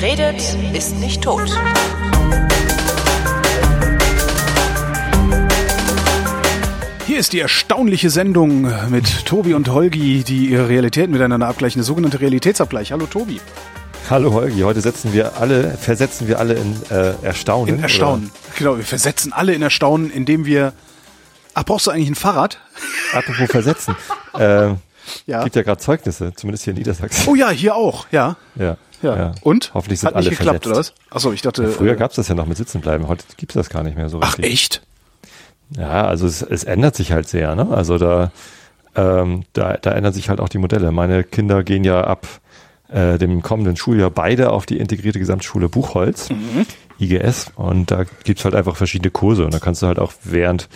Wer 0.00 0.10
redet, 0.10 0.40
ist 0.74 0.96
nicht 1.00 1.22
tot. 1.22 1.50
Hier 7.04 7.18
ist 7.18 7.32
die 7.32 7.40
erstaunliche 7.40 8.08
Sendung 8.08 8.72
mit 8.90 9.26
Tobi 9.26 9.54
und 9.54 9.68
Holgi, 9.68 10.22
die 10.22 10.50
ihre 10.50 10.68
Realität 10.68 11.10
miteinander 11.10 11.48
abgleichen. 11.48 11.80
Der 11.80 11.84
sogenannte 11.84 12.20
Realitätsabgleich. 12.20 12.92
Hallo 12.92 13.06
Tobi. 13.06 13.40
Hallo 14.08 14.32
Holgi, 14.32 14.60
heute 14.60 14.82
setzen 14.82 15.12
wir 15.12 15.36
alle, 15.36 15.76
versetzen 15.76 16.28
wir 16.28 16.38
alle 16.38 16.54
in 16.54 16.76
äh, 16.90 17.14
Erstaunen. 17.22 17.74
In 17.74 17.82
Erstaunen. 17.82 18.26
Oder? 18.26 18.56
Genau, 18.56 18.76
wir 18.76 18.84
versetzen 18.84 19.32
alle 19.32 19.52
in 19.52 19.62
Erstaunen, 19.62 20.12
indem 20.12 20.46
wir. 20.46 20.74
Ach, 21.54 21.64
brauchst 21.64 21.88
du 21.88 21.90
eigentlich 21.90 22.10
ein 22.10 22.14
Fahrrad? 22.14 22.60
Apropos 23.14 23.50
versetzen. 23.50 23.96
äh, 24.38 24.74
ja. 25.26 25.44
Gibt 25.44 25.56
ja 25.56 25.62
gerade 25.62 25.80
Zeugnisse, 25.80 26.32
zumindest 26.34 26.64
hier 26.64 26.72
in 26.72 26.78
Niedersachsen. 26.78 27.28
Oh 27.28 27.34
ja, 27.34 27.50
hier 27.50 27.74
auch, 27.76 28.06
ja. 28.10 28.36
Ja. 28.56 28.76
Ja. 29.02 29.16
ja. 29.16 29.32
Und? 29.42 29.72
Hoffentlich 29.74 30.00
sind 30.00 30.08
Hat 30.08 30.16
alle 30.16 30.28
nicht 30.28 30.38
geklappt, 30.38 30.64
versetzt. 30.66 30.92
oder 31.00 31.04
was? 31.10 31.14
Achso, 31.16 31.32
ich 31.32 31.42
dachte. 31.42 31.62
Ja, 31.64 31.68
früher 31.70 31.92
äh, 31.92 31.96
gab's 31.96 32.16
das 32.16 32.28
ja 32.28 32.34
noch 32.34 32.46
mit 32.46 32.56
Sitzen 32.56 32.80
bleiben, 32.80 33.06
heute 33.08 33.24
gibt's 33.36 33.54
das 33.54 33.68
gar 33.70 33.82
nicht 33.84 33.96
mehr 33.96 34.08
so 34.08 34.18
Ach, 34.20 34.38
richtig. 34.38 34.52
echt? 34.52 34.82
Ja, 35.76 36.06
also 36.06 36.26
es, 36.26 36.42
es 36.42 36.64
ändert 36.64 36.96
sich 36.96 37.12
halt 37.12 37.28
sehr, 37.28 37.54
ne? 37.54 37.68
Also 37.70 37.98
da, 37.98 38.32
ähm, 38.96 39.44
da, 39.52 39.74
da 39.76 39.92
ändern 39.92 40.12
sich 40.14 40.28
halt 40.30 40.40
auch 40.40 40.48
die 40.48 40.58
Modelle. 40.58 40.90
Meine 40.92 41.22
Kinder 41.24 41.62
gehen 41.62 41.84
ja 41.84 42.00
ab 42.02 42.26
äh, 42.88 43.18
dem 43.18 43.42
kommenden 43.42 43.76
Schuljahr 43.76 44.10
beide 44.10 44.50
auf 44.50 44.64
die 44.66 44.78
integrierte 44.78 45.18
Gesamtschule 45.18 45.68
Buchholz, 45.68 46.30
Mhm. 46.30 46.66
IGS, 47.00 47.52
und 47.54 47.90
da 47.92 48.04
gibt's 48.24 48.44
halt 48.44 48.56
einfach 48.56 48.74
verschiedene 48.76 49.10
Kurse 49.12 49.44
und 49.44 49.54
da 49.54 49.60
kannst 49.60 49.82
du 49.82 49.86
halt 49.86 50.00
auch 50.00 50.12
während, 50.24 50.68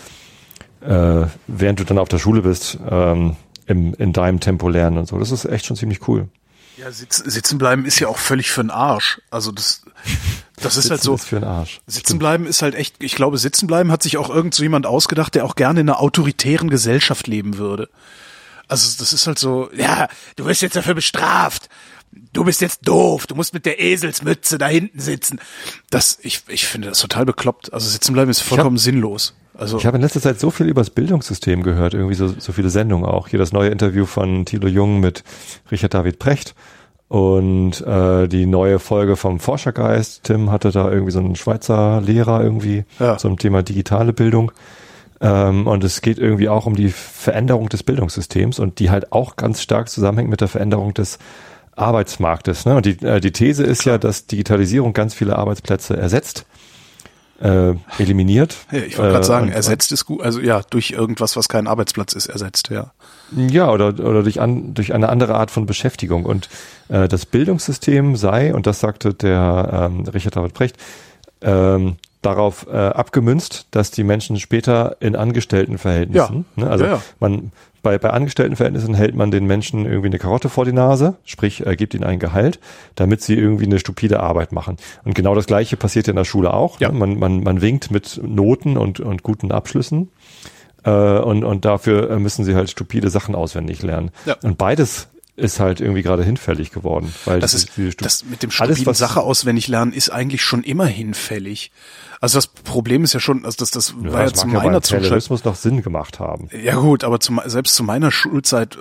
äh, 0.81 1.25
während 1.49 1.81
du 1.81 1.85
dann 1.85 1.99
auf 1.99 2.09
der 2.09 2.19
Schule 2.19 2.43
bist, 2.43 2.79
ähm, 2.89 3.35
im, 3.73 3.95
in 3.95 4.13
deinem 4.13 4.41
Tempo 4.41 4.69
lernen 4.69 4.99
und 4.99 5.09
so. 5.09 5.19
Das 5.19 5.31
ist 5.31 5.45
echt 5.45 5.67
schon 5.67 5.77
ziemlich 5.77 6.07
cool. 6.09 6.29
Ja, 6.77 6.91
sitz, 6.91 7.19
sitzen 7.19 7.59
bleiben 7.59 7.85
ist 7.85 7.99
ja 7.99 8.09
auch 8.09 8.19
völlig 8.19 8.51
für 8.51 8.63
den 8.63 8.71
Arsch. 8.71 9.21
Also 9.31 9.53
das, 9.53 9.83
das 10.57 10.77
ist 10.77 10.91
halt 10.91 11.03
so. 11.03 11.15
ist 11.15 11.27
für 11.27 11.37
den 11.37 11.45
Arsch. 11.45 11.81
Sitzen 11.87 12.19
bleiben 12.19 12.47
ist 12.47 12.63
halt 12.63 12.75
echt, 12.75 13.03
ich 13.03 13.15
glaube, 13.15 13.37
sitzen 13.39 13.67
bleiben 13.67 13.93
hat 13.93 14.03
sich 14.03 14.17
auch 14.17 14.31
irgend 14.31 14.55
so 14.55 14.63
jemand 14.63 14.87
ausgedacht, 14.87 15.35
der 15.35 15.45
auch 15.45 15.55
gerne 15.55 15.81
in 15.81 15.89
einer 15.89 16.01
autoritären 16.01 16.71
Gesellschaft 16.71 17.27
leben 17.27 17.59
würde. 17.59 17.89
Also 18.69 18.99
das 18.99 19.13
ist 19.13 19.27
halt 19.27 19.39
so, 19.39 19.71
ja, 19.75 20.09
du 20.37 20.47
wirst 20.47 20.63
jetzt 20.63 20.77
dafür 20.77 20.95
bestraft. 20.95 21.69
Du 22.33 22.45
bist 22.45 22.61
jetzt 22.61 22.81
doof, 22.89 23.27
du 23.27 23.35
musst 23.35 23.55
mit 23.55 23.67
der 23.67 23.81
Eselsmütze 23.81 24.59
da 24.59 24.67
hinten 24.67 25.01
sitzen. 25.01 25.41
Das, 25.91 26.19
ich, 26.23 26.43
ich 26.49 26.67
finde 26.67 26.89
das 26.89 26.99
total 26.99 27.27
bekloppt. 27.27 27.73
Also 27.73 27.89
sitzen 27.89 28.13
bleiben 28.15 28.31
ist 28.31 28.41
vollkommen 28.41 28.79
sinnlos. 28.79 29.35
Also 29.57 29.77
Ich 29.79 29.87
habe 29.87 29.97
in 29.97 30.03
letzter 30.03 30.21
Zeit 30.21 30.41
so 30.41 30.51
viel 30.51 30.67
über 30.69 30.81
das 30.81 30.91
Bildungssystem 30.91 31.63
gehört, 31.63 31.95
irgendwie 31.95 32.15
so, 32.15 32.29
so 32.29 32.53
viele 32.53 32.71
Sendungen 32.71 33.05
auch. 33.07 33.29
Hier 33.29 33.39
das 33.39 33.53
neue 33.53 33.69
Interview 33.71 34.07
von 34.07 34.45
Thilo 34.47 34.67
Jung 34.69 35.01
mit 35.01 35.25
Richard 35.71 35.95
David 35.95 36.19
Precht 36.19 36.55
und 37.09 37.81
äh, 37.87 38.27
die 38.29 38.47
neue 38.47 38.79
Folge 38.79 39.17
vom 39.17 39.39
Forschergeist. 39.41 40.25
Tim 40.25 40.51
hatte 40.51 40.71
da 40.71 40.91
irgendwie 40.91 41.13
so 41.13 41.19
einen 41.19 41.37
Schweizer 41.37 42.01
Lehrer 42.01 42.43
irgendwie 42.43 42.85
Ja. 42.99 43.19
zum 43.19 43.37
Thema 43.39 43.63
digitale 43.63 44.13
Bildung. 44.15 44.53
Ähm, 45.21 45.67
und 45.67 45.85
es 45.85 46.01
geht 46.01 46.19
irgendwie 46.19 46.49
auch 46.49 46.65
um 46.67 46.75
die 46.75 46.89
Veränderung 46.89 47.69
des 47.69 47.83
Bildungssystems 47.83 48.59
und 48.59 48.79
die 48.79 48.91
halt 48.91 49.13
auch 49.13 49.37
ganz 49.37 49.61
stark 49.61 49.89
zusammenhängt 49.91 50.31
mit 50.31 50.41
der 50.41 50.49
Veränderung 50.49 50.95
des 50.95 51.19
Arbeitsmarktes. 51.77 52.65
Ne? 52.67 52.77
Und 52.77 52.87
die, 52.87 53.05
äh, 53.05 53.21
die 53.21 53.33
These 53.33 53.65
ist 53.65 53.85
ja, 53.85 53.99
dass 53.99 54.27
Digitalisierung 54.27 54.93
ganz 54.95 55.15
viele 55.15 55.37
Arbeitsplätze 55.37 55.97
ersetzt, 55.97 56.47
äh, 57.43 57.75
eliminiert. 57.99 58.57
ja, 58.71 58.79
ich 58.79 58.97
wollte 58.99 59.11
gerade 59.13 59.25
Äh, 59.25 59.27
sagen, 59.27 59.47
und- 59.49 59.53
ersetzt 59.53 59.91
ist 59.93 60.05
gut, 60.07 60.23
also 60.23 60.41
ja, 60.41 60.61
durch 60.71 60.93
irgendwas, 60.93 61.37
was 61.37 61.49
kein 61.49 61.67
Arbeitsplatz 61.67 62.13
ist, 62.13 62.27
ersetzt, 62.27 62.69
ja. 62.71 62.93
Ja, 63.37 63.71
oder, 63.71 63.89
oder 63.89 64.23
durch, 64.23 64.41
an, 64.41 64.75
durch 64.75 64.95
eine 64.95 65.09
andere 65.09 65.35
Art 65.35 65.51
von 65.51 65.67
Beschäftigung. 65.67 66.25
Und 66.25 66.49
äh, 66.89 67.09
das 67.09 67.27
Bildungssystem 67.27 68.15
sei, 68.17 68.55
und 68.55 68.67
das 68.67 68.81
sagte 68.81 69.13
der 69.15 69.89
ähm, 69.93 70.05
Richard 70.09 70.37
David 70.37 70.55
Precht, 70.55 70.77
ähm, 71.41 71.97
darauf 72.21 72.67
äh, 72.71 72.77
abgemünzt, 72.77 73.67
dass 73.73 73.91
die 73.91 74.05
Menschen 74.05 74.39
später 74.39 74.97
in 75.01 75.17
Angestelltenverhältnissen, 75.17 76.45
ne, 76.57 76.71
also 76.71 76.85
Ja, 76.85 76.91
ja. 76.93 77.03
man 77.19 77.51
bei, 77.83 77.99
bei 77.99 78.11
Angestelltenverhältnissen 78.11 78.95
hält 78.95 79.15
man 79.15 79.31
den 79.31 79.47
Menschen 79.47 79.85
irgendwie 79.87 80.09
eine 80.09 80.19
Karotte 80.19 80.49
vor 80.49 80.65
die 80.65 80.73
Nase, 80.73 81.17
sprich 81.25 81.67
äh, 81.67 81.77
gibt 81.77 81.95
ihnen 81.95 82.05
ein 82.05 82.19
Gehalt, 82.19 82.61
damit 82.95 83.23
sie 83.23 83.35
irgendwie 83.35 83.67
eine 83.67 83.79
stupide 83.79 84.21
Arbeit 84.21 84.53
machen. 84.53 84.77
Und 85.05 85.15
genau 85.15 85.35
das 85.35 85.47
Gleiche 85.47 85.77
passiert 85.77 86.09
in 86.09 86.17
der 86.17 86.25
Schule 86.25 86.55
auch. 86.55 86.81
Ja. 86.81 86.91
Ne? 86.91 86.99
Man, 86.99 87.19
man, 87.19 87.43
man 87.43 87.61
winkt 87.61 87.91
mit 87.91 88.21
Noten 88.23 88.77
und, 88.77 89.01
und 89.01 89.23
guten 89.23 89.53
Abschlüssen. 89.53 90.11
Äh, 90.85 90.91
und, 90.91 91.45
und 91.45 91.65
dafür 91.65 92.19
müssen 92.19 92.45
sie 92.45 92.55
halt 92.55 92.71
stupide 92.71 93.11
Sachen 93.11 93.35
auswendig 93.35 93.83
lernen. 93.83 94.11
Ja. 94.27 94.37
Und 94.43 94.59
beides 94.59 95.09
ist 95.35 95.61
halt 95.61 95.81
irgendwie 95.81 96.03
gerade 96.03 96.23
hinfällig 96.25 96.71
geworden. 96.73 97.13
Weil 97.25 97.41
Das 97.41 97.55
ist, 97.55 97.71
das 97.99 98.25
mit 98.25 98.43
dem 98.43 98.51
alles, 98.59 98.85
was- 98.85 98.99
Sache 98.99 99.21
auswendig 99.23 99.67
lernen 99.69 99.93
ist 99.93 100.11
eigentlich 100.11 100.43
schon 100.43 100.63
immer 100.63 100.87
hinfällig. 100.87 101.73
Also 102.21 102.37
das 102.39 102.47
Problem 102.47 103.03
ist 103.03 103.15
ja 103.15 103.21
schon, 103.21 103.45
also 103.45 103.57
das, 103.59 103.71
das 103.71 103.95
Ja, 104.03 104.13
war 104.13 104.21
ja 104.25 104.31
das 104.31 104.41
zu 104.41 104.47
ja 104.47 104.53
meiner 104.53 104.73
beim 104.73 104.83
Zustand. 104.83 105.05
Terrorismus 105.05 105.45
noch 105.45 105.57
Sinn 105.57 105.83
gemacht 105.83 106.21
haben. 106.21 106.49
Ja 106.63 106.77
gut, 106.77 107.03
aber 107.03 107.19
zum, 107.19 107.41
selbst 107.47 107.75
zu 107.75 107.83
meiner 107.83 108.11
Schulzeit, 108.13 108.77
äh, 108.77 108.79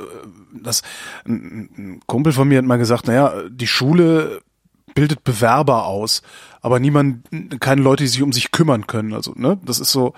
das, 0.61 0.81
ein, 1.25 1.69
ein 1.77 1.99
Kumpel 2.05 2.33
von 2.33 2.47
mir 2.47 2.57
hat 2.57 2.65
mal 2.65 2.77
gesagt, 2.77 3.07
naja, 3.07 3.33
die 3.49 3.67
Schule 3.67 4.41
bildet 4.93 5.23
Bewerber 5.23 5.85
aus, 5.85 6.21
aber 6.59 6.79
niemand, 6.81 7.25
keine 7.61 7.81
Leute, 7.81 8.03
die 8.03 8.09
sich 8.09 8.21
um 8.21 8.33
sich 8.33 8.51
kümmern 8.51 8.87
können. 8.87 9.13
Also, 9.13 9.33
ne, 9.35 9.57
das 9.65 9.79
ist 9.79 9.91
so, 9.93 10.13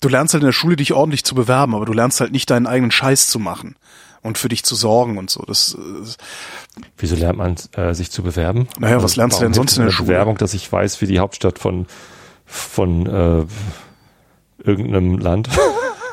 du 0.00 0.08
lernst 0.08 0.34
halt 0.34 0.42
in 0.42 0.48
der 0.48 0.52
Schule 0.52 0.74
dich 0.76 0.92
ordentlich 0.92 1.24
zu 1.24 1.36
bewerben, 1.36 1.74
aber 1.76 1.86
du 1.86 1.92
lernst 1.92 2.20
halt 2.20 2.32
nicht 2.32 2.50
deinen 2.50 2.66
eigenen 2.66 2.90
Scheiß 2.90 3.28
zu 3.28 3.38
machen 3.38 3.76
und 4.22 4.38
für 4.38 4.48
dich 4.48 4.64
zu 4.64 4.74
sorgen 4.74 5.18
und 5.18 5.30
so. 5.30 5.42
Das, 5.46 5.76
äh, 5.78 6.82
Wieso 6.98 7.16
lernt 7.16 7.38
man 7.38 7.56
äh, 7.72 7.94
sich 7.94 8.10
zu 8.10 8.22
bewerben? 8.22 8.68
Also 8.68 8.80
Naja, 8.80 9.02
was 9.02 9.16
lernst 9.16 9.36
du 9.36 9.40
warum 9.40 9.52
denn 9.52 9.54
sonst 9.54 9.72
in 9.72 9.76
der 9.76 9.84
eine 9.86 9.92
Schule? 9.92 10.08
Bewerbung, 10.08 10.38
dass 10.38 10.54
ich 10.54 10.70
weiß, 10.70 11.00
wie 11.00 11.06
die 11.06 11.18
Hauptstadt 11.18 11.58
von 11.58 11.86
von 12.44 13.06
äh, 13.06 13.44
irgendeinem 14.62 15.18
Land. 15.18 15.48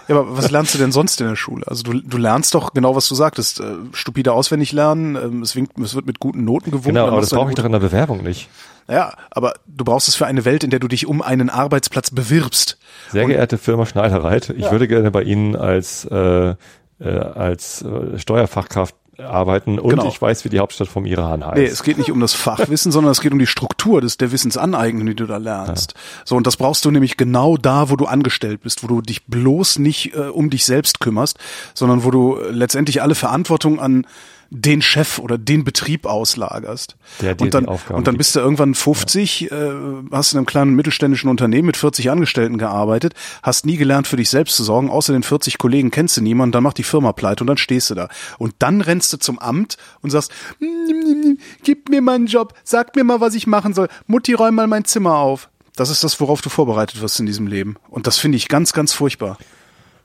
Ja, 0.07 0.19
aber 0.19 0.37
was 0.37 0.51
lernst 0.51 0.73
du 0.73 0.77
denn 0.77 0.91
sonst 0.91 1.21
in 1.21 1.27
der 1.29 1.37
Schule? 1.37 1.65
Also 1.65 1.83
du, 1.83 1.93
du 1.93 2.17
lernst 2.17 2.53
doch 2.53 2.73
genau, 2.73 2.93
was 2.93 3.07
du 3.07 3.15
sagtest. 3.15 3.61
Äh, 3.61 3.75
stupide 3.93 4.33
auswendig 4.33 4.73
lernen, 4.73 5.15
ähm, 5.15 5.41
es, 5.41 5.55
winkt, 5.55 5.79
es 5.79 5.95
wird 5.95 6.05
mit 6.05 6.19
guten 6.19 6.43
Noten 6.43 6.71
gewunken. 6.71 6.89
genau, 6.89 7.07
aber 7.07 7.21
das 7.21 7.29
du 7.29 7.35
eine 7.35 7.43
brauche 7.43 7.51
ich 7.51 7.55
doch 7.55 7.63
in 7.63 7.71
der 7.71 7.79
Bewerbung 7.79 8.21
nicht. 8.21 8.49
Ja, 8.89 9.13
aber 9.31 9.53
du 9.65 9.85
brauchst 9.85 10.09
es 10.09 10.15
für 10.15 10.25
eine 10.25 10.43
Welt, 10.43 10.65
in 10.65 10.71
der 10.71 10.79
du 10.79 10.89
dich 10.89 11.07
um 11.07 11.21
einen 11.21 11.49
Arbeitsplatz 11.49 12.11
bewirbst. 12.11 12.77
Sehr 13.11 13.25
geehrte 13.25 13.57
Firma 13.57 13.85
Schneidereit, 13.85 14.49
ich 14.49 14.69
würde 14.71 14.89
gerne 14.89 15.09
bei 15.09 15.23
Ihnen 15.23 15.55
als 15.55 16.03
äh, 16.03 16.55
äh, 16.99 17.09
als 17.09 17.81
äh, 17.81 18.17
Steuerfachkraft 18.17 18.95
arbeiten 19.19 19.77
und 19.79 19.91
Genau. 19.91 20.07
ich 20.07 20.19
weiß, 20.19 20.43
wie 20.43 20.49
die 20.49 20.59
Hauptstadt 20.59 20.87
vom 20.87 21.05
Iran 21.05 21.45
heißt. 21.45 21.57
Nee, 21.57 21.65
es 21.65 21.83
geht 21.83 21.97
nicht 21.99 22.11
um 22.11 22.19
das 22.19 22.33
Fachwissen, 22.33 22.91
sondern 22.91 23.11
es 23.11 23.21
geht 23.21 23.31
um 23.31 23.37
die 23.39 23.45
Struktur 23.47 24.01
des, 24.01 24.17
der 24.17 24.31
Wissensaneignung, 24.31 25.05
die 25.05 25.15
du 25.15 25.27
da 25.27 25.37
lernst. 25.37 25.93
So, 26.25 26.35
und 26.35 26.47
das 26.47 26.57
brauchst 26.57 26.83
du 26.85 26.91
nämlich 26.91 27.15
genau 27.15 27.55
da, 27.57 27.89
wo 27.91 27.95
du 27.95 28.05
angestellt 28.05 28.61
bist, 28.61 28.83
wo 28.83 28.87
du 28.87 29.01
dich 29.01 29.25
bloß 29.25 29.79
nicht 29.79 30.15
äh, 30.15 30.29
um 30.29 30.49
dich 30.49 30.65
selbst 30.65 30.99
kümmerst, 30.99 31.37
sondern 31.75 32.03
wo 32.03 32.11
du 32.11 32.37
äh, 32.37 32.49
letztendlich 32.49 33.01
alle 33.03 33.15
Verantwortung 33.15 33.79
an 33.79 34.07
den 34.49 34.81
Chef 34.81 35.19
oder 35.19 35.37
den 35.37 35.63
Betrieb 35.63 36.05
auslagerst. 36.05 36.95
Der 37.21 37.35
dir 37.35 37.43
und 37.43 37.53
dann, 37.53 37.63
die 37.63 37.69
Aufgaben 37.69 37.97
und 37.97 38.07
dann 38.07 38.17
bist 38.17 38.35
du 38.35 38.39
irgendwann 38.39 38.75
50, 38.75 39.51
äh, 39.51 39.71
hast 40.11 40.33
in 40.33 40.37
einem 40.37 40.45
kleinen 40.45 40.75
mittelständischen 40.75 41.29
Unternehmen 41.29 41.67
mit 41.67 41.77
40 41.77 42.09
Angestellten 42.09 42.57
gearbeitet, 42.57 43.13
hast 43.41 43.65
nie 43.65 43.77
gelernt, 43.77 44.07
für 44.07 44.17
dich 44.17 44.29
selbst 44.29 44.55
zu 44.55 44.63
sorgen, 44.63 44.89
außer 44.89 45.13
den 45.13 45.23
40 45.23 45.57
Kollegen 45.57 45.91
kennst 45.91 46.17
du 46.17 46.21
niemanden, 46.21 46.51
dann 46.51 46.63
macht 46.63 46.77
die 46.77 46.83
Firma 46.83 47.13
pleite 47.13 47.43
und 47.43 47.47
dann 47.47 47.57
stehst 47.57 47.89
du 47.89 47.95
da. 47.95 48.09
Und 48.37 48.53
dann 48.59 48.81
rennst 48.81 49.11
du 49.13 49.17
zum 49.17 49.39
Amt 49.39 49.77
und 50.01 50.09
sagst, 50.09 50.31
"Mm, 50.59 50.65
mm, 50.65 51.29
mm, 51.29 51.37
gib 51.63 51.89
mir 51.89 52.01
mal 52.01 52.15
einen 52.15 52.27
Job, 52.27 52.53
sag 52.63 52.95
mir 52.95 53.03
mal, 53.03 53.21
was 53.21 53.35
ich 53.35 53.47
machen 53.47 53.73
soll. 53.73 53.89
Mutti, 54.07 54.33
räum 54.33 54.55
mal 54.55 54.67
mein 54.67 54.85
Zimmer 54.85 55.17
auf. 55.17 55.49
Das 55.75 55.89
ist 55.89 56.03
das, 56.03 56.19
worauf 56.19 56.41
du 56.41 56.49
vorbereitet 56.49 57.01
wirst 57.01 57.19
in 57.19 57.25
diesem 57.25 57.47
Leben. 57.47 57.75
Und 57.89 58.05
das 58.05 58.19
finde 58.19 58.37
ich 58.37 58.47
ganz, 58.47 58.73
ganz 58.73 58.93
furchtbar. 58.93 59.37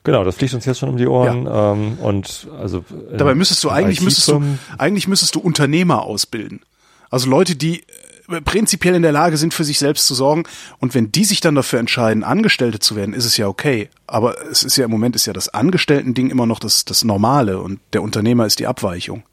Genau, 0.03 0.23
das 0.23 0.35
fliegt 0.35 0.53
uns 0.53 0.65
jetzt 0.65 0.79
schon 0.79 0.89
um 0.89 0.97
die 0.97 1.07
Ohren. 1.07 1.47
Ähm, 1.51 1.97
und 2.01 2.47
also 2.59 2.79
äh, 2.79 3.17
Dabei 3.17 3.35
müsstest 3.35 3.63
du 3.63 3.69
eigentlich 3.69 4.01
müsstest 4.01 4.29
du 4.29 4.41
eigentlich 4.77 5.07
müsstest 5.07 5.35
du 5.35 5.39
Unternehmer 5.39 6.03
ausbilden. 6.03 6.61
Also 7.09 7.29
Leute, 7.29 7.55
die 7.55 7.83
äh, 8.29 8.41
prinzipiell 8.41 8.95
in 8.95 9.01
der 9.01 9.11
Lage 9.11 9.37
sind, 9.37 9.53
für 9.53 9.63
sich 9.63 9.79
selbst 9.79 10.05
zu 10.05 10.13
sorgen. 10.13 10.43
Und 10.79 10.95
wenn 10.95 11.11
die 11.11 11.25
sich 11.25 11.41
dann 11.41 11.55
dafür 11.55 11.79
entscheiden, 11.79 12.23
Angestellte 12.23 12.79
zu 12.79 12.95
werden, 12.95 13.13
ist 13.13 13.25
es 13.25 13.37
ja 13.37 13.47
okay. 13.47 13.89
Aber 14.07 14.35
es 14.49 14.63
ist 14.63 14.77
ja 14.77 14.85
im 14.85 14.91
Moment 14.91 15.15
ist 15.15 15.25
ja 15.25 15.33
das 15.33 15.49
Angestellten-Ding 15.49 16.29
immer 16.29 16.45
noch 16.45 16.59
das, 16.59 16.85
das 16.85 17.03
Normale 17.03 17.59
und 17.59 17.79
der 17.93 18.01
Unternehmer 18.01 18.45
ist 18.45 18.59
die 18.59 18.67
Abweichung. 18.67 19.23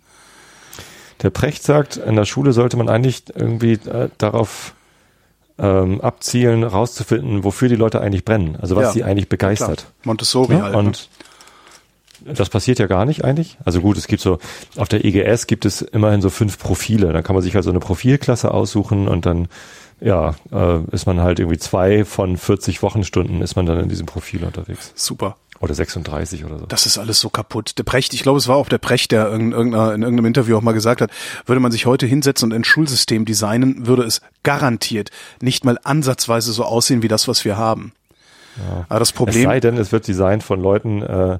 Der 1.22 1.30
Precht 1.30 1.62
sagt, 1.62 1.96
in 1.96 2.16
der 2.16 2.26
Schule 2.26 2.52
sollte 2.52 2.76
man 2.76 2.88
eigentlich 2.88 3.24
irgendwie 3.34 3.72
äh, 3.72 4.10
darauf 4.18 4.74
ähm, 5.58 6.00
abzielen, 6.00 6.64
rauszufinden, 6.64 7.44
wofür 7.44 7.68
die 7.68 7.76
Leute 7.76 8.00
eigentlich 8.00 8.24
brennen. 8.24 8.56
Also 8.60 8.76
was 8.76 8.84
Ja, 8.84 8.92
sie 8.92 9.04
eigentlich 9.04 9.28
begeistert. 9.28 9.78
Klar. 9.80 9.92
Montessori 10.04 10.54
Ja, 10.54 10.62
halt. 10.62 10.72
ne? 10.72 10.78
und 10.78 11.08
das 12.24 12.48
passiert 12.48 12.78
ja 12.78 12.86
gar 12.86 13.04
nicht 13.04 13.24
eigentlich. 13.24 13.56
Also 13.64 13.80
gut, 13.80 13.96
es 13.96 14.06
gibt 14.08 14.20
so, 14.20 14.38
auf 14.76 14.88
der 14.88 15.04
EGS 15.04 15.46
gibt 15.46 15.64
es 15.64 15.80
immerhin 15.82 16.20
so 16.22 16.30
fünf 16.30 16.58
Profile. 16.58 17.12
Da 17.12 17.22
kann 17.22 17.34
man 17.34 17.42
sich 17.42 17.54
also 17.56 17.70
eine 17.70 17.78
Profilklasse 17.78 18.52
aussuchen 18.52 19.06
und 19.08 19.26
dann 19.26 19.48
ja, 20.00 20.34
äh, 20.52 20.80
ist 20.92 21.06
man 21.06 21.20
halt 21.20 21.38
irgendwie 21.38 21.58
zwei 21.58 22.04
von 22.04 22.36
40 22.36 22.82
Wochenstunden 22.82 23.40
ist 23.40 23.56
man 23.56 23.64
dann 23.64 23.80
in 23.80 23.88
diesem 23.88 24.04
Profil 24.06 24.44
unterwegs. 24.44 24.92
Super. 24.94 25.36
Oder 25.60 25.74
36 25.74 26.44
oder 26.44 26.58
so. 26.58 26.66
Das 26.66 26.86
ist 26.86 26.98
alles 26.98 27.20
so 27.20 27.28
kaputt. 27.30 27.78
Der 27.78 27.82
Precht, 27.84 28.12
ich 28.14 28.22
glaube, 28.22 28.38
es 28.38 28.48
war 28.48 28.56
auch 28.56 28.68
der 28.68 28.78
Precht, 28.78 29.12
der 29.12 29.32
in, 29.32 29.52
irgendeiner, 29.52 29.94
in 29.94 30.02
irgendeinem 30.02 30.26
Interview 30.26 30.56
auch 30.56 30.62
mal 30.62 30.72
gesagt 30.72 31.00
hat, 31.00 31.10
würde 31.46 31.60
man 31.60 31.72
sich 31.72 31.86
heute 31.86 32.06
hinsetzen 32.06 32.50
und 32.50 32.56
ein 32.56 32.64
Schulsystem 32.64 33.24
designen, 33.24 33.86
würde 33.86 34.02
es 34.04 34.20
garantiert 34.42 35.10
nicht 35.40 35.64
mal 35.64 35.78
ansatzweise 35.82 36.52
so 36.52 36.64
aussehen 36.64 37.02
wie 37.02 37.08
das, 37.08 37.26
was 37.28 37.44
wir 37.44 37.56
haben. 37.56 37.92
Ja. 38.58 38.86
Aber 38.88 38.98
das 39.00 39.08
Es 39.08 39.12
Problem, 39.14 39.44
sei 39.44 39.60
denn, 39.60 39.76
es 39.76 39.92
wird 39.92 40.06
designt 40.08 40.42
von 40.42 40.60
Leuten, 40.60 41.02
äh, 41.02 41.38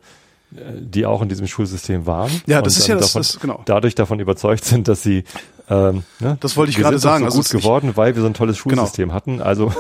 die 0.51 1.07
auch 1.07 1.23
in 1.23 1.29
diesem 1.29 1.47
Schulsystem 1.47 2.07
waren. 2.07 2.31
Ja, 2.47 2.63
das 2.63 2.79
ist 2.79 2.87
ja 2.87 2.95
das- 2.95 3.09
davon, 3.13 3.21
das- 3.23 3.41
genau. 3.41 3.63
dadurch 3.65 3.95
davon 3.95 4.21
überzeugt 4.21 4.65
sind, 4.65 4.89
dass 4.89 5.03
sie 5.03 5.25
ähm, 5.69 6.05
ne, 6.21 6.37
Das 6.41 6.57
wollte 6.57 6.71
ich 6.71 6.77
gerade 6.79 6.99
sagen, 7.01 7.23
so 7.23 7.25
also 7.27 7.39
gut 7.39 7.47
es 7.47 7.51
geworden, 7.53 7.93
weil 7.97 8.15
wir 8.15 8.23
so 8.23 8.29
ein 8.29 8.35
tolles 8.35 8.63
Genau. 8.63 8.77
Schulsystem 8.83 9.13
hatten. 9.13 9.43
Also 9.43 9.73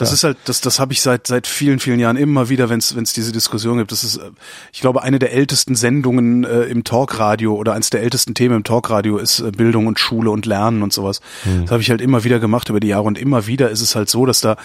das 0.00 0.12
ist 0.12 0.24
halt, 0.24 0.38
das, 0.46 0.60
das 0.60 0.80
habe 0.80 0.92
ich 0.92 1.02
seit 1.02 1.26
seit 1.26 1.46
vielen, 1.46 1.78
vielen 1.78 2.00
Jahren 2.00 2.16
immer 2.16 2.48
wieder, 2.48 2.68
wenn 2.70 2.78
es 2.78 3.12
diese 3.12 3.32
Diskussion 3.32 3.78
gibt. 3.78 3.92
Das 3.92 4.02
ist, 4.02 4.16
äh, 4.16 4.30
ich 4.72 4.80
glaube, 4.80 5.02
eine 5.02 5.18
der 5.18 5.32
ältesten 5.32 5.76
Sendungen 5.76 6.44
äh, 6.44 6.62
im 6.62 6.84
Talkradio 6.84 7.54
oder 7.54 7.74
eines 7.74 7.90
der 7.90 8.02
ältesten 8.02 8.34
Themen 8.34 8.56
im 8.56 8.64
Talkradio 8.64 9.18
ist 9.18 9.40
äh, 9.40 9.50
Bildung 9.50 9.86
und 9.86 9.98
Schule 9.98 10.30
und 10.30 10.46
Lernen 10.46 10.82
und 10.82 10.92
sowas. 10.92 11.20
Das 11.44 11.70
habe 11.70 11.82
ich 11.82 11.90
halt 11.90 12.00
immer 12.00 12.24
wieder 12.24 12.40
gemacht 12.40 12.68
über 12.68 12.80
die 12.80 12.88
Jahre 12.88 13.04
und 13.04 13.18
immer 13.18 13.46
wieder 13.46 13.70
ist 13.70 13.80
es 13.80 13.94
halt 13.94 14.10
so, 14.10 14.26
dass 14.26 14.40
da 14.40 14.56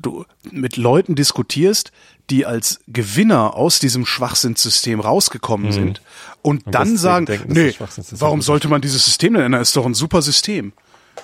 du 0.00 0.24
mit 0.50 0.76
Leuten 0.76 1.14
diskutierst, 1.14 1.92
die 2.30 2.46
als 2.46 2.80
Gewinner 2.88 3.54
aus 3.54 3.78
diesem 3.78 4.06
Schwachsinnssystem 4.06 5.00
rausgekommen 5.00 5.72
sind 5.72 6.00
und, 6.42 6.62
dann 6.66 6.82
deswegen 6.82 6.98
sagen, 6.98 7.26
denken, 7.26 7.52
nee, 7.52 7.74
warum 8.12 8.42
sollte 8.42 8.68
man 8.68 8.80
dieses 8.80 9.04
System 9.04 9.34
denn 9.34 9.42
ändern? 9.42 9.62
Ist 9.62 9.76
doch 9.76 9.86
ein 9.86 9.94
super 9.94 10.22
System. 10.22 10.72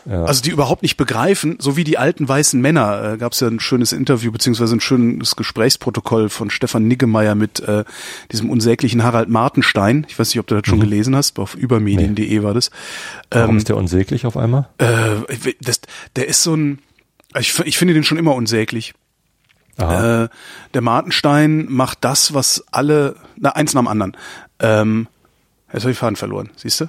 Ja. 0.05 0.25
Also 0.25 0.43
die 0.43 0.51
überhaupt 0.51 0.83
nicht 0.83 0.97
begreifen, 0.97 1.57
so 1.61 1.77
wie 1.77 1.85
die 1.85 1.99
alten 1.99 2.29
weißen 2.29 2.61
Männer, 2.61 3.13
äh, 3.13 3.17
gab 3.19 3.33
es 3.33 3.41
ja 3.41 3.49
ein 3.49 3.61
schönes 3.61 3.93
Interview 3.93 4.33
beziehungsweise 4.33 4.75
ein 4.77 4.81
schönes 4.81 5.37
Gesprächsprotokoll 5.37 6.29
von 6.29 6.51
Stefan 6.51 6.89
Niggemeier 6.89 7.35
mit 7.35 7.61
äh, 7.61 7.85
diesem 8.31 8.51
unsäglichen 8.51 9.03
Harald 9.03 9.29
Martenstein. 9.29 10.07
Ich 10.09 10.19
weiß 10.19 10.29
nicht, 10.29 10.41
ob 10.41 10.47
du 10.47 10.55
das 10.57 10.67
schon 10.67 10.81
gelesen 10.81 11.15
hast, 11.15 11.39
auf 11.39 11.55
übermedien.de 11.55 12.43
war 12.43 12.55
das. 12.55 12.71
warum 13.31 13.51
Ähm, 13.51 13.57
ist 13.59 13.69
der 13.69 13.77
unsäglich 13.77 14.27
auf 14.27 14.37
einmal? 14.37 14.69
äh, 14.79 15.55
das, 15.61 15.81
der 16.17 16.29
ist 16.29 16.43
so 16.43 16.55
ein, 16.55 16.79
ich, 17.39 17.59
ich 17.61 17.79
finde 17.79 17.95
den 17.95 18.05
schon 18.05 18.19
immer 18.19 18.35
unsäglich. 18.35 18.95
Aha. 19.79 20.25
Äh, 20.25 20.29
der 20.75 20.81
Martenstein 20.83 21.67
macht 21.71 21.99
das, 22.03 22.35
was 22.35 22.65
alle, 22.71 23.17
na 23.37 23.51
eins 23.51 23.73
nach 23.75 23.83
dem 23.83 23.89
anderen. 23.89 24.17
Ähm, 24.59 25.09
jetzt 25.73 25.83
habe 25.83 25.93
ich 25.93 25.99
Faden 25.99 26.17
verloren, 26.17 26.51
siehst 26.57 26.81
du? 26.83 26.89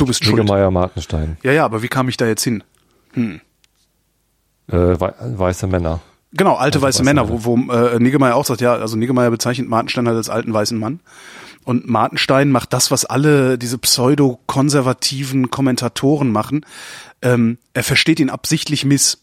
Du 0.00 0.06
bist 0.06 0.24
schuld. 0.24 0.36
Niggemeier 0.36 0.70
Martenstein. 0.70 1.36
Ja, 1.42 1.52
ja, 1.52 1.64
aber 1.64 1.82
wie 1.82 1.88
kam 1.88 2.08
ich 2.08 2.16
da 2.16 2.26
jetzt 2.26 2.42
hin? 2.42 2.62
Äh, 3.14 3.30
wei- 4.70 5.14
weiße 5.20 5.66
Männer. 5.66 6.00
Genau, 6.32 6.54
alte 6.54 6.78
Also 6.78 6.86
weiße 6.86 6.98
weiße 7.00 7.04
Männer, 7.04 7.24
Männer. 7.24 7.44
wo, 7.44 7.56
wo 7.68 7.72
äh, 7.72 7.98
Niggemeier 7.98 8.36
auch 8.36 8.44
sagt, 8.44 8.60
ja, 8.60 8.74
also 8.74 8.96
Niggemeier 8.96 9.30
bezeichnet 9.30 9.68
Martenstein 9.68 10.06
halt 10.06 10.16
als 10.16 10.30
alten 10.30 10.52
weißen 10.54 10.78
Mann. 10.78 11.00
Und 11.64 11.88
Martenstein 11.88 12.50
macht 12.50 12.72
das, 12.72 12.90
was 12.90 13.04
alle 13.04 13.58
diese 13.58 13.78
pseudo-konservativen 13.78 15.50
Kommentatoren 15.50 16.30
machen. 16.32 16.64
Ähm, 17.20 17.58
er 17.74 17.82
versteht 17.84 18.20
ihn 18.20 18.30
absichtlich 18.30 18.84
miss. 18.84 19.18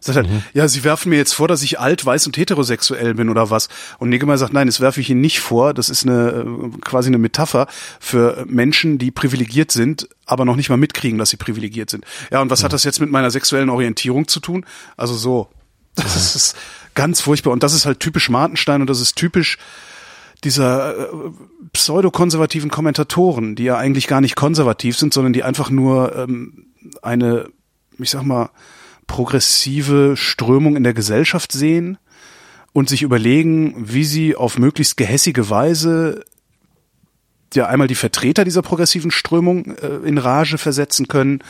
Sagt 0.00 0.16
halt, 0.16 0.28
ja, 0.52 0.68
Sie 0.68 0.84
werfen 0.84 1.10
mir 1.10 1.16
jetzt 1.16 1.34
vor, 1.34 1.48
dass 1.48 1.62
ich 1.62 1.80
alt, 1.80 2.04
weiß 2.04 2.26
und 2.26 2.36
heterosexuell 2.36 3.14
bin 3.14 3.28
oder 3.28 3.50
was. 3.50 3.68
Und 3.98 4.10
Niggemeier 4.10 4.38
sagt, 4.38 4.52
nein, 4.52 4.66
das 4.66 4.80
werfe 4.80 5.00
ich 5.00 5.10
Ihnen 5.10 5.20
nicht 5.20 5.40
vor. 5.40 5.74
Das 5.74 5.88
ist 5.88 6.04
eine 6.04 6.44
äh, 6.46 6.78
quasi 6.80 7.08
eine 7.08 7.18
Metapher 7.18 7.66
für 8.00 8.44
Menschen, 8.48 8.98
die 8.98 9.10
privilegiert 9.10 9.72
sind, 9.72 10.08
aber 10.26 10.44
noch 10.44 10.56
nicht 10.56 10.70
mal 10.70 10.76
mitkriegen, 10.76 11.18
dass 11.18 11.30
sie 11.30 11.36
privilegiert 11.36 11.90
sind. 11.90 12.04
Ja, 12.30 12.40
und 12.40 12.50
was 12.50 12.64
hat 12.64 12.72
das 12.72 12.84
jetzt 12.84 13.00
mit 13.00 13.10
meiner 13.10 13.30
sexuellen 13.30 13.70
Orientierung 13.70 14.28
zu 14.28 14.40
tun? 14.40 14.64
Also 14.96 15.14
so. 15.14 15.48
Das 15.96 16.34
ist 16.34 16.56
ganz 16.94 17.20
furchtbar. 17.20 17.52
Und 17.52 17.62
das 17.62 17.72
ist 17.72 17.86
halt 17.86 18.00
typisch 18.00 18.28
Martenstein 18.28 18.80
und 18.80 18.90
das 18.90 19.00
ist 19.00 19.14
typisch 19.14 19.58
dieser 20.44 20.96
äh, 20.98 21.06
pseudokonservativen 21.72 22.70
Kommentatoren, 22.70 23.56
die 23.56 23.64
ja 23.64 23.76
eigentlich 23.76 24.06
gar 24.06 24.20
nicht 24.20 24.36
konservativ 24.36 24.96
sind, 24.96 25.14
sondern 25.14 25.32
die 25.32 25.42
einfach 25.42 25.70
nur 25.70 26.14
ähm, 26.16 26.66
eine, 27.02 27.48
ich 27.98 28.10
sag 28.10 28.24
mal, 28.24 28.50
progressive 29.06 30.16
Strömung 30.16 30.76
in 30.76 30.84
der 30.84 30.94
Gesellschaft 30.94 31.52
sehen 31.52 31.98
und 32.72 32.88
sich 32.88 33.02
überlegen, 33.02 33.74
wie 33.76 34.04
sie 34.04 34.36
auf 34.36 34.58
möglichst 34.58 34.96
gehässige 34.96 35.48
Weise 35.50 36.24
ja 37.54 37.66
einmal 37.66 37.88
die 37.88 37.94
Vertreter 37.94 38.44
dieser 38.44 38.62
progressiven 38.62 39.10
Strömung 39.10 39.76
äh, 39.76 39.96
in 40.04 40.18
Rage 40.18 40.58
versetzen 40.58 41.08
können 41.08 41.40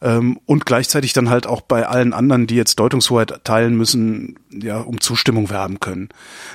ähm, 0.00 0.38
und 0.46 0.66
gleichzeitig 0.66 1.12
dann 1.12 1.30
halt 1.30 1.46
auch 1.46 1.60
bei 1.60 1.86
allen 1.86 2.12
anderen, 2.12 2.46
die 2.46 2.54
jetzt 2.54 2.78
Deutungshoheit 2.78 3.44
teilen 3.44 3.76
müssen, 3.76 4.38
ja, 4.52 4.78
um 4.78 5.00
Zustimmung 5.00 5.50
werben 5.50 5.80
können. 5.80 6.08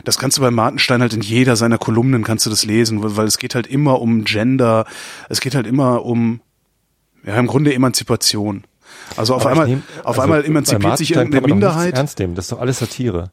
Das 0.04 0.18
kannst 0.18 0.38
du 0.38 0.42
bei 0.42 0.52
Martenstein 0.52 1.02
halt 1.02 1.14
in 1.14 1.22
jeder 1.22 1.56
seiner 1.56 1.78
Kolumnen 1.78 2.24
kannst 2.24 2.46
du 2.46 2.50
das 2.50 2.66
lesen, 2.66 3.04
weil, 3.04 3.18
weil 3.18 3.28
es 3.28 3.38
geht 3.38 3.56
halt 3.56 3.68
immer 3.68 4.02
um 4.02 4.24
Gender, 4.24 4.86
es 5.30 5.42
geht 5.42 5.56
halt 5.56 5.68
immer 5.68 6.06
um 6.06 6.42
ja 7.26 7.38
im 7.38 7.48
Grunde 7.48 7.74
Emanzipation. 7.74 8.64
Also 9.18 9.36
auf 9.36 9.42
Aber 9.42 9.52
einmal, 9.52 9.68
nehm- 9.68 9.82
auf 10.00 10.08
also 10.20 10.22
einmal 10.22 10.46
emanzipiert 10.46 10.98
sich 10.98 11.12
irgendeine 11.16 11.48
Minderheit. 11.48 11.96
Ernst 11.96 12.20
nehmen, 12.20 12.36
das 12.36 12.46
ist 12.46 12.52
doch 12.52 12.60
alles 12.60 12.80
Satire. 12.80 13.32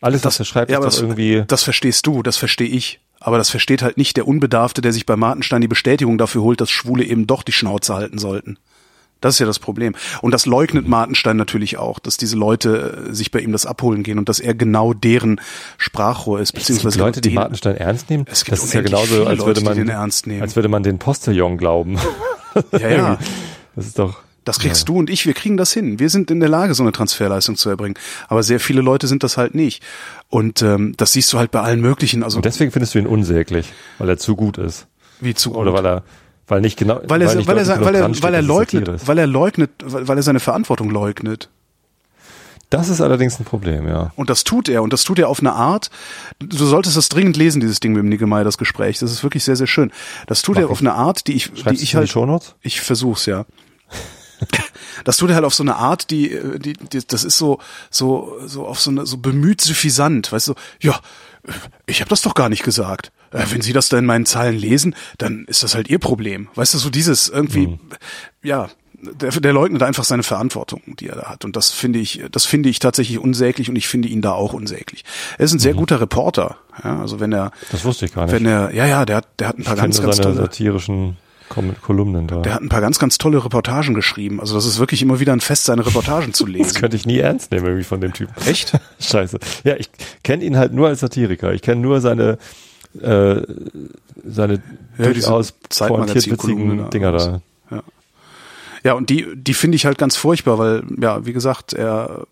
Alles, 0.00 0.24
was 0.24 0.38
er 0.38 0.44
schreibt, 0.46 0.70
ja, 0.70 0.78
ist 0.78 0.84
das, 0.84 1.00
irgendwie. 1.00 1.44
das 1.46 1.62
verstehst 1.62 2.06
du, 2.06 2.22
das 2.22 2.36
verstehe 2.36 2.68
ich. 2.68 3.00
Aber 3.22 3.36
das 3.36 3.50
versteht 3.50 3.82
halt 3.82 3.98
nicht 3.98 4.16
der 4.16 4.26
Unbedarfte, 4.26 4.80
der 4.80 4.92
sich 4.94 5.04
bei 5.04 5.14
Martenstein 5.14 5.60
die 5.60 5.68
Bestätigung 5.68 6.16
dafür 6.16 6.40
holt, 6.42 6.60
dass 6.62 6.70
Schwule 6.70 7.04
eben 7.04 7.26
doch 7.26 7.42
die 7.42 7.52
Schnauze 7.52 7.94
halten 7.94 8.16
sollten. 8.16 8.56
Das 9.20 9.34
ist 9.34 9.38
ja 9.40 9.44
das 9.46 9.58
Problem. 9.58 9.94
Und 10.22 10.32
das 10.32 10.46
leugnet 10.46 10.88
Martenstein 10.88 11.36
natürlich 11.36 11.76
auch, 11.76 11.98
dass 11.98 12.16
diese 12.16 12.36
Leute 12.36 13.08
äh, 13.10 13.14
sich 13.14 13.30
bei 13.30 13.40
ihm 13.40 13.52
das 13.52 13.66
abholen 13.66 14.02
gehen 14.02 14.18
und 14.18 14.30
dass 14.30 14.40
er 14.40 14.54
genau 14.54 14.94
deren 14.94 15.38
Sprachrohr 15.76 16.40
ist, 16.40 16.48
Es 16.48 16.52
gibt 16.54 16.60
beziehungsweise 16.62 16.98
Leute, 16.98 17.20
die 17.20 17.30
Martenstein 17.30 17.76
ernst 17.76 18.08
nehmen. 18.08 18.24
Es 18.30 18.46
gibt 18.46 18.56
das 18.56 18.64
ist 18.64 18.72
ja 18.72 18.80
genauso, 18.80 19.26
als 19.26 19.44
würde 19.44 19.60
man 19.60 20.40
als 20.40 20.56
würde 20.56 20.68
man 20.68 20.82
den 20.82 20.98
Postillon 20.98 21.58
glauben. 21.58 21.98
Ja, 22.72 22.88
ja. 22.88 23.18
Das 23.76 23.86
ist 23.86 23.98
doch. 23.98 24.18
Das 24.44 24.58
kriegst 24.58 24.88
du 24.88 24.96
und 24.96 25.10
ich, 25.10 25.26
wir 25.26 25.34
kriegen 25.34 25.56
das 25.56 25.72
hin. 25.72 25.98
Wir 25.98 26.08
sind 26.08 26.30
in 26.30 26.40
der 26.40 26.48
Lage, 26.48 26.74
so 26.74 26.82
eine 26.82 26.92
Transferleistung 26.92 27.56
zu 27.56 27.68
erbringen. 27.68 27.94
Aber 28.28 28.42
sehr 28.42 28.58
viele 28.58 28.80
Leute 28.80 29.06
sind 29.06 29.22
das 29.22 29.36
halt 29.36 29.54
nicht. 29.54 29.82
Und 30.28 30.62
ähm, 30.62 30.94
das 30.96 31.12
siehst 31.12 31.32
du 31.32 31.38
halt 31.38 31.50
bei 31.50 31.60
allen 31.60 31.80
möglichen, 31.80 32.22
also 32.22 32.38
Und 32.38 32.44
deswegen 32.44 32.70
findest 32.70 32.94
du 32.94 32.98
ihn 32.98 33.06
unsäglich, 33.06 33.72
weil 33.98 34.08
er 34.08 34.16
zu 34.16 34.36
gut 34.36 34.58
ist. 34.58 34.86
wie 35.20 35.34
zu 35.34 35.54
Oder 35.54 35.74
weil 35.74 35.86
er, 35.86 36.02
weil 36.48 36.60
nicht 36.62 36.78
genau, 36.78 37.00
weil 37.06 37.22
er, 37.22 37.34
nicht 37.34 37.46
weil 37.46 37.58
er, 37.58 37.68
weil 37.68 37.94
er, 37.94 38.22
weil 38.22 38.34
er 38.34 38.42
leugnet, 38.42 38.88
ist. 38.88 39.06
weil 39.06 39.18
er 39.18 39.26
leugnet, 39.26 39.70
weil 39.84 40.08
weil 40.08 40.16
er 40.16 40.22
seine 40.22 40.40
Verantwortung 40.40 40.90
leugnet. 40.90 41.48
Das 42.70 42.88
ist 42.88 43.00
allerdings 43.00 43.38
ein 43.40 43.44
Problem, 43.44 43.88
ja. 43.88 44.12
Und 44.14 44.30
das 44.30 44.44
tut 44.44 44.68
er. 44.68 44.84
Und 44.84 44.92
das 44.92 45.02
tut 45.02 45.18
er 45.18 45.28
auf 45.28 45.40
eine 45.40 45.52
Art. 45.52 45.90
Du 46.38 46.64
solltest 46.66 46.96
das 46.96 47.08
dringend 47.08 47.36
lesen, 47.36 47.60
dieses 47.60 47.80
Ding 47.80 47.92
mit 47.92 48.02
dem 48.02 48.08
Niggemeier, 48.08 48.44
das 48.44 48.58
Gespräch. 48.58 49.00
Das 49.00 49.10
ist 49.10 49.24
wirklich 49.24 49.42
sehr, 49.42 49.56
sehr 49.56 49.66
schön. 49.66 49.90
Das 50.28 50.42
tut 50.42 50.54
Mach 50.54 50.62
er 50.62 50.70
auf 50.70 50.80
eine 50.80 50.92
Art, 50.92 51.26
die 51.26 51.34
ich, 51.34 51.46
Schreibst 51.46 51.66
die 51.66 51.72
ich 51.74 51.80
in 51.80 51.86
die 51.86 51.96
halt, 51.96 52.08
Shownotes? 52.10 52.54
ich 52.62 52.80
versuch's, 52.80 53.26
ja. 53.26 53.44
Das 55.04 55.16
tut 55.16 55.30
er 55.30 55.36
halt 55.36 55.44
auf 55.44 55.54
so 55.54 55.62
eine 55.62 55.76
Art, 55.76 56.10
die, 56.10 56.38
die, 56.58 56.72
die 56.74 57.06
das 57.06 57.24
ist 57.24 57.38
so, 57.38 57.58
so, 57.90 58.36
so 58.46 58.66
auf 58.66 58.80
so 58.80 58.90
eine, 58.90 59.06
so 59.06 59.16
bemüht 59.18 59.60
suffisant, 59.60 60.30
weißt 60.32 60.48
du, 60.48 60.54
ja, 60.80 60.98
ich 61.86 62.00
habe 62.00 62.10
das 62.10 62.20
doch 62.22 62.34
gar 62.34 62.48
nicht 62.50 62.62
gesagt. 62.64 63.12
Äh, 63.32 63.44
Wenn 63.50 63.62
Sie 63.62 63.72
das 63.72 63.88
da 63.88 63.96
in 63.98 64.04
meinen 64.04 64.26
Zeilen 64.26 64.58
lesen, 64.58 64.94
dann 65.18 65.44
ist 65.46 65.62
das 65.62 65.74
halt 65.74 65.88
Ihr 65.88 65.98
Problem. 65.98 66.48
Weißt 66.54 66.74
du, 66.74 66.78
so 66.78 66.90
dieses 66.90 67.28
irgendwie, 67.28 67.68
Mhm. 67.68 67.80
ja, 68.42 68.68
der, 69.02 69.30
der 69.30 69.52
leugnet 69.54 69.82
einfach 69.82 70.04
seine 70.04 70.22
Verantwortung, 70.22 70.82
die 70.98 71.08
er 71.08 71.16
da 71.16 71.30
hat. 71.30 71.46
Und 71.46 71.56
das 71.56 71.70
finde 71.70 71.98
ich, 71.98 72.22
das 72.30 72.44
finde 72.44 72.68
ich 72.68 72.78
tatsächlich 72.80 73.18
unsäglich 73.18 73.70
und 73.70 73.76
ich 73.76 73.88
finde 73.88 74.08
ihn 74.08 74.20
da 74.20 74.32
auch 74.32 74.52
unsäglich. 74.52 75.04
Er 75.38 75.46
ist 75.46 75.52
ein 75.52 75.56
Mhm. 75.56 75.60
sehr 75.60 75.74
guter 75.74 76.00
Reporter. 76.00 76.58
Ja, 76.84 77.00
also 77.00 77.20
wenn 77.20 77.32
er, 77.32 77.52
Das 77.72 77.84
wusste 77.84 78.04
ich 78.04 78.12
gar 78.12 78.26
nicht. 78.26 78.34
wenn 78.34 78.44
er, 78.44 78.74
ja, 78.74 78.84
ja, 78.86 79.06
der 79.06 79.16
hat, 79.16 79.28
der 79.38 79.48
hat 79.48 79.58
ein 79.58 79.64
paar 79.64 79.76
ich 79.76 79.80
ganz, 79.80 80.02
ganz 80.02 80.16
seine 80.16 80.28
tolle, 80.34 80.42
satirischen 80.42 81.16
Kolumnen 81.50 82.26
da. 82.26 82.40
der 82.40 82.54
hat 82.54 82.62
ein 82.62 82.68
paar 82.68 82.80
ganz, 82.80 82.98
ganz 82.98 83.18
tolle 83.18 83.44
Reportagen 83.44 83.92
geschrieben. 83.92 84.40
Also 84.40 84.54
das 84.54 84.64
ist 84.64 84.78
wirklich 84.78 85.02
immer 85.02 85.20
wieder 85.20 85.32
ein 85.32 85.40
Fest, 85.40 85.64
seine 85.64 85.84
Reportagen 85.84 86.32
zu 86.32 86.46
das 86.46 86.52
lesen. 86.54 86.80
könnte 86.80 86.96
ich 86.96 87.04
nie 87.06 87.18
ernst 87.18 87.50
nehmen 87.50 87.66
irgendwie 87.66 87.84
von 87.84 88.00
dem 88.00 88.12
Typen. 88.12 88.32
Echt? 88.46 88.72
Scheiße. 89.00 89.38
Ja, 89.64 89.76
ich 89.76 89.90
kenne 90.22 90.44
ihn 90.44 90.56
halt 90.56 90.72
nur 90.72 90.88
als 90.88 91.00
Satiriker. 91.00 91.52
Ich 91.52 91.62
kenne 91.62 91.80
nur 91.80 92.00
seine 92.00 92.38
äh, 93.00 93.42
seine 94.24 94.62
Ja, 94.98 95.04
durchaus 95.12 95.52
pointiert 95.52 96.30
witzigen. 96.30 96.90
Dinger 96.90 97.12
da. 97.12 97.42
Ja, 98.82 98.94
und 98.94 99.10
die, 99.10 99.26
die 99.34 99.54
finde 99.54 99.76
ich 99.76 99.84
halt 99.84 99.98
ganz 99.98 100.16
furchtbar, 100.16 100.58
weil, 100.58 100.82
ja, 101.00 101.26
wie 101.26 101.32
gesagt, 101.34 101.74
er 101.74 102.26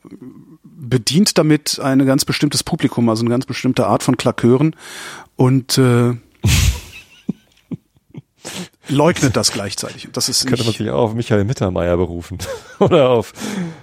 bedient 0.64 1.36
damit 1.36 1.78
ein 1.80 2.04
ganz 2.06 2.24
bestimmtes 2.24 2.62
Publikum, 2.62 3.08
also 3.08 3.22
eine 3.22 3.30
ganz 3.30 3.44
bestimmte 3.44 3.86
Art 3.86 4.02
von 4.02 4.16
Klakeuren 4.16 4.74
und 5.36 5.76
äh, 5.76 6.14
leugnet 8.88 9.36
das 9.36 9.52
gleichzeitig. 9.52 10.08
Das 10.12 10.28
ist 10.28 10.46
Könnte 10.46 10.64
man 10.64 10.72
sich 10.72 10.90
auch 10.90 11.02
auf 11.04 11.14
Michael 11.14 11.44
Mittermeier 11.44 11.96
berufen. 11.96 12.38
Oder 12.78 13.10
auf, 13.10 13.32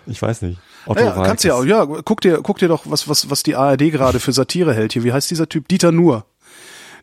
ich 0.05 0.21
weiß 0.21 0.41
nicht, 0.43 0.59
Otto 0.85 1.03
ja, 1.03 1.11
kannst 1.23 1.43
du 1.43 1.47
ja, 1.49 1.55
auch, 1.55 1.65
ja, 1.65 1.85
guck 1.85 2.21
dir, 2.21 2.39
guck 2.43 2.59
dir 2.59 2.67
doch, 2.67 2.83
was, 2.85 3.07
was, 3.07 3.29
was 3.29 3.43
die 3.43 3.55
ARD 3.55 3.91
gerade 3.91 4.19
für 4.19 4.31
Satire 4.31 4.73
hält 4.73 4.93
hier. 4.93 5.03
Wie 5.03 5.13
heißt 5.13 5.29
dieser 5.31 5.49
Typ? 5.49 5.67
Dieter 5.67 5.91
Nuhr. 5.91 6.25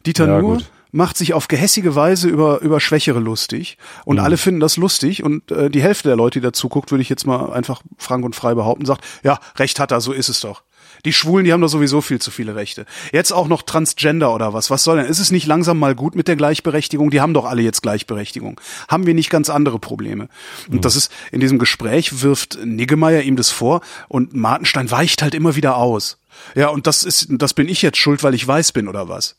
Dieter 0.06 0.26
Ja, 0.28 0.40
Nuhr 0.40 0.54
gut. 0.59 0.71
macht 0.92 1.16
sich 1.16 1.35
auf 1.35 1.49
gehässige 1.49 1.94
Weise 1.94 2.28
über, 2.28 2.61
über 2.61 2.78
Schwächere 2.80 3.18
lustig 3.18 3.78
und 4.04 4.18
alle 4.18 4.37
finden 4.37 4.61
das 4.61 4.76
lustig 4.76 5.23
und 5.25 5.50
äh, 5.50 5.71
die 5.71 5.82
Hälfte 5.82 6.09
der 6.09 6.16
Leute, 6.16 6.40
die 6.40 6.44
dazu 6.44 6.68
guckt, 6.68 6.90
würde 6.90 7.02
ich 7.02 7.09
jetzt 7.09 7.26
mal 7.26 7.52
einfach 7.52 7.82
frank 7.99 8.25
und 8.25 8.37
frei 8.37 8.54
behaupten, 8.54 8.85
sagt, 8.85 9.04
ja, 9.25 9.38
Recht 9.56 9.80
hat 9.80 9.90
er, 9.90 10.00
so 10.00 10.12
ist 10.12 10.28
es 10.28 10.40
doch. 10.40 10.62
Die 11.04 11.12
Schwulen, 11.12 11.44
die 11.44 11.52
haben 11.52 11.61
doch 11.61 11.68
sowieso 11.68 12.00
viel 12.00 12.21
zu 12.21 12.30
viele 12.30 12.54
Rechte. 12.54 12.87
Jetzt 13.12 13.32
auch 13.32 13.49
noch 13.49 13.62
Transgender 13.62 14.32
oder 14.32 14.52
was. 14.52 14.71
Was 14.71 14.85
soll 14.85 14.99
denn? 14.99 15.06
Ist 15.06 15.18
es 15.18 15.32
nicht 15.32 15.47
langsam 15.47 15.78
mal 15.78 15.97
gut 15.97 16.14
mit 16.14 16.28
der 16.28 16.37
Gleichberechtigung? 16.37 17.11
Die 17.11 17.21
haben 17.21 17.35
doch 17.35 17.44
alle 17.44 17.62
jetzt 17.62 17.82
Gleichberechtigung. 17.82 18.61
Haben 18.88 19.06
wir 19.06 19.14
nicht 19.14 19.28
ganz 19.28 19.50
andere 19.50 19.80
Probleme? 19.80 20.28
Und 20.71 20.85
das 20.85 20.94
ist, 20.94 21.11
in 21.32 21.40
diesem 21.40 21.59
Gespräch 21.59 22.23
wirft 22.23 22.59
Niggemeier 22.64 23.23
ihm 23.23 23.35
das 23.35 23.50
vor 23.50 23.80
und 24.09 24.35
Martenstein 24.35 24.90
weicht 24.92 25.23
halt 25.23 25.35
immer 25.35 25.56
wieder 25.56 25.76
aus. 25.76 26.18
Ja, 26.54 26.68
und 26.68 26.87
das 26.87 27.02
ist, 27.02 27.26
das 27.30 27.52
bin 27.52 27.68
ich 27.68 27.82
jetzt 27.82 27.99
schuld, 27.99 28.23
weil 28.23 28.35
ich 28.35 28.47
weiß 28.47 28.71
bin 28.71 28.87
oder 28.87 29.09
was? 29.09 29.37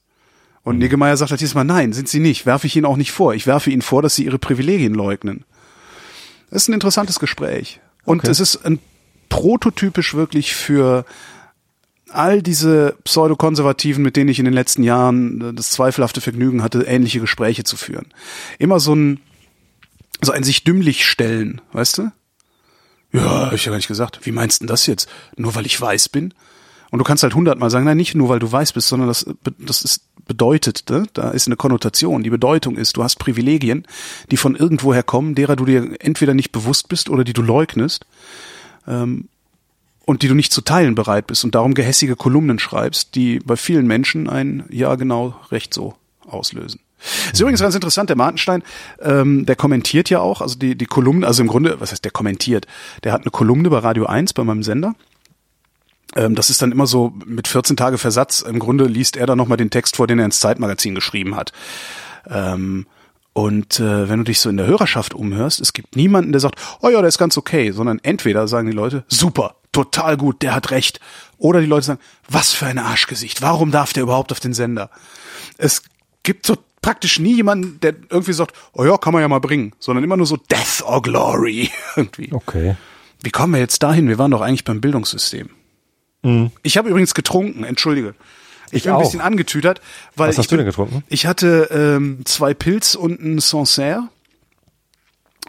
Und 0.64 0.78
Niggemeier 0.80 1.16
sagt 1.18 1.32
halt 1.32 1.42
dieses 1.42 1.56
Mal, 1.56 1.64
nein, 1.64 1.94
sind 1.94 2.10
sie 2.10 2.20
nicht. 2.20 2.46
Werfe 2.46 2.68
ich 2.68 2.76
ihnen 2.76 2.86
auch 2.86 2.98
nicht 2.98 3.12
vor. 3.12 3.34
Ich 3.34 3.48
werfe 3.48 3.70
ihnen 3.70 3.82
vor, 3.82 4.02
dass 4.02 4.16
sie 4.16 4.26
ihre 4.26 4.40
Privilegien 4.40 4.94
leugnen. 4.94 5.46
Das 6.50 6.64
ist 6.64 6.68
ein 6.68 6.74
interessantes 6.74 7.20
Gespräch. 7.20 7.80
Und 8.06 8.20
Okay. 8.20 8.32
es 8.32 8.40
ist 8.40 8.66
ein 8.66 8.80
prototypisch 9.30 10.14
wirklich 10.14 10.54
für 10.54 11.06
all 12.16 12.42
diese 12.42 12.96
Pseudokonservativen, 13.04 14.04
mit 14.04 14.16
denen 14.16 14.30
ich 14.30 14.40
in 14.40 14.46
den 14.46 14.54
letzten 14.54 14.84
Jahren 14.84 15.42
äh, 15.42 15.54
das 15.54 15.72
zweifelhafte 15.72 16.22
Vergnügen 16.22 16.64
hatte, 16.64 16.84
ähnliche 16.84 17.20
Gespräche 17.20 17.64
zu 17.64 17.78
führen. 17.78 18.08
Immer 18.60 18.80
so 18.80 18.96
ein, 18.96 19.20
so 20.22 20.32
ein 20.32 20.44
sich 20.44 20.64
dümmlich 20.64 21.06
stellen, 21.06 21.62
weißt 21.74 22.00
du? 22.00 22.12
Ja, 23.12 23.46
hab 23.46 23.54
ich 23.54 23.66
ja 23.66 23.70
gar 23.70 23.78
nicht 23.78 23.88
gesagt. 23.88 24.20
Wie 24.24 24.32
meinst 24.32 24.60
du 24.60 24.64
denn 24.64 24.68
das 24.68 24.88
jetzt? 24.88 25.08
Nur 25.38 25.54
weil 25.56 25.66
ich 25.66 25.80
weiß 25.80 26.10
bin? 26.10 26.34
Und 26.90 27.00
du 27.00 27.04
kannst 27.04 27.24
halt 27.24 27.36
hundertmal 27.36 27.70
sagen, 27.70 27.86
nein, 27.86 27.98
nicht 27.98 28.16
nur 28.16 28.30
weil 28.30 28.40
du 28.40 28.52
weiß 28.52 28.74
bist, 28.74 28.88
sondern 28.88 29.08
das, 29.08 29.26
das 29.60 29.82
ist 29.82 30.04
bedeutet, 30.26 30.90
ne? 30.90 31.06
da 31.14 31.32
ist 31.32 31.48
eine 31.48 31.56
Konnotation. 31.56 32.24
Die 32.24 32.30
Bedeutung 32.30 32.78
ist, 32.78 32.98
du 32.98 33.04
hast 33.04 33.18
Privilegien, 33.18 33.86
die 34.32 34.38
von 34.38 34.56
irgendwoher 34.56 35.04
kommen, 35.04 35.36
derer 35.36 35.56
du 35.56 35.66
dir 35.66 35.96
entweder 36.00 36.34
nicht 36.34 36.52
bewusst 36.52 36.88
bist 36.90 37.10
oder 37.10 37.24
die 37.24 37.34
du 37.34 37.42
leugnest 37.42 38.06
ähm, 38.88 39.28
und 40.06 40.22
die 40.22 40.28
du 40.28 40.34
nicht 40.34 40.52
zu 40.52 40.62
teilen 40.62 40.96
bereit 40.96 41.28
bist 41.28 41.44
und 41.44 41.56
darum 41.56 41.74
gehässige 41.74 42.16
Kolumnen 42.16 42.60
schreibst, 42.60 43.16
die 43.16 43.40
bei 43.40 43.56
vielen 43.56 43.88
Menschen 43.88 44.30
ein 44.30 44.66
Ja 44.70 44.96
genau 44.96 45.36
recht 45.52 45.74
so 45.74 45.96
auslösen. 46.28 46.80
Ist 47.32 47.42
übrigens 47.42 47.62
ganz 47.62 47.76
interessant, 47.76 48.10
der 48.10 48.16
Martenstein, 48.16 48.64
ähm, 49.02 49.46
der 49.46 49.56
kommentiert 49.56 50.10
ja 50.10 50.20
auch, 50.20 50.42
also 50.42 50.58
die, 50.58 50.76
die 50.76 50.86
Kolumne, 50.86 51.28
also 51.28 51.42
im 51.42 51.50
Grunde, 51.50 51.80
was 51.80 51.92
heißt 51.92 52.04
der 52.04 52.12
kommentiert? 52.12 52.66
Der 53.04 53.12
hat 53.12 53.22
eine 53.22 53.32
Kolumne 53.32 53.70
bei 53.70 53.80
Radio 53.80 54.06
1 54.06 54.34
bei 54.34 54.44
meinem 54.44 54.64
Sender. 54.64 54.96
Ähm, 56.16 56.36
das 56.36 56.50
ist 56.50 56.62
dann 56.62 56.72
immer 56.72 56.88
so 56.88 57.14
mit 57.26 57.48
14 57.48 57.76
Tage 57.76 57.98
Versatz. 57.98 58.42
Im 58.42 58.60
Grunde 58.60 58.86
liest 58.86 59.18
er 59.18 59.26
dann 59.26 59.38
nochmal 59.38 59.58
den 59.58 59.70
Text 59.70 59.98
vor, 59.98 60.08
den 60.08 60.20
er 60.20 60.26
ins 60.26 60.40
Zeitmagazin 60.40 60.96
geschrieben 60.96 61.36
hat. 61.36 61.52
Ähm, 62.30 62.86
und 63.34 63.80
äh, 63.80 64.08
wenn 64.08 64.20
du 64.20 64.26
dich 64.26 64.40
so 64.40 64.50
in 64.50 64.58
der 64.58 64.68
Hörerschaft 64.68 65.14
umhörst, 65.14 65.60
es 65.60 65.74
gibt 65.74 65.96
niemanden, 65.96 66.32
der 66.32 66.40
sagt, 66.40 66.56
oh 66.82 66.90
ja, 66.90 67.00
der 67.00 67.10
ist 67.10 67.18
ganz 67.18 67.38
okay, 67.38 67.72
sondern 67.72 68.00
entweder 68.04 68.48
sagen 68.48 68.68
die 68.68 68.76
Leute, 68.76 69.04
super, 69.08 69.56
total 69.74 70.16
gut, 70.16 70.42
der 70.42 70.56
hat 70.56 70.72
recht. 70.72 71.00
Oder 71.38 71.60
die 71.60 71.66
Leute 71.68 71.86
sagen, 71.88 72.00
was 72.30 72.54
für 72.54 72.66
ein 72.68 72.80
Arschgesicht, 72.80 73.42
warum 73.42 73.72
darf 73.72 73.92
der 73.92 74.04
überhaupt 74.04 74.32
auf 74.32 74.40
den 74.40 74.54
Sender? 74.54 74.90
Es 75.58 75.84
gibt 76.24 76.46
so 76.46 76.56
praktisch 76.82 77.20
nie 77.20 77.36
jemanden, 77.36 77.80
der 77.82 77.94
irgendwie 78.10 78.34
sagt, 78.34 78.56
oh 78.74 78.86
ja, 78.86 78.98
kann 78.98 79.12
man 79.14 79.22
ja 79.22 79.28
mal 79.28 79.40
bringen, 79.40 79.74
sondern 79.80 80.04
immer 80.04 80.16
nur 80.18 80.26
so 80.26 80.38
Death 80.38 80.82
or 80.86 81.02
Glory 81.02 81.70
irgendwie. 81.98 82.32
Okay. 82.32 82.76
Wie 83.22 83.32
kommen 83.32 83.54
wir 83.54 83.60
jetzt 83.60 83.84
dahin? 83.84 84.08
Wir 84.08 84.18
waren 84.18 84.32
doch 84.32 84.42
eigentlich 84.42 84.64
beim 84.64 84.80
Bildungssystem. 84.82 85.50
Ich 86.64 86.78
habe 86.78 86.88
übrigens 86.90 87.14
getrunken, 87.14 87.66
entschuldige. 87.66 88.16
Ich, 88.68 88.78
Ich 88.78 88.84
bin 88.84 88.94
ein 88.94 88.98
auch. 88.98 89.02
bisschen 89.02 89.20
angetütert, 89.20 89.82
weil 90.16 90.30
Was 90.30 90.38
hast 90.38 90.46
ich 90.46 90.50
du 90.50 90.56
denn 90.58 90.66
getrunken? 90.66 91.04
Ich 91.10 91.26
hatte 91.26 91.68
ähm, 91.72 92.22
zwei 92.26 92.54
Pilz 92.54 92.96
und 92.96 93.20
einen 93.20 93.40
Sancerre, 93.40 94.08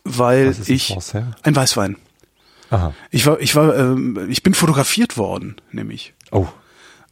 weil 0.05 0.49
ein 0.49 0.63
ich 0.67 0.89
Sancerre? 0.89 1.37
ein 1.43 1.55
Weißwein. 1.57 1.97
Aha. 2.75 2.95
Ich 3.11 3.25
war, 3.27 3.41
ich 3.41 3.55
war, 3.55 3.77
ähm, 3.77 4.27
ich 4.29 4.43
bin 4.43 4.55
fotografiert 4.55 5.17
worden, 5.17 5.57
nämlich. 5.71 6.15
Oh. 6.33 6.47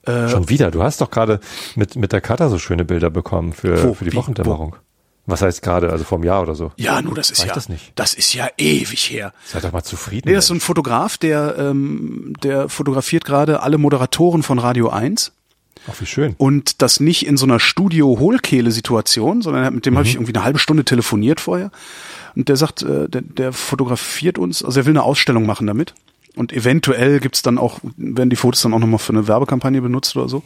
Äh, 0.05 0.29
Schon 0.29 0.49
wieder. 0.49 0.71
Du 0.73 0.83
hast 0.83 1.01
doch 1.01 1.11
gerade 1.11 1.39
mit, 1.77 1.95
mit 1.95 2.13
der 2.13 2.21
Cutter 2.21 2.49
so 2.49 2.59
schöne 2.59 2.85
Bilder 2.85 3.11
bekommen 3.11 3.53
für, 3.53 3.83
Wo? 3.83 3.95
für 3.95 4.05
die 4.05 4.13
Wie? 4.13 4.17
Wochendämmerung. 4.17 4.77
Was 5.25 5.41
heißt 5.41 5.63
gerade, 5.63 5.91
also 5.91 6.03
vom 6.03 6.25
Jahr 6.25 6.43
oder 6.43 6.57
so? 6.57 6.73
Ja, 6.77 7.01
nur 7.01 7.15
das 7.15 7.31
ist 7.31 7.41
Reicht 7.41 7.51
ja, 7.51 7.55
das 7.55 7.69
nicht? 7.69 7.93
das 7.95 8.13
ist 8.13 8.35
ja 8.35 8.49
ewig 8.59 9.09
her. 9.09 9.33
Sei 9.45 9.61
doch 9.61 9.71
mal 9.71 9.85
zufrieden. 9.85 10.29
Nee, 10.29 10.35
das 10.35 10.47
ist 10.47 10.49
so 10.49 10.55
ein 10.55 10.61
Fotograf, 10.61 11.17
der, 11.17 11.57
ähm, 11.59 12.35
der 12.43 12.69
fotografiert 12.69 13.25
gerade 13.25 13.63
alle 13.63 13.79
Moderatoren 13.79 14.43
von 14.43 14.59
Radio 14.59 14.89
1. 14.89 15.33
Ach, 15.89 16.01
wie 16.01 16.07
schön. 16.07 16.35
und 16.39 16.83
das 16.83 17.01
nicht 17.01 17.27
in 17.27 17.37
so 17.37 17.47
einer 17.47 17.61
Studio-Hohlkehle-Situation, 17.61 19.43
sondern 19.43 19.75
mit 19.75 19.87
dem 19.87 19.97
habe 19.97 20.07
ich 20.07 20.15
irgendwie 20.15 20.35
eine 20.35 20.45
halbe 20.45 20.59
Stunde 20.59 20.85
telefoniert 20.85 21.41
vorher. 21.41 21.71
Und 22.35 22.49
der 22.49 22.57
sagt, 22.57 22.83
äh, 22.83 23.09
der, 23.09 23.23
der 23.23 23.53
fotografiert 23.53 24.39
uns, 24.39 24.65
also 24.65 24.81
er 24.81 24.87
will 24.87 24.93
eine 24.93 25.03
Ausstellung 25.03 25.47
machen 25.47 25.67
damit. 25.67 25.95
Und 26.35 26.53
eventuell 26.53 27.21
gibt's 27.21 27.43
dann 27.43 27.59
auch, 27.59 27.81
werden 27.97 28.31
die 28.31 28.37
Fotos 28.37 28.63
dann 28.63 28.73
auch 28.73 28.79
nochmal 28.79 28.99
für 28.99 29.13
eine 29.13 29.29
Werbekampagne 29.29 29.83
benutzt 29.83 30.17
oder 30.17 30.29
so. 30.29 30.43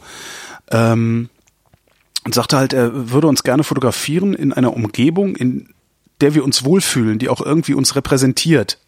Ähm, 0.69 1.29
und 2.25 2.33
sagte 2.33 2.57
halt, 2.57 2.73
er 2.73 3.11
würde 3.11 3.27
uns 3.27 3.43
gerne 3.43 3.63
fotografieren 3.63 4.33
in 4.33 4.51
einer 4.51 4.73
Umgebung, 4.73 5.37
in 5.37 5.69
der 6.19 6.33
wir 6.33 6.43
uns 6.43 6.65
wohlfühlen, 6.65 7.19
die 7.19 7.29
auch 7.29 7.39
irgendwie 7.39 7.73
uns 7.73 7.95
repräsentiert. 7.95 8.79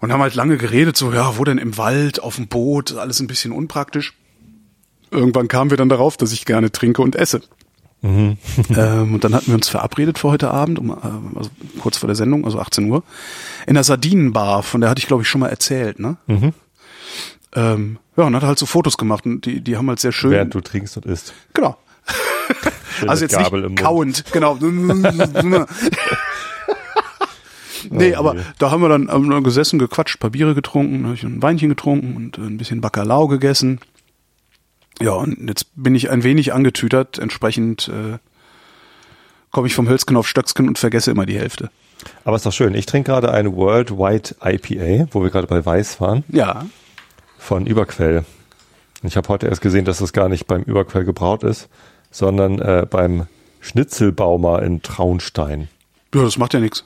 Und 0.00 0.12
haben 0.12 0.22
halt 0.22 0.34
lange 0.34 0.56
geredet, 0.56 0.96
so, 0.96 1.12
ja, 1.12 1.36
wo 1.36 1.44
denn 1.44 1.58
im 1.58 1.76
Wald, 1.76 2.22
auf 2.22 2.36
dem 2.36 2.46
Boot, 2.46 2.96
alles 2.96 3.20
ein 3.20 3.26
bisschen 3.26 3.52
unpraktisch. 3.52 4.14
Irgendwann 5.10 5.48
kamen 5.48 5.70
wir 5.70 5.76
dann 5.76 5.88
darauf, 5.88 6.16
dass 6.16 6.32
ich 6.32 6.46
gerne 6.46 6.70
trinke 6.70 7.02
und 7.02 7.16
esse. 7.16 7.42
ähm, 8.76 9.14
und 9.14 9.24
dann 9.24 9.34
hatten 9.34 9.48
wir 9.48 9.54
uns 9.54 9.68
verabredet 9.68 10.18
für 10.18 10.28
heute 10.28 10.50
Abend, 10.50 10.78
um, 10.78 10.90
äh, 10.90 10.94
also 11.36 11.50
kurz 11.80 11.96
vor 11.96 12.06
der 12.06 12.14
Sendung, 12.16 12.44
also 12.44 12.60
18 12.60 12.88
Uhr, 12.90 13.02
in 13.66 13.74
der 13.74 13.82
Sardinenbar, 13.84 14.62
von 14.62 14.80
der 14.80 14.90
hatte 14.90 15.00
ich, 15.00 15.08
glaube 15.08 15.22
ich, 15.22 15.28
schon 15.28 15.40
mal 15.40 15.48
erzählt, 15.48 15.98
ne? 15.98 16.16
Ähm, 17.54 17.98
ja, 18.16 18.24
und 18.24 18.36
hat 18.36 18.42
halt 18.42 18.58
so 18.58 18.66
Fotos 18.66 18.98
gemacht 18.98 19.26
und 19.26 19.44
die, 19.46 19.60
die 19.60 19.76
haben 19.76 19.88
halt 19.88 20.00
sehr 20.00 20.12
schön. 20.12 20.30
Während 20.30 20.54
du 20.54 20.60
trinkst 20.60 20.96
und 20.96 21.06
isst. 21.06 21.34
Genau. 21.54 21.76
Schön 22.98 23.08
also 23.08 23.24
jetzt 23.24 23.36
Gabel 23.36 23.68
nicht 23.68 23.82
kauend, 23.82 24.24
genau. 24.32 24.56
nee, 27.90 28.14
Oh 28.14 28.18
aber 28.18 28.36
da 28.58 28.70
haben 28.70 28.80
wir 28.80 28.88
dann 28.88 29.08
haben 29.08 29.28
wir 29.28 29.42
gesessen, 29.42 29.78
gequatscht, 29.78 30.18
paar 30.18 30.30
Biere 30.30 30.54
getrunken, 30.54 31.06
hab 31.06 31.14
ich 31.14 31.22
ein 31.22 31.42
Weinchen 31.42 31.68
getrunken 31.68 32.16
und 32.16 32.38
ein 32.38 32.56
bisschen 32.58 32.80
Bacalao 32.80 33.28
gegessen. 33.28 33.78
Ja, 35.00 35.12
und 35.12 35.48
jetzt 35.48 35.66
bin 35.76 35.94
ich 35.94 36.10
ein 36.10 36.22
wenig 36.24 36.52
angetütert, 36.52 37.18
entsprechend 37.18 37.88
äh, 37.88 38.18
komme 39.50 39.66
ich 39.68 39.74
vom 39.74 39.88
Hölzken 39.88 40.16
auf 40.16 40.26
Stöcksken 40.28 40.68
und 40.68 40.78
vergesse 40.78 41.10
immer 41.10 41.24
die 41.26 41.38
Hälfte. 41.38 41.70
Aber 42.24 42.36
ist 42.36 42.46
doch 42.46 42.52
schön. 42.52 42.74
Ich 42.74 42.86
trinke 42.86 43.10
gerade 43.10 43.32
eine 43.32 43.54
Worldwide 43.54 44.34
IPA, 44.44 45.08
wo 45.12 45.22
wir 45.22 45.30
gerade 45.30 45.46
bei 45.46 45.64
Weiß 45.64 46.00
waren, 46.00 46.24
Ja, 46.28 46.66
von 47.38 47.66
Überquell. 47.66 48.24
Und 49.02 49.08
Ich 49.08 49.16
habe 49.16 49.28
heute 49.28 49.46
erst 49.46 49.60
gesehen, 49.62 49.84
dass 49.84 49.98
das 49.98 50.12
gar 50.12 50.28
nicht 50.28 50.46
beim 50.46 50.62
Überquell 50.62 51.04
gebraut 51.04 51.42
ist, 51.44 51.68
sondern 52.10 52.58
äh, 52.60 52.86
beim 52.88 53.26
Schnitzelbaumer 53.60 54.62
in 54.62 54.82
Traunstein. 54.82 55.68
ja 56.14 56.22
das 56.22 56.38
macht 56.38 56.54
ja 56.54 56.60
nichts. 56.60 56.84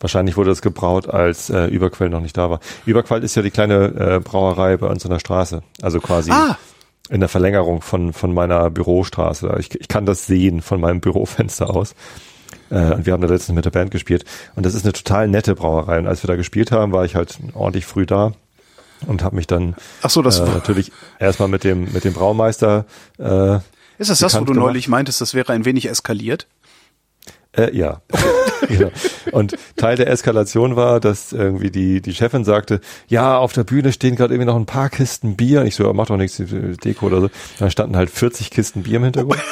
Wahrscheinlich 0.00 0.36
wurde 0.36 0.50
das 0.50 0.62
gebraut, 0.62 1.08
als 1.08 1.48
äh, 1.50 1.66
Überquell 1.66 2.08
noch 2.08 2.20
nicht 2.20 2.36
da 2.36 2.50
war. 2.50 2.58
Überquell 2.86 3.22
ist 3.22 3.36
ja 3.36 3.42
die 3.42 3.52
kleine 3.52 3.84
äh, 4.16 4.20
Brauerei 4.20 4.76
bei 4.76 4.88
uns 4.88 5.04
in 5.04 5.10
der 5.12 5.20
Straße. 5.20 5.62
Also 5.80 6.00
quasi 6.00 6.32
Ah. 6.32 6.56
In 7.10 7.20
der 7.20 7.28
Verlängerung 7.28 7.82
von, 7.82 8.12
von 8.12 8.32
meiner 8.32 8.70
Bürostraße. 8.70 9.56
Ich, 9.58 9.78
ich 9.78 9.88
kann 9.88 10.06
das 10.06 10.26
sehen 10.26 10.62
von 10.62 10.80
meinem 10.80 11.00
Bürofenster 11.00 11.70
aus. 11.70 11.94
Äh, 12.70 12.94
und 12.94 13.06
wir 13.06 13.12
haben 13.12 13.20
da 13.20 13.28
letztens 13.28 13.54
mit 13.54 13.64
der 13.64 13.70
Band 13.70 13.90
gespielt. 13.90 14.24
Und 14.56 14.64
das 14.64 14.74
ist 14.74 14.84
eine 14.84 14.92
total 14.92 15.28
nette 15.28 15.54
Brauerei. 15.54 15.98
Und 15.98 16.06
als 16.06 16.22
wir 16.22 16.28
da 16.28 16.36
gespielt 16.36 16.72
haben, 16.72 16.92
war 16.92 17.04
ich 17.04 17.14
halt 17.14 17.38
ordentlich 17.54 17.86
früh 17.86 18.06
da 18.06 18.32
und 19.06 19.22
habe 19.22 19.36
mich 19.36 19.46
dann 19.46 19.74
Ach 20.02 20.10
so, 20.10 20.22
das 20.22 20.38
äh, 20.40 20.44
natürlich 20.44 20.92
erstmal 21.18 21.48
mit 21.48 21.64
dem, 21.64 21.92
mit 21.92 22.04
dem 22.04 22.12
Braumeister 22.14 22.86
äh, 23.18 23.56
Ist 23.98 24.10
das 24.10 24.18
das, 24.18 24.34
wo 24.34 24.40
du 24.40 24.52
gemacht. 24.52 24.66
neulich 24.66 24.88
meintest, 24.88 25.20
das 25.20 25.34
wäre 25.34 25.52
ein 25.52 25.64
wenig 25.64 25.88
eskaliert? 25.88 26.46
Äh, 27.56 27.76
ja. 27.76 28.00
genau. 28.68 28.90
Und 29.32 29.56
Teil 29.76 29.96
der 29.96 30.08
Eskalation 30.08 30.76
war, 30.76 31.00
dass 31.00 31.32
irgendwie 31.32 31.70
die, 31.70 32.00
die 32.00 32.14
Chefin 32.14 32.44
sagte, 32.44 32.80
ja, 33.08 33.36
auf 33.36 33.52
der 33.52 33.64
Bühne 33.64 33.92
stehen 33.92 34.16
gerade 34.16 34.34
irgendwie 34.34 34.46
noch 34.46 34.56
ein 34.56 34.66
paar 34.66 34.88
Kisten 34.88 35.36
Bier. 35.36 35.60
Und 35.60 35.66
ich 35.66 35.74
so, 35.74 35.84
ja, 35.84 35.92
mach 35.92 36.06
doch 36.06 36.16
nichts, 36.16 36.36
die 36.36 36.76
Deko 36.76 37.06
oder 37.06 37.20
so. 37.20 37.30
Dann 37.58 37.70
standen 37.70 37.96
halt 37.96 38.10
40 38.10 38.50
Kisten 38.50 38.82
Bier 38.82 38.96
im 38.96 39.04
Hintergrund. 39.04 39.40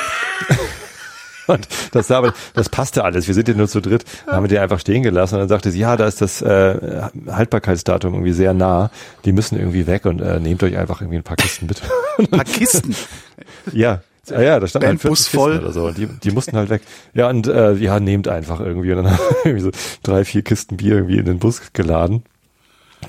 Und 1.46 1.66
das, 1.90 2.10
aber, 2.12 2.32
das 2.54 2.68
passte 2.68 3.02
alles. 3.02 3.26
Wir 3.26 3.34
sind 3.34 3.48
ja 3.48 3.54
nur 3.54 3.66
zu 3.66 3.80
dritt. 3.80 4.04
Haben 4.28 4.44
wir 4.44 4.48
die 4.48 4.58
einfach 4.58 4.78
stehen 4.78 5.02
gelassen. 5.02 5.34
Und 5.34 5.40
dann 5.40 5.48
sagte 5.48 5.72
sie, 5.72 5.80
ja, 5.80 5.96
da 5.96 6.06
ist 6.06 6.20
das 6.20 6.42
äh, 6.42 7.02
Haltbarkeitsdatum 7.28 8.14
irgendwie 8.14 8.32
sehr 8.32 8.54
nah. 8.54 8.90
Die 9.24 9.32
müssen 9.32 9.58
irgendwie 9.58 9.88
weg 9.88 10.06
und 10.06 10.20
äh, 10.20 10.38
nehmt 10.38 10.62
euch 10.62 10.76
einfach 10.76 11.00
irgendwie 11.00 11.18
ein 11.18 11.24
paar 11.24 11.36
Kisten 11.36 11.66
mit. 11.66 11.82
Ein 12.18 12.28
paar 12.28 12.44
Kisten. 12.44 12.94
Ja, 13.72 14.00
ja, 14.30 14.40
ja, 14.42 14.60
da 14.60 14.66
stand 14.66 14.84
halt 14.84 15.00
Bandbus 15.02 15.28
40 15.28 15.34
voll. 15.40 15.50
Kisten 15.52 15.64
oder 15.64 15.72
so. 15.72 15.90
Die, 15.92 16.06
die 16.06 16.30
mussten 16.30 16.56
halt 16.56 16.70
weg. 16.70 16.82
Ja, 17.14 17.28
und 17.28 17.46
äh, 17.46 17.74
ja, 17.74 18.00
nehmt 18.00 18.28
einfach 18.28 18.60
irgendwie. 18.60 18.92
Und 18.92 19.04
dann 19.04 19.12
haben 19.18 19.18
wir 19.18 19.46
irgendwie 19.46 19.64
so 19.64 19.70
drei, 20.02 20.24
vier 20.24 20.42
Kisten 20.42 20.76
Bier 20.76 20.96
irgendwie 20.96 21.18
in 21.18 21.24
den 21.26 21.38
Bus 21.38 21.60
geladen. 21.72 22.22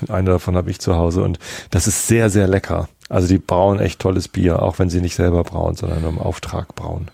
Eine 0.08 0.30
davon 0.30 0.56
habe 0.56 0.70
ich 0.70 0.78
zu 0.80 0.96
Hause 0.96 1.22
und 1.22 1.38
das 1.70 1.86
ist 1.86 2.06
sehr, 2.06 2.30
sehr 2.30 2.48
lecker. 2.48 2.88
Also 3.10 3.28
die 3.28 3.36
brauen 3.38 3.78
echt 3.78 4.00
tolles 4.00 4.26
Bier, 4.26 4.62
auch 4.62 4.78
wenn 4.78 4.88
sie 4.88 5.02
nicht 5.02 5.14
selber 5.14 5.44
brauen, 5.44 5.74
sondern 5.76 6.02
im 6.04 6.18
Auftrag 6.18 6.74
brauen. 6.74 7.10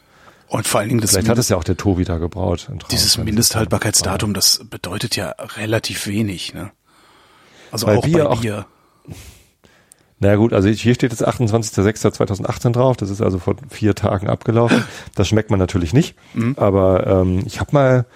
Und 0.46 0.66
vor 0.66 0.80
allen 0.80 0.88
Dingen 0.90 1.00
das 1.00 1.10
Vielleicht 1.10 1.28
hat 1.28 1.38
es 1.38 1.48
ja 1.48 1.56
auch 1.56 1.64
der 1.64 1.76
Tobi 1.76 2.04
da 2.04 2.18
gebraut. 2.18 2.68
dieses. 2.90 3.18
Mindesthaltbarkeitsdatum, 3.18 4.32
das 4.32 4.60
bedeutet 4.70 5.16
ja 5.16 5.34
relativ 5.56 6.06
wenig. 6.06 6.54
Ne? 6.54 6.70
Also 7.72 7.86
Bei 7.86 7.96
auch 7.98 8.04
Bier 8.04 8.18
bei 8.18 8.26
auch- 8.28 8.40
Bier. 10.20 10.30
Na 10.30 10.36
gut, 10.36 10.52
also 10.52 10.68
hier 10.68 10.94
steht 10.94 11.12
jetzt 11.12 11.26
28.06.2018 11.26 12.72
drauf. 12.72 12.96
Das 12.96 13.10
ist 13.10 13.22
also 13.22 13.38
vor 13.38 13.56
vier 13.68 13.94
Tagen 13.94 14.28
abgelaufen. 14.28 14.84
Das 15.14 15.28
schmeckt 15.28 15.50
man 15.50 15.58
natürlich 15.58 15.92
nicht. 15.92 16.16
Mhm. 16.34 16.54
Aber 16.56 17.06
ähm, 17.06 17.42
ich 17.46 17.60
habe 17.60 17.70
mal 17.72 18.06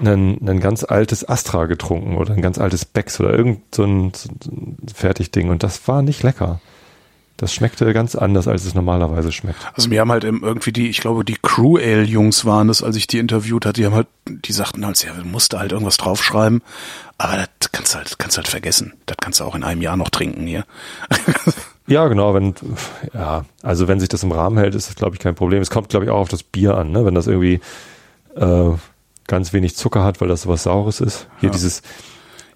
ein, 0.00 0.38
ein 0.46 0.60
ganz 0.60 0.84
altes 0.84 1.28
Astra 1.28 1.66
getrunken 1.66 2.16
oder 2.16 2.34
ein 2.34 2.42
ganz 2.42 2.58
altes 2.58 2.84
Becks 2.84 3.20
oder 3.20 3.32
irgend 3.32 3.74
so 3.74 3.84
ein, 3.84 4.12
so 4.14 4.50
ein 4.50 4.76
Fertigding 4.92 5.50
und 5.50 5.62
das 5.62 5.86
war 5.86 6.02
nicht 6.02 6.22
lecker. 6.22 6.60
Das 7.36 7.52
schmeckte 7.52 7.92
ganz 7.92 8.14
anders, 8.14 8.46
als 8.46 8.64
es 8.64 8.74
normalerweise 8.74 9.32
schmeckt. 9.32 9.58
Also 9.74 9.88
mir 9.88 10.00
haben 10.00 10.12
halt 10.12 10.22
eben 10.22 10.42
irgendwie 10.42 10.70
die, 10.72 10.88
ich 10.88 11.00
glaube, 11.00 11.24
die 11.24 11.36
Crew 11.42 11.76
Ale 11.78 12.04
Jungs 12.04 12.44
waren 12.44 12.68
das, 12.68 12.82
als 12.82 12.94
ich 12.94 13.08
die 13.08 13.18
interviewt 13.18 13.66
hatte, 13.66 13.80
die 13.80 13.86
haben 13.86 13.94
halt, 13.94 14.06
die 14.28 14.52
sagten 14.52 14.86
halt, 14.86 15.02
ja, 15.02 15.12
du 15.14 15.24
musst 15.24 15.52
da 15.52 15.58
halt 15.58 15.72
irgendwas 15.72 15.96
draufschreiben, 15.96 16.62
aber 17.18 17.46
das 17.58 17.72
kannst 17.72 17.94
du 17.94 17.98
halt, 17.98 18.18
kannst 18.18 18.36
halt 18.36 18.46
vergessen. 18.46 18.92
Das 19.06 19.16
kannst 19.20 19.40
du 19.40 19.44
auch 19.44 19.56
in 19.56 19.64
einem 19.64 19.82
Jahr 19.82 19.96
noch 19.96 20.10
trinken 20.10 20.46
hier. 20.46 20.64
Ja, 21.86 22.08
genau, 22.08 22.32
wenn, 22.32 22.54
ja, 23.12 23.44
also 23.62 23.88
wenn 23.88 24.00
sich 24.00 24.08
das 24.08 24.22
im 24.22 24.32
Rahmen 24.32 24.56
hält, 24.56 24.74
ist 24.74 24.88
das, 24.88 24.96
glaube 24.96 25.16
ich, 25.16 25.20
kein 25.20 25.34
Problem. 25.34 25.60
Es 25.60 25.68
kommt, 25.68 25.90
glaube 25.90 26.06
ich, 26.06 26.10
auch 26.10 26.18
auf 26.20 26.28
das 26.30 26.42
Bier 26.42 26.78
an, 26.78 26.92
ne? 26.92 27.04
Wenn 27.04 27.14
das 27.14 27.26
irgendwie 27.26 27.60
äh, 28.36 28.70
ganz 29.26 29.52
wenig 29.52 29.76
Zucker 29.76 30.02
hat, 30.02 30.20
weil 30.20 30.28
das 30.28 30.42
sowas 30.42 30.62
Saures 30.62 31.00
ist. 31.02 31.28
Hier 31.40 31.50
Ja. 31.50 31.52
dieses 31.52 31.82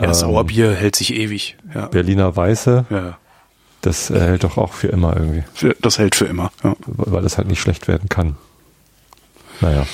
Ja, 0.01 0.07
das 0.07 0.23
ähm, 0.23 0.31
Sauerbier 0.31 0.73
hält 0.75 0.97
sich 0.97 1.13
ewig. 1.13 1.59
Ja, 1.75 1.89
Berliner 1.89 2.37
Weiße, 2.37 2.87
ja. 2.89 3.19
Das 3.81 4.11
äh, 4.11 4.19
hält 4.21 4.45
doch 4.45 4.57
auch 4.59 4.73
für 4.73 4.89
immer 4.89 5.17
irgendwie, 5.17 5.45
Für, 5.55 5.75
das 5.81 5.99
hält 5.99 6.15
für 6.15 6.27
immer. 6.27 6.51
Ja. 6.65 6.75
weil 6.87 7.23
das 7.23 7.39
halt 7.39 7.49
nicht 7.49 7.61
schlecht 7.61 7.89
werden 7.89 8.09
kann. 8.09 8.37
Naja, 9.61 9.87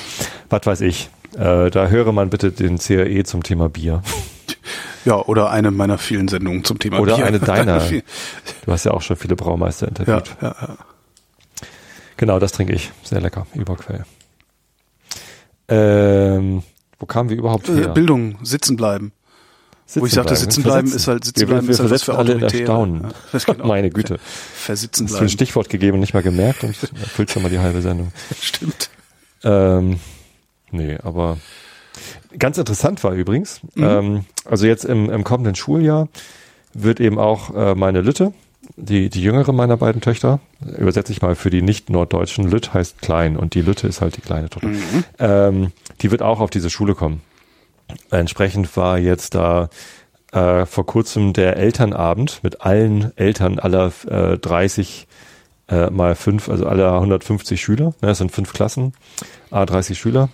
was 0.49 0.65
weiß 0.65 0.81
ich. 0.81 1.09
Äh, 1.37 1.69
da 1.69 1.87
höre 1.87 2.11
man 2.11 2.29
bitte 2.29 2.51
den 2.51 2.77
CRE 2.77 3.23
zum 3.23 3.43
Thema 3.43 3.67
Bier. 3.69 4.01
ja, 5.05 5.15
oder 5.17 5.49
eine 5.51 5.71
meiner 5.71 5.97
vielen 5.97 6.27
Sendungen 6.27 6.63
zum 6.63 6.79
Thema 6.79 6.99
Oder 6.99 7.15
Bier. 7.17 7.25
eine 7.25 7.39
deiner. 7.39 7.81
Du 8.65 8.71
hast 8.71 8.83
ja 8.85 8.91
auch 8.91 9.01
schon 9.01 9.15
viele 9.17 9.35
Braumeister 9.35 9.85
ja, 9.85 9.89
interviewt. 9.89 10.35
ja, 10.41 10.55
ja. 10.61 10.77
Genau, 12.17 12.39
das 12.39 12.53
trinke 12.53 12.73
ich. 12.73 12.91
Sehr 13.03 13.21
lecker. 13.21 13.45
Überquell. 13.53 14.05
Ähm, 15.67 16.63
wo 16.99 17.05
kamen 17.05 17.29
wir 17.29 17.37
überhaupt 17.37 17.67
Äh, 17.69 17.75
her? 17.75 17.87
Bildung, 17.89 18.37
sitzen 18.43 18.75
bleiben. 18.77 19.11
Wo 19.93 20.05
ich 20.05 20.13
sagte, 20.13 20.35
sitzen 20.35 20.63
bleiben 20.63 20.87
ist 20.91 21.07
halt, 21.07 21.25
sitzen 21.25 21.41
wir, 21.41 21.47
bleiben 21.47 21.67
wir 21.67 21.73
ist 21.73 21.79
halt 21.79 21.91
was 21.91 22.03
für 22.03 22.17
alle. 22.17 22.41
Erstaunen. 22.41 23.03
Ja, 23.03 23.09
das 23.31 23.45
genau. 23.45 23.67
Meine 23.67 23.89
Güte. 23.91 24.17
Versitzen 24.55 25.05
Das 25.05 25.11
ist 25.11 25.17
für 25.17 25.23
ein 25.23 25.27
bleiben. 25.27 25.29
Stichwort 25.29 25.69
gegeben 25.69 25.93
und 25.95 25.99
nicht 26.01 26.13
mal 26.15 26.23
gemerkt 26.23 26.63
und 26.63 26.75
erfüllt 27.01 27.29
schon 27.31 27.43
mal 27.43 27.49
die 27.49 27.59
halbe 27.59 27.81
Sendung. 27.81 28.11
Stimmt. 28.41 28.89
Ähm, 29.43 29.99
nee, 30.71 30.97
aber 31.03 31.37
ganz 32.39 32.57
interessant 32.57 33.03
war 33.03 33.13
übrigens, 33.13 33.61
Mhm. 33.75 33.83
ähm, 33.83 34.25
also 34.43 34.65
jetzt 34.65 34.85
im, 34.85 35.09
im 35.09 35.23
kommenden 35.23 35.53
Schuljahr 35.55 36.07
wird 36.73 36.99
eben 36.99 37.19
auch 37.19 37.53
äh, 37.55 37.75
meine 37.75 38.01
Lütte, 38.01 38.33
die, 38.77 39.09
die 39.09 39.21
jüngere 39.21 39.53
meiner 39.53 39.77
beiden 39.77 40.01
Töchter, 40.01 40.39
übersetze 40.77 41.11
ich 41.11 41.21
mal 41.21 41.35
für 41.35 41.51
die 41.51 41.61
nicht-norddeutschen, 41.61 42.49
Lütt 42.49 42.73
heißt 42.73 43.01
klein 43.01 43.37
und 43.37 43.53
die 43.53 43.61
Lütte 43.61 43.87
ist 43.87 44.01
halt 44.01 44.17
die 44.17 44.21
kleine 44.21 44.49
Tochter, 44.49 44.69
ähm, 45.19 45.71
die 46.01 46.09
wird 46.09 46.23
auch 46.23 46.39
auf 46.39 46.49
diese 46.49 46.71
Schule 46.71 46.95
kommen. 46.95 47.21
Entsprechend 48.11 48.75
war 48.77 48.97
jetzt 48.97 49.35
da 49.35 49.69
äh, 50.31 50.65
vor 50.65 50.85
kurzem 50.85 51.33
der 51.33 51.57
Elternabend 51.57 52.43
mit 52.43 52.61
allen 52.61 53.15
Eltern 53.17 53.59
aller 53.59 53.91
äh, 54.07 54.37
30 54.37 55.07
äh, 55.67 55.89
mal 55.89 56.15
fünf, 56.15 56.49
also 56.49 56.67
alle 56.67 56.91
150 56.91 57.61
Schüler. 57.61 57.87
Ne, 58.01 58.09
das 58.09 58.19
sind 58.19 58.31
fünf 58.31 58.53
Klassen, 58.53 58.93
a 59.51 59.65
30 59.65 59.97
Schüler. 59.97 60.29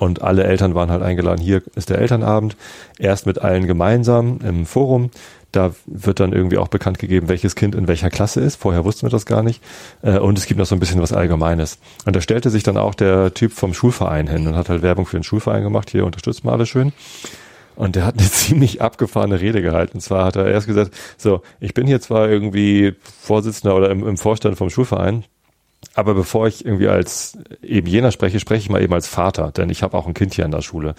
Und 0.00 0.22
alle 0.22 0.44
Eltern 0.44 0.74
waren 0.74 0.90
halt 0.90 1.02
eingeladen. 1.02 1.42
Hier 1.42 1.62
ist 1.74 1.90
der 1.90 1.98
Elternabend. 1.98 2.56
Erst 2.98 3.26
mit 3.26 3.38
allen 3.38 3.66
gemeinsam 3.66 4.38
im 4.42 4.64
Forum. 4.64 5.10
Da 5.52 5.72
wird 5.84 6.20
dann 6.20 6.32
irgendwie 6.32 6.56
auch 6.56 6.68
bekannt 6.68 6.98
gegeben, 6.98 7.28
welches 7.28 7.54
Kind 7.54 7.74
in 7.74 7.86
welcher 7.86 8.08
Klasse 8.08 8.40
ist. 8.40 8.56
Vorher 8.56 8.86
wussten 8.86 9.02
wir 9.02 9.10
das 9.10 9.26
gar 9.26 9.42
nicht. 9.42 9.62
Äh, 10.00 10.18
Und 10.18 10.38
es 10.38 10.46
gibt 10.46 10.58
noch 10.58 10.64
so 10.64 10.74
ein 10.74 10.80
bisschen 10.80 11.02
was 11.02 11.12
Allgemeines. 11.12 11.78
Und 12.06 12.16
da 12.16 12.22
stellte 12.22 12.48
sich 12.48 12.62
dann 12.62 12.78
auch 12.78 12.94
der 12.94 13.34
Typ 13.34 13.52
vom 13.52 13.74
Schulverein 13.74 14.26
hin 14.26 14.46
und 14.46 14.56
hat 14.56 14.70
halt 14.70 14.80
Werbung 14.80 15.04
für 15.04 15.18
den 15.18 15.22
Schulverein 15.22 15.62
gemacht. 15.62 15.90
Hier 15.90 16.06
unterstützt 16.06 16.44
mal 16.44 16.52
alle 16.52 16.64
schön. 16.64 16.94
Und 17.76 17.94
der 17.94 18.06
hat 18.06 18.18
eine 18.18 18.26
ziemlich 18.30 18.80
abgefahrene 18.80 19.38
Rede 19.38 19.60
gehalten. 19.60 19.98
Und 19.98 20.00
zwar 20.00 20.24
hat 20.24 20.36
er 20.36 20.46
erst 20.46 20.66
gesagt, 20.66 20.94
so, 21.18 21.42
ich 21.60 21.74
bin 21.74 21.86
hier 21.86 22.00
zwar 22.00 22.26
irgendwie 22.30 22.94
Vorsitzender 23.20 23.76
oder 23.76 23.90
im, 23.90 24.08
im 24.08 24.16
Vorstand 24.16 24.56
vom 24.56 24.70
Schulverein, 24.70 25.24
aber 25.94 26.14
bevor 26.14 26.46
ich 26.46 26.64
irgendwie 26.64 26.88
als 26.88 27.38
eben 27.62 27.86
jener 27.86 28.12
spreche, 28.12 28.38
spreche 28.38 28.62
ich 28.62 28.70
mal 28.70 28.82
eben 28.82 28.92
als 28.92 29.08
Vater, 29.08 29.50
denn 29.50 29.70
ich 29.70 29.82
habe 29.82 29.96
auch 29.96 30.06
ein 30.06 30.14
Kind 30.14 30.34
hier 30.34 30.44
an 30.44 30.50
der 30.50 30.62
Schule. 30.62 30.94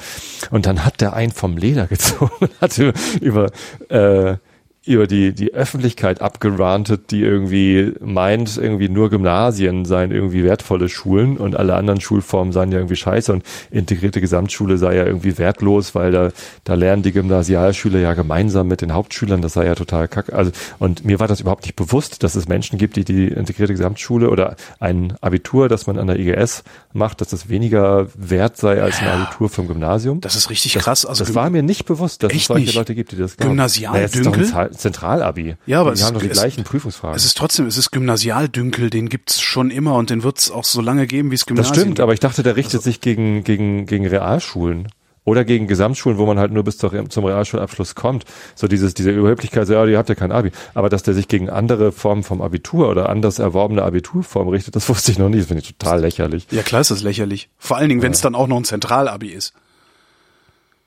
Und 0.49 0.65
dann 0.65 0.83
hat 0.83 1.01
der 1.01 1.13
einen 1.13 1.31
vom 1.31 1.57
Leder 1.57 1.87
gezogen 1.87 2.31
und 2.39 2.61
hat 2.61 2.77
über, 3.21 3.51
äh, 3.89 4.37
über 4.83 5.05
die, 5.05 5.33
die 5.33 5.53
Öffentlichkeit 5.53 6.21
abgerantet, 6.21 7.11
die 7.11 7.21
irgendwie 7.21 7.93
meint, 7.99 8.57
irgendwie 8.57 8.89
nur 8.89 9.11
Gymnasien 9.11 9.85
seien 9.85 10.09
irgendwie 10.09 10.43
wertvolle 10.43 10.89
Schulen 10.89 11.37
und 11.37 11.55
alle 11.55 11.75
anderen 11.75 12.01
Schulformen 12.01 12.51
seien 12.51 12.71
ja 12.71 12.79
irgendwie 12.79 12.95
scheiße 12.95 13.31
und 13.31 13.43
integrierte 13.69 14.21
Gesamtschule 14.21 14.79
sei 14.79 14.95
ja 14.95 15.05
irgendwie 15.05 15.37
wertlos, 15.37 15.93
weil 15.93 16.11
da, 16.11 16.31
da 16.63 16.73
lernen 16.73 17.03
die 17.03 17.11
Gymnasialschüler 17.11 17.99
ja 17.99 18.15
gemeinsam 18.15 18.67
mit 18.67 18.81
den 18.81 18.91
Hauptschülern, 18.91 19.43
das 19.43 19.53
sei 19.53 19.67
ja 19.67 19.75
total 19.75 20.07
kacke. 20.07 20.33
Also, 20.33 20.51
und 20.79 21.05
mir 21.05 21.19
war 21.19 21.27
das 21.27 21.41
überhaupt 21.41 21.63
nicht 21.65 21.75
bewusst, 21.75 22.23
dass 22.23 22.33
es 22.33 22.47
Menschen 22.47 22.79
gibt, 22.79 22.95
die 22.95 23.05
die 23.05 23.27
integrierte 23.27 23.73
Gesamtschule 23.73 24.31
oder 24.31 24.55
ein 24.79 25.13
Abitur, 25.21 25.69
das 25.69 25.85
man 25.85 25.99
an 25.99 26.07
der 26.07 26.17
IGS 26.17 26.63
macht, 26.91 27.21
dass 27.21 27.29
das 27.29 27.49
weniger 27.49 28.07
wert 28.15 28.57
sei 28.57 28.81
als 28.81 28.99
ein 28.99 29.07
Abitur 29.07 29.47
vom 29.49 29.67
Gymnasium. 29.67 30.21
Das 30.21 30.35
ist 30.35 30.49
richtig 30.49 30.73
krass. 30.73 31.05
Also 31.05 31.23
das 31.23 31.35
war 31.35 31.51
mir 31.51 31.61
nicht 31.61 31.85
bewusst, 31.85 32.23
dass 32.23 32.33
es 32.33 32.45
solche 32.45 32.65
nicht? 32.65 32.75
Leute 32.75 32.95
gibt, 32.95 33.11
die 33.11 33.17
das 33.17 33.37
glauben. 33.37 33.51
Gymnasialdünkel? 33.51 34.49
Naja, 34.51 34.70
Zentralabi. 34.71 35.55
Ja, 35.65 35.81
aber 35.81 35.91
die 35.91 35.99
es 35.99 36.05
haben 36.05 36.13
doch 36.15 36.21
die 36.21 36.27
es- 36.29 36.37
gleichen 36.39 36.63
Prüfungsfragen. 36.63 37.15
es 37.15 37.25
ist 37.25 37.37
trotzdem, 37.37 37.65
es 37.67 37.77
ist 37.77 37.91
Gymnasialdünkel, 37.91 38.89
den 38.89 39.09
gibt's 39.09 39.41
schon 39.41 39.71
immer 39.71 39.95
und 39.95 40.09
den 40.09 40.23
wird's 40.23 40.51
auch 40.51 40.63
so 40.65 40.81
lange 40.81 41.07
geben, 41.07 41.31
wie 41.31 41.35
es 41.35 41.41
das 41.41 41.47
Gymnasien 41.47 41.73
stimmt, 41.73 41.87
gibt. 41.87 41.99
aber 41.99 42.13
ich 42.13 42.19
dachte, 42.19 42.43
der 42.43 42.55
richtet 42.55 42.75
Also 42.79 42.83
sich 42.89 43.01
gegen, 43.01 43.43
gegen, 43.43 43.85
gegen 43.85 44.07
Realschulen. 44.07 44.87
Oder 45.23 45.45
gegen 45.45 45.67
Gesamtschulen, 45.67 46.17
wo 46.17 46.25
man 46.25 46.39
halt 46.39 46.51
nur 46.51 46.63
bis 46.63 46.79
zum 46.79 46.89
Realschulabschluss 47.25 47.93
kommt. 47.93 48.25
So 48.55 48.67
dieses, 48.67 48.95
diese 48.95 49.11
Überheblichkeit, 49.11 49.67
so, 49.67 49.73
ja, 49.73 49.85
ihr 49.85 49.99
habt 49.99 50.09
ja 50.09 50.15
kein 50.15 50.31
Abi. 50.31 50.51
Aber 50.73 50.89
dass 50.89 51.03
der 51.03 51.13
sich 51.13 51.27
gegen 51.27 51.47
andere 51.47 51.91
Formen 51.91 52.23
vom 52.23 52.41
Abitur 52.41 52.89
oder 52.89 53.07
anders 53.07 53.37
erworbene 53.37 53.83
Abiturformen 53.83 54.51
richtet, 54.51 54.75
das 54.75 54.89
wusste 54.89 55.11
ich 55.11 55.19
noch 55.19 55.29
nie. 55.29 55.37
Das 55.37 55.45
finde 55.45 55.61
ich 55.61 55.75
total 55.77 56.01
lächerlich. 56.01 56.47
Ja, 56.49 56.63
klar 56.63 56.81
ist 56.81 56.89
das 56.89 57.03
lächerlich. 57.03 57.49
Vor 57.59 57.77
allen 57.77 57.89
Dingen, 57.89 58.01
wenn 58.01 58.13
es 58.13 58.21
dann 58.21 58.33
auch 58.33 58.47
noch 58.47 58.57
ein 58.57 58.63
Zentralabi 58.63 59.27
ist. 59.27 59.53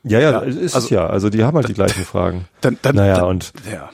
Ja, 0.04 0.20
ja, 0.20 0.30
Ja, 0.32 0.38
ist 0.40 0.74
also- 0.74 0.94
ja. 0.94 1.06
Also 1.06 1.30
die 1.30 1.44
haben 1.44 1.56
halt 1.56 1.68
die 1.68 1.74
gleichen 1.74 2.04
Fragen. 2.04 2.46
Dann, 2.60 2.78
dann, 2.82 2.94
Naja, 2.96 3.16
dann, 3.16 3.24
und 3.24 3.52
ja. 3.70 3.90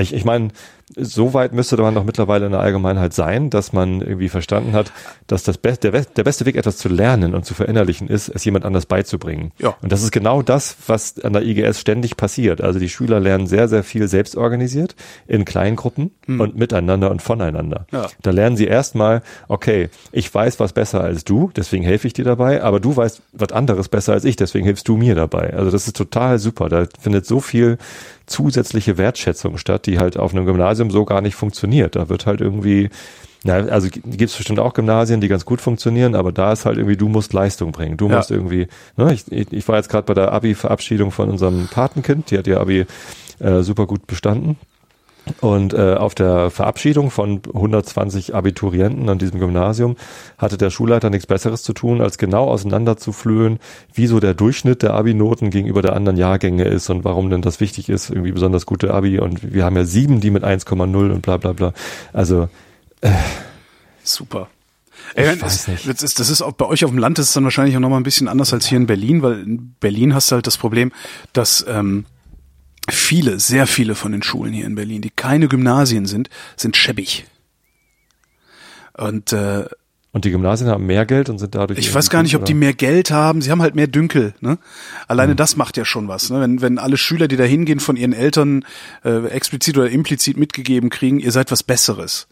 Ich, 0.00 0.12
ich 0.14 0.24
meine, 0.24 0.48
so 0.96 1.34
weit 1.34 1.52
müsste 1.52 1.76
man 1.76 1.94
doch 1.94 2.04
mittlerweile 2.04 2.46
in 2.46 2.52
der 2.52 2.60
Allgemeinheit 2.60 3.12
sein, 3.12 3.50
dass 3.50 3.72
man 3.72 4.00
irgendwie 4.00 4.28
verstanden 4.28 4.72
hat, 4.72 4.92
dass 5.26 5.42
das 5.42 5.58
Be 5.58 5.72
der, 5.72 5.90
der 5.92 6.24
beste 6.24 6.46
Weg, 6.46 6.56
etwas 6.56 6.76
zu 6.76 6.88
lernen 6.88 7.34
und 7.34 7.44
zu 7.44 7.54
verinnerlichen, 7.54 8.08
ist, 8.08 8.28
es 8.28 8.44
jemand 8.44 8.64
anders 8.64 8.86
beizubringen. 8.86 9.52
Ja. 9.58 9.74
Und 9.80 9.90
das 9.90 10.02
ist 10.02 10.12
genau 10.12 10.42
das, 10.42 10.76
was 10.86 11.18
an 11.20 11.32
der 11.32 11.42
IGS 11.42 11.80
ständig 11.80 12.16
passiert. 12.16 12.60
Also 12.60 12.78
die 12.78 12.88
Schüler 12.88 13.20
lernen 13.20 13.46
sehr, 13.46 13.68
sehr 13.68 13.84
viel 13.84 14.08
selbst 14.08 14.36
organisiert 14.36 14.94
in 15.26 15.44
Kleingruppen 15.44 16.10
und 16.26 16.56
miteinander 16.56 17.10
und 17.10 17.22
voneinander. 17.22 17.86
Hm. 17.90 17.98
Ja. 18.00 18.08
Da 18.22 18.30
lernen 18.30 18.56
sie 18.56 18.66
erstmal, 18.66 19.22
okay, 19.48 19.88
ich 20.12 20.32
weiß 20.32 20.60
was 20.60 20.72
besser 20.72 21.02
als 21.02 21.24
du, 21.24 21.50
deswegen 21.54 21.84
helfe 21.84 22.06
ich 22.06 22.12
dir 22.12 22.24
dabei, 22.24 22.62
aber 22.62 22.80
du 22.80 22.96
weißt 22.96 23.22
was 23.32 23.52
anderes 23.52 23.88
besser 23.88 24.12
als 24.12 24.24
ich, 24.24 24.36
deswegen 24.36 24.64
hilfst 24.64 24.86
du 24.88 24.96
mir 24.96 25.14
dabei. 25.14 25.54
Also 25.54 25.70
das 25.70 25.86
ist 25.86 25.96
total 25.96 26.38
super. 26.38 26.68
Da 26.68 26.86
findet 27.00 27.26
so 27.26 27.40
viel 27.40 27.78
zusätzliche 28.26 28.98
Wertschätzung 28.98 29.58
statt, 29.58 29.86
die 29.86 29.98
halt 29.98 30.16
auf 30.16 30.32
einem 30.34 30.46
Gymnasium 30.46 30.90
so 30.90 31.04
gar 31.04 31.20
nicht 31.20 31.34
funktioniert. 31.34 31.96
Da 31.96 32.08
wird 32.08 32.26
halt 32.26 32.40
irgendwie, 32.40 32.90
na, 33.44 33.54
also 33.54 33.88
gibt 33.88 34.22
es 34.30 34.36
bestimmt 34.36 34.60
auch 34.60 34.74
Gymnasien, 34.74 35.20
die 35.20 35.28
ganz 35.28 35.44
gut 35.44 35.60
funktionieren, 35.60 36.14
aber 36.14 36.32
da 36.32 36.52
ist 36.52 36.64
halt 36.64 36.76
irgendwie, 36.78 36.96
du 36.96 37.08
musst 37.08 37.32
Leistung 37.32 37.72
bringen. 37.72 37.96
Du 37.96 38.08
Ja. 38.08 38.16
musst 38.16 38.30
irgendwie, 38.30 38.68
ne, 38.96 39.12
ich, 39.14 39.24
ich 39.30 39.68
war 39.68 39.76
jetzt 39.76 39.88
gerade 39.88 40.04
bei 40.06 40.14
der 40.14 40.32
Abi-Verabschiedung 40.32 41.10
von 41.10 41.28
unserem 41.30 41.68
Patenkind, 41.68 42.30
die 42.30 42.38
hat 42.38 42.46
ihr 42.46 42.60
Abi 42.60 42.86
äh, 43.40 43.62
super 43.62 43.86
gut 43.86 44.06
bestanden. 44.06 44.56
Und 45.40 45.72
äh, 45.72 45.94
auf 45.94 46.14
der 46.14 46.50
Verabschiedung 46.50 47.10
von 47.10 47.42
120 47.46 48.34
Abiturienten 48.34 49.08
an 49.08 49.18
diesem 49.18 49.38
Gymnasium 49.38 49.96
hatte 50.36 50.58
der 50.58 50.70
Schulleiter 50.70 51.10
nichts 51.10 51.26
Besseres 51.26 51.62
zu 51.62 51.72
tun, 51.72 52.00
als 52.00 52.18
genau 52.18 52.48
auseinanderzuflöhen, 52.48 53.60
wie 53.94 54.08
so 54.08 54.18
der 54.18 54.34
Durchschnitt 54.34 54.82
der 54.82 54.94
Abi-Noten 54.94 55.50
gegenüber 55.50 55.80
der 55.80 55.94
anderen 55.94 56.16
Jahrgänge 56.16 56.64
ist 56.64 56.90
und 56.90 57.04
warum 57.04 57.30
denn 57.30 57.42
das 57.42 57.60
wichtig 57.60 57.88
ist, 57.88 58.10
irgendwie 58.10 58.32
besonders 58.32 58.66
gute 58.66 58.92
Abi. 58.92 59.20
Und 59.20 59.52
wir 59.52 59.64
haben 59.64 59.76
ja 59.76 59.84
sieben, 59.84 60.20
die 60.20 60.30
mit 60.30 60.44
1,0 60.44 61.10
und 61.12 61.22
bla 61.22 61.36
bla 61.36 61.52
bla. 61.52 61.72
Also 62.12 62.48
Super. 64.02 64.48
Ey, 65.14 65.26
weiß 65.26 65.38
das, 65.40 65.68
nicht. 65.68 65.88
Das 65.88 66.02
ist, 66.02 66.20
das 66.20 66.30
ist 66.30 66.42
auch 66.42 66.52
bei 66.52 66.66
euch 66.66 66.84
auf 66.84 66.90
dem 66.90 66.98
Land 66.98 67.18
ist 67.18 67.28
es 67.28 67.32
dann 67.32 67.44
wahrscheinlich 67.44 67.76
auch 67.76 67.80
nochmal 67.80 68.00
ein 68.00 68.04
bisschen 68.04 68.28
anders 68.28 68.52
als 68.52 68.66
hier 68.66 68.78
in 68.78 68.86
Berlin, 68.86 69.22
weil 69.22 69.40
in 69.40 69.74
Berlin 69.80 70.14
hast 70.14 70.30
du 70.30 70.36
halt 70.36 70.46
das 70.46 70.56
Problem, 70.56 70.92
dass 71.32 71.64
ähm, 71.68 72.06
viele, 72.92 73.40
sehr 73.40 73.66
viele 73.66 73.94
von 73.94 74.12
den 74.12 74.22
Schulen 74.22 74.52
hier 74.52 74.66
in 74.66 74.74
Berlin, 74.74 75.02
die 75.02 75.10
keine 75.10 75.48
Gymnasien 75.48 76.06
sind, 76.06 76.28
sind 76.56 76.76
schäbig. 76.76 77.26
Und 78.96 79.32
äh, 79.32 79.64
Und 80.12 80.24
die 80.24 80.30
Gymnasien 80.30 80.68
haben 80.68 80.84
mehr 80.86 81.06
Geld 81.06 81.30
und 81.30 81.38
sind 81.38 81.54
dadurch. 81.54 81.78
Ich 81.78 81.94
weiß 81.94 82.10
gar 82.10 82.22
nicht, 82.22 82.36
ob 82.36 82.44
die 82.44 82.54
mehr 82.54 82.74
Geld 82.74 83.10
haben. 83.10 83.40
Sie 83.40 83.50
haben 83.50 83.62
halt 83.62 83.74
mehr 83.74 83.86
Dünkel. 83.86 84.34
Ne? 84.40 84.58
Alleine 85.08 85.32
mhm. 85.32 85.36
das 85.36 85.56
macht 85.56 85.76
ja 85.76 85.84
schon 85.84 86.08
was. 86.08 86.28
Ne? 86.30 86.40
Wenn, 86.40 86.60
wenn 86.60 86.78
alle 86.78 86.96
Schüler, 86.98 87.28
die 87.28 87.36
da 87.36 87.44
hingehen, 87.44 87.80
von 87.80 87.96
ihren 87.96 88.12
Eltern 88.12 88.64
äh, 89.04 89.26
explizit 89.28 89.78
oder 89.78 89.88
implizit 89.88 90.36
mitgegeben 90.36 90.90
kriegen, 90.90 91.18
ihr 91.18 91.32
seid 91.32 91.50
was 91.50 91.62
Besseres. 91.62 92.26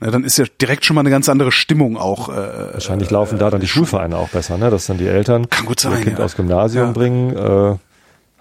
Na, 0.00 0.10
dann 0.10 0.24
ist 0.24 0.36
ja 0.38 0.44
direkt 0.60 0.84
schon 0.84 0.96
mal 0.96 1.00
eine 1.00 1.10
ganz 1.10 1.28
andere 1.28 1.52
Stimmung 1.52 1.96
auch. 1.96 2.28
Äh, 2.28 2.74
Wahrscheinlich 2.74 3.10
laufen 3.10 3.38
da 3.38 3.48
dann 3.48 3.60
die 3.60 3.68
Schulvereine 3.68 4.16
auch 4.16 4.28
besser, 4.28 4.58
ne? 4.58 4.68
dass 4.68 4.86
dann 4.86 4.98
die 4.98 5.06
Eltern 5.06 5.48
Kann 5.48 5.66
gut 5.66 5.80
sein, 5.80 5.92
ihr 5.92 6.00
Kind 6.04 6.18
ja. 6.18 6.24
aus 6.24 6.36
Gymnasium 6.36 6.86
Ja. 6.88 6.92
bringen, 6.92 7.36
äh, 7.36 7.76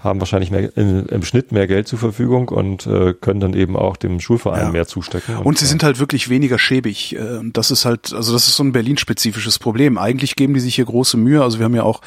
haben 0.04 0.20
wahrscheinlich 0.20 0.52
mehr, 0.52 0.76
in, 0.78 1.06
im 1.06 1.24
Schnitt 1.24 1.52
mehr 1.52 1.66
Geld 1.68 1.88
zur 1.88 1.98
Verfügung 2.00 2.50
und 2.50 2.86
äh, 2.88 3.14
können 3.14 3.40
dann 3.40 3.54
eben 3.54 3.76
auch 3.78 3.96
dem 3.96 4.20
Schulverein 4.20 4.66
Ja. 4.66 4.72
mehr 4.72 4.86
zustecken. 4.88 5.38
Und 5.38 5.58
sie 5.58 5.66
äh, 5.66 5.68
sind 5.70 5.84
halt 5.84 6.00
wirklich 6.00 6.30
weniger 6.30 6.60
schäbig. 6.60 7.16
äh, 7.16 7.38
Und 7.38 7.58
das 7.58 7.72
ist 7.72 7.86
halt, 7.86 8.14
also 8.14 8.34
das 8.34 8.48
ist 8.48 8.56
so 8.56 8.64
ein 8.64 8.74
Berlin-spezifisches 8.74 9.60
Problem. 9.60 9.98
Eigentlich 9.98 10.36
geben 10.36 10.54
die 10.54 10.60
sich 10.60 10.76
hier 10.76 10.86
große 10.86 11.16
Mühe. 11.18 11.42
Also 11.42 11.60
wir 11.60 11.66
haben 11.66 11.76
ja 11.76 11.84
auch 11.84 12.02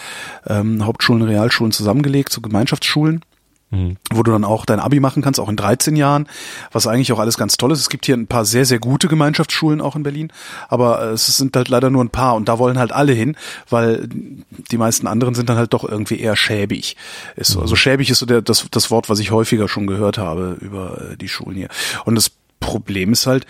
ähm, 0.46 0.84
Hauptschulen, 0.84 1.22
Realschulen 1.22 1.72
zusammengelegt, 1.72 2.32
so 2.32 2.40
Gemeinschaftsschulen. 2.40 3.22
Mhm. 3.70 3.96
wo 4.12 4.22
du 4.22 4.30
dann 4.30 4.44
auch 4.44 4.64
dein 4.64 4.78
Abi 4.78 5.00
machen 5.00 5.22
kannst, 5.22 5.40
auch 5.40 5.48
in 5.48 5.56
13 5.56 5.96
Jahren, 5.96 6.28
was 6.70 6.86
eigentlich 6.86 7.12
auch 7.12 7.18
alles 7.18 7.36
ganz 7.36 7.56
toll 7.56 7.72
ist. 7.72 7.80
Es 7.80 7.88
gibt 7.88 8.06
hier 8.06 8.16
ein 8.16 8.28
paar 8.28 8.44
sehr, 8.44 8.64
sehr 8.64 8.78
gute 8.78 9.08
Gemeinschaftsschulen 9.08 9.80
auch 9.80 9.96
in 9.96 10.04
Berlin, 10.04 10.32
aber 10.68 11.02
äh, 11.02 11.08
es 11.14 11.26
sind 11.26 11.56
halt 11.56 11.68
leider 11.68 11.90
nur 11.90 12.04
ein 12.04 12.10
paar 12.10 12.36
und 12.36 12.48
da 12.48 12.60
wollen 12.60 12.78
halt 12.78 12.92
alle 12.92 13.12
hin, 13.12 13.36
weil 13.68 14.08
die 14.08 14.78
meisten 14.78 15.08
anderen 15.08 15.34
sind 15.34 15.48
dann 15.48 15.56
halt 15.56 15.74
doch 15.74 15.82
irgendwie 15.82 16.20
eher 16.20 16.36
schäbig. 16.36 16.96
Ist 17.34 17.50
so, 17.50 17.60
also 17.60 17.74
schäbig 17.74 18.08
ist 18.08 18.20
so 18.20 18.26
der, 18.26 18.40
das, 18.40 18.66
das 18.70 18.92
Wort, 18.92 19.08
was 19.08 19.18
ich 19.18 19.32
häufiger 19.32 19.66
schon 19.66 19.88
gehört 19.88 20.16
habe 20.16 20.56
über 20.60 21.00
äh, 21.00 21.16
die 21.16 21.28
Schulen 21.28 21.56
hier. 21.56 21.68
Und 22.04 22.14
das 22.14 22.30
Problem 22.60 23.12
ist 23.12 23.26
halt, 23.26 23.46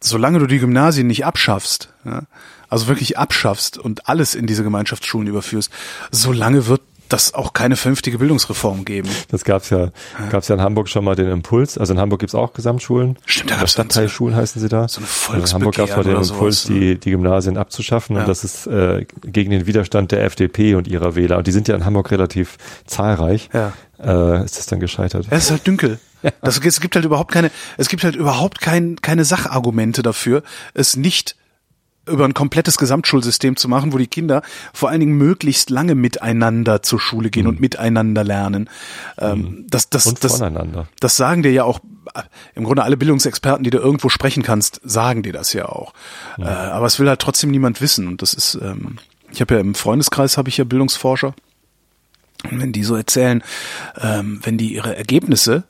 solange 0.00 0.38
du 0.38 0.46
die 0.46 0.60
Gymnasien 0.60 1.08
nicht 1.08 1.26
abschaffst, 1.26 1.88
ja, 2.04 2.22
also 2.68 2.86
wirklich 2.86 3.18
abschaffst 3.18 3.78
und 3.78 4.08
alles 4.08 4.36
in 4.36 4.46
diese 4.46 4.62
Gemeinschaftsschulen 4.62 5.26
überführst, 5.26 5.72
solange 6.12 6.66
wird 6.66 6.82
das 7.08 7.34
auch 7.34 7.52
keine 7.52 7.76
vernünftige 7.76 8.18
Bildungsreform 8.18 8.84
geben. 8.84 9.08
Das 9.30 9.44
gab's 9.44 9.70
ja, 9.70 9.90
gab's 10.30 10.48
ja 10.48 10.54
in 10.56 10.60
Hamburg 10.60 10.88
schon 10.88 11.04
mal 11.04 11.14
den 11.14 11.30
Impuls. 11.30 11.78
Also 11.78 11.94
in 11.94 12.00
Hamburg 12.00 12.20
gibt's 12.20 12.34
auch 12.34 12.52
Gesamtschulen. 12.52 13.18
Stimmt, 13.24 13.50
da 13.50 13.56
gab's 13.56 13.72
Stadtteilschulen 13.72 14.36
heißen 14.36 14.60
sie 14.60 14.68
da. 14.68 14.88
so 14.88 15.00
eine 15.00 15.40
Also 15.40 15.56
in 15.56 15.60
Hamburg 15.60 15.76
gab's 15.76 15.96
mal 15.96 16.04
den 16.04 16.16
Impuls, 16.16 16.62
sowas, 16.62 16.68
ne? 16.68 16.80
die, 16.80 17.00
die 17.00 17.10
Gymnasien 17.10 17.56
abzuschaffen. 17.56 18.16
Ja. 18.16 18.22
Und 18.22 18.28
das 18.28 18.44
ist 18.44 18.66
äh, 18.66 19.06
gegen 19.22 19.50
den 19.50 19.66
Widerstand 19.66 20.12
der 20.12 20.24
FDP 20.24 20.74
und 20.74 20.88
ihrer 20.88 21.14
Wähler. 21.14 21.38
Und 21.38 21.46
die 21.46 21.52
sind 21.52 21.68
ja 21.68 21.74
in 21.74 21.84
Hamburg 21.84 22.10
relativ 22.10 22.56
zahlreich. 22.86 23.48
Ja. 23.52 23.72
Äh, 23.98 24.44
ist 24.44 24.58
das 24.58 24.66
dann 24.66 24.80
gescheitert? 24.80 25.26
Es 25.30 25.44
ist 25.44 25.50
halt 25.50 25.66
dünkel. 25.66 25.98
Das, 26.40 26.58
es 26.58 26.80
gibt 26.80 26.96
halt 26.96 27.04
überhaupt 27.04 27.30
keine, 27.32 27.50
es 27.76 27.88
gibt 27.88 28.02
halt 28.02 28.16
überhaupt 28.16 28.60
kein, 28.60 28.96
keine 29.00 29.24
Sachargumente 29.24 30.02
dafür, 30.02 30.42
es 30.74 30.96
nicht 30.96 31.36
über 32.06 32.24
ein 32.24 32.34
komplettes 32.34 32.78
Gesamtschulsystem 32.78 33.56
zu 33.56 33.68
machen, 33.68 33.92
wo 33.92 33.98
die 33.98 34.06
Kinder 34.06 34.42
vor 34.72 34.88
allen 34.88 35.00
Dingen 35.00 35.16
möglichst 35.16 35.70
lange 35.70 35.94
miteinander 35.94 36.82
zur 36.82 37.00
Schule 37.00 37.30
gehen 37.30 37.46
und 37.46 37.60
miteinander 37.60 38.24
lernen. 38.24 38.70
Ähm, 39.18 39.66
das, 39.68 39.90
das, 39.90 40.06
Und 40.06 40.22
das, 40.22 40.38
voneinander. 40.38 40.88
das 41.00 41.16
sagen 41.16 41.42
dir 41.42 41.52
ja 41.52 41.64
auch 41.64 41.80
im 42.54 42.64
Grunde 42.64 42.84
alle 42.84 42.96
Bildungsexperten, 42.96 43.64
die 43.64 43.70
du 43.70 43.78
irgendwo 43.78 44.08
sprechen 44.08 44.42
kannst, 44.42 44.80
sagen 44.84 45.22
dir 45.22 45.32
das 45.32 45.52
ja 45.52 45.66
auch. 45.66 45.92
Äh, 46.38 46.44
aber 46.44 46.86
es 46.86 46.98
will 46.98 47.08
halt 47.08 47.20
trotzdem 47.20 47.50
niemand 47.50 47.80
wissen. 47.80 48.06
Und 48.06 48.22
das 48.22 48.34
ist, 48.34 48.58
ähm, 48.62 48.98
ich 49.32 49.40
habe 49.40 49.54
ja 49.54 49.60
im 49.60 49.74
Freundeskreis 49.74 50.36
habe 50.36 50.48
ich 50.48 50.56
ja 50.56 50.64
Bildungsforscher. 50.64 51.34
Und 52.50 52.60
wenn 52.60 52.72
die 52.72 52.84
so 52.84 52.94
erzählen, 52.94 53.42
ähm, 54.00 54.40
wenn 54.42 54.58
die 54.58 54.74
ihre 54.74 54.96
Ergebnisse 54.96 55.64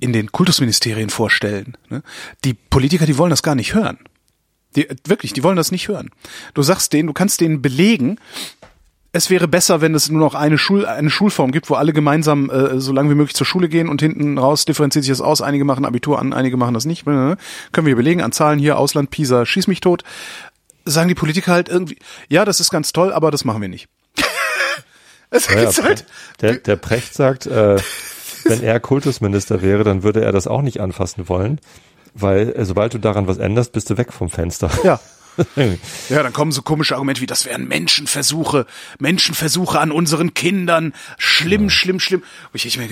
in 0.00 0.12
den 0.12 0.32
Kultusministerien 0.32 1.10
vorstellen, 1.10 1.76
ne, 1.88 2.02
die 2.44 2.54
Politiker, 2.54 3.06
die 3.06 3.18
wollen 3.18 3.30
das 3.30 3.42
gar 3.42 3.54
nicht 3.54 3.74
hören. 3.74 3.98
Die, 4.76 4.88
wirklich, 5.06 5.32
die 5.32 5.42
wollen 5.42 5.56
das 5.56 5.70
nicht 5.70 5.88
hören. 5.88 6.10
Du 6.54 6.62
sagst 6.62 6.92
denen, 6.92 7.06
du 7.06 7.12
kannst 7.12 7.40
denen 7.40 7.60
belegen, 7.62 8.18
es 9.12 9.28
wäre 9.28 9.46
besser, 9.46 9.82
wenn 9.82 9.94
es 9.94 10.08
nur 10.08 10.20
noch 10.20 10.34
eine, 10.34 10.56
Schul, 10.56 10.86
eine 10.86 11.10
Schulform 11.10 11.52
gibt, 11.52 11.68
wo 11.68 11.74
alle 11.74 11.92
gemeinsam 11.92 12.48
äh, 12.48 12.80
so 12.80 12.92
lange 12.92 13.10
wie 13.10 13.14
möglich 13.14 13.34
zur 13.34 13.46
Schule 13.46 13.68
gehen 13.68 13.88
und 13.88 14.00
hinten 14.00 14.38
raus 14.38 14.64
differenziert 14.64 15.04
sich 15.04 15.12
das 15.12 15.20
aus. 15.20 15.42
Einige 15.42 15.66
machen 15.66 15.84
Abitur 15.84 16.18
an, 16.18 16.32
einige 16.32 16.56
machen 16.56 16.72
das 16.72 16.86
nicht. 16.86 17.04
Können 17.04 17.36
wir 17.74 17.96
belegen 17.96 18.22
an 18.22 18.32
Zahlen 18.32 18.58
hier, 18.58 18.78
Ausland, 18.78 19.10
Pisa, 19.10 19.44
schieß 19.44 19.66
mich 19.66 19.80
tot. 19.80 20.02
Sagen 20.86 21.08
die 21.08 21.14
Politiker 21.14 21.52
halt 21.52 21.68
irgendwie, 21.68 21.98
ja, 22.28 22.46
das 22.46 22.58
ist 22.58 22.70
ganz 22.70 22.92
toll, 22.92 23.12
aber 23.12 23.30
das 23.30 23.44
machen 23.44 23.60
wir 23.62 23.68
nicht. 23.68 23.88
Es 25.34 25.48
Ja, 25.48 25.62
ist 25.62 25.82
halt, 25.82 26.04
der, 26.42 26.56
der 26.56 26.76
Precht 26.76 27.14
sagt, 27.14 27.46
äh, 27.46 27.76
wenn 28.44 28.62
er 28.62 28.80
Kultusminister 28.80 29.62
wäre, 29.62 29.82
dann 29.82 30.02
würde 30.02 30.22
er 30.22 30.30
das 30.30 30.46
auch 30.46 30.60
nicht 30.60 30.80
anfassen 30.80 31.26
wollen, 31.28 31.58
weil 32.14 32.52
äh, 32.52 32.64
sobald 32.64 32.94
du 32.94 32.98
daran 32.98 33.26
was 33.26 33.38
änderst, 33.38 33.72
bist 33.72 33.90
du 33.90 33.96
weg 33.96 34.12
vom 34.12 34.30
Fenster. 34.30 34.70
ja. 34.84 35.00
Ja, 36.10 36.22
dann 36.22 36.34
kommen 36.34 36.52
so 36.52 36.60
komische 36.60 36.94
Argumente 36.94 37.22
wie, 37.22 37.26
das 37.26 37.46
wären 37.46 37.66
Menschenversuche, 37.66 38.66
Menschenversuche 38.98 39.80
an 39.80 39.90
unseren 39.90 40.34
Kindern. 40.34 40.92
Schlimm, 41.16 41.70
schlimm, 41.70 42.00
schlimm. 42.00 42.20
Und 42.20 42.54
ich, 42.54 42.66
ich 42.66 42.76
mir, 42.76 42.88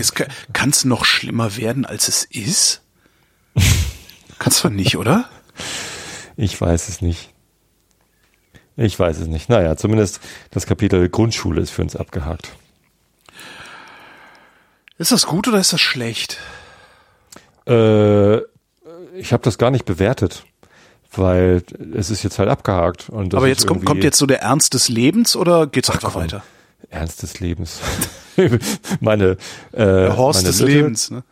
kann 0.55 0.71
es 0.71 0.87
noch 0.87 1.05
schlimmer 1.05 1.59
werden, 1.59 1.85
als 1.85 2.09
es 2.09 2.25
ist? 2.25 2.81
Kannst 4.39 4.65
du 4.65 4.71
nicht, 4.71 4.97
oder? 4.97 5.29
Ich 6.37 6.59
weiß 6.59 6.89
es 6.89 7.03
nicht. 7.03 7.35
Ich 8.77 8.99
weiß 8.99 9.19
es 9.19 9.27
nicht. 9.27 9.51
Naja, 9.51 9.77
zumindest 9.77 10.21
das 10.51 10.65
Kapitel 10.65 11.11
Grundschule 11.11 11.61
ist 11.61 11.71
für 11.71 11.83
uns 11.83 11.97
abgehakt. 11.97 12.49
Ist 14.97 15.13
das 15.13 15.27
gut 15.27 15.49
oder 15.49 15.59
ist 15.59 15.73
das 15.73 15.81
schlecht? 15.81 16.39
Äh, 17.67 18.39
ich 19.21 19.33
habe 19.33 19.43
das 19.43 19.59
gar 19.59 19.71
nicht 19.71 19.85
bewertet, 19.85 20.45
weil 21.13 21.63
es 21.95 22.11
ist 22.11 22.23
jetzt 22.23 22.39
halt 22.39 22.49
abgehakt. 22.49 23.09
Und 23.09 23.35
Aber 23.35 23.49
jetzt 23.49 23.67
kommt, 23.67 23.85
kommt 23.85 24.03
jetzt 24.03 24.19
so 24.19 24.27
der 24.27 24.43
Ernst 24.43 24.75
des 24.75 24.89
Lebens 24.89 25.37
oder 25.37 25.67
geht's 25.67 25.91
einfach 25.91 26.13
komm. 26.13 26.23
weiter? 26.23 26.43
Ernst 26.89 27.23
des 27.23 27.41
Lebens. 27.41 27.81
meine 29.01 29.37
äh, 29.73 29.85
Der 29.85 30.17
Horst 30.17 30.41
meine 30.41 30.49
des 30.49 30.61
Lütte, 30.61 30.73
Lebens, 30.73 31.11
ne? 31.11 31.23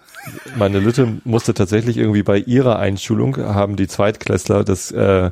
Meine 0.57 0.79
Lütte 0.79 1.20
musste 1.24 1.55
tatsächlich 1.55 1.96
irgendwie 1.96 2.22
bei 2.22 2.38
ihrer 2.38 2.79
Einschulung 2.79 3.37
haben 3.38 3.77
die 3.77 3.88
Zweitklässler 3.88 4.62
das 4.62 4.90
äh, 4.90 5.31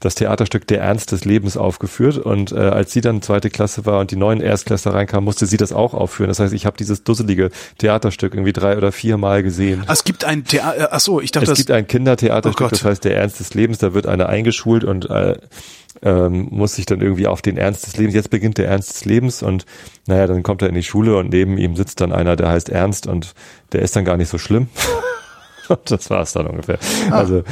das 0.00 0.14
Theaterstück 0.14 0.66
Der 0.66 0.80
Ernst 0.80 1.12
des 1.12 1.24
Lebens 1.24 1.56
aufgeführt 1.56 2.18
und 2.18 2.52
äh, 2.52 2.56
als 2.56 2.92
sie 2.92 3.00
dann 3.00 3.22
zweite 3.22 3.50
Klasse 3.50 3.86
war 3.86 4.00
und 4.00 4.10
die 4.10 4.16
neuen 4.16 4.40
Erstklässler 4.40 4.94
reinkamen, 4.94 5.24
musste 5.24 5.46
sie 5.46 5.56
das 5.56 5.72
auch 5.72 5.94
aufführen. 5.94 6.28
Das 6.28 6.40
heißt, 6.40 6.52
ich 6.52 6.66
habe 6.66 6.76
dieses 6.76 7.04
dusselige 7.04 7.50
Theaterstück 7.78 8.34
irgendwie 8.34 8.52
drei 8.52 8.76
oder 8.76 8.92
vier 8.92 9.16
Mal 9.16 9.42
gesehen. 9.42 9.84
Ah, 9.86 9.92
es 9.92 10.04
gibt 10.04 10.24
ein 10.24 10.44
Theater, 10.44 10.88
ach 10.92 11.00
so, 11.00 11.20
ich 11.20 11.32
dachte, 11.32 11.44
Es 11.44 11.50
das, 11.50 11.58
gibt 11.58 11.70
ein 11.70 11.86
Kindertheaterstück, 11.86 12.66
Oh 12.66 12.70
das 12.70 12.84
heißt 12.84 13.04
Der 13.04 13.16
Ernst 13.16 13.40
des 13.40 13.54
Lebens, 13.54 13.78
da 13.78 13.94
wird 13.94 14.06
einer 14.06 14.28
eingeschult 14.28 14.84
und 14.84 15.08
äh, 15.08 15.36
ähm, 16.02 16.48
muss 16.50 16.74
sich 16.74 16.86
dann 16.86 17.00
irgendwie 17.00 17.26
auf 17.26 17.40
den 17.40 17.56
Ernst 17.56 17.86
des 17.86 17.96
Lebens, 17.96 18.14
jetzt 18.14 18.30
beginnt 18.30 18.58
der 18.58 18.68
Ernst 18.68 18.90
des 18.90 19.04
Lebens 19.04 19.42
und 19.42 19.64
naja, 20.06 20.26
dann 20.26 20.42
kommt 20.42 20.62
er 20.62 20.68
in 20.68 20.74
die 20.74 20.82
Schule 20.82 21.16
und 21.16 21.30
neben 21.30 21.56
ihm 21.56 21.76
sitzt 21.76 22.00
dann 22.00 22.12
einer, 22.12 22.36
der 22.36 22.50
heißt 22.50 22.68
Ernst 22.68 23.06
und 23.06 23.34
der 23.72 23.82
ist 23.82 23.96
dann 23.96 24.04
gar 24.04 24.16
nicht 24.16 24.28
so 24.28 24.38
schlimm. 24.38 24.68
Und 25.68 25.78
das 25.90 26.10
war's 26.10 26.32
dann 26.32 26.46
ungefähr. 26.46 26.78
Ah. 27.10 27.18
Also 27.18 27.42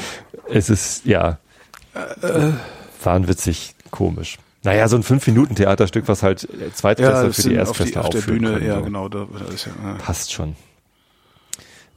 es 0.51 0.69
ist, 0.69 1.07
ja, 1.07 1.39
Äh, 1.95 2.53
wahnwitzig 3.03 3.75
komisch. 3.91 4.39
Naja, 4.65 4.87
so 4.89 4.97
ein 4.97 5.03
Fünf-Minuten-Theaterstück, 5.03 6.07
was 6.07 6.23
halt 6.23 6.43
ja, 6.43 6.73
Zweitklässler 6.73 7.27
das 7.27 7.37
für 7.37 7.43
die 7.43 7.57
sind 7.57 7.61
auf, 7.61 7.77
die, 7.77 7.83
Erstklässler 7.83 8.05
auf 8.05 8.11
der 8.11 8.21
Bühne, 8.21 8.53
können, 8.53 8.67
ja 8.67 8.77
so. 8.77 8.83
genau, 8.83 9.09
da, 9.09 9.27
da 9.39 9.53
ist 9.53 9.67
ja, 9.67 9.73
ja. 9.83 9.95
Passt 9.95 10.33
schon. 10.33 10.55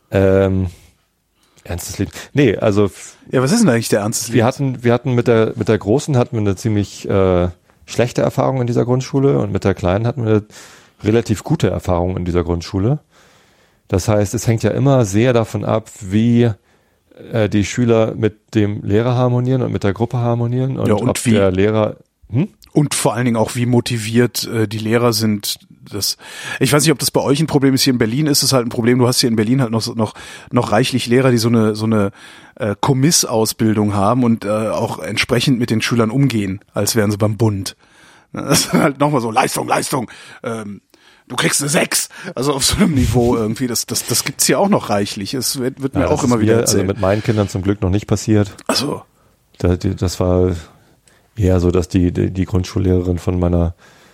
Ähm, 0.10 0.68
ernstes 1.64 2.00
Leben. 2.00 2.12
Nee, 2.34 2.58
also 2.58 2.90
ja, 3.32 3.42
was 3.42 3.52
ist 3.52 3.62
denn 3.62 3.70
eigentlich 3.70 3.90
der 3.90 4.00
Ernst 4.00 4.28
des 4.28 4.34
wir 4.34 4.46
hatten, 4.46 4.84
wir 4.84 4.94
hatten 4.94 5.14
mit 5.14 5.28
der, 5.28 5.54
mit 5.56 5.68
der 5.68 5.78
Großen 5.78 6.18
hatten 6.18 6.36
wir 6.36 6.42
eine 6.42 6.56
ziemlich 6.56 7.08
äh, 7.08 7.50
schlechte 7.86 8.22
Erfahrung 8.22 8.62
in 8.62 8.68
dieser 8.68 8.86
Grundschule 8.86 9.40
und 9.40 9.52
mit 9.52 9.64
der 9.64 9.76
Kleinen 9.76 10.08
hatten 10.08 10.26
wir 10.26 10.32
eine 10.32 10.44
relativ 11.04 11.44
gute 11.44 11.70
Erfahrung 11.70 12.18
in 12.18 12.26
dieser 12.26 12.44
Grundschule. 12.44 13.00
Das 13.88 14.08
heißt, 14.08 14.34
es 14.34 14.48
hängt 14.48 14.64
ja 14.64 14.72
immer 14.72 15.06
sehr 15.06 15.34
davon 15.34 15.64
ab, 15.64 15.90
wie 16.02 16.50
äh, 17.32 17.50
die 17.50 17.66
Schüler 17.66 18.14
mit 18.16 18.56
dem 18.56 18.82
Lehrer 18.84 19.16
harmonieren 19.16 19.62
und 19.62 19.72
mit 19.72 19.84
der 19.84 19.94
Gruppe 19.94 20.18
harmonieren 20.18 20.78
und, 20.78 20.88
Ja, 20.88 20.96
und 20.96 21.10
ob 21.10 21.26
wie? 21.26 21.32
der 21.32 21.52
Lehrer 21.52 21.98
hm? 22.30 22.50
Und 22.72 22.94
vor 22.94 23.14
allen 23.14 23.24
Dingen 23.24 23.38
auch, 23.38 23.56
wie 23.56 23.66
motiviert 23.66 24.46
äh, 24.48 24.68
die 24.68 24.80
Lehrer 24.80 25.14
sind. 25.14 25.60
Das, 25.90 26.18
ich 26.60 26.74
weiß 26.74 26.84
nicht, 26.84 26.92
ob 26.92 27.00
das 27.00 27.10
bei 27.12 27.22
euch 27.22 27.40
ein 27.40 27.48
Problem 27.48 27.74
ist. 27.74 27.84
Hier 27.84 27.94
in 27.94 28.00
Berlin 28.00 28.28
ist 28.28 28.44
es 28.44 28.52
halt 28.52 28.66
ein 28.66 28.70
Problem. 28.70 28.98
Du 29.00 29.08
hast 29.08 29.22
hier 29.22 29.30
in 29.30 29.38
Berlin 29.38 29.62
halt 29.62 29.72
noch 29.72 29.82
so- 29.82 29.94
noch 29.94 30.14
noch 30.52 30.74
reichlich 30.74 31.06
Lehrer, 31.08 31.32
die 31.32 31.38
so 31.38 31.48
eine 31.48 31.74
so 31.76 31.86
eine 31.86 32.12
äh, 32.56 32.76
Kommissausbildung 32.82 33.94
haben 33.94 34.24
und 34.26 34.44
äh, 34.44 34.50
auch 34.50 35.00
entsprechend 35.00 35.58
mit 35.58 35.70
den 35.70 35.82
Schülern 35.82 36.10
umgehen, 36.12 36.60
als 36.74 36.96
wären 36.98 37.12
sie 37.12 37.18
beim 37.18 37.38
Bund. 37.38 37.76
Das 38.34 38.66
ist 38.66 38.74
halt 38.74 39.00
nochmal 39.00 39.22
so 39.22 39.32
Leistung, 39.32 39.66
Leistung. 39.70 40.12
Ähm, 40.44 40.82
du 41.28 41.36
kriegst 41.36 41.62
eine 41.62 41.70
Sechs. 41.70 42.10
Also 42.36 42.54
auf 42.54 42.66
so 42.66 42.76
einem 42.78 42.94
Niveau 42.94 43.36
irgendwie. 43.36 43.68
Das 43.68 43.86
das 43.86 44.06
das 44.06 44.24
gibt's 44.24 44.46
hier 44.46 44.60
auch 44.60 44.70
noch 44.70 44.90
reichlich. 44.90 45.34
Es 45.34 45.60
wird, 45.60 45.82
wird 45.82 45.96
mir 45.96 46.02
Ja, 46.02 46.08
auch 46.08 46.16
das 46.22 46.24
immer 46.26 46.40
wieder 46.40 46.56
mir, 46.56 46.62
Also 46.62 46.78
erzählt. 46.78 46.88
mit 46.88 47.02
meinen 47.02 47.24
Kindern 47.24 47.50
zum 47.50 47.62
Glück 47.62 47.82
noch 47.82 47.90
nicht 47.90 48.08
passiert. 48.08 48.56
Also 48.68 49.02
Da, 49.58 49.76
die, 49.76 49.96
das 49.96 50.20
war 50.20 50.56
eher 51.38 51.60
so, 51.60 51.72
dass 51.72 51.88
die, 51.88 52.12
die, 52.12 52.32
die 52.32 52.46
Grundschullehrerin 52.46 53.18
von 53.20 53.40
meiner, 53.40 53.74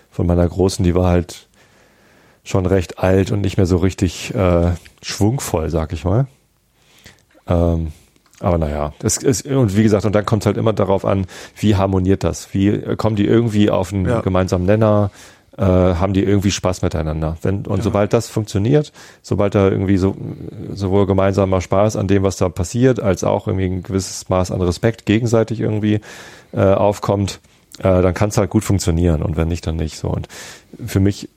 von 0.10 0.26
meiner 0.28 0.48
Großen, 0.48 0.84
die 0.84 0.96
war 0.96 1.10
halt 1.10 1.48
schon 2.44 2.66
recht 2.66 2.98
alt 3.00 3.32
und 3.32 3.42
nicht 3.42 3.58
mehr 3.58 3.68
so 3.68 3.78
richtig 3.78 4.34
äh, 4.34 4.72
schwungvoll, 5.04 5.70
sag 5.70 5.94
ich 5.94 6.04
mal. 6.06 6.26
Ähm, 7.48 7.92
Aber 8.40 8.58
naja, 8.58 8.94
das 9.00 9.18
ist, 9.18 9.46
und 9.46 9.76
wie 9.78 9.84
gesagt, 9.84 10.06
und 10.06 10.14
dann 10.16 10.26
kommt 10.26 10.42
es 10.44 10.46
halt 10.48 10.58
immer 10.58 10.74
darauf 10.74 11.06
an, 11.06 11.28
wie 11.58 11.76
harmoniert 11.76 12.24
das? 12.24 12.54
Wie 12.54 12.70
äh, 12.70 12.96
kommen 12.96 13.16
die 13.16 13.26
irgendwie 13.28 13.70
auf 13.70 13.94
einen 13.94 14.06
Ja. 14.08 14.22
gemeinsamen 14.22 14.66
Nenner? 14.66 15.12
Äh, 15.58 15.64
haben 15.64 16.14
die 16.14 16.24
irgendwie 16.24 16.52
Spaß 16.52 16.82
miteinander? 16.82 17.38
Wenn, 17.42 17.66
und 17.66 17.84
sobald 17.84 18.14
das 18.14 18.30
funktioniert, 18.30 18.94
sobald 19.22 19.54
da 19.54 19.70
irgendwie 19.70 19.98
so, 19.98 20.16
sowohl 20.74 21.06
gemeinsamer 21.06 21.60
Spaß 21.60 21.98
an 21.98 22.08
dem, 22.08 22.24
was 22.24 22.38
da 22.38 22.48
passiert, 22.48 23.02
als 23.02 23.24
auch 23.24 23.48
irgendwie 23.48 23.66
ein 23.66 23.84
gewisses 23.84 24.30
Maß 24.30 24.52
an 24.52 24.62
Respekt 24.62 25.06
gegenseitig 25.06 25.60
irgendwie 25.60 26.00
äh, 26.54 26.62
aufkommt, 26.62 27.42
äh, 27.80 28.02
dann 28.02 28.14
kann 28.14 28.30
es 28.30 28.38
halt 28.38 28.50
gut 28.50 28.64
funktionieren. 28.64 29.22
Und 29.22 29.36
wenn 29.36 29.50
nicht, 29.50 29.68
dann 29.68 29.76
nicht. 29.76 29.98
So. 29.98 30.08
Und 30.08 30.30
für 30.86 31.02
mich 31.02 31.28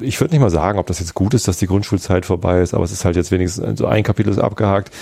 ich 0.00 0.20
würde 0.20 0.34
nicht 0.34 0.40
mal 0.40 0.50
sagen, 0.50 0.78
ob 0.78 0.86
das 0.86 1.00
jetzt 1.00 1.14
gut 1.14 1.34
ist, 1.34 1.48
dass 1.48 1.58
die 1.58 1.66
Grundschulzeit 1.66 2.26
vorbei 2.26 2.60
ist, 2.60 2.74
aber 2.74 2.84
es 2.84 2.92
ist 2.92 3.04
halt 3.04 3.16
jetzt 3.16 3.30
wenigstens 3.30 3.78
so 3.78 3.86
ein 3.86 4.02
Kapitel 4.02 4.30
ist 4.30 4.38
abgehakt. 4.38 4.92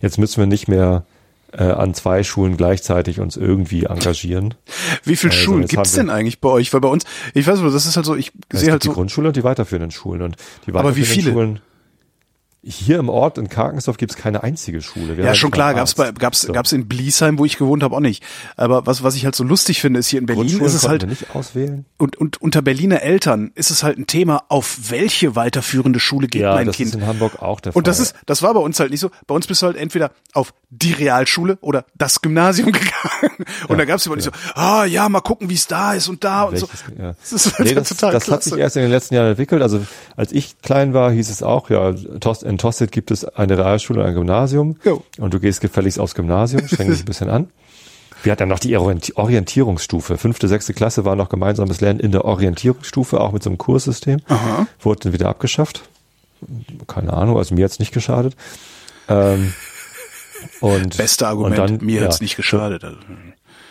Jetzt 0.00 0.18
müssen 0.18 0.38
wir 0.40 0.46
nicht 0.46 0.68
mehr 0.68 1.04
äh, 1.52 1.62
an 1.64 1.94
zwei 1.94 2.22
Schulen 2.22 2.56
gleichzeitig 2.56 3.20
uns 3.20 3.36
irgendwie 3.36 3.84
engagieren. 3.84 4.54
Wie 5.04 5.16
viele 5.16 5.32
Also, 5.32 5.44
Schulen 5.44 5.66
gibt's 5.66 5.92
denn 5.92 6.10
eigentlich 6.10 6.40
bei 6.40 6.48
euch? 6.50 6.72
Weil 6.72 6.80
bei 6.80 6.88
uns, 6.88 7.04
ich 7.34 7.46
weiß 7.46 7.60
nicht, 7.60 7.74
das 7.74 7.86
ist 7.86 7.96
halt 7.96 8.06
so, 8.06 8.14
ich 8.14 8.32
sehe 8.52 8.70
halt 8.70 8.82
gibt 8.82 8.84
die 8.84 8.88
so, 8.88 8.92
Grundschule 8.94 9.28
und 9.28 9.36
die 9.36 9.44
weiterführenden 9.44 9.90
Schulen. 9.90 10.22
Und 10.22 10.36
die 10.66 10.70
Aber 10.72 10.96
wie 10.96 11.00
weiterführenden 11.02 11.14
viele? 11.14 11.32
Schulen. 11.32 11.60
Hier 12.64 12.98
im 12.98 13.08
Ort 13.08 13.38
in 13.38 13.48
Karkensdorf 13.48 13.98
gibt 13.98 14.10
es 14.12 14.18
keine 14.18 14.42
einzige 14.42 14.82
Schule. 14.82 15.16
Wir 15.16 15.24
ja 15.24 15.34
schon 15.36 15.52
klar, 15.52 15.74
gab's 15.74 15.94
bei, 15.94 16.10
gab's, 16.10 16.40
So. 16.42 16.52
gab's 16.52 16.72
in 16.72 16.88
Bliesheim, 16.88 17.38
wo 17.38 17.44
ich 17.44 17.56
gewohnt 17.56 17.84
habe, 17.84 17.94
auch 17.94 18.00
nicht. 18.00 18.24
Aber 18.56 18.84
was, 18.84 19.04
was 19.04 19.14
ich 19.14 19.24
halt 19.24 19.36
so 19.36 19.44
lustig 19.44 19.80
finde, 19.80 20.00
ist 20.00 20.08
hier 20.08 20.18
in 20.18 20.26
Berlin 20.26 20.60
ist 20.60 20.74
es 20.74 20.88
halt, 20.88 21.06
nicht 21.06 21.34
auswählen. 21.36 21.84
und, 21.98 22.16
und 22.16 22.42
unter 22.42 22.60
Berliner 22.60 23.00
Eltern 23.02 23.52
ist 23.54 23.70
es 23.70 23.84
halt 23.84 23.96
ein 23.96 24.08
Thema, 24.08 24.42
auf 24.48 24.90
welche 24.90 25.36
weiterführende 25.36 26.00
Schule 26.00 26.26
geht 26.26 26.42
Ja, 26.42 26.54
mein 26.54 26.66
das 26.66 26.76
Kind. 26.76 26.88
ist 26.90 26.94
in 26.96 27.06
Hamburg 27.06 27.40
auch 27.40 27.60
der 27.60 27.72
Fall. 27.72 27.78
Und 27.78 27.86
das 27.86 28.00
ist, 28.00 28.16
das 28.26 28.42
war 28.42 28.52
bei 28.54 28.60
uns 28.60 28.80
halt 28.80 28.90
nicht 28.90 29.00
so. 29.00 29.10
Bei 29.28 29.36
uns 29.36 29.46
bist 29.46 29.62
du 29.62 29.66
halt 29.66 29.76
entweder 29.76 30.10
auf 30.34 30.52
die 30.70 30.92
Realschule 30.92 31.58
oder 31.60 31.84
das 31.96 32.20
Gymnasium 32.22 32.72
gegangen. 32.72 33.36
Und 33.68 33.78
da 33.78 33.84
gab's 33.84 34.04
immer 34.04 34.16
nicht 34.16 34.24
so, 34.24 34.32
ah 34.56 34.84
ja, 34.84 35.08
mal 35.08 35.20
gucken, 35.20 35.48
wie 35.48 35.54
es 35.54 35.68
da 35.68 35.92
ist 35.94 36.08
und 36.08 36.24
da 36.24 36.42
und 36.42 36.58
so. 36.58 36.68
Welches, 36.68 36.98
ja. 36.98 37.14
Das 37.20 37.32
ist 37.32 37.56
halt 37.58 37.68
nee, 37.68 37.74
das, 37.76 37.88
total 37.90 38.12
das 38.12 38.28
hat 38.28 38.42
sich 38.42 38.54
erst 38.56 38.74
in 38.76 38.82
den 38.82 38.90
letzten 38.90 39.14
Jahren 39.14 39.28
entwickelt. 39.28 39.62
Also 39.62 39.86
als 40.16 40.32
ich 40.32 40.60
klein 40.60 40.92
war, 40.92 41.12
hieß 41.12 41.30
es 41.30 41.42
auch, 41.44 41.70
ja, 41.70 41.92
Tos- 42.18 42.47
in 42.48 42.58
Tosted 42.58 42.90
gibt 42.92 43.10
es 43.10 43.24
eine 43.24 43.58
Realschule 43.58 44.00
und 44.00 44.06
ein 44.06 44.14
Gymnasium. 44.14 44.76
Jo. 44.84 45.02
Und 45.18 45.34
du 45.34 45.40
gehst 45.40 45.60
gefälligst 45.60 46.00
aufs 46.00 46.14
Gymnasium, 46.14 46.66
streng 46.66 46.90
dich 46.90 47.00
ein 47.00 47.04
bisschen 47.04 47.28
an. 47.28 47.48
Wir 48.22 48.32
hatten 48.32 48.40
dann 48.40 48.48
noch 48.48 48.58
die 48.58 48.76
Orienti- 48.76 49.14
Orientierungsstufe. 49.16 50.18
Fünfte, 50.18 50.48
sechste 50.48 50.74
Klasse 50.74 51.04
war 51.04 51.14
noch 51.14 51.28
gemeinsames 51.28 51.80
Lernen 51.80 52.00
in 52.00 52.10
der 52.10 52.24
Orientierungsstufe, 52.24 53.20
auch 53.20 53.32
mit 53.32 53.42
so 53.42 53.50
einem 53.50 53.58
Kurssystem. 53.58 54.20
Wurde 54.80 55.00
dann 55.04 55.12
wieder 55.12 55.28
abgeschafft. 55.28 55.82
Keine 56.86 57.12
Ahnung, 57.12 57.36
also 57.36 57.54
mir 57.54 57.64
hat's 57.64 57.78
nicht 57.78 57.92
geschadet. 57.92 58.34
Ähm, 59.08 59.52
und, 60.60 60.96
Beste 60.96 61.28
Argument, 61.28 61.58
und 61.58 61.70
dann, 61.80 61.86
mir 61.86 62.00
ja, 62.00 62.06
hat's 62.06 62.20
nicht 62.20 62.36
geschadet. 62.36 62.82
Also, 62.82 62.96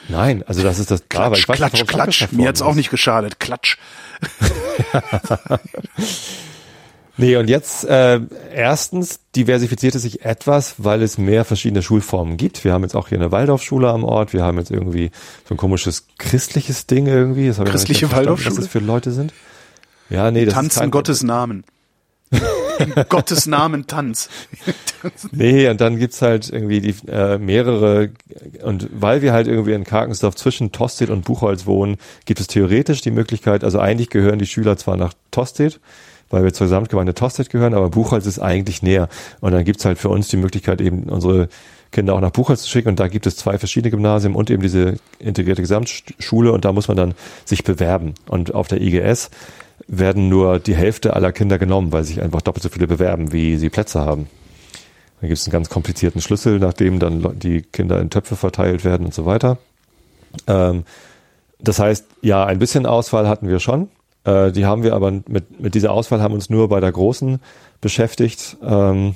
Nein, 0.09 0.43
also 0.47 0.63
das 0.63 0.79
ist 0.79 0.91
das 0.91 1.01
da, 1.09 1.27
Klatsch, 1.27 1.39
ich 1.39 1.49
weiß 1.49 1.57
klatsch, 1.57 1.73
nicht, 1.73 1.87
klatsch. 1.87 2.27
Mir 2.31 2.47
hat's 2.47 2.61
auch 2.61 2.75
nicht 2.75 2.89
geschadet. 2.89 3.39
Klatsch. 3.39 3.77
Nee, 7.17 7.35
und 7.35 7.49
jetzt 7.49 7.83
äh, 7.85 8.19
erstens 8.53 9.19
diversifiziert 9.35 9.95
es 9.95 10.03
sich 10.03 10.23
etwas, 10.23 10.75
weil 10.77 11.01
es 11.01 11.17
mehr 11.17 11.45
verschiedene 11.45 11.81
Schulformen 11.81 12.37
gibt. 12.37 12.63
Wir 12.63 12.73
haben 12.73 12.83
jetzt 12.83 12.95
auch 12.95 13.07
hier 13.07 13.17
eine 13.17 13.31
Waldorfschule 13.31 13.89
am 13.89 14.03
Ort. 14.03 14.33
Wir 14.33 14.43
haben 14.43 14.59
jetzt 14.59 14.69
irgendwie 14.69 15.09
so 15.47 15.55
ein 15.55 15.57
komisches 15.57 16.07
christliches 16.19 16.85
Ding 16.85 17.07
irgendwie. 17.07 17.47
Das 17.47 17.63
Christliche 17.63 18.11
Waldorfschule? 18.11 18.57
Was 18.57 18.63
das 18.63 18.71
für 18.71 18.79
Leute 18.79 19.11
sind. 19.11 19.33
Ja, 20.09 20.29
nee, 20.29 20.45
das 20.45 20.53
ist 20.53 20.55
Tanzen 20.55 20.79
kein, 20.79 20.91
Gottes 20.91 21.23
Namen. 21.23 21.63
In 22.79 22.93
Gottes 23.09 23.47
Namen 23.47 23.87
Tanz. 23.87 24.29
Nee, 25.31 25.67
und 25.67 25.81
dann 25.81 25.97
gibt's 25.97 26.21
halt 26.21 26.49
irgendwie 26.49 26.79
die 26.79 26.95
äh, 27.07 27.39
mehrere 27.39 28.11
und 28.63 28.89
weil 28.91 29.23
wir 29.23 29.33
halt 29.33 29.47
irgendwie 29.47 29.73
in 29.73 29.83
Karkensdorf 29.83 30.35
zwischen 30.35 30.71
Tostedt 30.71 31.09
und 31.09 31.25
Buchholz 31.25 31.65
wohnen, 31.65 31.97
gibt 32.25 32.39
es 32.39 32.45
theoretisch 32.47 33.01
die 33.01 33.09
Möglichkeit, 33.09 33.63
also 33.63 33.79
eigentlich 33.79 34.09
gehören 34.09 34.37
die 34.37 34.45
Schüler 34.45 34.77
zwar 34.77 34.95
nach 34.95 35.13
Tostedt, 35.31 35.79
weil 36.29 36.43
wir 36.43 36.53
zur 36.53 36.65
Gesamtgemeinde 36.67 37.13
Tostedt 37.13 37.49
gehören, 37.49 37.73
aber 37.73 37.89
Buchholz 37.89 38.25
ist 38.25 38.39
eigentlich 38.39 38.83
näher. 38.83 39.09
Und 39.39 39.53
dann 39.53 39.63
gibt's 39.63 39.85
halt 39.85 39.97
für 39.97 40.09
uns 40.09 40.27
die 40.27 40.37
Möglichkeit, 40.37 40.81
eben 40.81 41.03
unsere 41.03 41.49
Kinder 41.91 42.15
auch 42.15 42.21
nach 42.21 42.31
Buchholz 42.31 42.63
zu 42.63 42.69
schicken. 42.69 42.89
Und 42.89 42.99
da 42.99 43.07
gibt 43.07 43.27
es 43.27 43.37
zwei 43.37 43.57
verschiedene 43.57 43.91
Gymnasien 43.91 44.35
und 44.35 44.49
eben 44.49 44.61
diese 44.61 44.95
integrierte 45.19 45.61
Gesamtschule. 45.61 46.51
Und 46.51 46.65
da 46.65 46.73
muss 46.73 46.87
man 46.87 46.97
dann 46.97 47.13
sich 47.45 47.63
bewerben. 47.63 48.13
Und 48.27 48.53
auf 48.53 48.67
der 48.67 48.81
IGS 48.81 49.29
werden 49.87 50.27
nur 50.27 50.59
die 50.59 50.75
Hälfte 50.75 51.13
aller 51.13 51.31
Kinder 51.31 51.57
genommen, 51.57 51.91
weil 51.91 52.03
sich 52.03 52.21
einfach 52.21 52.41
doppelt 52.41 52.63
so 52.63 52.69
viele 52.69 52.87
bewerben, 52.87 53.31
wie 53.31 53.57
sie 53.57 53.69
Plätze 53.69 54.01
haben. 54.01 54.27
Da 55.21 55.27
gibt 55.27 55.39
es 55.39 55.47
einen 55.47 55.53
ganz 55.53 55.69
komplizierten 55.69 56.21
Schlüssel, 56.21 56.59
nachdem 56.59 56.99
dann 56.99 57.39
die 57.39 57.61
Kinder 57.61 57.99
in 57.99 58.09
Töpfe 58.09 58.35
verteilt 58.35 58.83
werden 58.83 59.05
und 59.05 59.13
so 59.13 59.25
weiter. 59.25 59.57
Ähm, 60.45 60.83
das 61.59 61.79
heißt, 61.79 62.05
ja, 62.21 62.45
ein 62.45 62.59
bisschen 62.59 62.85
Auswahl 62.85 63.27
hatten 63.27 63.47
wir 63.47 63.59
schon. 63.59 63.89
Äh, 64.27 64.51
die 64.51 64.65
haben 64.65 64.83
wir 64.83 64.93
aber 64.93 65.11
mit, 65.11 65.59
mit 65.59 65.73
dieser 65.73 65.91
Auswahl 65.91 66.21
haben 66.21 66.33
uns 66.33 66.49
nur 66.49 66.67
bei 66.67 66.79
der 66.79 66.91
großen 66.91 67.39
beschäftigt. 67.79 68.57
Ähm, 68.61 69.15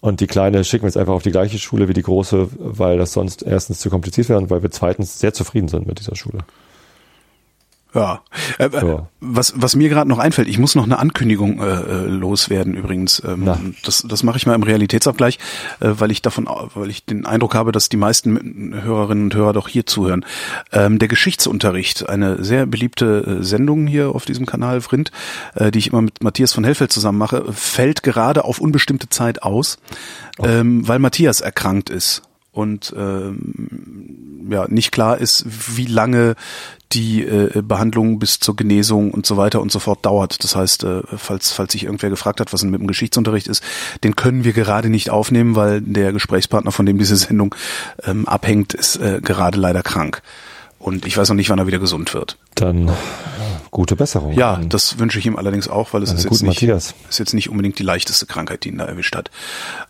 und 0.00 0.20
die 0.20 0.28
kleine 0.28 0.62
schicken 0.62 0.84
wir 0.84 0.88
jetzt 0.88 0.96
einfach 0.96 1.14
auf 1.14 1.24
die 1.24 1.32
gleiche 1.32 1.58
Schule 1.58 1.88
wie 1.88 1.92
die 1.92 2.02
große, 2.02 2.48
weil 2.58 2.98
das 2.98 3.12
sonst 3.12 3.42
erstens 3.42 3.80
zu 3.80 3.90
kompliziert 3.90 4.28
wäre 4.28 4.38
und 4.38 4.50
weil 4.50 4.62
wir 4.62 4.70
zweitens 4.70 5.18
sehr 5.18 5.34
zufrieden 5.34 5.68
sind 5.68 5.86
mit 5.86 5.98
dieser 5.98 6.14
Schule. 6.14 6.38
Ja. 7.94 8.20
Äh, 8.58 8.68
Ja. 8.72 9.08
Was, 9.20 9.54
was 9.56 9.74
mir 9.74 9.88
gerade 9.88 10.08
noch 10.08 10.18
einfällt, 10.18 10.48
ich 10.48 10.58
muss 10.58 10.74
noch 10.74 10.84
eine 10.84 10.98
Ankündigung 10.98 11.60
äh, 11.60 11.64
äh, 11.64 12.06
loswerden 12.06 12.74
übrigens. 12.74 13.22
Ähm, 13.26 13.74
das 13.84 14.04
das 14.06 14.22
mache 14.22 14.36
ich 14.36 14.46
mal 14.46 14.54
im 14.54 14.62
Realitätsabgleich, 14.62 15.38
äh, 15.80 15.92
weil 15.98 16.10
ich 16.10 16.22
davon, 16.22 16.46
weil 16.74 16.90
ich 16.90 17.04
den 17.06 17.26
Eindruck 17.26 17.54
habe, 17.54 17.72
dass 17.72 17.88
die 17.88 17.96
meisten 17.96 18.74
Hörerinnen 18.82 19.24
und 19.24 19.34
Hörer 19.34 19.52
doch 19.52 19.68
hier 19.68 19.86
zuhören. 19.86 20.24
Ähm, 20.72 20.98
der 20.98 21.08
Geschichtsunterricht, 21.08 22.08
eine 22.08 22.44
sehr 22.44 22.66
beliebte 22.66 23.38
äh, 23.40 23.42
Sendung 23.42 23.86
hier 23.86 24.14
auf 24.14 24.24
diesem 24.26 24.46
Kanal 24.46 24.80
Vrind, 24.80 25.10
äh, 25.54 25.70
die 25.70 25.78
ich 25.78 25.88
immer 25.88 26.02
mit 26.02 26.22
Matthias 26.22 26.52
von 26.52 26.64
Hellfeld 26.64 26.92
zusammen 26.92 27.18
mache, 27.18 27.52
fällt 27.52 28.02
gerade 28.02 28.44
auf 28.44 28.60
unbestimmte 28.60 29.08
Zeit 29.08 29.42
aus, 29.42 29.78
ähm, 30.42 30.86
weil 30.86 30.98
Matthias 30.98 31.40
erkrankt 31.40 31.90
ist 31.90 32.22
und 32.52 32.94
ähm, 32.96 34.48
ja 34.50 34.66
nicht 34.68 34.92
klar 34.92 35.18
ist, 35.18 35.44
wie 35.76 35.86
lange 35.86 36.36
die 36.92 37.22
äh, 37.24 37.62
Behandlung 37.62 38.18
bis 38.18 38.38
zur 38.38 38.56
Genesung 38.56 39.10
und 39.10 39.26
so 39.26 39.36
weiter 39.36 39.60
und 39.60 39.72
so 39.72 39.78
fort 39.78 40.04
dauert. 40.06 40.42
Das 40.44 40.54
heißt, 40.54 40.84
äh, 40.84 41.02
falls 41.16 41.52
falls 41.52 41.72
sich 41.72 41.84
irgendwer 41.84 42.10
gefragt 42.10 42.40
hat, 42.40 42.52
was 42.52 42.60
denn 42.60 42.70
mit 42.70 42.80
dem 42.80 42.86
Geschichtsunterricht 42.86 43.48
ist, 43.48 43.62
den 44.04 44.16
können 44.16 44.44
wir 44.44 44.52
gerade 44.52 44.88
nicht 44.88 45.10
aufnehmen, 45.10 45.56
weil 45.56 45.80
der 45.80 46.12
Gesprächspartner, 46.12 46.72
von 46.72 46.86
dem 46.86 46.98
diese 46.98 47.16
Sendung 47.16 47.54
ähm, 48.04 48.26
abhängt, 48.26 48.74
ist 48.74 48.96
äh, 48.96 49.20
gerade 49.22 49.58
leider 49.58 49.82
krank. 49.82 50.22
Und 50.78 51.06
ich 51.06 51.16
weiß 51.16 51.28
noch 51.30 51.36
nicht, 51.36 51.50
wann 51.50 51.58
er 51.58 51.66
wieder 51.66 51.78
gesund 51.78 52.14
wird. 52.14 52.38
Dann 52.54 52.88
äh, 52.88 52.92
gute 53.70 53.96
Besserung. 53.96 54.34
Ja, 54.34 54.60
das 54.68 54.98
wünsche 54.98 55.18
ich 55.18 55.26
ihm 55.26 55.36
allerdings 55.36 55.68
auch, 55.68 55.92
weil 55.92 56.02
es 56.02 56.12
ist 56.12 56.24
jetzt, 56.24 56.42
nicht, 56.42 56.44
Matthias. 56.44 56.94
ist 57.08 57.18
jetzt 57.18 57.34
nicht 57.34 57.50
unbedingt 57.50 57.78
die 57.78 57.82
leichteste 57.82 58.26
Krankheit, 58.26 58.64
die 58.64 58.68
ihn 58.68 58.78
da 58.78 58.84
erwischt 58.84 59.16
hat. 59.16 59.30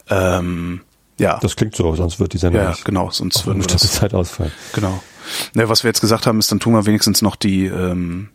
Ähm, 0.09 0.81
ja, 1.19 1.39
das 1.41 1.57
klingt 1.57 1.75
so, 1.75 1.95
sonst 1.95 2.21
wird 2.21 2.33
die 2.33 2.39
Sendung 2.39 2.63
ja, 2.63 2.71
nicht 2.71 2.85
genau, 2.85 3.11
sonst 3.11 3.47
würden 3.47 3.61
wir 3.63 3.67
das 3.67 3.93
Zeit 3.93 4.15
ausfallen. 4.15 4.53
Genau. 4.75 5.03
Ne, 5.55 5.69
was 5.69 5.85
wir 5.85 5.89
jetzt 5.89 6.01
gesagt 6.01 6.27
haben, 6.27 6.39
ist, 6.39 6.51
dann 6.51 6.61
tun 6.61 6.73
wir 6.73 6.87
wenigstens 6.87 7.23
noch 7.23 7.37
die, 7.37 7.67
ähm, 7.67 8.29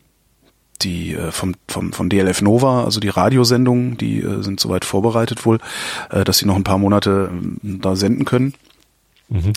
die 0.81 1.13
äh, 1.13 1.31
vom, 1.31 1.55
vom, 1.67 1.93
von 1.93 2.09
DLF 2.09 2.41
Nova, 2.41 2.83
also 2.83 2.99
die 2.99 3.09
Radiosendungen, 3.09 3.97
die 3.97 4.19
äh, 4.21 4.41
sind 4.41 4.59
soweit 4.59 4.85
vorbereitet 4.85 5.45
wohl, 5.45 5.59
äh, 6.09 6.23
dass 6.23 6.37
sie 6.37 6.45
noch 6.45 6.55
ein 6.55 6.63
paar 6.63 6.77
Monate 6.77 7.29
ähm, 7.31 7.57
da 7.81 7.95
senden 7.95 8.25
können. 8.25 8.53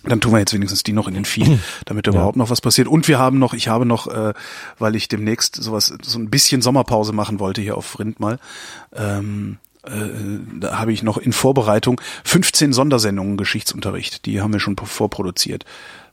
Dann 0.05 0.20
tun 0.20 0.33
wir 0.33 0.38
jetzt 0.38 0.55
wenigstens 0.55 0.85
die 0.85 0.92
noch 0.92 1.09
in 1.09 1.14
den 1.14 1.25
Feed, 1.25 1.59
damit 1.85 2.07
überhaupt 2.07 2.37
noch 2.37 2.49
was 2.49 2.61
passiert. 2.61 2.87
Und 2.87 3.09
wir 3.09 3.18
haben 3.18 3.40
noch, 3.40 3.55
ich 3.55 3.66
habe 3.66 3.85
noch, 3.85 4.07
äh, 4.07 4.33
weil 4.79 4.94
ich 4.94 5.09
demnächst 5.09 5.57
sowas, 5.57 5.92
so 6.01 6.18
ein 6.18 6.31
bisschen 6.31 6.62
Sommerpause 6.62 7.12
machen 7.12 7.40
wollte 7.40 7.61
hier 7.61 7.77
auf 7.77 7.99
Rind 7.99 8.20
mal, 8.20 8.38
ähm, 8.94 9.59
äh, 9.83 9.90
da 10.61 10.79
habe 10.79 10.92
ich 10.92 11.03
noch 11.03 11.18
in 11.18 11.33
Vorbereitung 11.33 12.01
15 12.23 12.73
Sondersendungen 12.73 13.37
Geschichtsunterricht. 13.37 14.27
Die 14.27 14.40
haben 14.40 14.53
wir 14.53 14.61
schon 14.61 14.77
vorproduziert. 14.77 15.64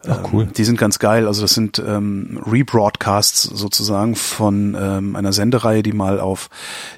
Ach, 0.08 0.34
cool. 0.34 0.44
Ähm, 0.44 0.54
die 0.54 0.64
sind 0.64 0.78
ganz 0.78 1.00
geil. 1.00 1.28
Also 1.28 1.42
das 1.42 1.54
sind 1.54 1.80
ähm, 1.80 2.42
Rebroadcasts 2.46 3.44
sozusagen 3.44 4.16
von 4.16 4.76
ähm, 4.80 5.16
einer 5.16 5.34
Sendereihe, 5.34 5.84
die 5.84 5.94
mal 5.94 6.20
auf 6.20 6.50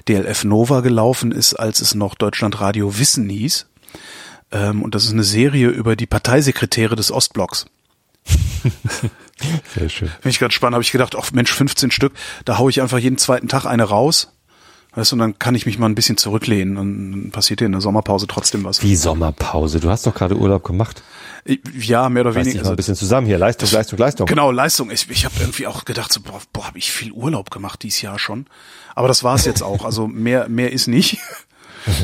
DLF 0.08 0.44
Nova 0.44 0.80
gelaufen 0.80 1.32
ist, 1.32 1.54
als 1.54 1.80
es 1.80 1.94
noch 1.94 2.14
Deutschland 2.14 2.60
Radio 2.60 2.98
Wissen 2.98 3.28
hieß. 3.28 3.66
Ähm, 4.52 4.82
und 4.82 4.94
das 4.94 5.04
ist 5.04 5.12
eine 5.12 5.24
Serie 5.24 5.68
über 5.68 5.96
die 5.96 6.06
Parteisekretäre 6.06 6.96
des 6.96 7.10
Ostblocks. 7.10 7.66
Sehr 9.74 9.88
schön. 9.88 10.08
Finde 10.08 10.28
ich 10.30 10.38
ganz 10.38 10.54
spannend. 10.54 10.74
Habe 10.74 10.84
ich 10.84 10.92
gedacht, 10.92 11.14
ach 11.18 11.32
Mensch, 11.32 11.52
15 11.52 11.90
Stück, 11.90 12.14
da 12.44 12.58
hau 12.58 12.68
ich 12.68 12.80
einfach 12.80 12.98
jeden 12.98 13.18
zweiten 13.18 13.48
Tag 13.48 13.66
eine 13.66 13.84
raus. 13.84 14.30
Weißt 14.94 15.10
du, 15.10 15.16
und 15.16 15.20
dann 15.20 15.38
kann 15.38 15.56
ich 15.56 15.66
mich 15.66 15.76
mal 15.78 15.86
ein 15.86 15.96
bisschen 15.96 16.16
zurücklehnen 16.16 16.76
und 16.76 17.12
dann 17.12 17.30
passiert 17.32 17.58
hier 17.58 17.66
in 17.66 17.72
der 17.72 17.80
Sommerpause 17.80 18.28
trotzdem 18.28 18.62
was. 18.62 18.82
Wie 18.82 18.94
Sommerpause. 18.94 19.80
Du 19.80 19.90
hast 19.90 20.06
doch 20.06 20.14
gerade 20.14 20.36
Urlaub 20.36 20.62
gemacht. 20.62 21.02
Ja, 21.78 22.08
mehr 22.08 22.22
oder 22.22 22.34
weniger. 22.34 22.62
mal 22.62 22.70
ein 22.70 22.76
bisschen 22.76 22.94
zusammen 22.96 23.26
hier. 23.26 23.36
Leistung, 23.36 23.70
Leistung, 23.70 23.98
Leistung. 23.98 24.26
Genau, 24.26 24.50
Leistung. 24.50 24.90
Ich, 24.90 25.10
ich 25.10 25.24
habe 25.26 25.34
irgendwie 25.40 25.66
auch 25.66 25.84
gedacht, 25.84 26.10
so, 26.12 26.20
boah, 26.22 26.40
boah 26.52 26.66
habe 26.68 26.78
ich 26.78 26.90
viel 26.90 27.12
Urlaub 27.12 27.50
gemacht 27.50 27.82
dieses 27.82 28.00
Jahr 28.00 28.18
schon. 28.18 28.46
Aber 28.94 29.08
das 29.08 29.22
war 29.24 29.34
es 29.34 29.44
jetzt 29.44 29.62
auch. 29.62 29.84
Also 29.84 30.06
mehr, 30.06 30.48
mehr 30.48 30.72
ist 30.72 30.86
nicht. 30.88 31.18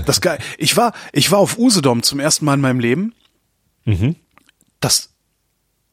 Das 0.04 0.20
geil. 0.20 0.38
Ich 0.58 0.76
war, 0.76 0.92
ich 1.10 1.30
war 1.32 1.38
auf 1.38 1.56
Usedom 1.56 2.02
zum 2.02 2.20
ersten 2.20 2.44
Mal 2.44 2.52
in 2.52 2.60
meinem 2.60 2.80
Leben. 2.80 3.14
Mhm. 3.86 4.14
Das, 4.78 5.08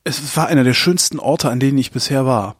es 0.04 0.36
war 0.36 0.48
einer 0.48 0.66
der 0.66 0.74
schönsten 0.74 1.20
Orte, 1.20 1.50
an 1.50 1.62
denen 1.62 1.78
ich 1.78 1.92
bisher 1.92 2.26
war. 2.26 2.58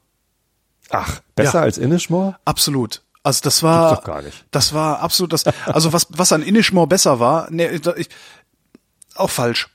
Ach, 0.90 1.20
besser 1.36 1.56
Ja. 1.60 1.64
als 1.64 1.78
Inishmore? 1.78 2.38
Absolut. 2.46 3.02
Also 3.24 3.42
das 3.44 3.62
war, 3.62 3.90
Gibt's 3.90 4.06
doch 4.06 4.14
gar 4.14 4.22
nicht. 4.22 4.46
das 4.52 4.72
war 4.72 5.02
absolut 5.02 5.34
das, 5.34 5.44
also 5.66 5.92
was, 5.92 6.08
was 6.12 6.32
an 6.32 6.44
Inishmore 6.44 6.88
besser 6.88 7.20
war, 7.20 7.52
ne, 7.52 7.78
ich, 7.98 8.08
auch 9.16 9.30
falsch. 9.30 9.68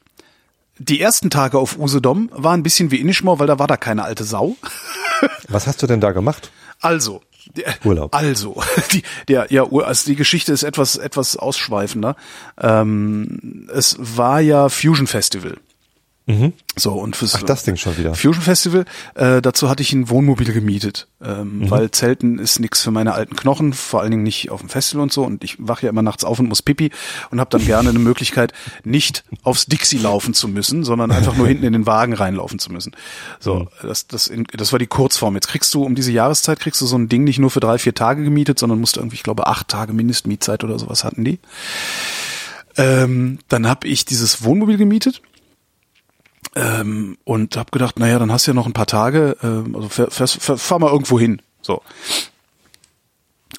Die 0.78 1.00
ersten 1.00 1.30
Tage 1.30 1.58
auf 1.58 1.78
Usedom 1.78 2.30
waren 2.32 2.60
ein 2.60 2.62
bisschen 2.62 2.90
wie 2.90 2.96
Inishmore, 3.00 3.38
weil 3.38 3.46
da 3.46 3.58
war 3.58 3.66
da 3.66 3.76
keine 3.76 4.04
alte 4.04 4.24
Sau. 4.24 4.56
Was 5.48 5.66
hast 5.66 5.82
du 5.82 5.86
denn 5.86 6.00
da 6.00 6.12
gemacht? 6.12 6.50
Also, 6.80 7.22
die- 7.56 7.64
Urlaub. 7.84 8.14
Also, 8.14 8.60
die, 8.92 9.02
der, 9.28 9.52
ja, 9.52 9.64
also 9.70 10.06
die 10.06 10.16
Geschichte 10.16 10.52
ist 10.52 10.62
etwas, 10.62 10.96
etwas 10.96 11.36
ausschweifender. 11.36 12.16
Ähm, 12.60 13.68
es 13.72 13.96
war 13.98 14.40
ja 14.40 14.68
Fusion 14.68 15.06
Festival. 15.06 15.56
So, 16.76 16.92
und 16.92 17.16
fürs 17.16 17.34
Mhm. 17.34 17.38
Ach, 17.42 17.46
das 17.46 17.64
Ding 17.64 17.76
schon 17.76 17.98
wieder. 17.98 18.14
Fusion 18.14 18.42
Festival, 18.42 18.84
äh, 19.16 19.42
dazu 19.42 19.68
hatte 19.68 19.82
ich 19.82 19.92
ein 19.92 20.08
Wohnmobil 20.08 20.52
gemietet, 20.52 21.08
ähm, 21.22 21.58
Mhm. 21.58 21.70
weil 21.70 21.90
Zelten 21.90 22.38
ist 22.38 22.60
nix 22.60 22.80
für 22.80 22.92
meine 22.92 23.12
alten 23.14 23.34
Knochen, 23.34 23.72
vor 23.72 24.00
allen 24.00 24.12
Dingen 24.12 24.22
nicht 24.22 24.50
auf 24.50 24.60
dem 24.60 24.68
Festival 24.68 25.02
und 25.02 25.12
so. 25.12 25.24
Und 25.24 25.42
ich 25.42 25.56
wache 25.58 25.82
ja 25.86 25.90
immer 25.90 26.00
nachts 26.02 26.22
auf 26.24 26.38
und 26.38 26.48
muss 26.48 26.62
pipi 26.62 26.90
und 27.30 27.40
habe 27.40 27.50
dann 27.50 27.66
gerne 27.66 27.90
eine 27.90 27.98
Möglichkeit, 27.98 28.52
nicht 28.84 29.24
aufs 29.42 29.66
Dixie 29.66 29.98
laufen 29.98 30.32
zu 30.32 30.46
müssen, 30.46 30.84
sondern 30.84 31.10
einfach 31.10 31.36
nur 31.36 31.46
hinten 31.48 31.64
in 31.64 31.72
den 31.72 31.86
Wagen 31.86 32.12
reinlaufen 32.14 32.60
zu 32.60 32.70
müssen. 32.72 32.92
So, 33.40 33.54
Mhm. 33.60 33.68
das, 33.82 34.06
das, 34.06 34.28
in, 34.28 34.44
das 34.56 34.70
war 34.72 34.78
die 34.78 34.86
Kurzform. 34.86 35.34
Jetzt 35.34 35.48
kriegst 35.48 35.74
du 35.74 35.82
um 35.82 35.94
diese 35.96 36.12
Jahreszeit 36.12 36.60
kriegst 36.60 36.80
du 36.80 36.86
so 36.86 36.96
ein 36.96 37.08
Ding 37.08 37.24
nicht 37.24 37.40
nur 37.40 37.50
für 37.50 37.60
drei, 37.60 37.78
vier 37.78 37.94
Tage 37.94 38.22
gemietet, 38.22 38.58
sondern 38.60 38.80
musst 38.80 38.96
irgendwie, 38.96 39.16
ich 39.16 39.22
glaube, 39.24 39.48
acht 39.48 39.66
Tage 39.68 39.92
Mindestmietzeit 39.92 40.62
oder 40.64 40.78
sowas 40.78 41.02
hatten 41.04 41.24
die. 41.24 41.40
Ähm, 42.76 43.38
dann 43.48 43.66
habe 43.66 43.86
ich 43.86 44.04
dieses 44.06 44.44
Wohnmobil 44.44 44.78
gemietet 44.78 45.20
ähm, 46.54 47.16
und 47.24 47.56
habe 47.56 47.70
gedacht, 47.70 47.98
naja, 47.98 48.18
dann 48.18 48.32
hast 48.32 48.46
du 48.46 48.50
ja 48.50 48.54
noch 48.54 48.66
ein 48.66 48.72
paar 48.72 48.86
Tage, 48.86 49.36
ähm, 49.42 49.74
also 49.74 49.88
fahr, 49.88 50.10
fahr, 50.10 50.26
fahr, 50.26 50.58
fahr 50.58 50.78
mal 50.78 50.90
irgendwo 50.90 51.18
hin. 51.18 51.40
So. 51.62 51.82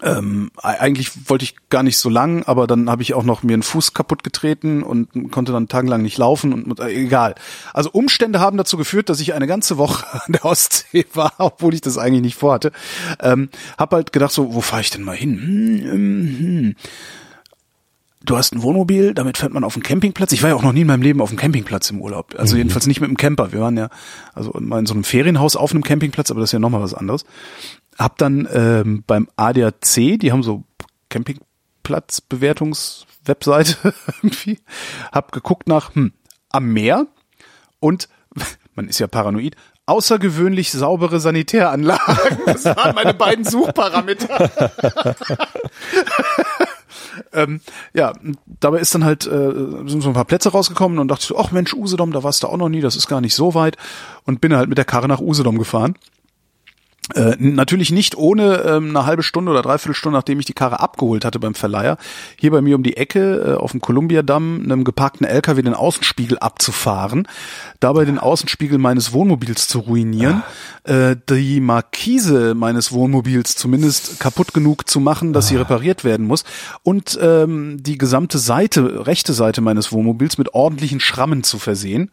Ähm, 0.01 0.51
eigentlich 0.57 1.29
wollte 1.29 1.45
ich 1.45 1.55
gar 1.69 1.81
nicht 1.81 1.97
so 1.97 2.09
lang, 2.09 2.43
aber 2.43 2.67
dann 2.67 2.89
habe 2.89 3.01
ich 3.01 3.13
auch 3.13 3.23
noch 3.23 3.41
mir 3.41 3.53
einen 3.53 3.63
Fuß 3.63 3.93
kaputt 3.93 4.23
getreten 4.23 4.83
und 4.83 5.31
konnte 5.31 5.53
dann 5.53 5.69
tagelang 5.69 6.01
nicht 6.01 6.17
laufen 6.17 6.51
und 6.51 6.79
äh, 6.79 6.89
egal. 6.89 7.35
Also 7.73 7.89
Umstände 7.91 8.41
haben 8.41 8.57
dazu 8.57 8.75
geführt, 8.75 9.07
dass 9.07 9.21
ich 9.21 9.33
eine 9.33 9.47
ganze 9.47 9.77
Woche 9.77 10.05
an 10.25 10.33
der 10.33 10.45
Ostsee 10.45 11.05
war, 11.13 11.33
obwohl 11.37 11.73
ich 11.73 11.81
das 11.81 11.97
eigentlich 11.97 12.23
nicht 12.23 12.35
vorhatte. 12.35 12.73
Ähm, 13.21 13.49
hab 13.77 13.93
halt 13.93 14.11
gedacht 14.11 14.33
so, 14.33 14.53
wo 14.53 14.61
fahre 14.61 14.81
ich 14.81 14.89
denn 14.89 15.03
mal 15.03 15.15
hin? 15.15 15.39
Hm, 15.39 15.91
hm, 15.91 16.39
hm 16.39 16.75
du 18.23 18.37
hast 18.37 18.53
ein 18.53 18.61
Wohnmobil, 18.61 19.13
damit 19.13 19.37
fährt 19.37 19.53
man 19.53 19.63
auf 19.63 19.75
einen 19.75 19.83
Campingplatz. 19.83 20.31
Ich 20.31 20.41
war 20.41 20.49
ja 20.49 20.55
auch 20.55 20.63
noch 20.63 20.73
nie 20.73 20.81
in 20.81 20.87
meinem 20.87 21.01
Leben 21.01 21.21
auf 21.21 21.29
einem 21.29 21.37
Campingplatz 21.37 21.89
im 21.89 22.01
Urlaub. 22.01 22.35
Also 22.37 22.57
jedenfalls 22.57 22.87
nicht 22.87 23.01
mit 23.01 23.09
einem 23.09 23.17
Camper. 23.17 23.51
Wir 23.51 23.59
waren 23.59 23.77
ja 23.77 23.89
also 24.33 24.53
mal 24.59 24.79
in 24.79 24.85
so 24.85 24.93
einem 24.93 25.03
Ferienhaus 25.03 25.55
auf 25.55 25.71
einem 25.71 25.83
Campingplatz, 25.83 26.31
aber 26.31 26.39
das 26.39 26.49
ist 26.49 26.53
ja 26.53 26.59
nochmal 26.59 26.81
was 26.81 26.93
anderes. 26.93 27.25
Hab 27.97 28.17
dann 28.17 28.47
ähm, 28.51 29.03
beim 29.05 29.27
ADAC, 29.35 30.19
die 30.19 30.31
haben 30.31 30.43
so 30.43 30.63
Campingplatzbewertungswebseite 31.09 33.93
irgendwie, 34.21 34.59
hab 35.11 35.31
geguckt 35.31 35.67
nach 35.67 35.95
hm, 35.95 36.13
am 36.49 36.71
Meer 36.71 37.07
und 37.79 38.07
man 38.75 38.87
ist 38.87 38.99
ja 38.99 39.07
paranoid, 39.07 39.55
außergewöhnlich 39.85 40.71
saubere 40.71 41.19
Sanitäranlagen. 41.19 42.03
Das 42.45 42.65
waren 42.65 42.95
meine 42.95 43.13
beiden 43.13 43.45
Suchparameter. 43.45 44.49
Ähm, 47.33 47.61
ja, 47.93 48.13
dabei 48.59 48.79
ist 48.79 48.93
dann 48.95 49.05
halt 49.05 49.25
äh, 49.25 49.51
sind 49.87 50.01
so 50.01 50.09
ein 50.09 50.13
paar 50.13 50.25
Plätze 50.25 50.49
rausgekommen 50.49 50.99
und 50.99 51.07
dachte 51.07 51.21
ich 51.21 51.27
so, 51.27 51.37
ach 51.37 51.51
Mensch, 51.51 51.73
Usedom, 51.73 52.11
da 52.11 52.23
warst 52.23 52.43
du 52.43 52.47
auch 52.47 52.57
noch 52.57 52.69
nie, 52.69 52.81
das 52.81 52.95
ist 52.95 53.07
gar 53.07 53.21
nicht 53.21 53.35
so 53.35 53.53
weit 53.53 53.77
und 54.25 54.41
bin 54.41 54.55
halt 54.55 54.69
mit 54.69 54.77
der 54.77 54.85
Karre 54.85 55.07
nach 55.07 55.19
Usedom 55.19 55.57
gefahren. 55.57 55.95
Äh, 57.15 57.35
natürlich 57.37 57.91
nicht 57.91 58.15
ohne 58.15 58.63
ähm, 58.65 58.89
eine 58.89 59.05
halbe 59.05 59.23
Stunde 59.23 59.51
oder 59.51 59.61
dreiviertel 59.61 59.93
Stunde, 59.93 60.17
nachdem 60.17 60.39
ich 60.39 60.45
die 60.45 60.53
Karre 60.53 60.79
abgeholt 60.79 61.25
hatte 61.25 61.37
beim 61.37 61.53
Verleiher, 61.53 61.97
hier 62.39 62.49
bei 62.49 62.61
mir 62.61 62.77
um 62.77 62.83
die 62.83 62.95
Ecke 62.95 63.41
äh, 63.45 63.53
auf 63.55 63.71
dem 63.71 63.81
Columbia-Damm 63.81 64.61
einem 64.63 64.85
geparkten 64.85 65.27
LKW 65.27 65.61
den 65.63 65.73
Außenspiegel 65.73 66.39
abzufahren, 66.39 67.27
dabei 67.81 68.05
den 68.05 68.19
Außenspiegel 68.19 68.77
meines 68.77 69.11
Wohnmobils 69.11 69.67
zu 69.67 69.79
ruinieren, 69.79 70.43
äh, 70.85 71.17
die 71.29 71.59
Markise 71.59 72.55
meines 72.55 72.93
Wohnmobils 72.93 73.57
zumindest 73.57 74.21
kaputt 74.21 74.53
genug 74.53 74.89
zu 74.89 75.01
machen, 75.01 75.33
dass 75.33 75.49
sie 75.49 75.57
repariert 75.57 76.05
werden 76.05 76.25
muss 76.25 76.45
und 76.83 77.19
ähm, 77.21 77.83
die 77.83 77.97
gesamte 77.97 78.37
Seite, 78.37 79.05
rechte 79.05 79.33
Seite 79.33 79.59
meines 79.59 79.91
Wohnmobils 79.91 80.37
mit 80.37 80.53
ordentlichen 80.53 81.01
Schrammen 81.01 81.43
zu 81.43 81.59
versehen. 81.59 82.11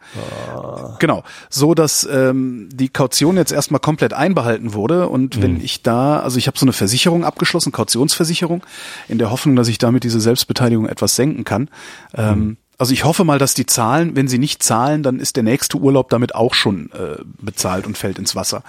Genau, 0.99 1.23
so 1.49 1.75
dass 1.75 2.07
ähm, 2.11 2.67
die 2.73 2.89
Kaution 2.89 3.37
jetzt 3.37 3.53
erstmal 3.53 3.79
komplett 3.79 4.11
einbehalten 4.11 4.73
wurde 4.73 4.80
und 4.89 5.41
wenn 5.41 5.61
ich 5.61 5.83
da, 5.83 6.19
also 6.19 6.37
ich 6.37 6.47
habe 6.47 6.57
so 6.57 6.65
eine 6.65 6.73
Versicherung 6.73 7.23
abgeschlossen, 7.23 7.71
Kautionsversicherung, 7.71 8.63
in 9.07 9.17
der 9.17 9.31
Hoffnung, 9.31 9.55
dass 9.55 9.67
ich 9.67 9.77
damit 9.77 10.03
diese 10.03 10.19
Selbstbeteiligung 10.19 10.87
etwas 10.87 11.15
senken 11.15 11.43
kann. 11.43 11.69
Ähm, 12.15 12.57
also 12.77 12.93
ich 12.93 13.05
hoffe 13.05 13.23
mal, 13.23 13.37
dass 13.37 13.53
die 13.53 13.67
zahlen. 13.67 14.15
Wenn 14.15 14.27
sie 14.27 14.39
nicht 14.39 14.63
zahlen, 14.63 15.03
dann 15.03 15.19
ist 15.19 15.35
der 15.35 15.43
nächste 15.43 15.77
Urlaub 15.77 16.09
damit 16.09 16.33
auch 16.33 16.55
schon 16.55 16.89
äh, 16.93 17.21
bezahlt 17.39 17.85
und 17.85 17.95
fällt 17.95 18.17
ins 18.17 18.35
Wasser. 18.35 18.63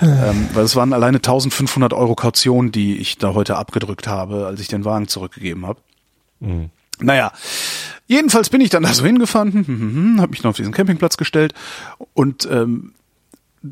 Ähm, 0.00 0.48
weil 0.54 0.64
es 0.64 0.76
waren 0.76 0.92
alleine 0.92 1.16
1500 1.16 1.92
Euro 1.92 2.14
Kaution, 2.14 2.70
die 2.70 2.96
ich 2.96 3.18
da 3.18 3.34
heute 3.34 3.56
abgedrückt 3.56 4.06
habe, 4.06 4.46
als 4.46 4.60
ich 4.60 4.68
den 4.68 4.84
Wagen 4.84 5.08
zurückgegeben 5.08 5.66
habe. 5.66 5.80
Naja, 7.00 7.32
jedenfalls 8.06 8.50
bin 8.50 8.60
ich 8.60 8.70
dann 8.70 8.84
da 8.84 8.94
so 8.94 9.04
hingefahren, 9.04 10.16
habe 10.20 10.30
mich 10.30 10.42
noch 10.42 10.50
auf 10.50 10.56
diesen 10.56 10.72
Campingplatz 10.72 11.16
gestellt 11.16 11.52
und 12.14 12.48
ähm, 12.50 12.92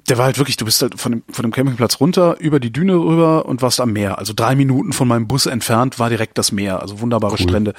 der 0.09 0.18
war 0.18 0.26
halt 0.26 0.38
wirklich, 0.38 0.57
du 0.57 0.64
bist 0.64 0.83
halt 0.83 1.00
von 1.00 1.12
dem, 1.12 1.22
von 1.30 1.42
dem 1.42 1.52
Campingplatz 1.52 2.00
runter, 2.00 2.37
über 2.40 2.61
die 2.61 2.72
Düne 2.72 2.94
rüber 2.94 3.46
und 3.46 3.62
warst 3.62 3.80
am 3.80 3.92
Meer. 3.92 4.18
Also 4.18 4.33
drei 4.35 4.54
Minuten 4.54 4.92
von 4.92 5.09
meinem 5.09 5.26
Bus 5.26 5.46
entfernt 5.46 5.98
war 5.98 6.09
direkt 6.09 6.38
das 6.38 6.52
Meer. 6.52 6.80
Also 6.80 7.00
wunderbare 7.00 7.38
Strände. 7.38 7.74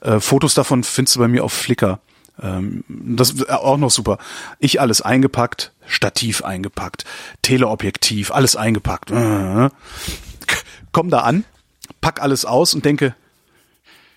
Äh, 0.00 0.20
Fotos 0.20 0.54
davon 0.54 0.84
findest 0.84 1.16
du 1.16 1.20
bei 1.20 1.28
mir 1.28 1.44
auf 1.44 1.52
Flickr. 1.52 2.00
Ähm, 2.42 2.84
das 2.88 3.32
ist 3.32 3.50
auch 3.50 3.76
noch 3.76 3.90
super. 3.90 4.18
Ich 4.58 4.80
alles 4.80 5.02
eingepackt, 5.02 5.72
Stativ 5.86 6.42
eingepackt, 6.42 7.04
Teleobjektiv, 7.42 8.30
alles 8.30 8.56
eingepackt. 8.56 9.10
Äh, 9.10 9.70
Komm 10.92 11.10
da 11.10 11.20
an, 11.20 11.44
pack 12.00 12.20
alles 12.20 12.44
aus 12.44 12.74
und 12.74 12.84
denke, 12.84 13.14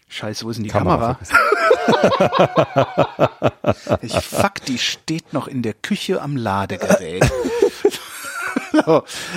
Scheiße, 0.10 0.46
wo 0.46 0.50
ist 0.52 0.58
denn 0.58 0.64
die 0.64 0.70
Kamera? 0.70 1.18
Ich 4.02 4.14
fuck, 4.14 4.56
die 4.68 4.78
steht 4.78 5.34
noch 5.34 5.48
in 5.48 5.62
der 5.62 5.74
Küche 5.74 6.22
am 6.22 6.38
Ladegerät. 6.38 7.30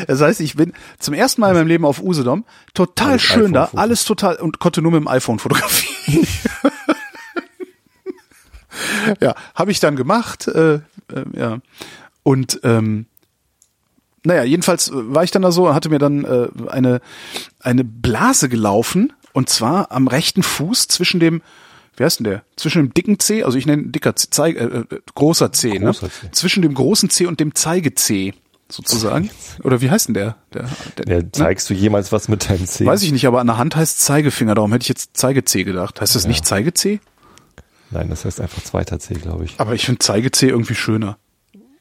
Das 0.07 0.23
heißt, 0.23 0.41
ich 0.41 0.57
bin 0.57 0.73
zum 0.99 1.13
ersten 1.13 1.43
Mal 1.43 1.51
in 1.51 1.57
meinem 1.57 1.67
Leben 1.67 1.85
auf 1.85 2.03
Usedom, 2.03 2.47
total 2.73 3.11
Alles 3.11 3.23
schön 3.23 3.53
da, 3.53 3.69
alles 3.77 4.07
total 4.07 4.37
und 4.37 4.61
konnte 4.61 4.81
nur 4.81 4.93
mit 4.93 5.03
dem 5.03 5.09
iPhone 5.09 5.39
fotografieren. 5.39 6.27
ja, 9.21 9.35
habe 9.55 9.71
ich 9.71 9.81
dann 9.81 9.95
gemacht, 9.95 10.49
äh, 10.49 10.77
äh, 10.77 10.81
ja. 11.35 11.59
Und 12.23 12.61
ähm, 12.65 13.07
naja, 14.25 14.43
jedenfalls 14.43 14.89
äh, 14.89 14.93
war 14.95 15.23
ich 15.23 15.31
dann 15.31 15.43
da 15.43 15.53
so 15.53 15.69
und 15.69 15.75
hatte 15.75 15.89
mir 15.89 15.99
dann 15.99 16.25
äh, 16.25 16.49
eine, 16.69 17.01
eine 17.61 17.85
Blase 17.85 18.49
gelaufen 18.49 19.13
und 19.33 19.49
zwar 19.49 19.93
am 19.93 20.09
rechten 20.09 20.43
Fuß 20.43 20.89
zwischen 20.89 21.21
dem, 21.21 21.43
wie 21.97 22.05
heißt 22.05 22.21
denn 22.21 22.25
der? 22.25 22.43
Zwischen 22.57 22.83
dem 22.83 22.95
dicken 22.95 23.19
C, 23.19 23.43
also 23.43 23.59
ich 23.59 23.67
nenne 23.67 23.85
dicker 23.89 24.15
C, 24.17 24.29
Zeig, 24.31 24.57
äh, 24.57 24.65
äh, 24.65 24.85
großer 25.15 25.53
C, 25.53 25.79
Großer 25.79 26.07
ne? 26.07 26.13
C. 26.13 26.31
Zwischen 26.33 26.63
dem 26.63 26.75
großen 26.75 27.11
C 27.11 27.27
und 27.27 27.41
dem 27.41 27.55
Zeige-C 27.55 28.35
sozusagen. 28.69 29.31
Oder 29.63 29.81
wie 29.81 29.91
heißt 29.91 30.09
denn 30.09 30.15
der? 30.15 30.37
der, 30.53 30.69
der 30.99 31.17
Ja, 31.17 31.23
ne? 31.23 31.33
zeigst 31.33 31.71
du 31.71 31.75
jemals 31.75 32.13
was 32.13 32.29
mit 32.29 32.49
deinem 32.49 32.67
C? 32.67 32.85
Weiß 32.85 33.03
ich 33.03 33.13
nicht, 33.13 33.27
aber 33.27 33.41
an 33.41 33.47
der 33.47 33.59
Hand 33.59 33.77
heißt 33.77 34.01
Zeigefinger, 34.01 34.55
darum 34.55 34.73
hätte 34.73 34.83
ich 34.83 34.89
jetzt 34.89 35.17
Zeige-C 35.17 35.65
gedacht. 35.65 36.01
Heißt 36.01 36.15
das 36.15 36.27
nicht 36.27 36.45
Zeige-C? 36.45 37.01
Nein, 37.91 38.11
das 38.11 38.25
heißt 38.25 38.41
einfach 38.41 38.63
zweiter 38.63 38.99
C, 38.99 39.15
glaube 39.15 39.45
ich. 39.45 39.55
Aber 39.59 39.75
ich 39.75 39.87
finde 39.87 40.01
Zeige-C 40.01 40.49
irgendwie 40.49 40.75
schöner. 40.75 41.19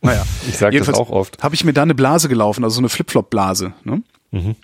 Naja. 0.01 0.23
Ich 0.47 0.57
sag 0.57 0.71
das 0.73 0.89
auch 0.89 1.09
oft. 1.09 1.41
Habe 1.43 1.55
ich 1.55 1.63
mir 1.63 1.73
da 1.73 1.81
eine 1.81 1.95
Blase 1.95 2.29
gelaufen, 2.29 2.63
also 2.63 2.75
so 2.75 2.81
eine 2.81 2.89
Flip-Flop-Blase. 2.89 3.73
Ne? 3.83 4.03
Mhm. 4.31 4.55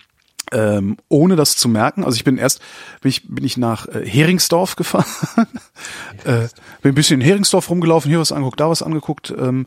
Ähm, 0.52 0.98
ohne 1.08 1.36
das 1.36 1.56
zu 1.56 1.68
merken. 1.68 2.04
Also 2.04 2.16
ich 2.16 2.24
bin 2.24 2.36
erst, 2.38 2.60
bin 3.00 3.08
ich, 3.08 3.26
bin 3.28 3.44
ich 3.44 3.56
nach 3.56 3.86
äh, 3.86 4.06
Heringsdorf 4.06 4.76
gefahren, 4.76 5.06
äh, 6.24 6.48
bin 6.82 6.92
ein 6.92 6.94
bisschen 6.94 7.20
in 7.20 7.26
Heringsdorf 7.26 7.70
rumgelaufen, 7.70 8.10
hier 8.10 8.20
was 8.20 8.32
angeguckt, 8.32 8.60
da 8.60 8.68
was 8.68 8.82
angeguckt, 8.82 9.32
ähm, 9.38 9.66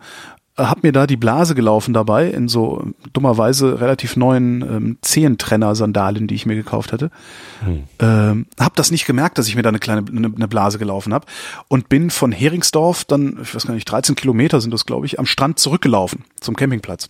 hab 0.58 0.84
mir 0.84 0.94
da 0.94 1.06
die 1.06 1.18
Blase 1.18 1.54
gelaufen 1.54 1.94
dabei 1.94 2.30
in 2.30 2.48
so 2.48 2.80
ähm, 2.82 2.96
dummerweise 3.12 3.82
relativ 3.82 4.16
neuen 4.16 4.62
ähm, 4.62 4.98
Zehentrenner-Sandalen, 5.02 6.28
die 6.28 6.36
ich 6.36 6.46
mir 6.46 6.56
gekauft 6.56 6.94
hatte. 6.94 7.12
Ähm, 8.00 8.46
hab 8.58 8.76
das 8.76 8.92
nicht 8.92 9.06
gemerkt, 9.06 9.38
dass 9.38 9.48
ich 9.48 9.56
mir 9.56 9.64
da 9.64 9.70
eine 9.70 9.80
kleine 9.80 10.06
eine, 10.08 10.32
eine 10.34 10.48
Blase 10.48 10.80
gelaufen 10.80 11.14
habe 11.14 11.26
und 11.68 11.90
bin 11.90 12.10
von 12.10 12.32
Heringsdorf 12.32 13.04
dann, 13.04 13.40
ich 13.42 13.54
weiß 13.54 13.68
gar 13.68 13.74
nicht, 13.74 13.86
13 13.86 14.16
Kilometer 14.16 14.62
sind 14.62 14.74
das, 14.74 14.86
glaube 14.86 15.06
ich, 15.06 15.20
am 15.20 15.26
Strand 15.26 15.60
zurückgelaufen 15.60 16.24
zum 16.40 16.56
Campingplatz. 16.56 17.10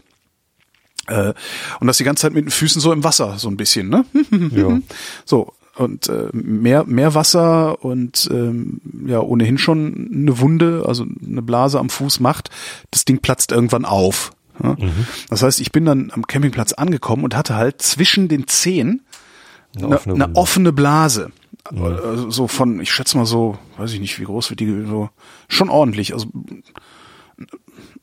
Äh, 1.08 1.34
und 1.80 1.88
das 1.88 1.98
die 1.98 2.04
ganze 2.04 2.22
Zeit 2.22 2.34
mit 2.34 2.46
den 2.46 2.52
Füßen 2.52 2.82
so 2.82 2.92
im 2.92 3.04
Wasser, 3.04 3.38
so 3.38 3.50
ein 3.50 3.58
bisschen, 3.58 3.90
ne? 3.90 4.06
Ja. 4.52 4.80
So, 5.26 5.54
und 5.76 6.08
äh, 6.08 6.30
mehr, 6.32 6.86
mehr 6.86 7.14
Wasser 7.16 7.84
und 7.84 8.30
ähm, 8.32 8.80
ja 9.06 9.20
ohnehin 9.20 9.58
schon 9.58 10.10
eine 10.14 10.40
Wunde, 10.40 10.84
also 10.88 11.06
eine 11.26 11.42
Blase 11.42 11.80
am 11.80 11.90
Fuß 11.90 12.22
macht, 12.22 12.50
das 12.92 13.06
Ding 13.06 13.20
platzt 13.20 13.52
irgendwann 13.52 13.86
auf. 13.86 14.32
Ja? 14.64 14.76
Mhm. 14.80 15.06
Das 15.30 15.44
heißt, 15.44 15.60
ich 15.60 15.72
bin 15.72 15.86
dann 15.86 16.12
am 16.12 16.28
Campingplatz 16.28 16.74
angekommen 16.74 17.24
und 17.24 17.36
hatte 17.36 17.56
halt 17.56 17.82
zwischen 17.82 18.30
den 18.30 18.48
Zehen 18.48 19.02
eine, 19.76 19.86
eine, 19.86 19.96
offene, 19.96 20.24
eine 20.24 20.36
offene, 20.36 20.74
Blase. 20.74 21.32
Also 21.66 22.30
so 22.30 22.48
von, 22.48 22.80
ich 22.80 22.92
schätze 22.92 23.18
mal 23.18 23.26
so, 23.26 23.58
weiß 23.78 23.92
ich 23.92 24.00
nicht, 24.00 24.20
wie 24.20 24.26
groß 24.26 24.52
wird 24.52 24.60
die, 24.62 24.86
so 24.86 25.10
schon 25.50 25.70
ordentlich, 25.70 26.14
also 26.14 26.28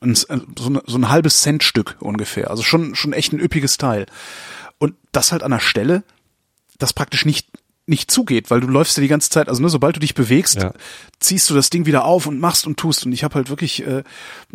ein, 0.01 0.15
so, 0.15 0.27
eine, 0.29 0.83
so 0.87 0.99
ein 0.99 1.09
halbes 1.09 1.41
Centstück 1.41 1.97
ungefähr, 2.01 2.51
also 2.51 2.63
schon 2.63 2.95
schon 2.95 3.13
echt 3.13 3.33
ein 3.33 3.41
üppiges 3.41 3.79
Teil. 3.79 4.07
Und 4.79 4.95
das 5.13 5.33
halt 5.33 5.43
an 5.43 5.53
der 5.53 5.61
Stelle, 5.61 6.03
das 6.79 6.93
praktisch 6.93 7.25
nicht 7.25 7.49
nicht 7.93 8.11
zugeht, 8.11 8.51
weil 8.51 8.61
du 8.61 8.67
läufst 8.67 8.97
ja 8.97 9.03
die 9.03 9.09
ganze 9.09 9.31
Zeit, 9.31 9.49
also 9.49 9.63
ne, 9.63 9.69
sobald 9.69 9.95
du 9.95 10.01
dich 10.01 10.15
bewegst, 10.15 10.57
ja. 10.61 10.73
ziehst 11.21 11.49
du 11.49 11.55
das 11.55 11.71
Ding 11.71 11.87
wieder 11.87 12.05
auf 12.05 12.27
und 12.27 12.41
machst 12.41 12.67
und 12.67 12.79
tust. 12.79 13.07
Und 13.07 13.13
ich 13.13 13.23
habe 13.23 13.37
halt 13.37 13.51
wirklich 13.51 13.87
äh, 13.87 14.03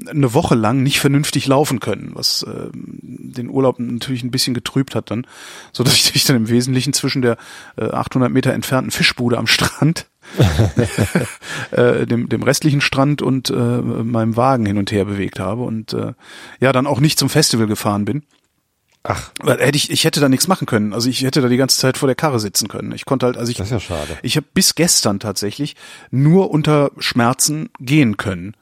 eine 0.06 0.34
Woche 0.34 0.56
lang 0.56 0.84
nicht 0.84 1.00
vernünftig 1.00 1.48
laufen 1.48 1.80
können, 1.80 2.12
was 2.14 2.44
äh, 2.44 2.70
den 2.74 3.50
Urlaub 3.50 3.80
natürlich 3.80 4.24
ein 4.24 4.32
bisschen 4.32 4.54
getrübt 4.54 4.96
hat 4.96 5.12
dann, 5.12 5.26
so 5.72 5.84
dass 5.84 5.94
ich 5.94 6.24
dann 6.26 6.36
im 6.36 6.50
Wesentlichen 6.50 6.92
zwischen 6.92 7.22
der 7.22 7.38
äh, 7.78 7.86
800 7.86 8.32
Meter 8.32 8.54
entfernten 8.54 8.92
Fischbude 8.92 9.38
am 9.38 9.48
Strand 9.48 10.08
äh, 11.72 12.06
dem, 12.06 12.28
dem 12.30 12.44
restlichen 12.44 12.82
Strand 12.82 13.22
und 13.22 13.50
äh, 13.50 13.54
meinem 13.54 14.36
Wagen 14.36 14.66
hin 14.66 14.78
und 14.78 14.92
her 14.92 15.06
bewegt 15.06 15.40
habe 15.40 15.64
und 15.64 15.94
äh, 15.94 16.14
ja 16.60 16.74
dann 16.74 16.88
auch 16.88 17.00
nicht 17.00 17.18
zum 17.18 17.30
Festival 17.30 17.68
gefahren 17.68 18.04
bin. 18.04 18.24
Ach. 19.04 19.32
Weil 19.40 19.60
hätte 19.60 19.78
ich, 19.78 19.90
ich 19.90 20.04
hätte 20.04 20.20
da 20.20 20.30
nichts 20.30 20.48
machen 20.48 20.66
können. 20.66 20.94
Also 20.94 21.10
ich 21.10 21.22
hätte 21.22 21.42
da 21.42 21.48
die 21.48 21.58
ganze 21.58 21.78
Zeit 21.78 21.98
vor 21.98 22.08
der 22.08 22.16
Karre 22.16 22.40
sitzen 22.40 22.68
können. 22.68 22.92
Ich 22.92 23.06
konnte 23.06 23.26
halt, 23.26 23.38
also 23.38 23.50
ich. 23.50 23.58
Das 23.58 23.68
ist 23.68 23.72
ja 23.72 23.80
schade. 23.80 24.18
Ich 24.22 24.36
habe 24.36 24.48
bis 24.54 24.76
gestern 24.76 25.20
tatsächlich 25.20 25.76
nur 26.12 26.52
unter 26.52 26.92
Schmerzen 27.00 27.70
gehen 27.80 28.18
können. 28.18 28.54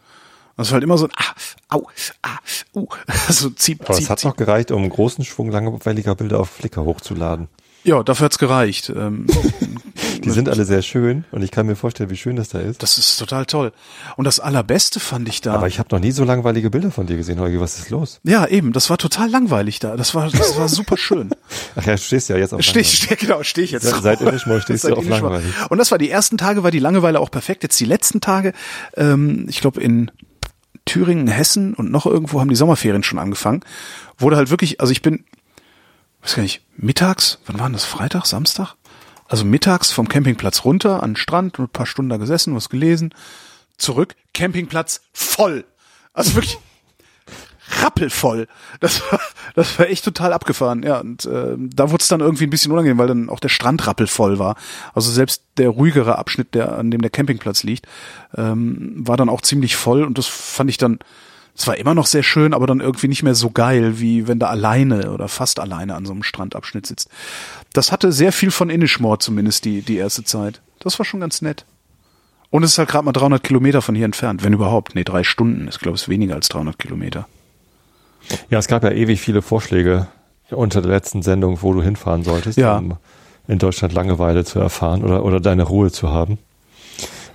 Das 0.57 0.67
ist 0.67 0.73
halt 0.73 0.83
immer 0.83 0.97
so 0.97 1.05
ein 1.05 1.11
ah, 1.17 1.75
au, 1.75 1.89
ah, 2.21 2.37
uh. 2.73 2.87
Also 3.27 3.49
zieht, 3.49 3.81
Aber 3.81 3.97
es 3.97 4.09
hat 4.09 4.23
noch 4.23 4.37
gereicht, 4.37 4.71
um 4.71 4.81
einen 4.81 4.89
großen 4.89 5.25
Schwung 5.25 5.51
langweiliger 5.51 6.15
Bilder 6.15 6.39
auf 6.39 6.49
Flickr 6.49 6.85
hochzuladen. 6.85 7.49
Ja, 7.85 8.01
dafür 8.01 8.25
hat's 8.25 8.39
gereicht. 8.39 8.91
Ähm, 8.95 9.27
die 10.23 10.31
sind 10.31 10.49
alle 10.49 10.65
sehr 10.65 10.81
schön 10.81 11.23
und 11.31 11.43
ich 11.43 11.51
kann 11.51 11.67
mir 11.67 11.75
vorstellen, 11.75 12.09
wie 12.09 12.17
schön 12.17 12.35
das 12.35 12.49
da 12.49 12.59
ist. 12.59 12.81
Das 12.81 12.97
ist 12.97 13.17
total 13.17 13.45
toll. 13.45 13.71
Und 14.17 14.25
das 14.25 14.39
Allerbeste 14.39 14.99
fand 14.99 15.29
ich 15.29 15.41
da. 15.41 15.53
Aber 15.53 15.67
ich 15.67 15.77
habe 15.77 15.89
noch 15.91 15.99
nie 15.99 16.09
so 16.11 16.23
langweilige 16.23 16.71
Bilder 16.71 16.89
von 16.89 17.05
dir 17.05 17.15
gesehen, 17.15 17.39
Holgi. 17.39 17.59
Was 17.59 17.77
ist 17.77 17.91
los? 17.91 18.19
Ja, 18.23 18.47
eben. 18.47 18.73
Das 18.73 18.89
war 18.89 18.97
total 18.97 19.29
langweilig 19.29 19.77
da. 19.77 19.95
Das 19.95 20.15
war, 20.15 20.31
das 20.31 20.57
war 20.57 20.67
super 20.67 20.97
schön. 20.97 21.29
Ach 21.75 21.85
ja, 21.85 21.91
du 21.93 22.01
stehst 22.01 22.27
ja 22.29 22.37
jetzt 22.37 22.55
auf 22.55 22.63
steh, 22.63 22.83
steh, 22.83 23.15
Genau, 23.17 23.43
stehe 23.43 23.65
ich 23.65 23.71
jetzt. 23.71 23.83
Seit, 23.83 24.01
seit 24.01 24.21
Innischmoor 24.21 24.61
stehst 24.61 24.83
du 24.85 24.95
auf 24.95 25.07
langweilig. 25.07 25.53
Und 25.69 25.77
das 25.77 25.91
war 25.91 25.99
die 25.99 26.09
ersten 26.09 26.39
Tage, 26.39 26.63
war 26.63 26.71
die 26.71 26.79
Langeweile 26.79 27.19
auch 27.19 27.29
perfekt. 27.29 27.61
Jetzt 27.61 27.79
die 27.79 27.85
letzten 27.85 28.19
Tage, 28.19 28.53
ähm, 28.97 29.45
ich 29.47 29.61
glaube 29.61 29.79
in 29.79 30.09
Thüringen, 30.85 31.27
Hessen 31.27 31.75
und 31.75 31.91
noch 31.91 32.07
irgendwo 32.07 32.39
haben 32.39 32.49
die 32.49 32.55
Sommerferien 32.55 33.03
schon 33.03 33.19
angefangen. 33.19 33.61
Wurde 34.17 34.37
halt 34.37 34.49
wirklich, 34.49 34.79
also 34.81 34.91
ich 34.91 35.01
bin 35.01 35.25
weiß 36.25 36.35
gar 36.35 36.43
nicht, 36.43 36.61
mittags, 36.75 37.39
wann 37.45 37.59
war 37.59 37.69
das, 37.69 37.85
Freitag, 37.85 38.25
Samstag? 38.25 38.75
Also 39.27 39.45
mittags 39.45 39.91
vom 39.91 40.07
Campingplatz 40.07 40.65
runter 40.65 41.01
an 41.01 41.11
den 41.11 41.15
Strand, 41.15 41.57
ein 41.59 41.69
paar 41.69 41.85
Stunden 41.85 42.09
da 42.09 42.17
gesessen, 42.17 42.55
was 42.55 42.69
gelesen, 42.69 43.13
zurück, 43.77 44.15
Campingplatz 44.33 45.01
voll. 45.13 45.65
Also 46.13 46.35
wirklich 46.35 46.57
rappelvoll. 47.81 48.47
Das 48.79 49.01
war, 49.11 49.19
das 49.55 49.79
war 49.79 49.89
echt 49.89 50.05
total 50.05 50.33
abgefahren. 50.33 50.83
Ja, 50.83 50.99
und 50.99 51.25
äh, 51.25 51.55
da 51.57 51.89
wurde 51.89 52.01
es 52.01 52.07
dann 52.07 52.21
irgendwie 52.21 52.45
ein 52.45 52.49
bisschen 52.49 52.71
unangenehm, 52.71 52.97
weil 52.97 53.07
dann 53.07 53.29
auch 53.29 53.39
der 53.39 53.49
Strand 53.49 53.85
rappelvoll 53.87 54.39
war. 54.39 54.55
Also 54.93 55.11
selbst 55.11 55.43
der 55.57 55.69
ruhigere 55.69 56.17
Abschnitt, 56.17 56.53
der 56.53 56.77
an 56.77 56.91
dem 56.91 57.01
der 57.01 57.09
Campingplatz 57.09 57.63
liegt, 57.63 57.87
ähm, 58.35 58.93
war 58.97 59.17
dann 59.17 59.29
auch 59.29 59.41
ziemlich 59.41 59.75
voll 59.75 60.03
und 60.03 60.17
das 60.17 60.27
fand 60.27 60.69
ich 60.69 60.77
dann 60.77 60.99
es 61.57 61.67
war 61.67 61.77
immer 61.77 61.95
noch 61.95 62.05
sehr 62.05 62.23
schön, 62.23 62.53
aber 62.53 62.67
dann 62.67 62.81
irgendwie 62.81 63.07
nicht 63.07 63.23
mehr 63.23 63.35
so 63.35 63.49
geil, 63.49 63.99
wie 63.99 64.27
wenn 64.27 64.39
du 64.39 64.47
alleine 64.47 65.11
oder 65.11 65.27
fast 65.29 65.59
alleine 65.59 65.95
an 65.95 66.05
so 66.05 66.11
einem 66.11 66.23
Strandabschnitt 66.23 66.85
sitzt. 66.85 67.09
Das 67.71 67.91
hatte 67.91 68.11
sehr 68.11 68.33
viel 68.33 68.51
von 68.51 68.69
Inishmore 68.69 69.19
zumindest 69.19 69.63
die, 69.63 69.81
die 69.81 69.95
erste 69.95 70.23
Zeit. 70.23 70.61
Das 70.79 70.99
war 70.99 71.05
schon 71.05 71.21
ganz 71.21 71.41
nett. 71.41 71.65
Und 72.49 72.63
es 72.63 72.71
ist 72.71 72.77
halt 72.77 72.89
gerade 72.89 73.05
mal 73.05 73.13
300 73.13 73.41
Kilometer 73.41 73.81
von 73.81 73.95
hier 73.95 74.05
entfernt, 74.05 74.43
wenn 74.43 74.53
überhaupt. 74.53 74.95
Nee, 74.95 75.03
drei 75.03 75.23
Stunden. 75.23 75.67
Ich 75.69 75.79
glaube, 75.79 75.95
ist 75.95 76.09
weniger 76.09 76.35
als 76.35 76.49
300 76.49 76.77
Kilometer. 76.77 77.27
Ja, 78.49 78.59
es 78.59 78.67
gab 78.67 78.83
ja 78.83 78.91
ewig 78.91 79.21
viele 79.21 79.41
Vorschläge 79.41 80.07
unter 80.49 80.81
der 80.81 80.91
letzten 80.91 81.21
Sendung, 81.21 81.61
wo 81.61 81.73
du 81.73 81.81
hinfahren 81.81 82.23
solltest, 82.23 82.57
ja. 82.57 82.77
um 82.77 82.97
in 83.47 83.59
Deutschland 83.59 83.93
Langeweile 83.93 84.43
zu 84.43 84.59
erfahren 84.59 85.03
oder, 85.03 85.23
oder 85.23 85.39
deine 85.39 85.63
Ruhe 85.63 85.91
zu 85.91 86.09
haben. 86.09 86.37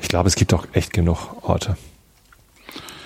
Ich 0.01 0.09
glaube, 0.09 0.29
es 0.29 0.37
gibt 0.37 0.53
auch 0.55 0.67
echt 0.73 0.93
genug 0.93 1.43
Orte. 1.43 1.77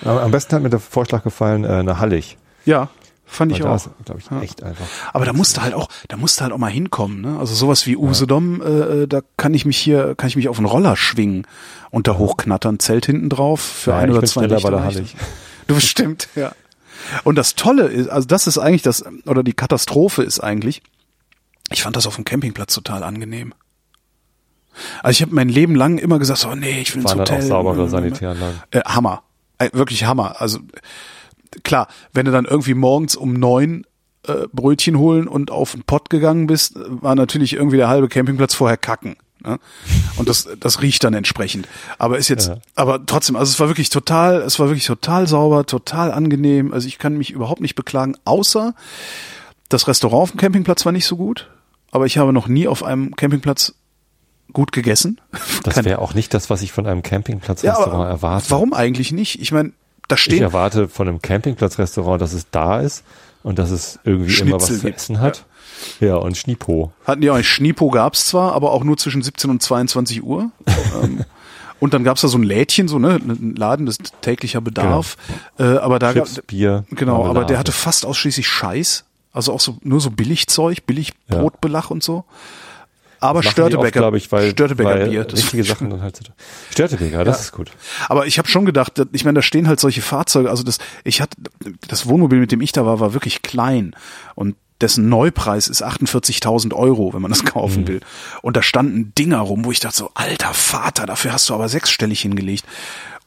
Am 0.05 0.31
besten 0.31 0.55
hat 0.55 0.63
mir 0.63 0.69
der 0.69 0.79
Vorschlag 0.79 1.23
gefallen, 1.23 1.63
äh, 1.63 1.83
nach 1.83 1.99
Hallig. 1.99 2.37
Ja, 2.65 2.89
fand 3.25 3.51
ich 3.51 3.63
auch. 3.63 3.83
glaube 4.05 4.19
ich, 4.19 4.43
echt 4.43 4.61
ja. 4.61 4.67
einfach. 4.67 4.85
Aber 5.13 5.25
da 5.25 5.33
musste 5.33 5.61
halt 5.61 5.73
auch, 5.73 5.89
da 6.07 6.17
musste 6.17 6.43
halt 6.43 6.53
auch 6.53 6.57
mal 6.57 6.71
hinkommen, 6.71 7.21
ne? 7.21 7.39
Also 7.39 7.55
sowas 7.55 7.85
wie 7.87 7.97
Usedom, 7.97 8.61
ja. 8.61 8.67
Äh, 8.67 9.03
äh, 9.03 9.07
da 9.07 9.21
kann 9.37 9.53
ich 9.53 9.65
mich 9.65 9.77
hier, 9.77 10.15
kann 10.15 10.27
ich 10.27 10.35
mich 10.35 10.47
auf 10.47 10.57
einen 10.57 10.67
Roller 10.67 10.95
schwingen 10.95 11.47
und 11.89 12.07
da 12.07 12.17
hochknattern, 12.17 12.79
Zelt 12.79 13.05
hinten 13.05 13.29
drauf 13.29 13.61
für 13.61 13.91
ja, 13.91 13.97
ein 13.97 14.11
oder 14.11 14.23
zwei 14.23 14.47
Nächte. 14.47 14.63
Bei 14.63 14.69
der 14.69 14.83
Hallig. 14.83 15.15
Du 15.67 15.73
bestimmt, 15.73 16.27
ja. 16.35 16.51
Und 17.23 17.39
das 17.39 17.55
Tolle 17.55 17.87
ist, 17.87 18.07
also 18.07 18.27
das 18.27 18.45
ist 18.45 18.59
eigentlich 18.59 18.83
das, 18.83 19.03
oder 19.25 19.41
die 19.41 19.53
Katastrophe 19.53 20.21
ist 20.21 20.39
eigentlich, 20.39 20.83
ich 21.71 21.81
fand 21.81 21.95
das 21.95 22.05
auf 22.05 22.13
dem 22.15 22.23
Campingplatz 22.23 22.75
total 22.75 23.01
angenehm. 23.01 23.55
Also 25.01 25.17
ich 25.17 25.21
habe 25.21 25.33
mein 25.33 25.49
Leben 25.49 25.75
lang 25.75 25.97
immer 25.97 26.19
gesagt, 26.19 26.45
oh 26.45 26.55
nee, 26.55 26.81
ich 26.81 26.93
will 26.93 27.01
ins 27.01 27.15
Hotel. 27.15 27.39
Auch 27.39 27.47
saubere 27.47 27.89
Sanitäranlagen. 27.89 28.61
Äh, 28.71 28.81
Hammer. 28.81 29.23
Äh, 29.57 29.69
wirklich 29.73 30.05
Hammer. 30.05 30.41
Also 30.41 30.59
klar, 31.63 31.87
wenn 32.13 32.25
du 32.25 32.31
dann 32.31 32.45
irgendwie 32.45 32.73
morgens 32.73 33.15
um 33.15 33.33
neun 33.33 33.85
äh, 34.27 34.47
Brötchen 34.51 34.97
holen 34.97 35.27
und 35.27 35.51
auf 35.51 35.71
den 35.71 35.83
Pott 35.83 36.09
gegangen 36.09 36.47
bist, 36.47 36.73
war 36.75 37.15
natürlich 37.15 37.53
irgendwie 37.53 37.77
der 37.77 37.87
halbe 37.87 38.07
Campingplatz 38.07 38.53
vorher 38.53 38.77
kacken. 38.77 39.15
Ne? 39.43 39.59
Und 40.17 40.27
das, 40.27 40.47
das 40.59 40.81
riecht 40.81 41.03
dann 41.03 41.13
entsprechend. 41.13 41.67
Aber 41.97 42.17
ist 42.17 42.29
jetzt, 42.29 42.47
ja. 42.47 42.57
aber 42.75 43.05
trotzdem, 43.05 43.35
also 43.35 43.51
es 43.51 43.59
war 43.59 43.67
wirklich 43.67 43.89
total, 43.89 44.41
es 44.41 44.59
war 44.59 44.67
wirklich 44.67 44.85
total 44.85 45.27
sauber, 45.27 45.65
total 45.65 46.11
angenehm. 46.11 46.73
Also 46.73 46.87
ich 46.87 46.97
kann 46.97 47.17
mich 47.17 47.31
überhaupt 47.31 47.61
nicht 47.61 47.75
beklagen, 47.75 48.15
außer 48.25 48.73
das 49.69 49.87
Restaurant 49.87 50.23
auf 50.23 50.31
dem 50.31 50.39
Campingplatz 50.39 50.85
war 50.85 50.91
nicht 50.91 51.05
so 51.05 51.17
gut. 51.17 51.49
Aber 51.91 52.05
ich 52.05 52.17
habe 52.17 52.33
noch 52.33 52.47
nie 52.47 52.67
auf 52.67 52.83
einem 52.83 53.15
Campingplatz 53.15 53.73
gut 54.55 54.71
gegessen. 54.71 55.21
Das 55.63 55.75
wäre 55.85 55.99
auch 55.99 56.15
nicht 56.15 56.33
das, 56.33 56.49
was 56.49 56.63
ich 56.63 56.71
von 56.71 56.87
einem 56.87 57.03
Campingplatzrestaurant 57.03 58.05
ja, 58.05 58.09
erwarte. 58.09 58.49
Warum 58.49 58.73
eigentlich 58.73 59.11
nicht? 59.11 59.39
Ich 59.39 59.51
meine, 59.51 59.73
da 60.07 60.17
steht. 60.17 60.35
Ich 60.35 60.41
erwarte 60.41 60.87
von 60.87 61.07
einem 61.07 61.21
Campingplatzrestaurant, 61.21 62.19
dass 62.19 62.33
es 62.33 62.47
da 62.49 62.79
ist 62.79 63.03
und 63.43 63.59
dass 63.59 63.69
es 63.69 63.99
irgendwie 64.03 64.31
Schnitzel 64.31 64.47
immer 64.47 64.61
was 64.61 64.79
zu 64.79 64.87
essen 64.87 65.19
hat. 65.19 65.45
Ja, 65.99 66.07
ja 66.07 66.15
und 66.15 66.35
Schnipo. 66.35 66.91
Hatten 67.05 67.21
die 67.21 67.29
auch 67.29 67.37
nicht. 67.37 67.49
Schnipo 67.49 67.91
gab's 67.91 68.25
zwar, 68.25 68.53
aber 68.53 68.71
auch 68.71 68.83
nur 68.83 68.97
zwischen 68.97 69.21
17 69.21 69.51
und 69.51 69.61
22 69.61 70.23
Uhr. 70.23 70.49
ähm, 71.03 71.25
und 71.79 71.93
dann 71.93 72.03
gab's 72.03 72.21
da 72.21 72.27
so 72.27 72.37
ein 72.37 72.43
Lädchen, 72.43 72.87
so 72.87 72.97
ne, 72.97 73.19
ein 73.21 73.55
Laden 73.55 73.85
des 73.85 73.97
täglicher 74.21 74.61
Bedarf. 74.61 75.17
Genau. 75.57 75.75
Äh, 75.75 75.77
aber 75.79 75.99
da 75.99 76.13
Chips, 76.13 76.41
Bier. 76.47 76.85
Genau, 76.91 77.17
Marmelade. 77.17 77.39
aber 77.39 77.45
der 77.45 77.59
hatte 77.59 77.71
fast 77.71 78.05
ausschließlich 78.05 78.47
Scheiß. 78.47 79.05
Also 79.33 79.51
auch 79.51 79.59
so 79.59 79.77
nur 79.81 79.99
so 79.99 80.11
Billigzeug, 80.11 80.85
billig 80.87 81.11
Brotbelach 81.27 81.89
ja. 81.89 81.91
und 81.91 82.03
so. 82.03 82.23
Aber 83.19 83.43
Störtebeker, 83.43 83.99
glaube 83.99 84.17
ich, 84.17 84.31
weil, 84.31 84.51
Störtebeker 84.51 84.89
weil 84.89 85.09
Bier. 85.09 85.23
Das 85.23 85.39
richtige 85.39 85.63
Sachen 85.63 85.89
dann 85.89 86.01
halt. 86.01 86.19
Störtebeker, 86.71 87.23
das 87.23 87.37
ja. 87.37 87.41
ist 87.43 87.51
gut. 87.51 87.71
Aber 88.07 88.27
ich 88.27 88.37
habe 88.37 88.47
schon 88.47 88.65
gedacht, 88.65 89.01
ich 89.11 89.25
meine, 89.25 89.35
da 89.35 89.41
stehen 89.41 89.67
halt 89.67 89.79
solche 89.79 90.01
Fahrzeuge. 90.01 90.49
Also 90.49 90.63
das, 90.63 90.77
ich 91.03 91.21
hatte 91.21 91.37
das 91.87 92.07
Wohnmobil, 92.07 92.39
mit 92.39 92.51
dem 92.51 92.61
ich 92.61 92.71
da 92.71 92.85
war, 92.85 92.99
war 92.99 93.13
wirklich 93.13 93.41
klein 93.41 93.95
und 94.35 94.55
dessen 94.81 95.07
Neupreis 95.07 95.67
ist 95.67 95.83
48.000 95.83 96.73
Euro, 96.73 97.13
wenn 97.13 97.21
man 97.21 97.31
das 97.31 97.45
kaufen 97.45 97.83
mhm. 97.83 97.87
will. 97.87 97.99
Und 98.41 98.57
da 98.57 98.61
standen 98.61 99.13
Dinger 99.17 99.39
rum, 99.39 99.65
wo 99.65 99.71
ich 99.71 99.79
dachte 99.79 99.97
so, 99.97 100.11
alter 100.13 100.53
Vater, 100.53 101.05
dafür 101.05 101.33
hast 101.33 101.49
du 101.49 101.53
aber 101.53 101.69
sechsstellig 101.69 102.21
hingelegt. 102.21 102.65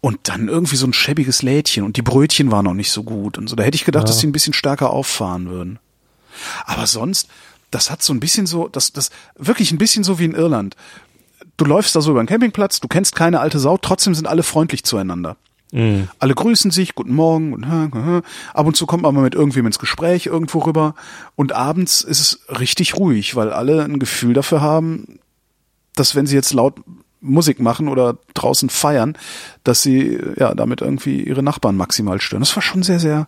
Und 0.00 0.28
dann 0.28 0.46
irgendwie 0.46 0.76
so 0.76 0.86
ein 0.86 0.92
schäbiges 0.92 1.42
Lädchen 1.42 1.82
und 1.82 1.96
die 1.96 2.02
Brötchen 2.02 2.52
waren 2.52 2.66
noch 2.66 2.74
nicht 2.74 2.92
so 2.92 3.02
gut 3.02 3.36
und 3.36 3.48
so. 3.48 3.56
Da 3.56 3.64
hätte 3.64 3.74
ich 3.74 3.84
gedacht, 3.84 4.04
ja. 4.04 4.06
dass 4.06 4.20
sie 4.20 4.28
ein 4.28 4.32
bisschen 4.32 4.52
stärker 4.52 4.90
auffahren 4.90 5.48
würden. 5.48 5.80
Aber 6.66 6.86
sonst, 6.86 7.28
das 7.70 7.90
hat 7.90 8.02
so 8.02 8.12
ein 8.12 8.20
bisschen 8.20 8.46
so, 8.46 8.68
das, 8.68 8.92
das 8.92 9.10
wirklich 9.36 9.72
ein 9.72 9.78
bisschen 9.78 10.04
so 10.04 10.18
wie 10.18 10.24
in 10.24 10.34
Irland. 10.34 10.76
Du 11.56 11.64
läufst 11.64 11.94
da 11.96 12.00
so 12.00 12.12
über 12.12 12.22
den 12.22 12.28
Campingplatz, 12.28 12.80
du 12.80 12.88
kennst 12.88 13.14
keine 13.16 13.40
alte 13.40 13.58
Sau, 13.58 13.78
trotzdem 13.78 14.14
sind 14.14 14.26
alle 14.26 14.42
freundlich 14.42 14.84
zueinander. 14.84 15.36
Mhm. 15.72 16.08
Alle 16.18 16.34
grüßen 16.34 16.70
sich, 16.70 16.94
guten 16.94 17.14
Morgen 17.14 17.52
und 17.52 17.64
ab 17.64 18.66
und 18.66 18.76
zu 18.76 18.86
kommt 18.86 19.02
man 19.02 19.14
mal 19.14 19.22
mit 19.22 19.34
irgendwem 19.34 19.66
ins 19.66 19.78
Gespräch 19.78 20.26
irgendwo 20.26 20.60
rüber 20.60 20.94
und 21.36 21.52
abends 21.52 22.00
ist 22.00 22.20
es 22.20 22.58
richtig 22.58 22.96
ruhig, 22.96 23.36
weil 23.36 23.52
alle 23.52 23.84
ein 23.84 23.98
Gefühl 23.98 24.32
dafür 24.32 24.60
haben, 24.60 25.18
dass 25.94 26.14
wenn 26.14 26.26
sie 26.26 26.36
jetzt 26.36 26.54
laut 26.54 26.76
Musik 27.20 27.60
machen 27.60 27.88
oder 27.88 28.16
draußen 28.34 28.70
feiern, 28.70 29.18
dass 29.64 29.82
sie 29.82 30.18
ja 30.36 30.54
damit 30.54 30.80
irgendwie 30.80 31.22
ihre 31.22 31.42
Nachbarn 31.42 31.76
maximal 31.76 32.20
stören. 32.20 32.42
Das 32.42 32.54
war 32.54 32.62
schon 32.62 32.82
sehr, 32.82 33.00
sehr, 33.00 33.26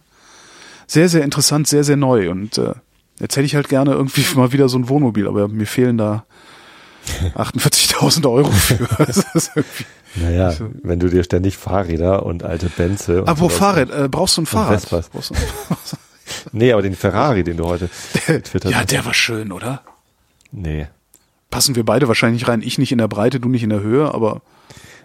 sehr, 0.86 1.08
sehr 1.08 1.24
interessant, 1.24 1.66
sehr, 1.66 1.84
sehr 1.84 1.96
neu 1.96 2.30
und 2.30 2.56
äh, 2.56 2.74
Jetzt 3.20 3.36
hätte 3.36 3.46
ich 3.46 3.54
halt 3.54 3.68
gerne 3.68 3.92
irgendwie 3.92 4.24
mal 4.34 4.52
wieder 4.52 4.68
so 4.68 4.78
ein 4.78 4.88
Wohnmobil, 4.88 5.28
aber 5.28 5.46
mir 5.48 5.66
fehlen 5.66 5.96
da 5.98 6.24
48.000 7.36 8.28
Euro 8.30 8.50
für. 8.50 8.86
Naja, 10.16 10.52
wenn 10.82 10.98
du 10.98 11.08
dir 11.08 11.22
ständig 11.22 11.56
Fahrräder 11.56 12.26
und 12.26 12.42
alte 12.42 12.68
Benze. 12.68 13.22
und 13.22 13.28
Apropos 13.28 13.56
sowas- 13.58 13.74
Fahrrad, 13.74 13.90
äh, 13.90 14.08
brauchst 14.08 14.36
du 14.36 14.42
ein 14.42 14.46
Fahrrad? 14.46 14.84
Brauchst 15.12 15.30
du- 15.30 15.34
Nee, 16.50 16.72
aber 16.72 16.82
den 16.82 16.96
Ferrari, 16.96 17.44
den 17.44 17.56
du 17.58 17.64
heute 17.66 17.88
getwittert 18.26 18.72
ja, 18.72 18.84
der 18.84 19.04
war 19.04 19.14
schön, 19.14 19.52
oder? 19.52 19.82
Nee. 20.50 20.88
Passen 21.50 21.76
wir 21.76 21.84
beide 21.84 22.08
wahrscheinlich 22.08 22.48
rein. 22.48 22.60
Ich 22.60 22.76
nicht 22.78 22.90
in 22.90 22.98
der 22.98 23.06
Breite, 23.06 23.38
du 23.38 23.48
nicht 23.48 23.62
in 23.62 23.70
der 23.70 23.80
Höhe, 23.82 24.12
aber 24.12 24.42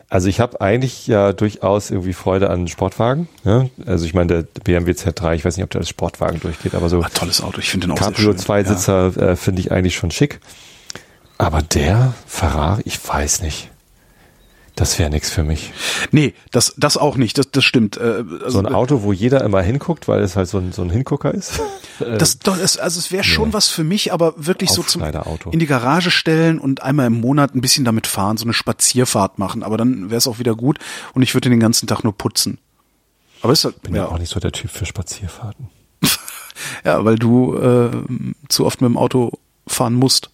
Also 0.10 0.30
ich 0.30 0.40
habe 0.40 0.62
eigentlich 0.62 1.08
ja 1.08 1.34
durchaus 1.34 1.90
irgendwie 1.90 2.14
Freude 2.14 2.50
an 2.50 2.68
Sportwagen. 2.68 3.28
Ja? 3.44 3.68
Also 3.86 4.06
ich 4.06 4.14
meine, 4.14 4.44
der 4.44 4.62
BMW 4.64 4.92
Z3, 4.92 5.36
ich 5.36 5.46
weiß 5.46 5.58
nicht, 5.58 5.64
ob 5.64 5.72
der 5.72 5.82
als 5.82 5.90
Sportwagen 5.90 6.40
durchgeht, 6.40 6.76
aber 6.76 6.90
so 6.90 7.02
ah, 7.02 7.10
tolles 7.14 7.42
Auto. 7.42 7.60
Ich 7.60 7.70
finde 7.70 7.88
den 7.88 7.94
auch 7.94 7.98
sehr 7.98 8.08
Cabrio 8.08 8.32
schön. 8.32 8.38
Zweisitzer 8.38 9.18
äh, 9.18 9.36
finde 9.36 9.62
ich 9.62 9.72
eigentlich 9.72 9.96
schon 9.96 10.12
schick. 10.12 10.40
Aber 11.38 11.62
der 11.62 12.14
Ferrari, 12.28 12.84
ich 12.86 13.06
weiß 13.06 13.42
nicht. 13.42 13.72
Das 14.76 15.00
wäre 15.00 15.10
nichts 15.10 15.30
für 15.30 15.44
mich. 15.44 15.72
Nee, 16.12 16.34
das, 16.52 16.74
das 16.78 16.98
auch 16.98 17.16
nicht. 17.16 17.38
Das, 17.38 17.50
das 17.50 17.64
stimmt. 17.64 17.96
Äh, 17.96 18.24
also, 18.44 18.50
So 18.50 18.60
ein 18.60 18.68
Auto, 18.68 19.04
wo 19.04 19.14
jeder 19.14 19.42
immer 19.44 19.62
hinguckt, 19.62 20.08
weil 20.10 20.22
es 20.22 20.36
halt 20.36 20.50
so 20.50 20.58
ein, 20.58 20.74
so 20.74 20.82
ein 20.82 20.90
Hingucker 20.90 21.34
ist. 21.34 21.62
Das, 21.98 22.40
doch, 22.40 22.58
es, 22.58 22.78
also 22.78 23.00
es 23.00 23.10
wäre 23.14 23.24
schon 23.24 23.48
nee. 23.48 23.54
was 23.54 23.70
für 23.70 23.86
mich, 23.86 24.12
aber 24.12 24.34
wirklich 24.36 24.70
so 24.70 24.84
zum 24.84 25.02
in 25.52 25.60
die 25.60 25.66
Garage 25.66 26.12
stellen 26.12 26.60
und 26.60 26.84
einmal 26.84 27.08
im 27.08 27.22
Monat 27.22 27.56
ein 27.56 27.62
bisschen 27.62 27.86
damit 27.86 28.06
fahren, 28.06 28.36
so 28.36 28.44
eine 28.44 28.52
Spazierfahrt 28.52 29.40
machen. 29.40 29.64
Aber 29.64 29.78
dann 29.78 30.10
wäre 30.10 30.18
es 30.18 30.28
auch 30.28 30.38
wieder 30.38 30.56
gut 30.56 30.78
und 31.14 31.22
ich 31.22 31.34
würde 31.34 31.50
den 31.50 31.62
ganzen 31.62 31.88
Tag 31.88 32.04
nur 32.04 32.12
putzen. 32.12 32.58
Aber 33.42 33.54
ist 33.54 33.64
halt, 33.64 33.82
Bin 33.82 33.96
ja 33.96 34.04
ja, 34.04 34.08
auch 34.10 34.20
nicht 34.20 34.30
so 34.30 34.42
der 34.42 34.52
Typ 34.52 34.72
für 34.72 34.86
Spazierfahrten. 34.86 35.70
ja, 36.84 37.06
weil 37.06 37.16
du 37.16 37.56
äh, 37.56 37.92
zu 38.50 38.66
oft 38.66 38.82
mit 38.82 38.90
dem 38.90 38.98
Auto 38.98 39.32
fahren 39.66 39.94
musst. 39.94 40.32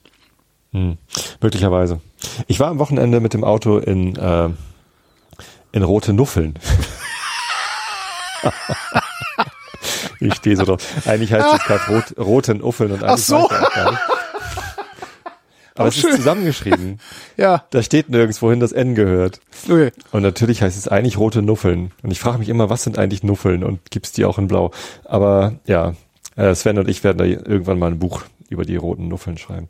Hm. 0.72 0.98
Möglicherweise. 1.42 2.02
Ich 2.48 2.60
war 2.60 2.68
am 2.70 2.80
Wochenende 2.80 3.20
mit 3.20 3.34
dem 3.34 3.44
Auto 3.44 3.78
in, 3.78 4.16
äh, 4.16 4.50
in 5.72 5.84
Rote 5.84 6.14
Nuffeln. 6.14 6.56
ich 10.20 10.34
stehe 10.36 10.56
so 10.58 10.66
drauf. 10.66 10.80
Eigentlich 11.06 11.34
heißt 11.34 11.48
es 11.56 11.64
gerade 11.64 11.84
Rot, 11.94 12.18
Roten 12.18 12.62
Uffeln 12.62 12.92
und 12.92 13.04
Ach 13.04 13.18
so. 13.18 13.50
Aber 15.76 15.88
es 15.88 15.96
ist 15.96 16.02
schön. 16.02 16.16
zusammengeschrieben. 16.18 17.00
Ja, 17.38 17.64
Da 17.72 17.82
steht 17.82 18.10
nirgends, 18.10 18.42
wohin 18.44 18.60
das 18.60 18.72
N 18.72 18.94
gehört. 18.94 19.40
okay. 19.68 19.92
Und 20.12 20.22
natürlich 20.22 20.62
heißt 20.62 20.78
es 20.78 20.88
eigentlich 20.88 21.18
rote 21.18 21.42
Nuffeln. 21.42 21.92
Und 22.04 22.12
ich 22.12 22.20
frage 22.20 22.38
mich 22.38 22.50
immer, 22.50 22.70
was 22.70 22.84
sind 22.84 23.00
eigentlich 23.00 23.24
Nuffeln 23.24 23.64
und 23.64 23.80
gibt's 23.90 24.12
die 24.12 24.26
auch 24.26 24.38
in 24.38 24.48
Blau? 24.48 24.72
Aber 25.06 25.54
ja, 25.66 25.96
äh, 26.36 26.54
Sven 26.54 26.78
und 26.78 26.88
ich 26.88 27.04
werden 27.04 27.18
da 27.18 27.24
irgendwann 27.24 27.80
mal 27.80 27.88
ein 27.90 27.98
Buch 28.00 28.24
über 28.50 28.64
die 28.66 28.76
roten 28.76 29.08
Nuffeln 29.08 29.38
schreiben. 29.40 29.70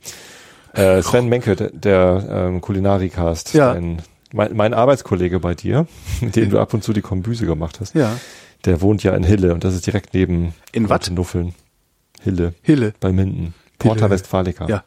Äh, 0.74 1.02
Sven 1.02 1.28
Menke, 1.28 1.56
der, 1.56 1.70
der 1.72 2.26
ähm, 2.30 2.62
Kulinarikast, 2.62 3.54
Ja. 3.54 3.74
dein, 3.74 4.02
mein, 4.34 4.56
mein 4.56 4.74
Arbeitskollege 4.74 5.40
bei 5.40 5.54
dir, 5.54 5.86
mit 6.22 6.36
dem 6.36 6.50
du 6.50 6.60
ab 6.60 6.74
und 6.74 6.84
zu 6.84 6.94
die 6.94 7.02
Kombüse 7.02 7.46
gemacht 7.46 7.80
hast, 7.82 7.94
Ja. 7.96 8.16
der 8.66 8.82
wohnt 8.82 9.04
ja 9.04 9.14
in 9.16 9.24
Hille 9.24 9.54
und 9.54 9.64
das 9.64 9.74
ist 9.76 9.86
direkt 9.86 10.14
neben 10.14 10.54
In 10.72 10.90
wat? 10.90 11.10
Nuffeln. 11.12 11.54
Hille, 12.22 12.54
Hille. 12.62 12.94
bei 13.00 13.12
Minden. 13.12 13.54
Porta. 13.80 14.10
Westfalica. 14.10 14.68
Ja. 14.68 14.84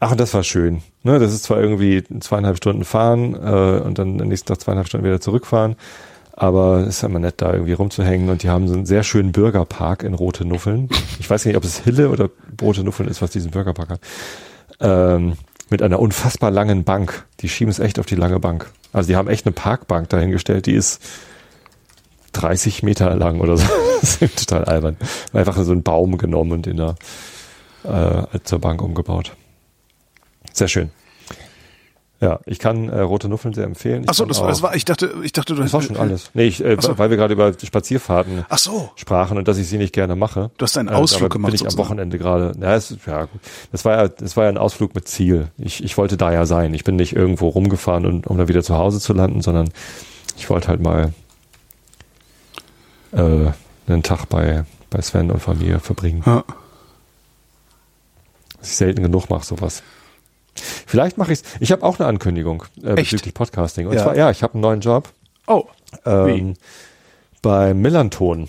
Ach, 0.00 0.10
und 0.10 0.20
das 0.20 0.34
war 0.34 0.42
schön. 0.42 0.82
Ne, 1.02 1.18
das 1.18 1.32
ist 1.32 1.44
zwar 1.44 1.60
irgendwie 1.60 2.02
zweieinhalb 2.20 2.56
Stunden 2.56 2.84
fahren 2.84 3.34
äh, 3.34 3.80
und 3.84 3.98
dann 3.98 4.20
am 4.20 4.28
nächsten 4.28 4.48
Tag 4.48 4.60
zweieinhalb 4.60 4.88
Stunden 4.88 5.06
wieder 5.06 5.20
zurückfahren, 5.20 5.76
aber 6.36 6.80
es 6.80 6.96
ist 6.96 7.02
immer 7.04 7.20
nett, 7.20 7.34
da 7.38 7.52
irgendwie 7.52 7.74
rumzuhängen. 7.74 8.28
Und 8.28 8.42
die 8.42 8.48
haben 8.48 8.66
so 8.66 8.74
einen 8.74 8.86
sehr 8.86 9.04
schönen 9.04 9.32
Bürgerpark 9.32 10.02
in 10.02 10.14
Rote 10.14 10.44
Nuffeln. 10.44 10.88
Ich 11.20 11.30
weiß 11.30 11.44
nicht, 11.44 11.56
ob 11.56 11.64
es 11.64 11.78
Hille 11.78 12.10
oder 12.10 12.28
Rote 12.60 12.82
Nuffeln 12.82 13.08
ist, 13.08 13.22
was 13.22 13.30
diesen 13.30 13.52
Bürgerpark 13.52 13.90
hat. 13.90 14.00
Ähm, 14.80 15.34
mit 15.70 15.80
einer 15.80 16.00
unfassbar 16.00 16.50
langen 16.50 16.84
Bank. 16.84 17.24
Die 17.40 17.48
schieben 17.48 17.70
es 17.70 17.78
echt 17.78 17.98
auf 17.98 18.06
die 18.06 18.16
lange 18.16 18.40
Bank. 18.40 18.70
Also 18.92 19.08
die 19.08 19.16
haben 19.16 19.28
echt 19.28 19.46
eine 19.46 19.52
Parkbank 19.52 20.08
dahingestellt, 20.08 20.66
die 20.66 20.74
ist 20.74 21.02
30 22.32 22.82
Meter 22.82 23.14
lang 23.14 23.40
oder 23.40 23.56
so. 23.56 23.66
Das 24.00 24.16
ist 24.16 24.48
total 24.48 24.66
albern. 24.66 24.98
Einfach 25.32 25.56
so 25.56 25.72
einen 25.72 25.82
Baum 25.82 26.18
genommen 26.18 26.52
und 26.52 26.66
den 26.66 26.76
da 26.76 26.94
äh, 27.84 28.38
zur 28.44 28.58
Bank 28.58 28.82
umgebaut. 28.82 29.34
Sehr 30.52 30.68
schön. 30.68 30.90
Ja, 32.20 32.38
ich 32.46 32.58
kann 32.58 32.88
äh, 32.88 33.00
Rote 33.00 33.28
Nuffeln 33.28 33.52
sehr 33.52 33.64
empfehlen. 33.64 34.04
Ich 34.04 34.08
Ach 34.08 34.14
so, 34.14 34.22
kann 34.22 34.28
das, 34.28 34.40
war- 34.40 34.48
das 34.48 34.62
war, 34.62 34.74
ich 34.76 34.84
dachte, 34.84 35.12
ich 35.24 35.32
dachte, 35.32 35.54
du 35.54 35.60
das 35.62 35.72
war 35.72 35.82
schon 35.82 35.96
alles. 35.96 36.30
Nee, 36.32 36.44
ich, 36.44 36.64
äh, 36.64 36.76
so. 36.80 36.96
weil 36.96 37.10
wir 37.10 37.16
gerade 37.18 37.34
über 37.34 37.52
Spazierfahrten 37.52 38.46
Ach 38.48 38.56
so. 38.56 38.90
sprachen 38.96 39.36
und 39.36 39.46
dass 39.48 39.58
ich 39.58 39.68
sie 39.68 39.76
nicht 39.78 39.92
gerne 39.92 40.16
mache. 40.16 40.50
Du 40.56 40.62
hast 40.62 40.78
einen 40.78 40.88
Äh, 40.88 40.92
Ausflug 40.92 41.28
dabei 41.30 41.32
gemacht 41.34 41.50
Bin 41.50 41.54
ich 41.56 41.60
am 41.62 41.70
sozusagen. 41.70 41.88
Wochenende 41.88 42.18
gerade. 42.18 42.52
Ja, 42.60 42.74
es, 42.76 42.96
ja, 43.04 43.24
gut. 43.24 43.40
Das 43.72 43.84
war 43.84 43.96
ja, 43.96 44.08
das 44.08 44.36
war 44.36 44.44
ja 44.44 44.48
ein 44.50 44.58
Ausflug 44.58 44.94
mit 44.94 45.06
Ziel. 45.08 45.48
Ich, 45.58 45.82
ich 45.84 45.98
wollte 45.98 46.16
da 46.16 46.32
ja 46.32 46.46
sein. 46.46 46.72
Ich 46.72 46.84
bin 46.84 46.96
nicht 46.96 47.14
irgendwo 47.14 47.48
rumgefahren, 47.48 48.06
und, 48.06 48.26
um 48.28 48.38
dann 48.38 48.48
wieder 48.48 48.62
zu 48.62 48.74
Hause 48.76 49.00
zu 49.00 49.12
landen, 49.12 49.42
sondern 49.42 49.68
ich 50.36 50.48
wollte 50.48 50.68
halt 50.68 50.80
mal 50.80 51.12
äh, 53.12 53.50
einen 53.88 54.02
Tag 54.02 54.26
bei, 54.28 54.64
bei 54.88 55.02
Sven 55.02 55.30
und 55.30 55.40
Familie 55.40 55.80
verbringen. 55.80 56.22
Ja. 56.24 56.44
Was 58.60 58.70
ich 58.70 58.76
selten 58.76 59.02
genug 59.02 59.28
mache, 59.30 59.44
sowas. 59.44 59.82
Vielleicht 60.86 61.18
mache 61.18 61.32
ich 61.32 61.40
es. 61.40 61.44
Ich 61.60 61.72
habe 61.72 61.82
auch 61.82 61.98
eine 61.98 62.08
Ankündigung 62.08 62.64
äh, 62.82 62.94
bezüglich 62.94 63.34
Podcasting. 63.34 63.86
Und 63.86 63.94
Ja. 63.94 64.02
zwar, 64.02 64.16
ja, 64.16 64.30
ich 64.30 64.42
habe 64.42 64.54
einen 64.54 64.62
neuen 64.62 64.80
Job 64.80 65.08
Oh, 65.46 65.64
ähm, 66.06 66.54
bei 67.42 67.74
Millanton. 67.74 68.48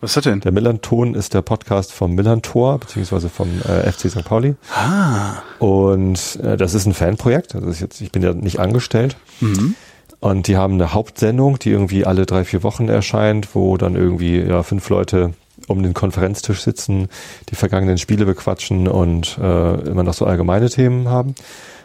was 0.00 0.16
hat 0.16 0.24
denn? 0.26 0.40
Der 0.40 0.52
Millanton 0.52 1.14
ist 1.14 1.32
der 1.34 1.42
Podcast 1.42 1.92
vom 1.92 2.14
Millantor, 2.14 2.78
beziehungsweise 2.80 3.28
vom 3.28 3.48
äh, 3.62 3.90
FC 3.90 4.10
St. 4.10 4.24
Pauli. 4.24 4.54
Ah. 4.74 5.34
Und 5.60 6.38
äh, 6.42 6.56
das 6.56 6.74
ist 6.74 6.86
ein 6.86 6.94
Fanprojekt. 6.94 7.54
Also 7.54 7.66
das 7.66 7.76
ist 7.76 7.80
jetzt, 7.82 8.00
ich 8.00 8.10
bin 8.12 8.22
ja 8.22 8.34
nicht 8.34 8.58
angestellt. 8.58 9.16
Mhm. 9.40 9.74
Und 10.20 10.46
die 10.48 10.56
haben 10.56 10.74
eine 10.74 10.92
Hauptsendung, 10.94 11.58
die 11.58 11.70
irgendwie 11.70 12.04
alle 12.06 12.26
drei, 12.26 12.44
vier 12.44 12.62
Wochen 12.62 12.88
erscheint, 12.88 13.54
wo 13.54 13.76
dann 13.76 13.94
irgendwie 13.94 14.40
ja, 14.40 14.62
fünf 14.62 14.88
Leute 14.88 15.34
um 15.68 15.82
den 15.82 15.94
Konferenztisch 15.94 16.62
sitzen, 16.62 17.08
die 17.48 17.54
vergangenen 17.54 17.98
Spiele 17.98 18.26
bequatschen 18.26 18.88
und 18.88 19.38
äh, 19.38 19.74
immer 19.88 20.02
noch 20.02 20.14
so 20.14 20.26
allgemeine 20.26 20.68
Themen 20.70 21.08
haben. 21.08 21.34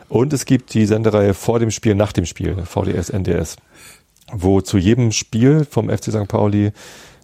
Und 0.07 0.33
es 0.33 0.45
gibt 0.45 0.73
die 0.73 0.85
Sendereihe 0.85 1.33
vor 1.33 1.59
dem 1.59 1.71
Spiel, 1.71 1.95
nach 1.95 2.11
dem 2.11 2.25
Spiel, 2.25 2.55
VDS, 2.65 3.09
NDS, 3.09 3.57
wo 4.31 4.61
zu 4.61 4.77
jedem 4.77 5.11
Spiel 5.11 5.65
vom 5.69 5.89
FC 5.89 6.05
St. 6.05 6.27
Pauli 6.27 6.71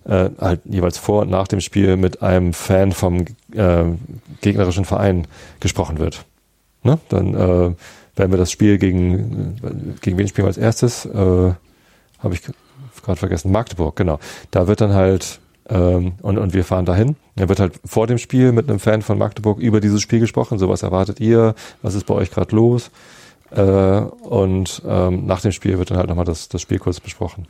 äh, 0.06 0.30
halt 0.40 0.62
jeweils 0.66 0.98
vor 0.98 1.24
und 1.24 1.32
nach 1.32 1.48
dem 1.48 1.62
Spiel 1.62 1.98
mit 1.98 2.22
einem 2.22 2.54
Fan 2.54 2.92
vom 2.92 3.26
äh, 3.54 3.86
gegnerischen 4.42 4.86
Verein 4.86 5.28
gesprochen 5.60 5.98
wird. 5.98 6.26
Ne? 6.84 7.00
Dann 7.10 7.34
äh, 7.34 7.76
werden 8.16 8.32
wir 8.32 8.38
das 8.38 8.52
Spiel 8.52 8.78
gegen, 8.78 9.58
äh, 9.64 10.00
gegen 10.02 10.18
wen 10.18 10.28
spielen 10.28 10.46
wir 10.46 10.50
als 10.50 10.58
erstes? 10.58 11.06
Äh, 11.06 11.16
Habe 11.16 12.34
ich 12.34 12.42
gerade 13.04 13.20
vergessen. 13.20 13.52
Magdeburg, 13.52 13.96
genau. 13.96 14.20
Da 14.52 14.68
wird 14.68 14.82
dann 14.82 14.94
halt, 14.94 15.40
ähm, 15.70 16.14
und, 16.22 16.38
und 16.38 16.54
wir 16.54 16.64
fahren 16.64 16.86
dahin. 16.86 17.16
Da 17.36 17.50
wird 17.50 17.60
halt 17.60 17.80
vor 17.84 18.08
dem 18.08 18.18
Spiel 18.18 18.52
mit 18.52 18.70
einem 18.70 18.80
Fan 18.80 19.02
von 19.02 19.18
Magdeburg 19.18 19.60
über 19.60 19.82
dieses 19.82 20.02
Spiel 20.02 20.20
gesprochen. 20.20 20.60
So, 20.60 20.70
was 20.70 20.84
erwartet 20.84 21.20
ihr? 21.20 21.56
Was 21.82 21.96
ist 21.96 22.06
bei 22.06 22.14
euch 22.14 22.32
gerade 22.32 22.56
los? 22.56 22.92
Äh, 23.52 23.62
und 23.62 24.82
ähm, 24.88 25.26
nach 25.26 25.42
dem 25.42 25.52
Spiel 25.52 25.78
wird 25.78 25.92
dann 25.92 25.98
halt 25.98 26.10
nochmal 26.10 26.26
das, 26.26 26.50
das 26.50 26.62
Spiel 26.62 26.80
kurz 26.80 27.00
besprochen. 27.00 27.48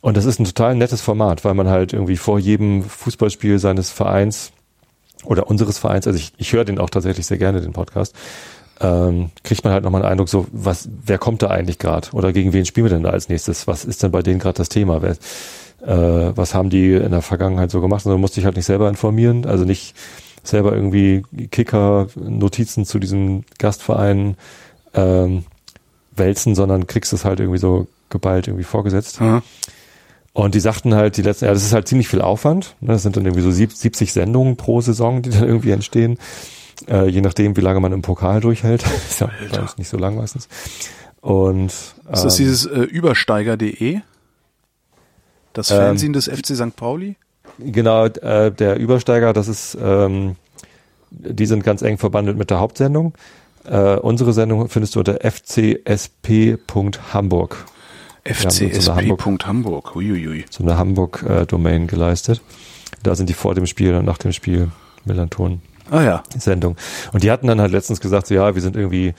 Und 0.00 0.16
das 0.16 0.24
ist 0.24 0.38
ein 0.38 0.44
total 0.44 0.74
nettes 0.74 1.00
Format, 1.00 1.44
weil 1.44 1.54
man 1.54 1.68
halt 1.68 1.92
irgendwie 1.92 2.16
vor 2.16 2.38
jedem 2.38 2.82
Fußballspiel 2.82 3.58
seines 3.58 3.90
Vereins 3.90 4.52
oder 5.24 5.48
unseres 5.48 5.78
Vereins, 5.78 6.06
also 6.06 6.18
ich, 6.18 6.32
ich 6.36 6.52
höre 6.52 6.64
den 6.64 6.78
auch 6.78 6.90
tatsächlich 6.90 7.26
sehr 7.26 7.38
gerne, 7.38 7.60
den 7.60 7.72
Podcast, 7.72 8.14
ähm, 8.80 9.30
kriegt 9.42 9.64
man 9.64 9.72
halt 9.72 9.84
nochmal 9.84 10.02
einen 10.02 10.12
Eindruck, 10.12 10.28
so, 10.28 10.46
was, 10.52 10.88
wer 11.04 11.18
kommt 11.18 11.42
da 11.42 11.48
eigentlich 11.48 11.78
gerade? 11.78 12.08
Oder 12.12 12.32
gegen 12.32 12.52
wen 12.52 12.66
spielen 12.66 12.86
wir 12.86 12.90
denn 12.90 13.02
da 13.02 13.10
als 13.10 13.28
nächstes? 13.28 13.66
Was 13.66 13.84
ist 13.84 14.02
denn 14.02 14.12
bei 14.12 14.22
denen 14.22 14.38
gerade 14.38 14.58
das 14.58 14.68
Thema? 14.68 15.02
Wer, 15.02 15.16
äh, 15.82 16.36
was 16.36 16.54
haben 16.54 16.70
die 16.70 16.92
in 16.94 17.10
der 17.10 17.22
Vergangenheit 17.22 17.70
so 17.70 17.80
gemacht? 17.80 18.04
Und 18.06 18.12
dann 18.12 18.20
musste 18.20 18.40
ich 18.40 18.46
halt 18.46 18.56
nicht 18.56 18.66
selber 18.66 18.88
informieren, 18.88 19.46
also 19.46 19.64
nicht 19.64 19.94
selber 20.42 20.72
irgendwie 20.72 21.22
Kicker, 21.50 22.08
Notizen 22.16 22.84
zu 22.84 22.98
diesem 22.98 23.44
Gastverein 23.58 24.36
ähm, 24.94 25.44
wälzen, 26.14 26.54
sondern 26.54 26.86
kriegst 26.86 27.12
es 27.12 27.24
halt 27.24 27.40
irgendwie 27.40 27.58
so 27.58 27.86
geballt 28.10 28.46
irgendwie 28.48 28.64
vorgesetzt. 28.64 29.20
Ja. 29.20 29.42
Und 30.32 30.54
die 30.54 30.60
sagten 30.60 30.94
halt, 30.94 31.16
die 31.16 31.22
letzten, 31.22 31.46
ja, 31.46 31.52
das 31.52 31.64
ist 31.64 31.72
halt 31.72 31.88
ziemlich 31.88 32.08
viel 32.08 32.20
Aufwand. 32.20 32.76
Ne? 32.80 32.88
Das 32.92 33.02
sind 33.02 33.16
dann 33.16 33.24
irgendwie 33.24 33.42
so 33.42 33.50
sieb- 33.50 33.72
70 33.72 34.12
Sendungen 34.12 34.56
pro 34.56 34.80
Saison, 34.80 35.22
die 35.22 35.30
dann 35.30 35.44
irgendwie 35.44 35.70
entstehen. 35.70 36.18
Äh, 36.88 37.08
je 37.08 37.22
nachdem, 37.22 37.56
wie 37.56 37.62
lange 37.62 37.80
man 37.80 37.92
im 37.92 38.02
Pokal 38.02 38.40
durchhält. 38.40 38.84
ist 39.08 39.20
ja 39.20 39.30
bei 39.50 39.60
uns 39.60 39.78
nicht 39.78 39.88
so 39.88 39.96
lang 39.96 40.16
meistens. 40.16 40.48
Und 41.22 41.68
Ist 41.68 41.96
das 42.06 42.38
ähm, 42.38 42.44
dieses 42.44 42.66
äh, 42.66 42.80
Übersteiger.de? 42.82 44.00
Das 45.56 45.70
Ähm, 45.70 45.76
Fernsehen 45.78 46.12
des 46.12 46.26
FC 46.28 46.54
St. 46.54 46.76
Pauli? 46.76 47.16
genau, 47.58 48.04
äh, 48.04 48.52
der 48.52 48.76
Übersteiger, 48.76 49.32
das 49.32 49.48
ist, 49.48 49.78
ähm, 49.80 50.36
die 51.10 51.46
sind 51.46 51.64
ganz 51.64 51.80
eng 51.80 51.96
verbandelt 51.96 52.36
mit 52.36 52.50
der 52.50 52.60
Hauptsendung. 52.60 53.14
Äh, 53.64 53.96
unsere 53.96 54.34
Sendung 54.34 54.68
findest 54.68 54.94
du 54.94 54.98
unter 54.98 55.18
fcsp.hamburg. 55.22 56.26
FCSP.Hamburg. 58.24 59.94
Huiuiui. 59.94 60.44
So 60.50 60.62
eine 60.62 60.76
Hamburg-Domain 60.76 61.86
geleistet. 61.86 62.42
Da 63.02 63.14
sind 63.14 63.28
die 63.30 63.34
vor 63.34 63.54
dem 63.54 63.66
Spiel 63.66 63.94
und 63.94 64.04
nach 64.04 64.18
dem 64.18 64.32
Spiel 64.32 64.70
Millanton. 65.04 65.62
Ah 65.90 66.02
ja. 66.02 66.22
Sendung. 66.36 66.76
Und 67.12 67.22
die 67.22 67.30
hatten 67.30 67.46
dann 67.46 67.60
halt 67.60 67.72
letztens 67.72 68.00
gesagt, 68.00 68.26
so, 68.26 68.34
ja, 68.34 68.54
wir 68.54 68.60
sind 68.62 68.76
irgendwie 68.76 69.14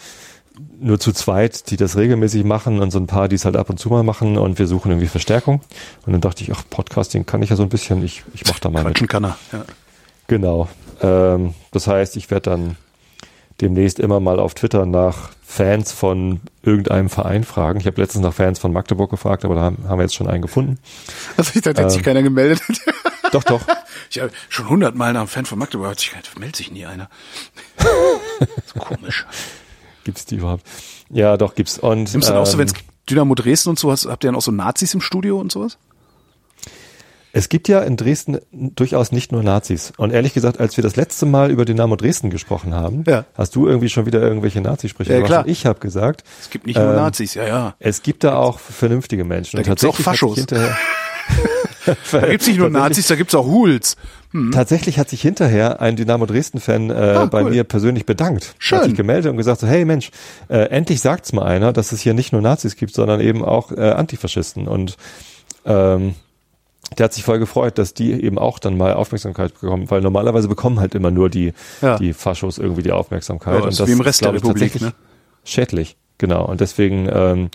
nur 0.80 0.99
zu 0.99 1.12
zweit, 1.12 1.70
die 1.70 1.78
das 1.78 1.97
regelmäßig 1.97 2.43
machen 2.43 2.80
und 2.80 2.91
so 2.91 2.99
ein 2.99 3.08
paar, 3.08 3.28
die 3.28 3.36
es 3.36 3.45
halt 3.45 3.55
ab 3.55 3.70
und 3.70 3.78
zu 3.80 3.89
mal 3.89 4.03
machen 4.03 4.38
und 4.38 4.60
wir 4.60 4.68
suchen 4.68 4.91
irgendwie 4.91 5.08
Verstärkung. 5.08 5.62
Und 6.05 6.14
dann 6.14 6.22
dachte 6.22 6.43
ich, 6.43 6.51
ach, 6.51 6.64
Podcasting 6.70 7.26
kann 7.26 7.41
ich 7.41 7.49
ja 7.49 7.55
so 7.55 7.64
ein 7.64 7.70
bisschen, 7.70 8.03
ich, 8.03 8.24
ich 8.34 8.45
mach 8.47 8.60
da 8.60 8.70
mal 8.70 8.84
Quatschen 8.84 9.05
mit. 9.05 9.12
kann 9.12 9.24
er. 9.26 9.38
Ja. 9.51 9.66
Genau. 10.28 10.68
Ähm, 11.01 11.53
das 11.72 11.88
heißt, 11.88 12.18
ich 12.18 12.30
werde 12.32 12.49
dann 12.49 12.76
demnächst 13.62 13.99
immer 13.99 14.20
mal 14.20 14.39
auf 14.39 14.53
Twitter 14.53 14.86
nach 14.86 15.30
Fans 15.45 15.91
von 15.91 16.41
irgendeinem 16.62 17.10
Verein 17.10 17.43
fragen. 17.43 17.80
Ich 17.80 17.88
habe 17.88 17.99
letztens 18.01 18.24
nach 18.24 18.34
Fans 18.34 18.60
von 18.60 18.72
Magdeburg 18.74 19.10
gefragt, 19.10 19.45
aber 19.45 19.55
da 19.55 19.62
haben, 19.62 19.78
haben 19.88 19.97
wir 19.97 20.03
jetzt 20.03 20.16
schon 20.16 20.28
einen 20.28 20.41
gefunden. 20.41 20.78
Also 21.38 21.51
ich 21.55 21.62
dachte, 21.62 21.82
hat 21.82 21.91
sich 21.91 21.99
Ähm. 21.99 22.05
keiner 22.05 22.24
gemeldet. 22.24 22.62
Doch, 23.34 23.43
doch. 23.43 23.60
Ich 24.10 24.22
habe 24.22 24.32
schon 24.47 24.70
hundertmal 24.70 25.12
nach 25.12 25.20
einem 25.20 25.28
Fan 25.28 25.45
von 25.45 25.60
Magdeburg, 25.60 25.89
hat 25.89 25.99
sich, 25.99 26.14
meldet 26.39 26.55
sich 26.55 26.72
nie 26.72 26.86
einer. 26.86 27.10
so 28.74 28.80
komisch. 28.80 29.26
Gibt's 30.08 30.26
die 30.26 30.36
überhaupt? 30.38 30.64
Ja, 31.10 31.36
doch, 31.36 31.53
gibt's. 31.53 31.78
Und, 31.78 32.14
Nimmst 32.14 32.30
du 32.30 32.32
dann 32.34 32.41
auch 32.41 32.45
so, 32.45 32.53
ähm, 32.53 32.60
wenn 32.60 32.68
es 32.68 32.74
Dynamo 33.10 33.36
Dresden 33.36 33.68
und 33.72 33.78
so 33.78 33.91
hast, 33.91 34.05
habt 34.05 34.24
ihr 34.24 34.30
dann 34.30 34.38
auch 34.38 34.41
so 34.41 34.51
Nazis 34.53 34.93
im 34.93 35.01
Studio 35.01 35.38
und 35.38 35.51
sowas? 35.51 35.78
Es 37.34 37.49
gibt 37.49 37.68
ja 37.68 37.82
in 37.82 37.97
Dresden 37.97 38.39
durchaus 38.53 39.12
nicht 39.12 39.34
nur 39.34 39.43
Nazis. 39.43 39.91
Und 39.97 40.14
ehrlich 40.14 40.34
gesagt, 40.34 40.62
als 40.62 40.78
wir 40.78 40.82
das 40.82 40.95
letzte 40.95 41.26
Mal 41.26 41.51
über 41.51 41.66
Dynamo 41.66 41.97
Dresden 41.97 42.30
gesprochen 42.30 42.74
haben, 42.74 43.03
Ja. 43.05 43.26
hast 43.36 43.53
du 43.58 43.68
irgendwie 43.68 43.89
schon 43.89 44.05
wieder 44.05 44.22
irgendwelche 44.22 44.62
Nazisprüche 44.62 45.12
Ja, 45.14 45.20
gemacht. 45.20 45.45
Ich 45.47 45.66
habe 45.66 45.80
gesagt, 45.80 46.24
Es 46.39 46.49
gibt 46.49 46.66
nicht 46.68 46.78
nur 46.78 46.88
Ähm, 46.91 46.95
Nazis, 46.95 47.34
ja, 47.34 47.45
ja. 47.45 47.76
es 47.80 48.01
gibt 48.01 48.24
da 48.24 48.38
auch 48.38 48.60
vernünftige 48.60 49.26
Menschen. 49.26 49.58
Da 49.58 49.60
Und 49.60 49.66
gibt's 49.66 49.84
auch 49.84 49.95
Faschos. 50.01 50.45
Da 52.12 52.28
gibt's 52.28 52.47
nicht 52.47 52.58
nur 52.60 52.70
Nazis, 52.72 53.08
da 53.08 53.16
gibt's 53.16 53.36
auch 53.36 53.45
Huls. 53.45 53.95
Tatsächlich 54.53 54.99
hat 54.99 55.09
sich 55.09 55.21
hinterher 55.21 55.81
ein 55.81 55.95
Dynamo 55.95 56.25
Dresden-Fan 56.25 56.89
äh, 56.89 56.93
Ah, 56.93 57.25
bei 57.25 57.43
cool. 57.43 57.51
mir 57.51 57.63
persönlich 57.63 58.05
bedankt. 58.05 58.55
Schön. 58.59 58.79
Hat 58.79 58.85
sich 58.85 58.95
gemeldet 58.95 59.29
und 59.31 59.38
gesagt 59.38 59.59
so, 59.61 59.67
hey 59.67 59.85
Mensch, 59.85 60.11
äh, 60.49 60.57
endlich 60.69 61.01
sagt's 61.01 61.33
mal 61.33 61.43
einer, 61.45 61.73
dass 61.73 61.91
es 61.91 62.01
hier 62.01 62.13
nicht 62.13 62.31
nur 62.33 62.41
Nazis 62.41 62.75
gibt, 62.75 62.93
sondern 62.93 63.19
eben 63.21 63.43
auch 63.43 63.71
äh, 63.71 63.91
Antifaschisten. 63.91 64.67
Und 64.67 64.97
ähm, 65.65 66.15
der 66.97 67.05
hat 67.05 67.13
sich 67.13 67.23
voll 67.23 67.39
gefreut, 67.39 67.77
dass 67.77 67.93
die 67.93 68.11
eben 68.13 68.38
auch 68.39 68.59
dann 68.59 68.77
mal 68.77 68.93
Aufmerksamkeit 68.93 69.59
bekommen, 69.59 69.89
weil 69.89 70.01
normalerweise 70.01 70.47
bekommen 70.47 70.79
halt 70.79 70.95
immer 70.95 71.11
nur 71.11 71.29
die, 71.29 71.53
Ja. 71.81 71.97
die 71.97 72.13
Faschos 72.13 72.57
irgendwie 72.57 72.83
die 72.83 72.91
Aufmerksamkeit. 72.93 73.55
Ja, 73.59 73.65
das 73.65 73.79
ist 73.79 73.88
wie 73.88 73.91
im 73.91 74.01
Rest 74.01 74.21
der 74.21 74.33
Republik, 74.33 74.79
ne? 74.79 74.93
Schädlich, 75.43 75.97
genau. 76.17 76.45
Und 76.45 76.61
deswegen 76.61 77.09
ähm, 77.11 77.49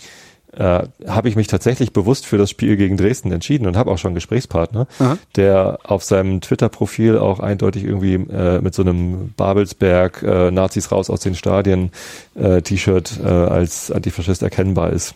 äh, 0.57 0.83
habe 1.07 1.29
ich 1.29 1.35
mich 1.35 1.47
tatsächlich 1.47 1.93
bewusst 1.93 2.25
für 2.25 2.37
das 2.37 2.49
Spiel 2.49 2.77
gegen 2.77 2.97
Dresden 2.97 3.31
entschieden 3.31 3.65
und 3.67 3.77
habe 3.77 3.91
auch 3.91 3.97
schon 3.97 4.09
einen 4.09 4.15
Gesprächspartner, 4.15 4.87
Aha. 4.99 5.17
der 5.35 5.79
auf 5.83 6.03
seinem 6.03 6.41
Twitter-Profil 6.41 7.17
auch 7.17 7.39
eindeutig 7.39 7.83
irgendwie 7.83 8.15
äh, 8.15 8.61
mit 8.61 8.73
so 8.73 8.83
einem 8.83 9.33
Babelsberg 9.35 10.23
äh, 10.23 10.51
Nazis 10.51 10.91
raus 10.91 11.09
aus 11.09 11.21
den 11.21 11.35
Stadien 11.35 11.91
äh, 12.35 12.61
T-Shirt 12.61 13.19
äh, 13.23 13.27
als 13.27 13.91
Antifaschist 13.91 14.43
erkennbar 14.43 14.91
ist. 14.91 15.15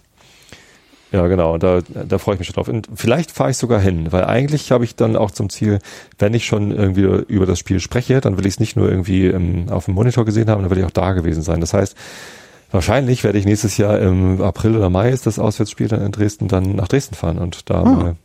Ja, 1.12 1.28
genau, 1.28 1.54
und 1.54 1.64
da, 1.64 1.80
da 1.88 2.18
freue 2.18 2.36
ich 2.36 2.40
mich 2.40 2.48
schon 2.48 2.56
drauf. 2.56 2.68
Und 2.68 2.90
vielleicht 2.94 3.32
fahre 3.32 3.52
ich 3.52 3.58
sogar 3.58 3.80
hin, 3.80 4.12
weil 4.12 4.26
eigentlich 4.26 4.72
habe 4.72 4.84
ich 4.84 4.96
dann 4.96 5.16
auch 5.16 5.32
zum 5.32 5.50
Ziel, 5.50 5.80
wenn 6.20 6.34
ich 6.34 6.46
schon 6.46 6.72
irgendwie 6.72 7.24
über 7.28 7.46
das 7.46 7.60
Spiel 7.60 7.80
spreche, 7.80 8.20
dann 8.20 8.38
will 8.38 8.46
ich 8.46 8.56
es 8.56 8.60
nicht 8.60 8.76
nur 8.76 8.90
irgendwie 8.90 9.28
im, 9.28 9.70
auf 9.70 9.86
dem 9.86 9.94
Monitor 9.94 10.26
gesehen 10.26 10.50
haben, 10.50 10.64
dann 10.64 10.70
will 10.70 10.80
ich 10.80 10.84
auch 10.84 10.92
da 10.92 11.14
gewesen 11.14 11.44
sein. 11.44 11.62
Das 11.62 11.74
heißt, 11.74 11.96
wahrscheinlich 12.72 13.24
werde 13.24 13.38
ich 13.40 13.46
nächstes 13.46 13.78
Jahr 13.78 14.00
im 14.00 14.42
April 14.42 14.76
oder 14.76 14.90
Mai 14.90 15.10
ist 15.10 15.26
das 15.26 15.40
Auswärtsspiel 15.40 15.88
dann 15.88 16.02
in 16.02 16.12
Dresden, 16.12 16.48
dann 16.48 16.76
nach 16.76 16.88
Dresden 16.88 17.16
fahren 17.16 17.38
und 17.38 17.70
da 17.70 17.84
mal 17.84 18.16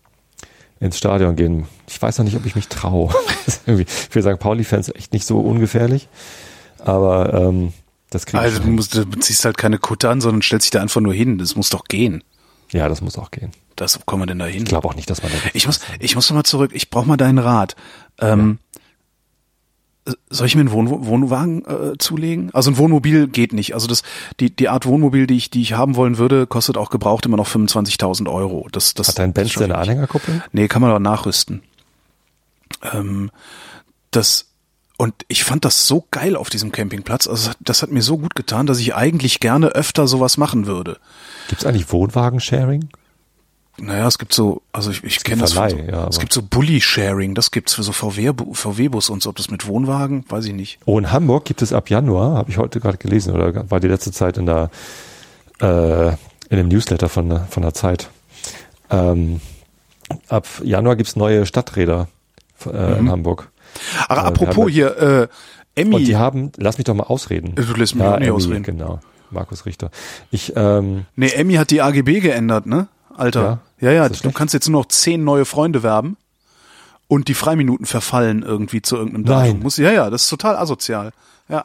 ins 0.80 0.98
Stadion 0.98 1.36
gehen. 1.36 1.66
Ich 1.88 2.00
weiß 2.00 2.18
noch 2.18 2.24
nicht, 2.24 2.36
ob 2.36 2.44
ich 2.44 2.56
mich 2.56 2.68
traue. 2.68 3.14
irgendwie 3.66 3.86
für 3.88 4.22
St. 4.22 4.38
Pauli-Fans 4.38 4.88
echt 4.94 5.12
nicht 5.12 5.26
so 5.26 5.38
ungefährlich, 5.38 6.08
aber 6.78 7.32
ähm, 7.34 7.72
das 8.10 8.26
kriege 8.26 8.38
ich 8.38 8.52
Also 8.52 8.62
du, 8.62 8.68
musst, 8.68 8.94
du 8.94 9.04
ziehst 9.04 9.44
halt 9.44 9.56
keine 9.56 9.78
Kutte 9.78 10.10
an, 10.10 10.20
sondern 10.20 10.42
stellst 10.42 10.66
dich 10.66 10.70
da 10.70 10.82
einfach 10.82 11.00
nur 11.00 11.14
hin. 11.14 11.38
Das 11.38 11.56
muss 11.56 11.70
doch 11.70 11.84
gehen. 11.84 12.22
Ja, 12.72 12.88
das 12.88 13.00
muss 13.00 13.16
auch 13.16 13.30
gehen. 13.30 13.52
Das, 13.76 13.98
wo 13.98 14.02
kommen 14.04 14.22
wir 14.22 14.26
denn 14.26 14.38
da 14.38 14.46
hin? 14.46 14.62
Ich 14.62 14.68
glaube 14.68 14.88
auch 14.88 14.94
nicht, 14.94 15.08
dass 15.08 15.22
man 15.22 15.32
da 15.32 15.38
Ich 15.54 15.66
muss, 15.66 15.80
ich 15.98 16.14
muss 16.14 16.28
noch 16.28 16.36
mal 16.36 16.44
zurück. 16.44 16.72
Ich 16.74 16.90
brauche 16.90 17.06
mal 17.06 17.16
deinen 17.16 17.38
Rat. 17.38 17.74
Ähm, 18.20 18.58
Soll 20.30 20.48
ich 20.48 20.54
mir 20.56 20.62
einen 20.62 20.72
Wohn 20.72 20.88
Wohnwagen 21.06 21.64
äh, 21.64 21.96
zulegen? 21.98 22.50
Also 22.52 22.70
ein 22.72 22.76
Wohnmobil 22.76 23.28
geht 23.28 23.52
nicht. 23.52 23.74
Also 23.74 23.86
das, 23.86 24.02
die, 24.40 24.50
die 24.54 24.68
Art 24.68 24.84
Wohnmobil, 24.84 25.28
die 25.28 25.36
ich, 25.36 25.48
die 25.50 25.62
ich 25.62 25.74
haben 25.74 25.94
wollen 25.94 26.18
würde, 26.18 26.48
kostet 26.48 26.76
auch 26.76 26.90
gebraucht 26.90 27.24
immer 27.24 27.36
noch 27.36 27.46
25.000 27.48 28.28
Euro. 28.28 28.66
Das, 28.72 28.94
das, 28.94 29.08
Hat 29.08 29.18
dein 29.20 29.32
Benz 29.32 29.56
eine. 29.58 29.78
Anhängerkupplung? 29.78 30.42
Nee, 30.50 30.66
kann 30.66 30.82
man 30.82 30.90
aber 30.90 30.98
nachrüsten. 30.98 31.62
Ähm, 32.92 33.30
das, 34.10 34.48
und 34.98 35.14
ich 35.28 35.44
fand 35.44 35.64
das 35.64 35.86
so 35.86 36.04
geil 36.10 36.34
auf 36.34 36.50
diesem 36.50 36.72
Campingplatz. 36.72 37.28
Also 37.28 37.42
das 37.46 37.50
hat- 37.50 37.56
das 37.60 37.82
hat 37.82 37.90
mir 37.92 38.02
so 38.02 38.18
gut 38.18 38.34
getan, 38.34 38.66
dass 38.66 38.80
ich 38.80 38.94
eigentlich 38.96 39.38
gerne 39.38 39.68
öfter 39.68 40.08
sowas 40.08 40.36
machen 40.36 40.66
würde. 40.66 40.98
Gibt 41.48 41.62
es 41.62 41.66
eigentlich 41.66 41.92
Wohnwagen-Sharing? 41.92 42.88
Naja, 43.78 44.06
es 44.06 44.18
gibt 44.18 44.34
so, 44.34 44.60
also 44.72 44.90
ich, 44.90 45.02
ich 45.02 45.24
kenne 45.24 45.40
das. 45.42 45.54
von 45.54 45.70
so, 45.70 45.76
ja, 45.76 45.84
es 46.08 46.16
aber- 46.16 46.18
gibt 46.18 46.32
so 46.32 46.42
Bully-Sharing, 46.42 47.34
das 47.34 47.50
gibt's 47.50 47.74
für 47.74 47.82
so 47.82 47.92
VW-Bus 47.92 48.58
VW 48.58 48.88
-Bus 48.88 49.10
und 49.10 49.22
so. 49.22 49.30
Ob 49.30 49.36
das 49.36 49.50
mit 49.50 49.66
Wohnwagen, 49.66 50.24
weiß 50.28 50.44
ich 50.44 50.52
nicht. 50.52 50.78
Oh, 50.84 50.98
in 50.98 51.10
Hamburg 51.10 51.46
gibt 51.46 51.62
es 51.62 51.72
ab 51.72 51.88
Januar, 51.90 52.36
habe 52.36 52.50
ich 52.50 52.58
heute 52.58 52.80
gerade 52.80 52.98
gelesen 52.98 53.34
oder 53.34 53.70
war 53.70 53.80
die 53.80 53.88
letzte 53.88 54.12
Zeit 54.12 54.36
in 54.36 54.46
der 54.46 54.70
äh, 55.60 56.08
in 56.50 56.58
dem 56.58 56.68
Newsletter 56.68 57.08
von, 57.08 57.28
der- 57.30 57.46
von 57.46 57.62
der 57.62 57.72
Zeit. 57.72 58.10
Ähm, 58.90 59.40
ab 60.28 60.46
Januar 60.62 60.96
gibt's 60.96 61.16
neue 61.16 61.46
Stadträder 61.46 62.08
äh, 62.66 62.98
in 62.98 63.10
Hamburg. 63.10 63.50
Wir 64.08 64.16
haben 64.16 64.26
apropos 64.26 64.70
hier, 64.70 64.96
äh, 64.98 65.28
Emmy. 65.74 65.94
Und 65.96 66.04
die 66.04 66.16
haben, 66.16 66.52
lass 66.58 66.76
mich 66.76 66.84
doch 66.84 66.94
mal 66.94 67.04
ausreden. 67.04 67.54
Du 67.54 67.62
lässt 67.74 67.94
mich 67.94 68.04
auch 68.04 68.18
nicht 68.18 68.28
Emmy, 68.28 68.36
ausreden. 68.36 68.62
Genau, 68.64 69.00
Markus 69.30 69.64
Richter. 69.64 69.90
Ich, 70.30 70.52
ähm, 70.56 71.06
nee, 71.16 71.30
Emmy 71.30 71.54
hat 71.54 71.70
die 71.70 71.80
AGB 71.80 72.20
geändert, 72.20 72.66
ne? 72.66 72.88
Alter. 73.16 73.60
Ja, 73.80 73.90
ja, 73.90 74.08
das 74.08 74.18
du 74.18 74.22
schlecht? 74.22 74.36
kannst 74.36 74.54
jetzt 74.54 74.68
nur 74.68 74.82
noch 74.82 74.88
zehn 74.88 75.24
neue 75.24 75.44
Freunde 75.44 75.82
werben 75.82 76.16
und 77.08 77.28
die 77.28 77.34
Freiminuten 77.34 77.86
verfallen 77.86 78.42
irgendwie 78.42 78.82
zu 78.82 78.96
irgendeinem 78.96 79.24
Nein. 79.24 79.46
Datum. 79.48 79.62
Muss, 79.62 79.76
ja, 79.76 79.90
ja, 79.90 80.10
das 80.10 80.22
ist 80.24 80.28
total 80.28 80.56
asozial. 80.56 81.12
Ja. 81.48 81.64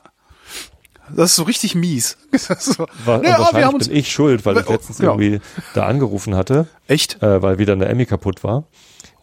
Das 1.15 1.31
ist 1.31 1.35
so 1.37 1.43
richtig 1.43 1.75
mies. 1.75 2.17
So, 2.59 2.85
war, 3.05 3.15
ja, 3.15 3.15
und 3.15 3.23
wir 3.23 3.33
haben 3.33 3.39
wahrscheinlich 3.39 3.73
uns, 3.73 3.87
bin 3.87 3.97
ich 3.97 4.11
schuld, 4.11 4.45
weil 4.45 4.57
ich 4.57 4.67
letztens 4.67 4.99
ja. 4.99 5.05
irgendwie 5.05 5.39
da 5.73 5.85
angerufen 5.85 6.35
hatte. 6.35 6.67
echt? 6.87 7.21
äh, 7.23 7.41
weil 7.41 7.57
wieder 7.57 7.73
eine 7.73 7.85
Emmy 7.85 8.05
kaputt 8.05 8.43
war. 8.43 8.65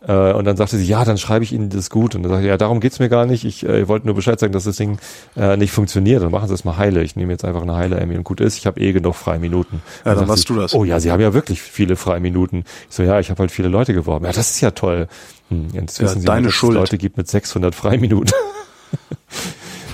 Äh, 0.06 0.32
und 0.32 0.44
dann 0.44 0.56
sagte 0.56 0.76
sie, 0.76 0.84
ja, 0.84 1.04
dann 1.04 1.18
schreibe 1.18 1.44
ich 1.44 1.52
Ihnen 1.52 1.70
das 1.70 1.90
gut. 1.90 2.14
Und 2.14 2.22
dann 2.22 2.30
sagte 2.30 2.44
ich, 2.44 2.48
ja, 2.50 2.56
darum 2.56 2.80
geht's 2.80 2.98
mir 2.98 3.08
gar 3.08 3.26
nicht. 3.26 3.44
Ich 3.44 3.64
äh, 3.66 3.88
wollte 3.88 4.06
nur 4.06 4.14
Bescheid 4.14 4.38
sagen, 4.38 4.52
dass 4.52 4.64
das 4.64 4.76
Ding 4.76 4.98
äh, 5.36 5.56
nicht 5.56 5.72
funktioniert. 5.72 6.22
Dann 6.22 6.30
machen 6.30 6.48
Sie 6.48 6.54
es 6.54 6.64
mal 6.64 6.76
heile. 6.76 7.02
Ich 7.02 7.16
nehme 7.16 7.32
jetzt 7.32 7.44
einfach 7.44 7.62
eine 7.62 7.74
heile 7.74 7.96
Emmy 7.96 8.16
und 8.16 8.24
gut 8.24 8.40
ist. 8.40 8.56
Ich 8.58 8.66
habe 8.66 8.80
eh 8.80 8.92
genug 8.92 9.14
Freiminuten. 9.14 9.82
Ja, 10.04 10.10
dann 10.10 10.18
sagt 10.18 10.28
warst 10.28 10.48
sie, 10.48 10.54
du 10.54 10.60
das. 10.60 10.74
Oh 10.74 10.84
ja, 10.84 11.00
Sie 11.00 11.10
haben 11.10 11.20
ja 11.20 11.32
wirklich 11.34 11.62
viele 11.62 11.96
Freiminuten. 11.96 12.64
Ich 12.88 12.96
so, 12.96 13.02
ja, 13.02 13.18
ich 13.20 13.30
habe 13.30 13.40
halt 13.40 13.50
viele 13.50 13.68
Leute 13.68 13.94
geworben. 13.94 14.24
Ja, 14.26 14.32
das 14.32 14.50
ist 14.50 14.60
ja 14.60 14.70
toll. 14.72 15.08
Hm, 15.48 15.68
jetzt 15.72 15.98
Ja, 15.98 16.04
wissen 16.04 16.20
Sie, 16.20 16.26
deine 16.26 16.46
dass 16.46 16.54
Schuld. 16.54 16.72
es 16.74 16.80
Leute 16.80 16.98
gibt 16.98 17.16
mit 17.16 17.28
600 17.28 17.74
Freiminuten. 17.74 18.32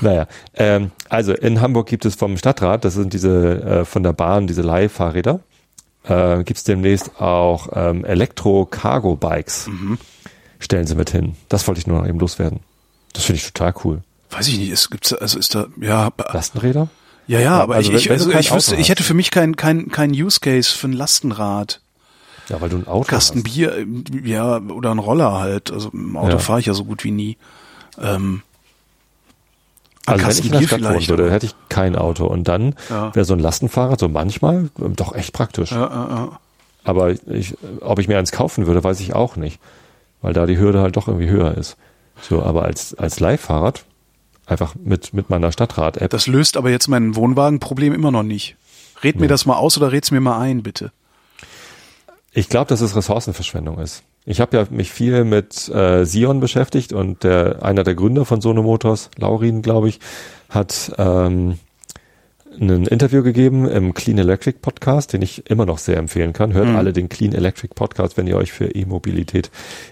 Naja, 0.03 0.27
ähm, 0.55 0.93
also 1.11 1.35
in 1.35 1.61
Hamburg 1.61 1.87
gibt 1.87 2.07
es 2.07 2.15
vom 2.15 2.37
Stadtrat, 2.39 2.87
das 2.87 2.95
sind 2.95 3.13
diese 3.13 3.63
äh, 3.63 3.85
von 3.85 4.03
der 4.03 4.15
Bahn, 4.15 4.47
diese 4.47 4.63
Leihfahrräder, 4.63 5.41
äh, 6.05 6.39
gibt 6.45 6.59
es 6.59 6.65
demnächst 6.65 7.21
auch 7.21 7.69
ähm, 7.73 8.05
Elektro-Cargo-Bikes. 8.05 9.67
Mhm. 9.69 9.99
Stellen 10.59 10.87
sie 10.87 10.95
mit 10.95 11.11
hin. 11.11 11.37
Das 11.49 11.67
wollte 11.67 11.81
ich 11.81 11.87
nur 11.87 12.01
noch 12.01 12.07
eben 12.09 12.19
loswerden. 12.19 12.61
Das 13.13 13.25
finde 13.25 13.39
ich 13.39 13.53
total 13.53 13.75
cool. 13.85 14.03
Weiß 14.31 14.47
ich 14.49 14.59
nicht, 14.59 14.71
es 14.71 14.91
gibt, 14.91 15.21
also 15.21 15.39
ist 15.39 15.55
da, 15.55 15.67
ja, 15.81 16.11
Lastenräder? 16.33 16.89
ja, 17.27 17.41
ja, 17.41 17.61
aber 17.61 17.75
also 17.77 17.93
ich, 17.93 18.07
ich, 18.07 18.11
also 18.11 18.31
ich 18.31 18.53
wüsste, 18.53 18.77
ich 18.77 18.89
hätte 18.89 19.03
für 19.03 19.15
mich 19.15 19.31
kein, 19.31 19.57
kein, 19.57 19.89
kein 19.91 20.11
Use 20.13 20.39
Case 20.41 20.71
für 20.77 20.87
ein 20.89 20.93
Lastenrad. 20.93 21.81
Ja, 22.49 22.61
weil 22.61 22.69
du 22.69 22.77
ein 22.79 22.87
Auto 22.87 23.09
Kasten 23.09 23.39
hast. 23.39 23.45
Bier, 23.45 23.77
äh, 23.77 23.87
ja, 24.25 24.59
oder 24.59 24.91
ein 24.93 24.99
Roller 24.99 25.33
halt. 25.41 25.71
Also 25.71 25.91
im 25.93 26.17
Auto 26.17 26.33
Ja. 26.33 26.39
fahre 26.39 26.61
ich 26.61 26.67
ja 26.67 26.75
so 26.75 26.85
gut 26.85 27.05
wie 27.05 27.11
nie. 27.13 27.37
Ähm, 28.01 28.43
Also 30.13 30.25
wenn 30.27 30.31
ich 30.39 30.45
in 30.47 30.53
der 30.53 30.67
Stadt 30.67 30.83
wohnen 30.83 31.09
würde, 31.09 31.31
hätte 31.31 31.47
ich 31.47 31.55
kein 31.69 31.97
Auto. 31.97 32.27
Und 32.27 32.49
dann 32.49 32.75
Ja. 32.89 33.15
wäre 33.15 33.25
so 33.25 33.35
ein 33.35 33.41
Lastenfahrrad 33.41 33.99
so 34.01 34.09
manchmal 34.09 34.71
ähm, 34.81 34.97
doch 34.97 35.15
echt 35.15 35.33
praktisch. 35.33 35.73
Ja, 35.73 35.79
ja. 35.81 36.39
Aber 36.85 37.11
ich, 37.27 37.57
ob 37.81 37.99
ich 37.99 38.09
mir 38.09 38.19
eins 38.19 38.33
kaufen 38.33 38.67
würde, 38.67 38.83
weiß 38.83 39.01
ich 39.01 39.15
auch 39.15 39.37
nicht. 39.37 39.61
Weil 40.23 40.33
da 40.33 40.47
die 40.47 40.59
Hürde 40.59 40.81
halt 40.83 40.97
doch 40.97 41.09
irgendwie 41.09 41.29
höher 41.29 41.57
ist. 41.57 41.77
So, 42.23 42.43
aber 42.43 42.65
als, 42.65 42.95
als 42.95 43.21
Leihfahrrad, 43.21 43.85
einfach 44.47 44.75
mit, 44.83 45.15
mit 45.15 45.31
meiner 45.31 45.53
Stadtrat-App, 45.53 46.11
Das 46.11 46.27
löst 46.27 46.57
aber 46.57 46.71
jetzt 46.71 46.89
mein 46.89 47.17
Wohnwagenproblem 47.17 47.93
immer 47.95 48.11
noch 48.11 48.23
nicht. 48.23 48.57
Red 49.03 49.17
mir 49.17 49.23
Nee. 49.23 49.29
das 49.29 49.47
mal 49.47 49.57
aus 49.57 49.77
oder 49.79 49.93
red's 49.93 50.11
mir 50.11 50.21
mal 50.21 50.39
ein, 50.39 50.63
bitte. 50.63 50.93
Ich 52.33 52.49
glaube, 52.49 52.69
dass 52.69 52.81
es 52.81 52.95
Ressourcenverschwendung 52.95 53.79
ist. 53.79 54.03
Ich 54.27 54.41
habe 54.41 54.57
ja 54.57 54.67
mich 54.71 54.93
viel 54.93 55.25
mit 55.25 55.69
äh, 55.69 56.05
Sion 56.05 56.41
beschäftigt 56.41 56.93
und 56.93 57.25
der 57.25 57.63
einer 57.63 57.85
der 57.85 57.95
Gründer 57.95 58.25
von 58.25 58.41
Sono 58.41 58.63
Motors, 58.63 59.11
Laurin, 59.17 59.63
glaube 59.63 59.89
ich, 59.89 59.99
hat 60.51 60.93
ähm, 60.99 61.59
ein 62.61 62.87
Interview 62.87 63.23
gegeben 63.23 63.69
im 63.69 63.95
Clean 63.95 64.19
Electric 64.19 64.59
Podcast, 64.61 65.13
den 65.13 65.23
ich 65.23 65.49
immer 65.51 65.67
noch 65.67 65.79
sehr 65.79 65.97
empfehlen 65.97 66.33
kann. 66.33 66.53
Hört 66.53 66.69
alle 66.69 66.93
den 66.93 67.09
Clean 67.09 67.33
Electric 67.33 67.75
Podcast, 67.75 68.17
wenn 68.17 68.27
ihr 68.27 68.37
euch 68.37 68.53
für 68.53 68.67
E-Mobilität 68.67 69.51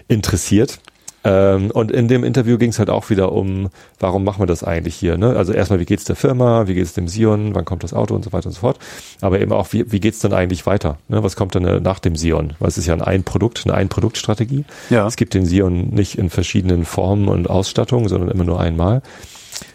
interessiert. 0.09 0.81
Ähm, 1.25 1.71
und 1.73 1.91
in 1.91 2.07
dem 2.07 2.23
Interview 2.23 2.59
ging 2.59 2.71
es 2.71 2.79
halt 2.79 2.91
auch 2.91 3.11
wieder 3.11 3.33
um, 3.33 3.71
warum 3.99 4.23
machen 4.25 4.41
wir 4.41 4.47
das 4.47 4.63
eigentlich 4.63 4.95
hier? 4.95 5.19
Ne? 5.19 5.35
Also 5.37 5.53
erstmal, 5.53 5.81
wie 5.81 5.85
geht's 5.85 6.05
der 6.05 6.17
Firma, 6.17 6.69
wie 6.69 6.75
geht's 6.75 6.93
dem 6.93 7.09
Sion, 7.09 7.55
wann 7.55 7.65
kommt 7.65 7.83
das 7.83 7.93
Auto 7.93 8.15
und 8.15 8.25
so 8.25 8.33
weiter 8.33 8.47
und 8.47 8.53
so 8.53 8.61
fort. 8.61 8.79
Aber 9.21 9.41
eben 9.41 9.53
auch, 9.53 9.73
wie, 9.73 9.91
wie 9.91 10.01
geht's 10.01 10.21
dann 10.21 10.33
eigentlich 10.33 10.67
weiter? 10.67 10.99
Ne? 11.09 11.23
Was 11.23 11.35
kommt 11.35 11.55
dann 11.55 11.65
äh, 11.65 11.81
nach 11.81 11.99
dem 11.99 12.15
Sion? 12.15 12.55
Weil 12.61 12.69
es 12.69 12.79
ist 12.79 12.87
ja 12.87 12.95
ein 12.95 13.03
Ein-Produkt, 13.03 13.63
eine 13.65 13.75
Ein-Produkt-Strategie. 13.75 14.65
Ja. 14.91 15.07
Es 15.07 15.17
gibt 15.17 15.35
den 15.35 15.45
Sion 15.45 15.89
nicht 15.89 16.17
in 16.19 16.31
verschiedenen 16.31 16.85
Formen 16.85 17.29
und 17.29 17.51
Ausstattungen, 17.51 18.09
sondern 18.09 18.31
immer 18.31 18.45
nur 18.45 18.61
einmal. 18.61 19.03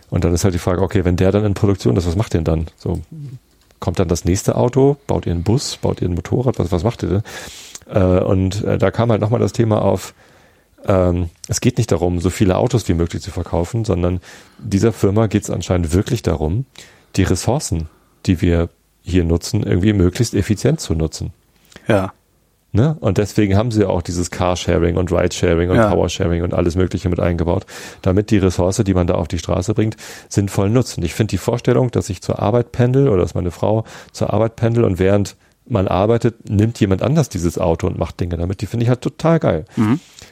Und 0.10 0.24
dann 0.24 0.34
ist 0.34 0.44
halt 0.44 0.54
die 0.54 0.60
Frage, 0.60 0.82
okay, 0.82 1.04
wenn 1.06 1.18
der 1.18 1.32
dann 1.32 1.44
in 1.44 1.56
Produktion 1.56 1.98
ist, 1.98 2.08
was 2.08 2.16
macht 2.16 2.36
ihr 2.36 2.42
denn 2.42 2.46
dann? 2.46 2.68
So, 2.78 3.02
kommt 3.80 4.00
dann 4.00 4.08
das 4.08 4.26
nächste 4.26 4.56
Auto? 4.56 4.96
Baut 5.08 5.26
ihr 5.26 5.34
einen 5.34 5.44
Bus? 5.44 5.78
Baut 5.78 6.02
ihr 6.02 6.08
ein 6.08 6.14
Motorrad? 6.14 6.58
Was, 6.60 6.72
was 6.72 6.84
macht 6.84 7.04
ihr 7.04 7.10
denn? 7.10 7.24
Äh, 7.94 8.24
und 8.24 8.64
äh, 8.64 8.78
da 8.78 8.92
kam 8.92 9.12
halt 9.12 9.20
nochmal 9.20 9.40
das 9.40 9.52
Thema 9.54 9.82
auf, 9.82 10.14
ähm, 10.86 11.30
es 11.48 11.62
geht 11.62 11.78
nicht 11.78 11.92
darum, 11.92 12.20
so 12.20 12.30
viele 12.30 12.58
Autos 12.58 12.88
wie 12.88 12.94
möglich 12.94 13.22
zu 13.22 13.32
verkaufen, 13.32 13.86
sondern 13.86 14.20
dieser 14.60 14.94
Firma 14.94 15.28
geht 15.28 15.44
es 15.44 15.50
anscheinend 15.50 15.94
wirklich 15.94 16.22
darum, 16.22 16.66
die 17.16 17.24
Ressourcen, 17.24 17.90
die 18.26 18.42
wir 18.42 18.70
hier 19.02 19.24
nutzen, 19.24 19.64
irgendwie 19.64 19.94
möglichst 19.94 20.34
effizient 20.34 20.80
zu 20.80 20.94
nutzen. 20.94 21.34
Ja. 21.88 22.14
Ne? 22.76 22.98
Und 23.02 23.20
deswegen 23.20 23.56
haben 23.56 23.70
sie 23.70 23.86
auch 23.86 24.02
dieses 24.02 24.32
Carsharing 24.32 24.98
und 24.98 25.12
Ridesharing 25.12 25.70
und 25.70 25.76
Ja. 25.76 25.92
Powersharing 25.92 26.42
und 26.42 26.56
alles 26.56 26.76
Mögliche 26.76 27.08
mit 27.08 27.20
eingebaut, 27.20 27.68
damit 28.02 28.32
die 28.32 28.40
Ressource, 28.40 28.78
die 28.84 28.96
man 28.96 29.06
da 29.06 29.14
auf 29.14 29.28
die 29.28 29.38
Straße 29.38 29.76
bringt, 29.76 29.96
sinnvoll 30.28 30.72
nutzt. 30.72 30.98
Und 30.98 31.04
ich 31.04 31.14
finde 31.14 31.32
die 31.32 31.38
Vorstellung, 31.38 31.92
dass 31.92 32.10
ich 32.10 32.22
zur 32.22 32.40
Arbeit 32.40 32.72
pendel 32.72 33.10
oder 33.10 33.22
dass 33.22 33.36
meine 33.36 33.52
Frau 33.52 33.84
zur 34.12 34.34
Arbeit 34.34 34.56
pendel 34.56 34.86
und 34.86 34.98
während 34.98 35.36
man 35.68 35.88
arbeitet, 35.88 36.50
nimmt 36.50 36.80
jemand 36.80 37.02
anders 37.02 37.30
dieses 37.30 37.58
Auto 37.58 37.88
und 37.88 37.98
macht 37.98 38.20
Dinge 38.20 38.38
damit, 38.38 38.62
die 38.62 38.66
finde 38.66 38.84
ich 38.84 38.90
halt 38.90 39.02
total 39.02 39.40
geil. 39.40 39.66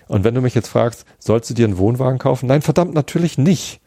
Und 0.07 0.23
wenn 0.23 0.33
du 0.35 0.41
mich 0.41 0.55
jetzt 0.55 0.67
fragst, 0.67 1.05
sollst 1.19 1.49
du 1.49 1.53
dir 1.53 1.65
einen 1.65 1.77
Wohnwagen 1.77 2.19
kaufen? 2.19 2.47
Nein, 2.47 2.61
verdammt, 2.61 2.93
natürlich 2.93 3.37
nicht. 3.37 3.79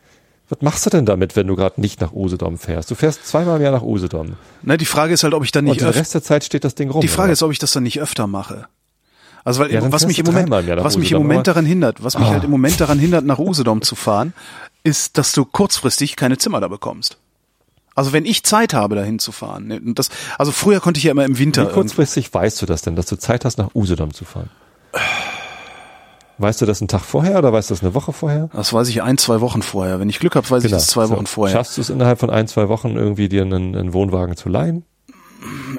Was 0.48 0.60
machst 0.60 0.84
du 0.84 0.90
denn 0.90 1.06
damit, 1.06 1.36
wenn 1.36 1.46
du 1.46 1.56
gerade 1.56 1.80
nicht 1.80 2.00
nach 2.02 2.12
Usedom 2.12 2.58
fährst? 2.58 2.90
Du 2.90 2.94
fährst 2.94 3.26
zweimal 3.26 3.56
im 3.56 3.62
Jahr 3.62 3.72
nach 3.72 3.82
Usedom. 3.82 4.36
Ne, 4.62 4.76
die 4.76 4.84
Frage 4.84 5.14
ist 5.14 5.22
halt, 5.24 5.32
ob 5.34 5.42
ich 5.44 5.52
dann 5.52 5.64
Und 5.64 5.70
nicht 5.70 5.80
den 5.80 5.88
öfter, 5.88 6.00
Rest 6.00 6.14
der 6.14 6.22
Zeit 6.22 6.44
steht 6.44 6.64
das 6.64 6.74
Ding 6.74 6.90
rum. 6.90 7.00
die 7.00 7.08
Frage 7.08 7.28
oder? 7.28 7.32
ist, 7.32 7.42
ob 7.42 7.50
ich 7.50 7.58
das 7.58 7.72
dann 7.72 7.82
nicht 7.82 8.00
öfter 8.00 8.26
mache. 8.26 8.66
Also 9.42 9.60
weil 9.62 9.72
Ja, 9.72 9.90
was 9.92 10.06
mich 10.06 10.18
im 10.18 10.26
Moment, 10.26 10.50
was 10.50 10.96
mich 10.96 11.12
im 11.12 11.18
Moment 11.18 11.46
daran 11.46 11.66
hindert, 11.66 12.02
was 12.04 12.18
mich 12.18 12.28
Ah. 12.28 12.32
halt 12.32 12.44
im 12.44 12.50
Moment 12.50 12.80
daran 12.80 12.98
hindert, 12.98 13.24
nach 13.24 13.38
Usedom 13.38 13.82
zu 13.82 13.94
fahren, 13.94 14.32
ist, 14.82 15.16
dass 15.18 15.32
du 15.32 15.44
kurzfristig 15.46 16.16
keine 16.16 16.36
Zimmer 16.38 16.60
da 16.60 16.68
bekommst. 16.68 17.18
Also 17.94 18.12
wenn 18.12 18.24
ich 18.24 18.42
Zeit 18.42 18.74
habe, 18.74 18.96
dahin 18.96 19.18
zu 19.18 19.30
fahren, 19.32 19.66
ne, 19.68 19.80
das, 19.94 20.08
also 20.38 20.50
früher 20.52 20.80
konnte 20.80 20.98
ich 20.98 21.04
ja 21.04 21.12
immer 21.12 21.24
im 21.24 21.38
Winter. 21.38 21.68
Wie 21.68 21.72
kurzfristig 21.72 22.32
weißt 22.32 22.60
du 22.60 22.66
das 22.66 22.82
denn, 22.82 22.96
dass 22.96 23.06
du 23.06 23.16
Zeit 23.16 23.44
hast, 23.44 23.58
nach 23.58 23.74
Usedom 23.74 24.12
zu 24.12 24.24
fahren? 24.24 24.50
Weißt 26.38 26.60
du 26.60 26.66
das 26.66 26.80
einen 26.80 26.88
Tag 26.88 27.02
vorher 27.02 27.38
oder 27.38 27.52
weißt 27.52 27.70
du 27.70 27.74
das 27.74 27.82
eine 27.82 27.94
Woche 27.94 28.12
vorher? 28.12 28.50
Das 28.52 28.72
weiß 28.72 28.88
ich 28.88 29.02
ein, 29.02 29.18
zwei 29.18 29.40
Wochen 29.40 29.62
vorher. 29.62 30.00
Wenn 30.00 30.08
ich 30.08 30.18
Glück 30.18 30.34
habe, 30.34 30.48
weiß 30.50 30.64
ich 30.64 30.70
das 30.70 30.88
zwei 30.88 31.02
Genau. 31.02 31.10
So. 31.10 31.16
Wochen 31.18 31.26
vorher. 31.26 31.56
Schaffst 31.56 31.76
du 31.76 31.80
es 31.80 31.90
innerhalb 31.90 32.18
von 32.18 32.30
ein, 32.30 32.48
zwei 32.48 32.68
Wochen 32.68 32.96
irgendwie 32.96 33.28
dir 33.28 33.42
einen, 33.42 33.76
einen 33.76 33.92
Wohnwagen 33.92 34.36
zu 34.36 34.48
leihen? 34.48 34.84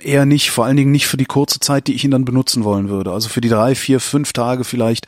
Eher 0.01 0.25
nicht, 0.25 0.51
vor 0.51 0.65
allen 0.65 0.77
Dingen 0.77 0.91
nicht 0.91 1.07
für 1.07 1.17
die 1.17 1.25
kurze 1.25 1.59
Zeit, 1.59 1.87
die 1.87 1.93
ich 1.93 2.05
ihn 2.05 2.11
dann 2.11 2.23
benutzen 2.23 2.63
wollen 2.63 2.87
würde. 2.87 3.11
Also 3.11 3.27
für 3.27 3.41
die 3.41 3.49
drei, 3.49 3.75
vier, 3.75 3.99
fünf 3.99 4.31
Tage 4.31 4.63
vielleicht. 4.63 5.07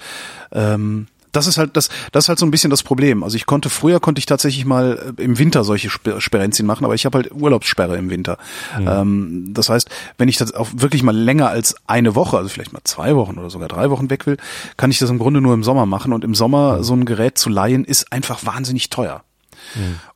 Ähm, 0.51 1.07
das 1.37 1.47
ist 1.47 1.57
halt 1.57 1.77
das, 1.77 1.89
das 2.11 2.25
ist 2.25 2.29
halt 2.29 2.39
so 2.39 2.45
ein 2.45 2.51
bisschen 2.51 2.69
das 2.69 2.83
Problem. 2.83 3.23
Also 3.23 3.35
ich 3.35 3.45
konnte 3.45 3.69
früher 3.69 3.99
konnte 3.99 4.19
ich 4.19 4.25
tatsächlich 4.25 4.65
mal 4.65 5.13
äh, 5.17 5.21
im 5.21 5.37
Winter 5.37 5.63
solche 5.63 5.89
Sper- 5.89 6.19
Sperrenzien 6.19 6.65
machen, 6.65 6.83
aber 6.83 6.95
ich 6.95 7.05
habe 7.05 7.19
halt 7.19 7.31
Urlaubssperre 7.31 7.97
im 7.97 8.09
Winter. 8.09 8.37
Ähm, 8.77 9.53
das 9.53 9.69
heißt, 9.69 9.89
wenn 10.17 10.27
ich 10.27 10.37
das 10.37 10.53
auch 10.53 10.67
wirklich 10.73 11.03
mal 11.03 11.15
länger 11.15 11.49
als 11.49 11.75
eine 11.87 12.15
Woche, 12.15 12.37
also 12.37 12.49
vielleicht 12.49 12.73
mal 12.73 12.81
zwei 12.83 13.15
Wochen 13.15 13.37
oder 13.37 13.49
sogar 13.49 13.67
drei 13.67 13.89
Wochen 13.89 14.09
weg 14.09 14.25
will, 14.25 14.37
kann 14.75 14.91
ich 14.91 14.99
das 14.99 15.09
im 15.09 15.19
Grunde 15.19 15.39
nur 15.39 15.53
im 15.53 15.63
Sommer 15.63 15.85
machen. 15.85 16.11
Und 16.13 16.23
im 16.23 16.35
Sommer 16.35 16.83
so 16.83 16.93
ein 16.93 17.05
Gerät 17.05 17.37
zu 17.37 17.49
leihen 17.49 17.85
ist 17.85 18.11
einfach 18.11 18.45
wahnsinnig 18.45 18.89
teuer. 18.89 19.23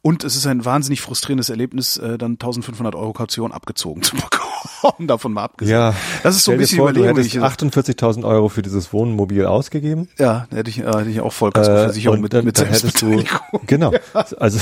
Und 0.02 0.24
es 0.24 0.36
ist 0.36 0.46
ein 0.48 0.66
wahnsinnig 0.66 1.02
frustrierendes 1.02 1.50
Erlebnis, 1.50 1.98
äh, 1.98 2.18
dann 2.18 2.34
1500 2.34 2.96
Euro 2.96 3.14
Kaution 3.14 3.52
abgezogen 3.52 4.02
zu 4.04 4.16
bekommen, 4.82 5.08
davon 5.08 5.34
mal 5.34 5.44
abgesehen. 5.44 5.94
das 6.24 6.36
ist 6.36 6.44
so 6.46 6.52
ein 6.52 6.58
bisschen 6.58 6.78
vor, 6.80 6.94
du 6.94 7.00
Überlegung. 7.02 7.18
hättest 7.18 7.34
die 7.34 7.38
ich- 7.38 7.44
48.000 7.44 8.24
Euro 8.26 8.50
für 8.50 8.62
dieses 8.62 8.92
Wohnmobil 8.94 9.46
ausgegeben. 9.46 10.10
Ja, 10.18 10.48
da 10.50 10.58
hätte 10.58 10.70
ich, 10.70 10.80
äh, 10.80 10.84
hätte 10.86 11.10
ich 11.10 11.22
auch 11.22 11.28
Äh, 11.28 11.32
Vollkaskoversicherung 11.32 12.18
und 12.18 12.22
mit, 12.24 12.34
dann, 12.34 12.46
mit 12.46 12.58
dann 12.60 12.68
hättest 12.68 13.02
du, 13.02 13.24
genau, 13.68 13.92
also 14.40 14.60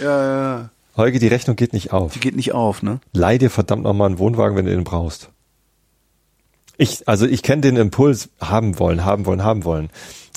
Ja, 0.00 0.04
ja, 0.04 0.56
ja. 0.58 0.70
Holger, 0.96 1.18
die 1.18 1.26
Rechnung 1.28 1.56
geht 1.56 1.72
nicht 1.72 1.92
auf. 1.92 2.12
Die 2.12 2.20
geht 2.20 2.36
nicht 2.36 2.52
auf, 2.54 2.82
ne? 2.82 3.00
Leih 3.12 3.38
dir 3.38 3.50
verdammt 3.50 3.82
nochmal 3.82 4.08
einen 4.08 4.18
Wohnwagen, 4.18 4.56
wenn 4.56 4.66
du 4.66 4.70
den 4.72 4.84
brauchst. 4.84 5.28
Ich, 6.76 7.08
also 7.08 7.26
ich 7.26 7.42
kenne 7.42 7.62
den 7.62 7.76
Impuls 7.76 8.30
haben 8.40 8.78
wollen, 8.78 9.04
haben 9.04 9.26
wollen, 9.26 9.44
haben 9.44 9.64
wollen. 9.64 9.90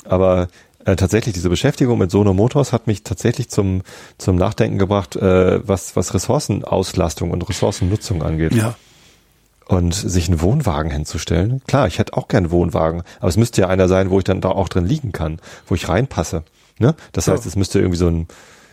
Aber 0.04 0.48
äh, 0.84 0.96
tatsächlich 0.96 1.34
diese 1.34 1.48
Beschäftigung 1.48 1.98
mit 1.98 2.10
Sono 2.10 2.34
Motors 2.34 2.72
hat 2.72 2.86
mich 2.86 3.02
tatsächlich 3.02 3.48
zum, 3.48 3.82
zum 4.16 4.36
Nachdenken 4.36 4.78
gebracht, 4.78 5.16
äh, 5.16 5.66
was, 5.66 5.96
was 5.96 6.14
Ressourcenauslastung 6.14 7.30
und 7.30 7.48
Ressourcennutzung 7.48 8.22
angeht. 8.22 8.54
Ja. 8.54 8.74
Und 9.66 9.94
sich 9.94 10.28
einen 10.28 10.40
Wohnwagen 10.40 10.90
hinzustellen. 10.90 11.60
Klar, 11.66 11.88
ich 11.88 11.98
hätte 11.98 12.16
auch 12.16 12.28
gern 12.28 12.44
einen 12.44 12.50
Wohnwagen, 12.52 13.02
aber 13.20 13.28
es 13.28 13.36
müsste 13.36 13.60
ja 13.60 13.68
einer 13.68 13.86
sein, 13.86 14.08
wo 14.08 14.18
ich 14.18 14.24
dann 14.24 14.40
da 14.40 14.48
auch 14.48 14.68
drin 14.68 14.86
liegen 14.86 15.12
kann, 15.12 15.40
wo 15.66 15.74
ich 15.74 15.88
reinpasse. 15.90 16.44
Ne? 16.78 16.94
Das 17.12 17.28
heißt, 17.28 17.44
es 17.44 17.54
müsste 17.54 17.78
irgendwie 17.78 17.98
so 17.98 18.08
ein 18.08 18.28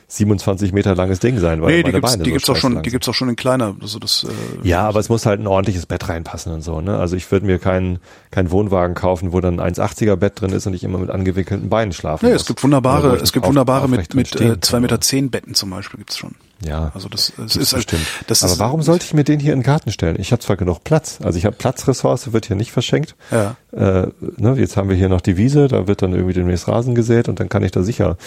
27 0.08 0.72
Meter 0.74 0.96
langes 0.96 1.20
Ding 1.20 1.40
sein, 1.40 1.62
weil 1.62 1.78
Nee, 1.78 1.84
die 1.84 1.92
gibt's, 1.92 2.12
Beine 2.12 2.24
die 2.24 2.30
so 2.30 2.34
gibt's 2.36 2.50
auch 2.50 2.56
schon, 2.56 2.74
lang 2.74 2.84
die 2.84 2.90
gibt's 2.92 3.10
auch 3.10 3.14
schon 3.14 3.30
in 3.30 3.36
kleiner. 3.36 3.76
Also 3.82 4.00
das, 4.00 4.24
äh, 4.24 4.68
Ja, 4.68 4.88
aber 4.88 5.00
es 5.00 5.10
muss 5.10 5.26
halt 5.26 5.40
ein 5.40 5.48
ordentliches 5.48 5.86
Bett 5.88 6.08
reinpassen 6.08 6.54
und 6.54 6.62
so. 6.62 6.80
Ne? 6.82 6.98
Also 6.98 7.16
ich 7.16 7.30
würde 7.32 7.46
mir 7.46 7.58
keinen 7.60 8.00
keinen 8.32 8.52
Wohnwagen 8.52 8.94
kaufen, 8.96 9.34
wo 9.34 9.42
dann 9.42 9.60
ein 9.60 9.74
1,80er 9.74 10.16
Bett 10.16 10.40
drin 10.40 10.52
ist 10.52 10.68
und 10.68 10.74
ich 10.74 10.84
immer 10.84 11.00
mit 11.00 11.10
angewickelten 11.10 11.70
Beinen 11.70 11.92
schlafen 11.94 12.26
Nee, 12.26 12.34
muss. 12.34 12.42
es 12.42 12.48
gibt 12.48 12.64
wunderbare, 12.64 13.16
es 13.18 13.34
gibt 13.34 13.46
wunderbare 13.48 13.88
mit, 13.90 14.14
mit 14.14 14.36
äh, 14.40 14.60
zwei 14.62 14.74
kann. 14.74 14.82
Meter 14.84 15.02
zehn 15.02 15.32
Betten 15.32 15.56
zum 15.56 15.70
Beispiel 15.72 15.98
gibt's 15.98 16.18
schon. 16.18 16.36
Ja, 16.64 16.92
Also 16.94 17.10
das, 17.10 17.34
das 17.38 17.56
ist 17.56 17.74
halt, 17.74 17.86
bestimmt. 17.86 18.06
das 18.28 18.44
Aber 18.44 18.54
ist, 18.54 18.60
warum 18.60 18.82
sollte 18.82 19.06
ich 19.06 19.14
mir 19.14 19.24
den 19.24 19.40
hier 19.40 19.54
in 19.54 19.60
den 19.60 19.66
Garten 19.66 19.92
stellen? 19.92 20.16
Ich 20.20 20.32
habe 20.32 20.42
zwar 20.42 20.56
genug 20.56 20.84
Platz, 20.84 21.20
also 21.24 21.38
ich 21.38 21.46
habe 21.46 21.56
Platzressource, 21.56 22.32
wird 22.34 22.46
hier 22.46 22.56
nicht 22.56 22.72
verschenkt. 22.72 23.16
Ja. 23.32 23.56
Äh, 23.72 24.08
ne, 24.38 24.56
jetzt 24.58 24.78
haben 24.78 24.90
wir 24.90 24.96
hier 24.96 25.10
noch 25.10 25.22
die 25.22 25.38
Wiese, 25.38 25.68
da 25.68 25.88
wird 25.88 26.02
dann 26.02 26.14
irgendwie 26.14 26.34
demnächst 26.34 26.68
Rasen 26.68 26.96
gesät 26.96 27.28
und 27.28 27.40
dann 27.40 27.50
kann 27.50 27.64
ich 27.64 27.72
da 27.72 27.84
sicher 27.84 28.18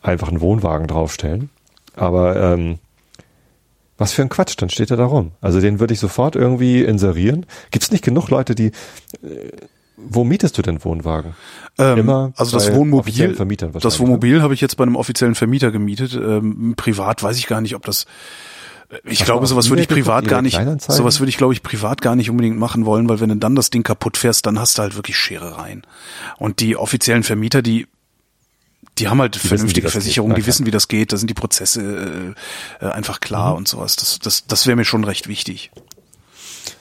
einfach 0.00 0.28
einen 0.28 0.40
Wohnwagen 0.40 0.86
draufstellen. 0.86 1.50
Aber 1.96 2.36
ähm, 2.36 2.78
was 3.98 4.12
für 4.12 4.22
ein 4.22 4.28
Quatsch, 4.28 4.54
dann 4.58 4.70
steht 4.70 4.90
er 4.90 4.96
da 4.96 5.04
rum. 5.04 5.32
Also 5.40 5.60
den 5.60 5.78
würde 5.80 5.94
ich 5.94 6.00
sofort 6.00 6.34
irgendwie 6.36 6.82
inserieren. 6.82 7.46
Gibt 7.70 7.84
es 7.84 7.90
nicht 7.92 8.04
genug 8.04 8.30
Leute, 8.30 8.54
die 8.54 8.66
äh, 9.22 9.50
wo 10.08 10.24
mietest 10.24 10.58
du 10.58 10.62
denn 10.62 10.84
Wohnwagen? 10.84 11.34
Ähm, 11.78 11.98
Immer 11.98 12.32
also 12.36 12.56
das 12.56 12.72
Wohnmobil, 12.72 13.34
Vermietern 13.34 13.72
das 13.72 13.94
ne? 13.94 14.00
Wohnmobil 14.00 14.42
habe 14.42 14.54
ich 14.54 14.60
jetzt 14.60 14.76
bei 14.76 14.82
einem 14.84 14.96
offiziellen 14.96 15.34
Vermieter 15.34 15.70
gemietet. 15.70 16.14
Ähm, 16.14 16.74
privat 16.76 17.22
weiß 17.22 17.38
ich 17.38 17.46
gar 17.46 17.60
nicht, 17.60 17.74
ob 17.74 17.84
das. 17.84 18.06
Ich 19.04 19.20
Hast 19.20 19.26
glaube, 19.26 19.46
sowas 19.46 19.70
würde 19.70 19.80
ich 19.80 19.88
privat 19.88 20.28
gar 20.28 20.42
nicht. 20.42 20.60
Sowas 20.82 21.20
würde 21.20 21.30
ich, 21.30 21.38
glaube 21.38 21.54
ich, 21.54 21.62
privat 21.62 22.02
gar 22.02 22.14
nicht 22.14 22.28
unbedingt 22.28 22.58
machen 22.58 22.84
wollen, 22.84 23.08
weil 23.08 23.20
wenn 23.20 23.30
du 23.30 23.36
dann 23.36 23.54
das 23.56 23.70
Ding 23.70 23.82
kaputt 23.82 24.18
fährst, 24.18 24.44
dann 24.44 24.58
hast 24.58 24.76
du 24.76 24.82
halt 24.82 24.96
wirklich 24.96 25.16
Scherereien. 25.16 25.82
Und 26.36 26.60
die 26.60 26.76
offiziellen 26.76 27.22
Vermieter, 27.22 27.62
die 27.62 27.86
die 28.98 29.08
haben 29.08 29.20
halt 29.20 29.42
wie 29.42 29.48
vernünftige. 29.48 29.88
Versicherungen, 29.88 30.32
Na 30.32 30.38
die 30.40 30.46
wissen, 30.46 30.66
wie 30.66 30.70
das 30.70 30.88
geht, 30.88 31.12
da 31.12 31.16
sind 31.16 31.28
die 31.28 31.34
Prozesse 31.34 32.34
äh, 32.80 32.84
äh, 32.84 32.90
einfach 32.90 33.16
Mhm. 33.16 33.20
klar 33.20 33.54
und 33.54 33.66
sowas. 33.66 33.96
Das, 33.96 34.18
das, 34.18 34.46
das 34.46 34.66
wäre 34.66 34.76
mir 34.76 34.84
schon 34.84 35.04
recht 35.04 35.28
wichtig. 35.28 35.70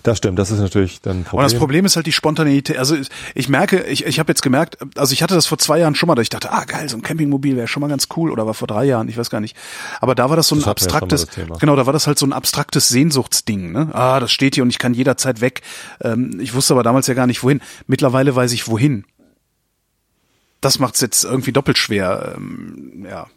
Das 0.03 0.17
stimmt, 0.17 0.39
das 0.39 0.49
ist 0.51 0.59
natürlich 0.59 0.99
dann 1.01 1.17
ein 1.17 1.19
Und 1.19 1.25
Problem. 1.25 1.43
das 1.49 1.57
Problem 1.59 1.85
ist 1.85 1.95
halt 1.95 2.05
die 2.07 2.11
Spontaneität. 2.11 2.77
Also 2.77 2.95
ich- 3.35 3.49
merke, 3.49 3.83
ich, 3.83 4.05
ich 4.05 4.19
habe 4.19 4.31
jetzt 4.31 4.41
gemerkt, 4.41 4.77
also 4.97 5.13
ich 5.13 5.21
hatte 5.21 5.35
das 5.35 5.45
vor 5.45 5.57
zwei 5.57 5.77
Jahren 5.79 5.93
schon 5.95 6.07
mal, 6.07 6.15
da 6.15 6.21
ich 6.21 6.29
dachte, 6.29 6.51
ah 6.51 6.63
geil, 6.65 6.89
so 6.89 6.97
ein 6.97 7.01
Campingmobil 7.01 7.55
wäre 7.55 7.67
schon 7.67 7.81
mal 7.81 7.87
ganz 7.87 8.07
cool 8.15 8.31
oder 8.31 8.45
war 8.47 8.53
vor 8.53 8.67
drei 8.67 8.85
Jahren, 8.85 9.07
ich 9.09 9.17
weiß 9.17 9.29
gar 9.29 9.39
nicht. 9.41 9.55
Aber 9.99 10.15
da 10.15 10.29
war 10.29 10.35
das 10.37 10.47
so 10.47 10.55
ein 10.55 10.59
Das 10.59 10.67
abstraktes, 10.67 11.27
genau, 11.59 11.75
da 11.75 11.85
war 11.85 11.93
das 11.93 12.07
halt 12.07 12.17
so 12.17 12.25
ein 12.25 12.33
abstraktes 12.33 12.87
Sehnsuchtsding. 12.87 13.71
Ne? 13.71 13.89
Ah, 13.93 14.19
das 14.19 14.31
steht 14.31 14.55
hier 14.55 14.63
und 14.63 14.69
ich 14.71 14.79
kann 14.79 14.93
jederzeit 14.93 15.41
weg. 15.41 15.61
Ähm, 16.01 16.39
ich 16.41 16.53
wusste 16.53 16.73
aber 16.73 16.83
damals 16.83 17.07
ja 17.07 17.13
gar 17.13 17.27
nicht 17.27 17.43
wohin. 17.43 17.61
Mittlerweile 17.87 18.35
weiß 18.35 18.51
ich 18.53 18.67
wohin. 18.67 19.05
Das 20.61 20.79
macht's 20.79 21.01
jetzt 21.01 21.23
irgendwie 21.23 21.51
doppelt 21.51 21.77
schwer. 21.77 22.33
Ähm, 22.37 23.05
ja 23.09 23.27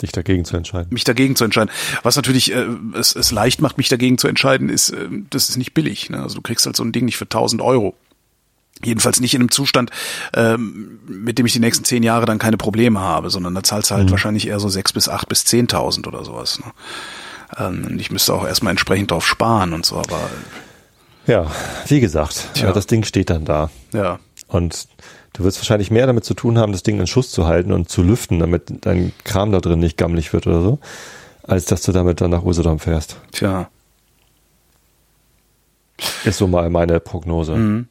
dich 0.00 0.12
dagegen 0.12 0.44
zu 0.44 0.56
entscheiden. 0.56 0.88
mich 0.90 1.04
dagegen 1.04 1.36
zu 1.36 1.44
entscheiden. 1.44 1.70
Was 2.02 2.16
natürlich 2.16 2.52
äh, 2.52 2.66
es, 2.94 3.14
es 3.14 3.30
leicht 3.30 3.60
macht, 3.60 3.78
mich 3.78 3.88
dagegen 3.88 4.18
zu 4.18 4.26
entscheiden, 4.28 4.68
ist, 4.68 4.90
äh, 4.90 5.08
das 5.30 5.48
ist 5.48 5.56
nicht 5.56 5.74
billig. 5.74 6.10
Ne? 6.10 6.20
Also 6.22 6.36
du 6.36 6.40
kriegst 6.42 6.66
halt 6.66 6.76
so 6.76 6.82
ein 6.84 6.92
Ding 6.92 7.04
nicht 7.04 7.16
für 7.16 7.24
1000 7.26 7.62
Euro. 7.62 7.94
Jedenfalls 8.84 9.20
nicht 9.20 9.34
in 9.34 9.42
einem 9.42 9.50
Zustand, 9.52 9.90
ähm, 10.34 10.98
mit 11.06 11.38
dem 11.38 11.46
ich 11.46 11.52
die 11.52 11.60
nächsten 11.60 11.84
zehn 11.84 12.02
Jahre 12.02 12.26
dann 12.26 12.38
keine 12.40 12.56
Probleme 12.56 12.98
habe, 12.98 13.30
sondern 13.30 13.54
da 13.54 13.62
zahlst 13.62 13.90
du 13.90 13.94
halt 13.94 14.10
wahrscheinlich 14.10 14.48
eher 14.48 14.58
so 14.58 14.68
sechs 14.68 14.92
bis 14.92 15.08
acht 15.08 15.28
bis 15.28 15.44
zehntausend 15.44 16.08
oder 16.08 16.24
sowas. 16.24 16.58
Ne? 16.58 16.72
Ähm, 17.58 17.86
und 17.90 18.00
ich 18.00 18.10
müsste 18.10 18.34
auch 18.34 18.44
erstmal 18.44 18.72
entsprechend 18.72 19.12
drauf 19.12 19.24
sparen 19.24 19.72
und 19.72 19.86
so, 19.86 19.98
aber 19.98 20.28
Ja, 21.28 21.48
wie 21.86 22.00
gesagt, 22.00 22.48
äh, 22.56 22.72
das 22.72 22.86
Ding 22.88 23.04
steht 23.04 23.30
dann 23.30 23.44
da. 23.44 23.70
ja. 23.92 24.18
Und 24.48 24.88
du 25.32 25.44
wirst 25.44 25.58
wahrscheinlich 25.58 25.90
mehr 25.90 26.06
damit 26.06 26.24
zu 26.24 26.34
tun 26.34 26.58
haben, 26.58 26.72
das 26.72 26.82
Ding 26.82 27.00
in 27.00 27.06
Schuss 27.06 27.30
zu 27.30 27.46
halten 27.46 27.72
und 27.72 27.88
zu 27.88 28.02
lüften, 28.02 28.38
damit 28.38 28.84
dein 28.84 29.12
Kram 29.24 29.52
da 29.52 29.60
drin 29.60 29.80
nicht 29.80 29.96
gammelig 29.96 30.32
wird 30.32 30.46
oder 30.46 30.62
so, 30.62 30.78
als 31.42 31.64
dass 31.64 31.82
du 31.82 31.92
damit 31.92 32.20
dann 32.20 32.30
nach 32.30 32.44
Usedom 32.44 32.78
fährst. 32.78 33.16
Tja. 33.32 33.68
Ist 36.24 36.38
so 36.38 36.46
mal 36.46 36.68
meine 36.70 37.00
Prognose. 37.00 37.54
Mhm. 37.54 37.88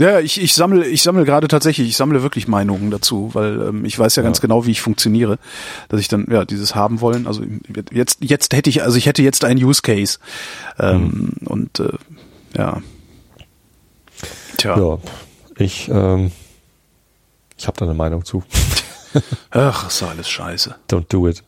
Ja, 0.00 0.20
ich, 0.20 0.40
ich 0.40 0.54
sammle, 0.54 0.86
ich 0.86 1.02
sammle 1.02 1.24
gerade 1.24 1.48
tatsächlich, 1.48 1.88
ich 1.88 1.96
sammle 1.96 2.22
wirklich 2.22 2.46
Meinungen 2.46 2.92
dazu, 2.92 3.30
weil 3.32 3.60
ähm, 3.60 3.84
ich 3.84 3.98
weiß 3.98 4.14
ja, 4.14 4.22
ganz 4.22 4.40
genau, 4.40 4.64
wie 4.64 4.70
ich 4.70 4.80
funktioniere, 4.80 5.38
dass 5.88 6.00
ich 6.00 6.06
dann 6.06 6.28
ja 6.30 6.44
dieses 6.44 6.76
haben 6.76 7.00
wollen. 7.00 7.26
Also 7.26 7.42
jetzt, 7.90 8.18
jetzt 8.20 8.54
hätte 8.54 8.70
ich, 8.70 8.84
also 8.84 8.96
ich 8.96 9.06
hätte 9.06 9.22
jetzt 9.22 9.44
einen 9.44 9.62
Use 9.62 9.82
Case 9.82 10.20
ähm, 10.78 11.32
und 11.46 11.80
äh, 11.80 11.88
ja, 12.56 12.80
tja, 14.56 14.78
Ja, 14.78 14.98
ich, 15.58 15.88
ähm, 15.92 16.30
ich 17.58 17.66
habe 17.66 17.76
da 17.78 17.84
eine 17.84 17.94
Meinung 17.94 18.24
zu. 18.24 18.42
ach, 19.50 19.88
ist 19.88 20.02
alles 20.02 20.28
scheiße. 20.28 20.76
Don't 20.88 21.06
do 21.08 21.28
it. 21.28 21.42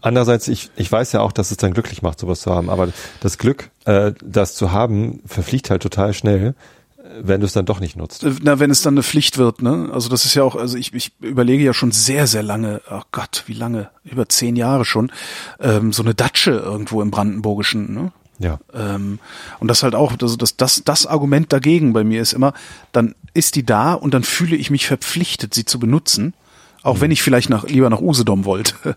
Andererseits, 0.00 0.46
ich, 0.48 0.70
ich 0.76 0.90
weiß 0.90 1.12
ja 1.12 1.20
auch, 1.20 1.32
dass 1.32 1.50
es 1.50 1.56
dann 1.56 1.72
glücklich 1.72 2.02
macht, 2.02 2.20
sowas 2.20 2.40
zu 2.40 2.54
haben, 2.54 2.70
aber 2.70 2.88
das 3.20 3.38
Glück, 3.38 3.70
äh, 3.86 4.12
das 4.24 4.54
zu 4.54 4.70
haben, 4.70 5.20
verfliegt 5.26 5.68
halt 5.70 5.82
total 5.82 6.14
schnell, 6.14 6.54
äh, 6.98 7.02
wenn 7.22 7.40
du 7.40 7.46
es 7.46 7.54
dann 7.54 7.66
doch 7.66 7.80
nicht 7.80 7.96
nutzt. 7.96 8.22
Äh, 8.22 8.34
Na, 8.42 8.60
wenn 8.60 8.70
es 8.70 8.82
dann 8.82 8.94
eine 8.94 9.02
Pflicht 9.02 9.36
wird, 9.36 9.62
ne? 9.62 9.90
Also 9.92 10.08
das 10.08 10.24
ist 10.24 10.34
ja 10.34 10.44
auch, 10.44 10.54
also 10.54 10.76
ich, 10.76 10.94
ich 10.94 11.12
überlege 11.20 11.64
ja 11.64 11.74
schon 11.74 11.90
sehr, 11.90 12.26
sehr 12.28 12.44
lange, 12.44 12.82
ach 12.88 13.06
Gott, 13.10 13.42
wie 13.46 13.54
lange, 13.54 13.90
über 14.04 14.28
zehn 14.28 14.54
Jahre 14.54 14.84
schon, 14.84 15.10
ähm, 15.58 15.92
so 15.92 16.04
eine 16.04 16.14
Datsche 16.14 16.52
irgendwo 16.52 17.02
im 17.02 17.10
Brandenburgischen, 17.10 17.92
ne? 17.92 18.12
Ja. 18.38 18.58
Ähm, 18.74 19.18
und 19.60 19.68
das 19.68 19.82
halt 19.82 19.94
auch, 19.94 20.12
also 20.20 20.36
das, 20.36 20.56
das, 20.56 20.82
das 20.84 21.06
Argument 21.06 21.52
dagegen 21.52 21.92
bei 21.92 22.04
mir 22.04 22.20
ist 22.20 22.32
immer, 22.32 22.52
dann 22.92 23.14
ist 23.34 23.56
die 23.56 23.64
da 23.64 23.94
und 23.94 24.14
dann 24.14 24.24
fühle 24.24 24.56
ich 24.56 24.70
mich 24.70 24.86
verpflichtet, 24.86 25.54
sie 25.54 25.64
zu 25.64 25.78
benutzen, 25.78 26.34
auch 26.82 27.00
wenn 27.00 27.10
ich 27.10 27.22
vielleicht 27.22 27.50
nach, 27.50 27.64
lieber 27.64 27.90
nach 27.90 28.00
Usedom 28.00 28.44
wollte. 28.44 28.96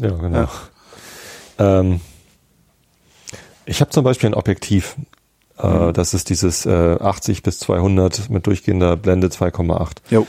Ja, 0.00 0.10
genau. 0.10 0.48
Ähm, 1.58 2.00
ich 3.66 3.80
habe 3.80 3.90
zum 3.90 4.04
Beispiel 4.04 4.30
ein 4.30 4.34
Objektiv. 4.34 4.96
Äh, 5.58 5.92
Das 5.92 6.14
ist 6.14 6.28
dieses 6.30 6.66
äh, 6.66 6.96
80 7.00 7.42
bis 7.42 7.58
200 7.60 8.30
mit 8.30 8.46
durchgehender 8.46 8.96
Blende 8.96 9.28
2,8. 9.28 9.98
Jo. 10.10 10.26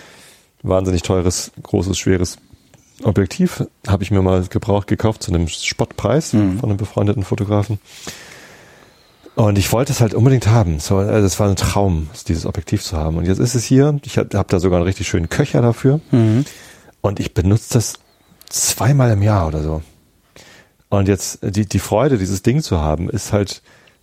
Wahnsinnig 0.62 1.02
teures, 1.02 1.52
großes, 1.64 1.98
schweres 1.98 2.38
Objektiv. 3.04 3.64
Habe 3.88 4.04
ich 4.04 4.12
mir 4.12 4.22
mal 4.22 4.44
gebraucht 4.48 4.88
gekauft 4.88 5.24
zu 5.24 5.34
einem 5.34 5.48
Spottpreis 5.48 6.32
von 6.32 6.60
einem 6.64 6.78
befreundeten 6.78 7.24
Fotografen. 7.24 7.80
Und 9.36 9.58
ich 9.58 9.72
wollte 9.72 9.94
es 9.94 10.02
halt 10.02 10.14
unbedingt 10.14 10.48
haben. 10.48 10.80
So, 10.80 10.98
also 10.98 11.26
es 11.26 11.40
war 11.40 11.48
ein 11.48 11.56
Traum, 11.56 12.10
dieses 12.28 12.46
Objektiv 12.46 12.84
zu 12.84 12.98
haben. 12.98 13.18
Und 13.18 13.26
jetzt 13.26 13.40
ist 13.40 13.56
es 13.56 13.64
hier. 13.64 13.98
Ich 14.04 14.18
habe 14.18 14.38
hab 14.38 14.50
da 14.50 14.60
sogar 14.60 14.78
einen 14.78 14.88
richtig 14.88 15.08
schönen 15.08 15.30
Köcher 15.30 15.62
dafür. 15.62 16.02
Und 17.02 17.20
ich 17.20 17.34
benutze 17.34 17.74
das 17.74 18.00
zweimal 18.50 19.12
im 19.12 19.22
Jahr 19.22 19.48
oder 19.48 19.64
so. 19.64 19.82
Und 20.90 21.08
jetzt 21.08 21.42
äh, 21.44 21.52
die, 21.52 21.66
die 21.66 21.80
Freude, 21.80 22.18
dieses 22.18 22.44
Ding 22.44 22.62
zu 22.62 22.80
haben, 22.80 23.10
ist 23.10 23.32
halt 23.32 23.62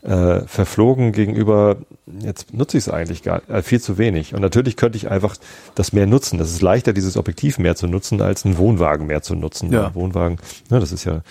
äh, 0.08 0.46
verflogen 0.46 1.12
gegenüber, 1.12 1.76
jetzt 2.20 2.54
nutze 2.54 2.78
ich 2.78 2.84
es 2.84 2.88
eigentlich 2.88 3.22
gar 3.22 3.48
äh, 3.50 3.62
viel 3.62 3.80
zu 3.80 3.98
wenig. 3.98 4.34
Und 4.34 4.40
natürlich 4.40 4.76
könnte 4.76 4.96
ich 4.96 5.10
einfach 5.10 5.36
das 5.74 5.92
mehr 5.92 6.06
nutzen. 6.06 6.38
Das 6.38 6.50
ist 6.50 6.62
leichter, 6.62 6.94
dieses 6.94 7.18
Objektiv 7.18 7.58
mehr 7.58 7.76
zu 7.76 7.86
nutzen, 7.86 8.22
als 8.22 8.46
einen 8.46 8.56
Wohnwagen 8.56 9.06
mehr 9.06 9.22
zu 9.22 9.34
nutzen. 9.34 9.70
Ja. 9.70 9.88
Ein 9.88 9.94
Wohnwagen, 9.94 10.38
ne, 10.70 10.80
das 10.80 10.92
ist 10.92 11.04
ja. 11.04 11.22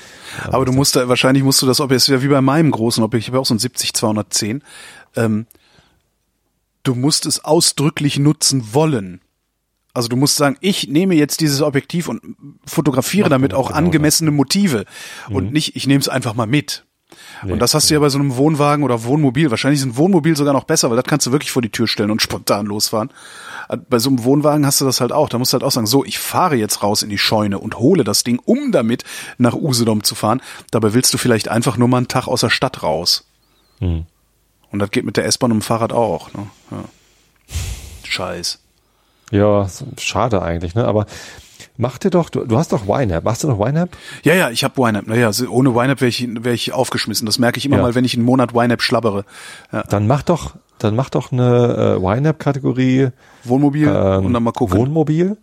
Aber 0.43 0.65
du 0.65 0.71
musst 0.71 0.95
da, 0.95 1.07
wahrscheinlich 1.09 1.43
musst 1.43 1.61
du 1.61 1.65
das 1.65 1.79
Objektiv, 1.79 2.13
ja 2.13 2.21
wie 2.21 2.27
bei 2.27 2.41
meinem 2.41 2.69
großen 2.69 3.03
Objektiv, 3.03 3.29
ich 3.29 3.33
habe 3.33 3.39
auch 3.39 3.45
so 3.47 3.55
ein 3.55 3.59
70-210, 3.59 4.61
ähm, 5.15 5.47
du 6.83 6.93
musst 6.93 7.25
es 7.25 7.43
ausdrücklich 7.43 8.19
nutzen 8.19 8.73
wollen. 8.73 9.21
Also 9.95 10.09
du 10.09 10.15
musst 10.15 10.35
sagen, 10.35 10.57
ich 10.61 10.87
nehme 10.87 11.15
jetzt 11.15 11.41
dieses 11.41 11.63
Objektiv 11.63 12.07
und 12.07 12.21
fotografiere 12.67 13.29
damit 13.29 13.51
genau 13.51 13.61
auch 13.63 13.69
das. 13.69 13.77
angemessene 13.77 14.29
Motive 14.29 14.85
und 15.31 15.51
nicht, 15.51 15.75
ich 15.75 15.87
nehme 15.87 15.99
es 15.99 16.07
einfach 16.07 16.35
mal 16.35 16.45
mit. 16.45 16.85
Nee, 17.43 17.51
und 17.51 17.59
das 17.59 17.73
hast 17.73 17.89
du 17.89 17.93
ja 17.93 17.99
bei 17.99 18.09
so 18.09 18.17
einem 18.17 18.35
Wohnwagen 18.35 18.83
oder 18.83 19.03
Wohnmobil. 19.03 19.51
Wahrscheinlich 19.51 19.79
ist 19.79 19.85
ein 19.85 19.97
Wohnmobil 19.97 20.35
sogar 20.35 20.53
noch 20.53 20.63
besser, 20.63 20.89
weil 20.89 20.97
das 20.97 21.05
kannst 21.05 21.27
du 21.27 21.31
wirklich 21.31 21.51
vor 21.51 21.61
die 21.61 21.69
Tür 21.69 21.87
stellen 21.87 22.11
und 22.11 22.21
spontan 22.23 22.65
losfahren. 22.65 23.09
Äh, 23.69 23.77
Bei 23.77 23.99
so 23.99 24.09
einem 24.09 24.23
Wohnwagen 24.23 24.65
hast 24.65 24.81
du 24.81 24.85
das 24.85 25.01
halt 25.01 25.11
auch. 25.11 25.29
Da 25.29 25.37
musst 25.37 25.53
du 25.53 25.55
halt 25.55 25.63
auch 25.63 25.71
sagen, 25.71 25.87
so, 25.87 26.03
ich 26.05 26.19
fahre 26.19 26.55
jetzt 26.55 26.83
raus 26.83 27.03
in 27.03 27.09
die 27.09 27.17
Scheune 27.17 27.59
und 27.59 27.77
hole 27.79 28.03
das 28.03 28.23
Ding, 28.23 28.39
um 28.43 28.71
damit 28.71 29.03
nach 29.37 29.53
Usedom 29.53 30.03
zu 30.03 30.15
fahren. 30.15 30.41
Dabei 30.71 30.93
willst 30.93 31.13
du 31.13 31.17
vielleicht 31.17 31.47
einfach 31.49 31.77
nur 31.77 31.87
mal 31.87 31.97
einen 31.97 32.07
Tag 32.07 32.27
aus 32.27 32.41
der 32.41 32.49
Stadt 32.49 32.83
raus. 32.83 33.25
Hm. 33.79 34.05
Und 34.71 34.79
das 34.79 34.91
geht 34.91 35.05
mit 35.05 35.17
der 35.17 35.25
S-Bahn 35.25 35.51
und 35.51 35.59
dem 35.59 35.63
Fahrrad 35.63 35.93
auch. 35.93 36.33
Ne? 36.33 36.47
Ja. 36.71 36.83
Scheiß. 38.03 38.59
Ja, 39.31 39.67
schade 39.97 40.41
eigentlich, 40.41 40.75
ne? 40.75 40.85
Aber 40.85 41.05
mach 41.77 41.97
dir 41.97 42.09
doch, 42.09 42.29
du, 42.29 42.45
du 42.45 42.57
hast 42.57 42.71
doch 42.73 42.83
YNAB. 42.87 43.23
Machst 43.23 43.43
du 43.43 43.47
noch 43.47 43.59
YNAB? 43.65 43.89
Ja, 44.23 44.33
ja, 44.35 44.49
ich 44.49 44.63
habe 44.63 44.81
YNAB. 44.81 45.07
Naja, 45.07 45.31
ohne 45.49 45.69
YNAB 45.69 46.01
wäre 46.01 46.09
ich, 46.09 46.27
wär 46.43 46.53
ich 46.53 46.73
aufgeschmissen. 46.73 47.25
Das 47.25 47.39
merke 47.39 47.57
ich 47.57 47.65
immer 47.65 47.77
Ja. 47.77 47.81
mal, 47.83 47.95
wenn 47.95 48.05
ich 48.05 48.13
einen 48.15 48.25
Monat 48.25 48.53
YNAB 48.53 48.81
schlabbere. 48.81 49.25
Ja. 49.71 49.83
Dann 49.83 50.07
mach 50.07 50.21
doch, 50.23 50.55
dann 50.79 50.95
mach 50.95 51.09
doch 51.09 51.31
eine 51.31 51.97
äh, 51.99 52.17
YNAB-Kategorie 52.17 53.09
Wohnmobil 53.43 53.87
ähm, 53.87 54.25
und 54.25 54.33
dann 54.33 54.43
mal 54.43 54.51
gucken. 54.51 54.77
Wohnmobil, 54.77 55.37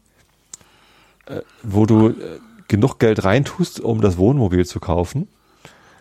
äh, 1.26 1.40
wo 1.62 1.86
du 1.86 2.10
äh, 2.10 2.14
genug 2.68 2.98
Geld 2.98 3.24
reintust, 3.24 3.80
um 3.80 4.00
das 4.00 4.16
Wohnmobil 4.18 4.64
zu 4.66 4.80
kaufen. 4.80 5.28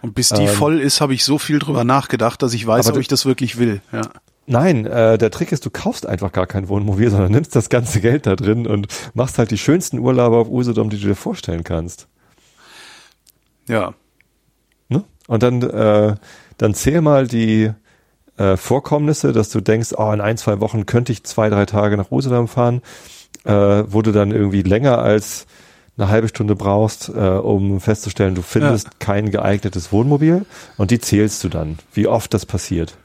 und 0.02 0.16
bis 0.16 0.30
die 0.30 0.44
ähm, 0.44 0.48
voll 0.50 0.80
ist, 0.80 1.02
habe 1.02 1.14
ich 1.14 1.24
so 1.24 1.38
viel 1.38 1.60
drüber 1.60 1.84
nachgedacht, 1.84 2.42
dass 2.42 2.54
ich 2.54 2.66
weiß, 2.68 2.88
ob 2.90 2.96
du- 2.96 3.00
ich 3.00 3.08
das 3.08 3.26
wirklich 3.26 3.58
will. 3.58 3.82
Ja. 3.92 4.02
Nein, 4.46 4.86
äh, 4.86 5.18
der 5.18 5.32
Trick 5.32 5.52
ist, 5.52 5.66
du 5.66 5.70
kaufst 5.70 6.06
einfach 6.06 6.32
gar 6.32 6.48
kein 6.48 6.68
Wohnmobil, 6.68 7.10
sondern 7.12 7.32
nimmst 7.32 7.56
das 7.56 7.70
ganze 7.70 8.02
Geld 8.02 8.26
da 8.26 8.36
drin 8.36 8.68
und 8.68 8.88
machst 9.14 9.38
halt 9.38 9.52
die 9.52 9.58
schönsten 9.58 10.00
Urlaube 10.00 10.38
auf 10.38 10.50
Usedom, 10.50 10.90
die 10.90 11.00
du 11.00 11.08
dir 11.08 11.16
vorstellen 11.16 11.64
kannst. 11.64 12.08
Ja. 13.68 13.94
Ne? 14.90 15.04
Und 15.28 15.44
dann, 15.44 15.62
äh, 15.62 16.16
dann 16.58 16.74
zähl 16.74 17.02
mal 17.02 17.28
die 17.28 17.72
äh, 18.38 18.58
Vorkommnisse, 18.58 19.32
dass 19.32 19.50
du 19.50 19.62
denkst, 19.62 19.90
oh, 19.96 20.12
in 20.12 20.22
ein, 20.22 20.38
zwei 20.38 20.60
Wochen 20.60 20.86
könnte 20.86 21.12
ich 21.12 21.24
zwei, 21.24 21.50
drei 21.50 21.66
Tage 21.66 21.98
nach 21.98 22.12
Usedom 22.12 22.48
fahren, 22.48 22.82
äh, 23.46 23.52
wo 23.88 24.02
du 24.02 24.12
dann 24.12 24.32
irgendwie 24.32 24.64
länger 24.64 24.98
als 25.00 25.46
eine 25.98 26.10
halbe 26.10 26.28
Stunde 26.28 26.56
brauchst, 26.56 27.10
äh, 27.10 27.12
um 27.12 27.80
festzustellen, 27.80 28.34
du 28.36 28.42
findest 28.42 28.88
Ja. 28.88 28.92
kein 29.00 29.30
geeignetes 29.30 29.92
Wohnmobil 29.92 30.46
und 30.78 30.90
die 30.90 31.00
zählst 31.00 31.44
du 31.44 31.50
dann, 31.50 31.78
wie 31.94 32.08
oft 32.08 32.34
das 32.34 32.46
passiert. 32.48 32.98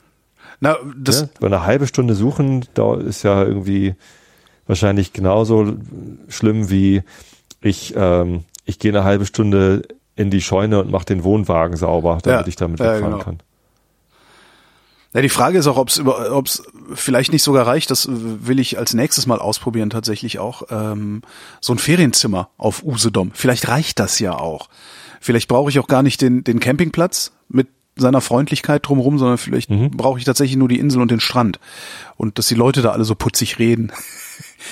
Na, 0.61 0.77
das, 0.97 1.23
ne? 1.23 1.29
Bei 1.41 1.47
einer 1.47 1.65
halbe 1.65 1.87
Stunde 1.87 2.15
suchen, 2.15 2.67
da 2.75 2.97
ist 2.97 3.23
ja 3.23 3.45
irgendwie 3.45 3.95
wahrscheinlich 4.67 5.13
genauso 5.13 5.77
schlimm 6.29 6.71
wie 6.71 7.03
ich, 7.61 7.95
ähm, 7.97 8.45
ich 8.65 8.79
gehe 8.79 8.93
eine 8.93 9.05
halbe 9.05 9.27
Stunde 9.27 9.83
in 10.17 10.31
die 10.31 10.41
Scheune 10.41 10.81
und 10.81 10.91
mache 10.91 11.07
den 11.07 11.25
Wohnwagen 11.25 11.77
sauber, 11.77 12.19
damit 12.23 12.41
Ja, 12.41 12.47
ich 12.47 12.57
damit 12.57 12.81
ja, 12.81 12.87
wegfahren 12.87 13.13
genau. 13.13 13.25
kann. 13.25 13.39
Ja, 15.15 15.23
die 15.23 15.31
Frage 15.31 15.59
ist 15.59 15.67
auch, 15.67 15.79
ob 15.79 15.89
es 15.89 16.01
ob 16.01 16.47
es 16.47 16.63
vielleicht 16.95 17.33
nicht 17.33 17.43
sogar 17.43 17.67
reicht. 17.67 17.91
Das 17.91 18.09
will 18.11 18.59
ich 18.61 18.79
als 18.79 18.93
nächstes 18.93 19.27
mal 19.27 19.39
ausprobieren 19.39 19.89
tatsächlich 19.89 20.39
auch. 20.39 20.65
Ähm, 20.71 21.23
so 21.61 21.73
ein 21.73 21.79
Ferienzimmer 21.79 22.51
auf 22.59 22.85
Usedom. 22.85 23.31
Vielleicht 23.33 23.69
reicht 23.69 24.01
das 24.01 24.19
ja 24.19 24.37
auch. 24.37 24.69
Vielleicht 25.21 25.49
brauche 25.49 25.71
ich 25.71 25.79
auch 25.79 25.89
gar 25.89 26.03
nicht 26.03 26.21
den 26.21 26.45
den 26.45 26.61
Campingplatz 26.61 27.33
mit 27.49 27.69
seiner 27.99 28.21
Freundlichkeit 28.21 28.87
drumherum, 28.87 29.19
sondern 29.19 29.39
vielleicht 29.39 29.71
Mhm. 29.71 29.91
brauche 29.91 30.19
ich 30.19 30.25
tatsächlich 30.25 30.57
nur 30.57 30.69
die 30.69 30.79
Insel 30.79 31.01
und 31.03 31.11
den 31.11 31.21
Strand 31.21 31.59
und 32.17 32.39
dass 32.39 32.47
die 32.47 32.55
Leute 32.55 32.83
da 32.83 32.91
alle 32.91 33.05
so 33.05 33.15
putzig 33.15 33.59
reden. 33.59 33.93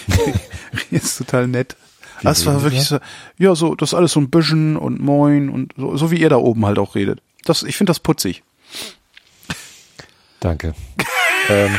ist 0.91 1.19
total 1.19 1.49
nett. 1.49 1.77
Das 2.23 2.41
reden 2.41 2.55
war 2.55 2.63
wirklich 2.63 2.85
so, 2.85 2.99
ja, 3.39 3.55
so, 3.55 3.75
das 3.75 3.91
ist 3.91 3.95
alles 3.95 4.13
so 4.13 4.21
ein 4.21 4.31
bisschen 4.31 4.77
und 4.77 5.01
moin 5.01 5.49
und 5.49 5.73
so, 5.77 5.97
so 5.97 6.11
wie 6.11 6.17
ihr 6.17 6.31
da 6.31 6.37
oben 6.37 6.65
halt 6.65 6.79
auch 6.79 6.95
redet. 6.95 7.21
Das, 7.45 7.63
ich 7.63 7.77
finde 7.77 7.91
das 7.91 8.01
putzig. 8.01 8.43
Danke. 10.41 10.75
ähm, 11.49 11.77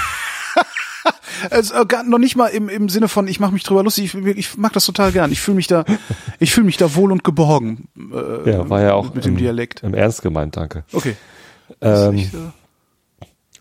Also, 1.51 1.75
äh, 1.75 1.85
gar, 1.85 2.03
noch 2.03 2.17
nicht 2.17 2.35
mal 2.35 2.47
im, 2.47 2.67
im 2.67 2.89
Sinne 2.89 3.07
von, 3.07 3.27
ich 3.27 3.39
mache 3.39 3.53
mich 3.53 3.63
drüber 3.63 3.83
lustig, 3.83 4.13
ich, 4.15 4.25
ich 4.37 4.57
mag 4.57 4.73
das 4.73 4.85
total 4.85 5.11
gern. 5.11 5.31
Ich 5.31 5.39
fühle 5.39 5.55
mich 5.55 5.67
da, 5.67 5.85
ich 6.39 6.51
fühle 6.53 6.65
mich 6.65 6.77
da 6.77 6.95
wohl 6.95 7.11
und 7.11 7.23
geborgen. 7.23 7.87
Äh, 7.95 8.49
ja, 8.51 8.69
war 8.69 8.81
ja 8.81 8.93
auch 8.93 9.13
mit 9.13 9.23
dem 9.25 9.33
im, 9.33 9.37
Dialekt. 9.37 9.83
im 9.83 9.93
Ernst 9.93 10.21
gemeint, 10.21 10.57
danke. 10.57 10.83
Okay. 10.91 11.15
Ähm, 11.81 12.17
äh, 12.17 12.29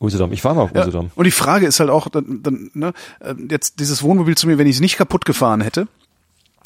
Usedom, 0.00 0.32
ich 0.32 0.44
war 0.44 0.54
mal 0.54 0.62
auf 0.62 0.74
ja. 0.74 0.82
Usedom. 0.82 1.10
Und 1.14 1.24
die 1.24 1.30
Frage 1.30 1.66
ist 1.66 1.80
halt 1.80 1.90
auch, 1.90 2.08
dann, 2.08 2.42
dann, 2.42 2.70
ne, 2.74 2.92
äh, 3.20 3.34
jetzt 3.50 3.80
dieses 3.80 4.02
Wohnmobil 4.02 4.36
zu 4.36 4.46
mir, 4.46 4.58
wenn 4.58 4.66
ich 4.66 4.76
es 4.76 4.80
nicht 4.80 4.96
kaputt 4.96 5.24
gefahren 5.24 5.60
hätte, 5.60 5.88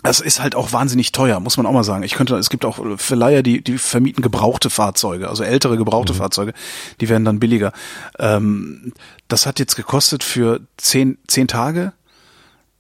das 0.03 0.21
ist 0.21 0.41
halt 0.41 0.55
auch 0.55 0.73
wahnsinnig 0.73 1.13
teuer, 1.13 1.41
muss 1.41 1.59
man 1.59 1.67
auch 1.67 1.73
mal 1.73 1.85
sagen. 1.85 2.03
Ich 2.05 2.15
könnte, 2.15 2.37
es 2.37 2.49
gibt 2.49 2.65
auch 2.65 2.79
Verleiher, 2.97 3.43
die, 3.43 3.63
die 3.63 3.77
vermieten 3.77 4.23
gebrauchte 4.23 4.71
Fahrzeuge, 4.71 5.29
also 5.29 5.45
ältere 5.45 5.77
gebrauchte 5.77 6.15
Fahrzeuge, 6.15 6.55
die 7.01 7.09
werden 7.09 7.25
dann 7.25 7.39
billiger. 7.39 7.73
Ähm, 8.19 8.95
das 9.29 9.45
hat 9.45 9.59
jetzt 9.59 9.77
gekostet 9.77 10.25
für 10.25 10.61
zehn, 10.79 11.19
zehn 11.27 11.49
Tage 11.49 11.93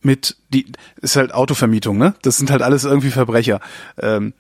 mit, 0.01 0.37
die, 0.49 0.73
ist 1.03 1.17
halt 1.17 1.35
Autovermietung, 1.35 1.99
ne? 1.99 2.15
Das 2.23 2.39
sind 2.39 2.51
halt 2.51 2.63
alles 2.63 2.85
irgendwie 2.85 3.11
Verbrecher. 3.11 3.61
Ähm, 3.99 4.33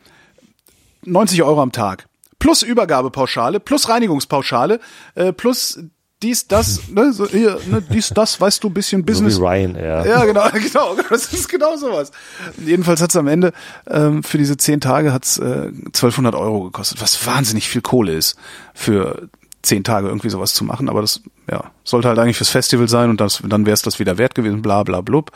90 1.04 1.42
Euro 1.42 1.60
am 1.60 1.72
Tag. 1.72 2.06
Plus 2.40 2.62
Übergabepauschale, 2.62 3.60
plus 3.60 3.88
Reinigungspauschale, 3.88 4.80
äh, 5.14 5.32
plus 5.32 5.78
dies, 6.22 6.48
das, 6.48 6.88
ne, 6.90 7.12
so, 7.12 7.28
hier, 7.28 7.58
ne, 7.66 7.82
dies, 7.82 8.08
das, 8.08 8.40
weißt 8.40 8.62
du, 8.64 8.70
bisschen 8.70 9.04
Business. 9.04 9.34
So 9.36 9.42
wie 9.42 9.46
Ryan, 9.46 9.76
ja. 9.76 10.04
Ja, 10.04 10.24
genau, 10.24 10.48
genau, 10.52 10.96
das 11.08 11.32
ist 11.32 11.48
genau 11.48 11.76
sowas. 11.76 12.10
Jedenfalls 12.58 13.00
hat's 13.00 13.16
am 13.16 13.28
Ende 13.28 13.52
ähm, 13.88 14.22
für 14.22 14.38
diese 14.38 14.56
zehn 14.56 14.80
Tage 14.80 15.12
hat's 15.12 15.38
äh, 15.38 15.68
1200 15.68 16.34
Euro 16.34 16.64
gekostet, 16.64 17.00
was 17.00 17.24
wahnsinnig 17.26 17.68
viel 17.68 17.82
Kohle 17.82 18.14
ist 18.14 18.36
für 18.74 19.28
zehn 19.62 19.84
Tage 19.84 20.08
irgendwie 20.08 20.30
sowas 20.30 20.54
zu 20.54 20.64
machen, 20.64 20.88
aber 20.88 21.02
das 21.02 21.20
ja, 21.50 21.70
sollte 21.84 22.08
halt 22.08 22.18
eigentlich 22.18 22.38
fürs 22.38 22.48
Festival 22.48 22.88
sein 22.88 23.10
und 23.10 23.20
das, 23.20 23.42
dann 23.46 23.66
wäre 23.66 23.74
es 23.74 23.82
das 23.82 23.98
wieder 23.98 24.16
wert 24.18 24.34
gewesen, 24.34 24.62
bla 24.62 24.82
bla 24.82 25.02
blub. 25.02 25.32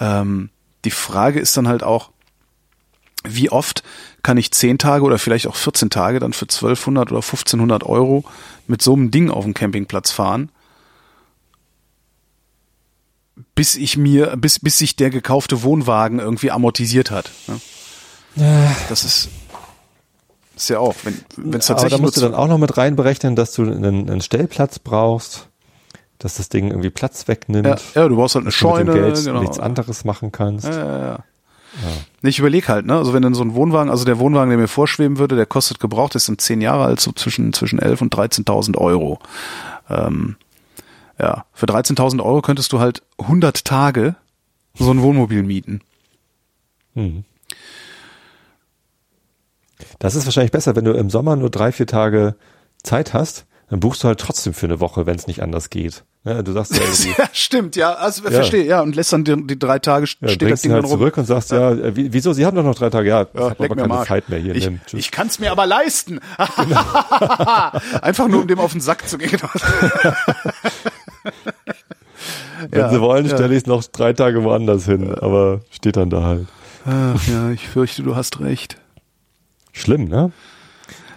Ähm, 0.00 0.50
die 0.84 0.90
Frage 0.90 1.40
ist 1.40 1.56
dann 1.56 1.68
halt 1.68 1.82
auch, 1.82 2.10
wie 3.26 3.50
oft 3.50 3.82
kann 4.22 4.36
ich 4.36 4.52
zehn 4.52 4.78
Tage 4.78 5.04
oder 5.04 5.18
vielleicht 5.18 5.46
auch 5.46 5.56
14 5.56 5.90
Tage 5.90 6.20
dann 6.20 6.32
für 6.32 6.44
1200 6.44 7.10
oder 7.10 7.20
1500 7.20 7.84
Euro 7.84 8.24
mit 8.66 8.82
so 8.82 8.92
einem 8.92 9.10
Ding 9.10 9.30
auf 9.30 9.44
dem 9.44 9.54
Campingplatz 9.54 10.10
fahren, 10.10 10.50
bis 13.54 13.76
ich 13.76 13.96
mir, 13.96 14.36
bis, 14.36 14.58
bis 14.58 14.78
sich 14.78 14.96
der 14.96 15.10
gekaufte 15.10 15.62
Wohnwagen 15.62 16.18
irgendwie 16.18 16.50
amortisiert 16.50 17.10
hat. 17.10 17.30
Ne? 17.46 18.70
Das 18.88 19.04
ist, 19.04 19.28
ist 20.56 20.70
ja 20.70 20.78
auch, 20.78 20.94
wenn 21.04 21.24
wenn 21.36 21.60
es 21.60 21.66
tatsächlich 21.66 21.94
Aber 21.94 22.00
da 22.00 22.02
musst 22.02 22.16
du 22.16 22.20
dann 22.20 22.34
auch 22.34 22.48
noch 22.48 22.58
mit 22.58 22.76
reinberechnen, 22.76 23.36
dass 23.36 23.52
du 23.52 23.62
einen, 23.62 24.10
einen 24.10 24.20
Stellplatz 24.20 24.78
brauchst, 24.78 25.48
dass 26.18 26.36
das 26.36 26.48
Ding 26.48 26.68
irgendwie 26.68 26.90
Platz 26.90 27.28
wegnimmt. 27.28 27.66
ja, 27.66 27.76
ja, 27.94 28.08
du 28.08 28.16
brauchst 28.16 28.34
halt 28.34 28.44
eine 28.44 28.50
dass 28.50 28.58
du 28.58 28.66
mit 28.66 28.76
Scheune, 28.76 28.92
dem 28.92 29.02
Geld 29.02 29.24
genau. 29.24 29.40
nichts 29.40 29.58
anderes 29.58 30.04
machen 30.04 30.32
kannst. 30.32 30.66
Ja, 30.66 30.76
ja, 30.76 31.06
ja. 31.06 31.24
Nee, 32.22 32.30
Ich 32.30 32.38
überlege 32.38 32.68
halt, 32.68 32.86
ne? 32.86 32.96
Also 32.96 33.12
wenn 33.12 33.22
dann 33.22 33.34
so 33.34 33.42
ein 33.42 33.54
Wohnwagen, 33.54 33.90
also 33.90 34.04
der 34.04 34.18
Wohnwagen, 34.18 34.50
der 34.50 34.58
mir 34.58 34.68
vorschweben 34.68 35.18
würde, 35.18 35.36
der 35.36 35.46
kostet 35.46 35.80
gebraucht, 35.80 36.14
ist 36.14 36.28
in 36.28 36.38
zehn 36.38 36.60
Jahre 36.60 36.84
alt, 36.84 37.00
so 37.00 37.12
zwischen, 37.12 37.52
zwischen 37.52 37.78
11 37.78 38.02
und 38.02 38.14
13.000 38.14 38.76
Euro. 38.78 39.18
Ähm, 39.88 40.36
ja, 41.18 41.44
für 41.52 41.66
13.000 41.66 42.22
Euro 42.22 42.42
könntest 42.42 42.72
du 42.72 42.80
halt 42.80 43.02
100 43.18 43.64
Tage 43.64 44.16
so 44.74 44.90
ein 44.90 45.02
Wohnmobil 45.02 45.42
mieten. 45.42 45.80
Mhm. 46.94 47.24
Das 49.98 50.14
ist 50.14 50.24
wahrscheinlich 50.24 50.52
besser, 50.52 50.76
wenn 50.76 50.84
du 50.84 50.92
im 50.92 51.10
Sommer 51.10 51.36
nur 51.36 51.50
drei, 51.50 51.72
vier 51.72 51.86
Tage 51.86 52.34
Zeit 52.82 53.14
hast, 53.14 53.46
dann 53.74 53.80
buchst 53.80 54.04
du 54.04 54.06
halt 54.06 54.20
trotzdem 54.20 54.54
für 54.54 54.66
eine 54.66 54.78
Woche, 54.78 55.04
wenn 55.04 55.16
es 55.16 55.26
nicht 55.26 55.42
anders 55.42 55.68
geht. 55.68 56.04
Ja, 56.22 56.42
du 56.42 56.52
sagst 56.52 56.76
ja 56.76 56.82
irgendwie, 56.84 57.08
Ja, 57.20 57.28
stimmt, 57.32 57.74
ja, 57.74 57.94
also 57.94 58.22
verstehe, 58.22 58.64
ja, 58.64 58.80
und 58.82 58.94
lässt 58.94 59.12
dann 59.12 59.24
die, 59.24 59.34
die 59.48 59.58
drei 59.58 59.80
Tage 59.80 60.06
ja, 60.20 60.28
steht 60.28 60.48
das 60.48 60.62
Ding 60.62 60.70
ihn 60.70 60.74
dann 60.76 60.84
halt 60.84 60.92
rum. 60.92 61.00
zurück 61.00 61.16
und 61.16 61.24
sagst, 61.24 61.50
ja, 61.50 61.72
äh, 61.72 61.96
wie- 61.96 62.12
wieso, 62.12 62.32
sie 62.32 62.46
haben 62.46 62.56
doch 62.56 62.62
noch 62.62 62.76
drei 62.76 62.88
Tage, 62.90 63.08
ja, 63.08 63.22
ich 63.22 63.28
Ja, 63.34 63.50
hab 63.50 63.60
aber 63.60 63.74
keine. 63.74 64.04
Zeit 64.04 64.28
mehr 64.28 64.38
hier. 64.38 64.54
Ich, 64.54 64.64
nimm, 64.64 64.78
ich 64.92 65.10
kann 65.10 65.26
es 65.26 65.40
mir 65.40 65.50
aber 65.50 65.66
leisten. 65.66 66.20
Einfach 68.00 68.28
nur, 68.28 68.42
um 68.42 68.46
dem 68.46 68.60
auf 68.60 68.70
den 68.70 68.80
Sack 68.80 69.08
zu 69.08 69.18
gehen. 69.18 69.40
Wenn 72.70 72.80
ja, 72.80 72.90
sie 72.90 73.00
wollen, 73.00 73.26
ja. 73.26 73.34
stelle 73.36 73.52
ich 73.54 73.62
es 73.62 73.66
noch 73.66 73.82
drei 73.84 74.12
Tage 74.12 74.44
woanders 74.44 74.84
hin, 74.86 75.12
aber 75.14 75.62
steht 75.70 75.96
dann 75.96 76.10
da 76.10 76.22
halt. 76.22 76.46
Ach, 76.86 77.26
ja, 77.26 77.50
ich 77.50 77.66
fürchte, 77.68 78.04
du 78.04 78.14
hast 78.14 78.38
recht. 78.40 78.76
Schlimm, 79.72 80.04
ne? 80.04 80.30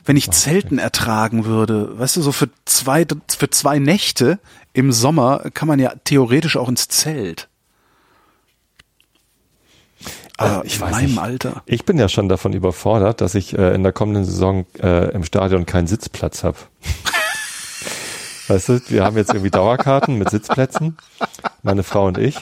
Wenn 0.08 0.16
ich 0.16 0.32
Zelten 0.32 0.80
ertragen 0.80 1.44
würde, 1.44 2.00
weißt 2.00 2.16
du, 2.16 2.22
so 2.22 2.32
für 2.32 2.50
zwei, 2.64 3.06
für 3.28 3.50
zwei 3.50 3.78
Nächte 3.78 4.40
im 4.72 4.94
Sommer 4.94 5.52
kann 5.54 5.68
man 5.68 5.80
ja 5.80 5.92
theoretisch 6.06 6.56
auch 6.56 6.70
ins 6.70 6.88
Zelt. 6.88 7.50
Aber 10.38 10.64
ich 10.64 10.76
in 10.76 10.82
weiß 10.82 10.92
meinem 10.92 11.10
nicht. 11.10 11.20
Alter. 11.20 11.62
Ich 11.66 11.84
bin 11.84 12.00
ja 12.00 12.08
schon 12.08 12.30
davon 12.30 12.54
überfordert, 12.54 13.20
dass 13.20 13.36
ich 13.36 13.58
äh, 13.58 13.76
in 13.76 13.84
der 13.84 13.92
kommenden 13.92 14.24
Saison 14.24 14.66
äh, 14.82 15.12
im 15.12 15.26
Stadion 15.26 15.66
keinen 15.66 15.88
Sitzplatz 15.88 16.46
habe. 16.46 16.58
Weißt 18.48 18.70
du, 18.70 18.80
wir 18.88 19.04
haben 19.04 19.18
jetzt 19.18 19.32
irgendwie 19.32 19.50
Dauerkarten 19.50 20.18
mit 20.18 20.30
Sitzplätzen, 20.30 20.96
meine 21.64 21.84
Frau 21.84 22.08
und 22.08 22.18
ich. 22.18 22.38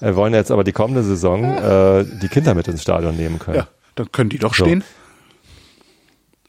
Wir 0.00 0.16
wollen 0.16 0.34
jetzt 0.34 0.50
aber 0.50 0.64
die 0.64 0.72
kommende 0.72 1.02
Saison 1.02 1.44
äh, 1.44 2.04
die 2.20 2.28
Kinder 2.28 2.54
mit 2.54 2.68
ins 2.68 2.82
Stadion 2.82 3.16
nehmen 3.16 3.38
können. 3.38 3.56
Ja, 3.56 3.68
dann 3.94 4.12
können 4.12 4.28
die 4.28 4.38
doch 4.38 4.52
So. 4.52 4.66
stehen. 4.66 4.84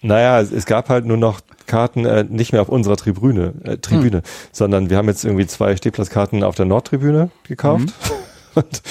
Naja, 0.07 0.39
es, 0.41 0.51
es 0.51 0.65
gab 0.65 0.89
halt 0.89 1.05
nur 1.05 1.17
noch 1.17 1.41
Karten 1.65 2.05
äh, 2.05 2.23
nicht 2.27 2.53
mehr 2.53 2.61
auf 2.61 2.69
unserer 2.69 2.95
Tribüne, 2.97 3.53
äh, 3.63 3.77
Tribüne, 3.77 4.21
sondern 4.51 4.89
wir 4.89 4.97
haben 4.97 5.07
jetzt 5.07 5.25
irgendwie 5.25 5.47
zwei 5.47 5.75
Stehplatzkarten 5.75 6.43
auf 6.43 6.55
der 6.55 6.65
Nordtribüne 6.65 7.29
gekauft. 7.47 7.89
Und 8.55 8.81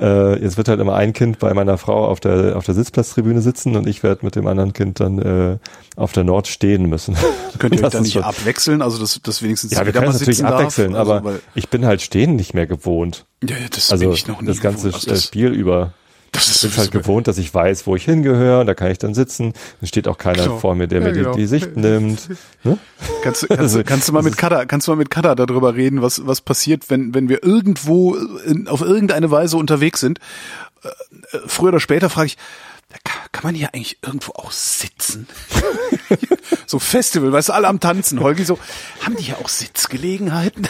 äh, 0.00 0.42
jetzt 0.42 0.56
wird 0.56 0.66
halt 0.68 0.80
immer 0.80 0.96
ein 0.96 1.12
Kind 1.12 1.38
bei 1.38 1.54
meiner 1.54 1.78
Frau 1.78 2.06
auf 2.08 2.18
der 2.18 2.56
auf 2.56 2.64
der 2.64 2.74
Sitzplatztribüne 2.74 3.40
sitzen 3.42 3.76
und 3.76 3.86
ich 3.86 4.02
werde 4.02 4.24
mit 4.24 4.34
dem 4.34 4.48
anderen 4.48 4.72
Kind 4.72 4.98
dann 4.98 5.20
äh, 5.20 5.58
auf 5.94 6.10
der 6.10 6.24
Nord 6.24 6.48
stehen 6.48 6.86
müssen. 6.88 7.14
Könnt 7.60 7.74
ihr 7.74 7.78
euch 7.78 7.82
Das 7.82 7.92
da 7.92 8.00
nicht 8.00 8.14
schon- 8.14 8.24
abwechseln? 8.24 8.82
Also, 8.82 8.98
dass, 8.98 9.20
dass 9.22 9.40
wenigstens 9.44 9.70
Ja, 9.70 9.86
wir 9.86 9.92
können 9.92 10.08
es 10.08 10.14
natürlich 10.14 10.38
sitzen 10.38 10.48
darf? 10.50 10.54
abwechseln, 10.62 10.96
Also, 10.96 11.12
aber 11.12 11.24
weil- 11.34 11.40
ich 11.54 11.68
bin 11.68 11.86
halt 11.86 12.02
stehen 12.02 12.34
nicht 12.34 12.54
mehr 12.54 12.66
gewohnt. 12.66 13.26
ja, 13.48 13.50
ja, 13.56 13.66
das 13.70 13.92
Also 13.92 14.06
bin 14.06 14.14
ich 14.14 14.26
noch 14.26 14.40
nie 14.40 14.48
das 14.48 14.60
ganze 14.60 14.88
gewohnt. 14.88 14.94
Also 14.94 15.10
das, 15.10 15.24
Spiel 15.26 15.52
über. 15.52 15.92
Das 16.34 16.48
ist 16.48 16.62
Ich 16.64 16.70
bin 16.70 16.78
halt 16.78 16.90
gewohnt, 16.92 17.26
dass 17.28 17.38
ich 17.38 17.52
weiß, 17.54 17.86
wo 17.86 17.96
ich 17.96 18.04
hingehöre, 18.04 18.64
da 18.64 18.74
kann 18.74 18.90
ich 18.90 18.98
dann 18.98 19.14
sitzen. 19.14 19.54
Dann 19.80 19.86
steht 19.88 20.06
auch 20.08 20.18
keiner 20.18 20.42
Genau. 20.44 20.58
vor 20.58 20.74
mir, 20.74 20.86
der 20.88 21.00
Ja, 21.00 21.06
mir 21.06 21.12
die, 21.12 21.20
genau. 21.20 21.34
die 21.34 21.46
Sicht 21.46 21.76
nimmt. 21.76 22.28
Ne? 22.64 22.78
Kannst, 23.22 23.42
du- 23.42 23.46
kannst, 23.56 23.74
du- 23.76 23.84
kannst 23.84 24.08
du 24.08 24.12
mal 24.12 24.22
mit 24.22 24.36
Kada, 24.36 24.66
kannst 24.66 24.86
du 24.86 24.92
mal 24.92 24.96
mit 24.96 25.10
Kada 25.10 25.34
darüber 25.34 25.74
reden, 25.74 26.02
was, 26.02 26.26
was 26.26 26.40
passiert, 26.40 26.90
wenn, 26.90 27.14
wenn 27.14 27.28
wir 27.28 27.42
irgendwo 27.42 28.14
in, 28.46 28.68
auf 28.68 28.80
irgendeine 28.82 29.30
Weise 29.30 29.56
unterwegs 29.56 30.00
sind? 30.00 30.18
Äh, 30.82 30.88
äh, 31.36 31.40
Früher 31.46 31.68
oder 31.70 31.80
später 31.80 32.10
frage 32.10 32.26
ich, 32.26 32.36
kann, 33.02 33.22
kann 33.32 33.42
man 33.44 33.54
hier 33.54 33.68
eigentlich 33.74 33.98
irgendwo 34.02 34.32
auch 34.32 34.52
sitzen? 34.52 35.26
so 36.66 36.78
Festival, 36.78 37.32
weißt 37.32 37.48
du, 37.48 37.52
alle 37.52 37.68
am 37.68 37.80
Tanzen. 37.80 38.20
Holgi 38.20 38.44
so, 38.44 38.58
haben 39.02 39.16
die 39.16 39.24
hier 39.24 39.38
auch 39.38 39.48
Sitzgelegenheiten? 39.48 40.66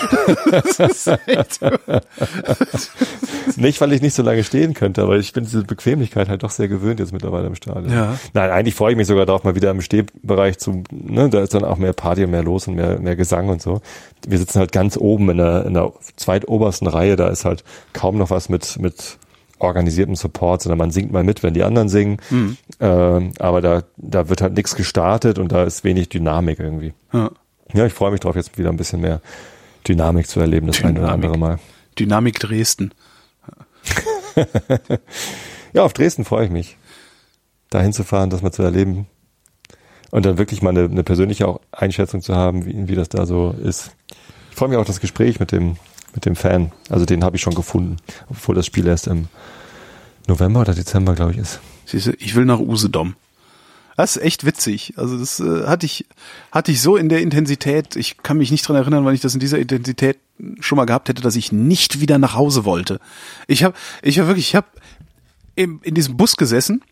echt, 1.26 1.60
Nicht, 3.56 3.80
weil 3.80 3.92
ich 3.92 4.02
nicht 4.02 4.14
so 4.14 4.22
lange 4.22 4.44
stehen 4.44 4.74
könnte, 4.74 5.02
aber 5.02 5.16
ich 5.16 5.32
bin 5.32 5.44
diese 5.44 5.64
Bequemlichkeit 5.64 6.28
halt 6.28 6.42
doch 6.42 6.50
sehr 6.50 6.68
gewöhnt 6.68 7.00
jetzt 7.00 7.12
mittlerweile 7.12 7.46
im 7.46 7.54
Stadion. 7.54 7.92
Ja. 7.92 8.18
Nein, 8.32 8.50
eigentlich 8.50 8.74
freue 8.74 8.92
ich 8.92 8.96
mich 8.96 9.06
sogar 9.06 9.26
darauf, 9.26 9.44
mal 9.44 9.54
wieder 9.54 9.70
im 9.70 9.80
Stehbereich 9.80 10.58
zu, 10.58 10.82
ne, 10.90 11.28
da 11.28 11.40
ist 11.40 11.54
dann 11.54 11.64
auch 11.64 11.76
mehr 11.76 11.92
Party 11.92 12.24
und 12.24 12.30
mehr 12.30 12.42
los 12.42 12.66
und 12.66 12.74
mehr, 12.74 12.98
mehr 12.98 13.16
Gesang 13.16 13.48
und 13.48 13.62
so. 13.62 13.80
Wir 14.26 14.38
sitzen 14.38 14.58
halt 14.58 14.72
ganz 14.72 14.96
oben 14.96 15.30
in 15.30 15.36
der, 15.38 15.66
in 15.66 15.74
der 15.74 15.92
zweitobersten 16.16 16.88
Reihe, 16.88 17.16
da 17.16 17.28
ist 17.28 17.44
halt 17.44 17.64
kaum 17.92 18.18
noch 18.18 18.30
was 18.30 18.48
mit, 18.48 18.78
mit 18.78 19.18
organisiertem 19.64 20.16
Support, 20.16 20.62
sondern 20.62 20.78
man 20.78 20.90
singt 20.90 21.12
mal 21.12 21.24
mit, 21.24 21.42
wenn 21.42 21.54
die 21.54 21.62
anderen 21.62 21.88
singen. 21.88 22.18
Mhm. 22.30 22.56
Ähm, 22.80 23.32
aber 23.38 23.60
da, 23.60 23.82
da 23.96 24.28
wird 24.28 24.40
halt 24.40 24.54
nichts 24.54 24.74
gestartet 24.76 25.38
und 25.38 25.52
da 25.52 25.64
ist 25.64 25.84
wenig 25.84 26.08
Dynamik 26.08 26.58
irgendwie. 26.58 26.94
ja. 27.12 27.30
Ja, 27.72 27.86
ich 27.86 27.94
freue 27.94 28.12
mich 28.12 28.20
drauf, 28.20 28.36
jetzt 28.36 28.56
wieder 28.56 28.68
ein 28.68 28.76
bisschen 28.76 29.00
mehr 29.00 29.20
Dynamik 29.88 30.28
zu 30.28 30.38
erleben, 30.38 30.68
das 30.68 30.84
ein 30.84 30.96
oder 30.96 31.10
andere 31.10 31.36
Mal. 31.36 31.58
Dynamik 31.98 32.38
Dresden. 32.38 32.92
Ja, 35.74 35.82
auf 35.82 35.92
Dresden 35.92 36.24
freue 36.24 36.46
ich 36.46 36.52
mich. 36.52 36.76
Da 37.68 37.82
hinzufahren, 37.82 38.30
das 38.30 38.42
mal 38.42 38.52
zu 38.52 38.62
erleben. 38.62 39.06
Und 40.12 40.24
dann 40.24 40.38
wirklich 40.38 40.62
mal 40.62 40.70
eine, 40.70 40.84
eine 40.84 41.02
persönliche 41.02 41.48
auch 41.48 41.60
Einschätzung 41.72 42.22
zu 42.22 42.36
haben, 42.36 42.64
wie, 42.64 42.88
wie 42.88 42.94
das 42.94 43.08
da 43.08 43.26
so 43.26 43.50
ist. 43.50 43.90
Ich 44.50 44.56
freue 44.56 44.68
mich 44.68 44.76
auch 44.76 44.82
auf 44.82 44.86
das 44.86 45.00
Gespräch 45.00 45.40
mit 45.40 45.50
dem, 45.50 45.76
mit 46.14 46.26
dem 46.26 46.36
Fan. 46.36 46.70
Also 46.88 47.04
den 47.04 47.24
habe 47.24 47.34
ich 47.34 47.42
schon 47.42 47.56
gefunden, 47.56 47.96
obwohl 48.30 48.54
das 48.54 48.66
Spiel 48.66 48.86
erst 48.86 49.08
im 49.08 49.26
November 50.26 50.60
oder 50.60 50.74
Dezember, 50.74 51.14
glaube 51.14 51.32
ich, 51.32 51.38
ist. 51.38 51.60
Siehst 51.86 52.06
du, 52.06 52.12
ich 52.18 52.34
will 52.34 52.44
nach 52.44 52.58
Usedom. 52.58 53.14
Das 53.96 54.16
ist 54.16 54.22
echt 54.22 54.44
witzig. 54.44 54.94
Also 54.96 55.18
das 55.18 55.38
äh, 55.38 55.66
hatte 55.66 55.86
ich 55.86 56.06
hatte 56.50 56.72
ich 56.72 56.82
so 56.82 56.96
in 56.96 57.08
der 57.08 57.20
Intensität. 57.20 57.94
Ich 57.96 58.18
kann 58.18 58.38
mich 58.38 58.50
nicht 58.50 58.66
dran 58.66 58.76
erinnern, 58.76 59.04
wann 59.04 59.14
ich 59.14 59.20
das 59.20 59.34
in 59.34 59.40
dieser 59.40 59.58
Intensität 59.58 60.18
schon 60.58 60.76
mal 60.76 60.84
gehabt 60.84 61.08
hätte, 61.08 61.22
dass 61.22 61.36
ich 61.36 61.52
nicht 61.52 62.00
wieder 62.00 62.18
nach 62.18 62.34
Hause 62.34 62.64
wollte. 62.64 62.98
Ich 63.46 63.62
habe 63.62 63.74
ich 64.02 64.18
habe 64.18 64.28
wirklich 64.28 64.48
ich 64.48 64.56
habe 64.56 64.66
in, 65.54 65.78
in 65.82 65.94
diesem 65.94 66.16
Bus 66.16 66.36
gesessen. 66.36 66.82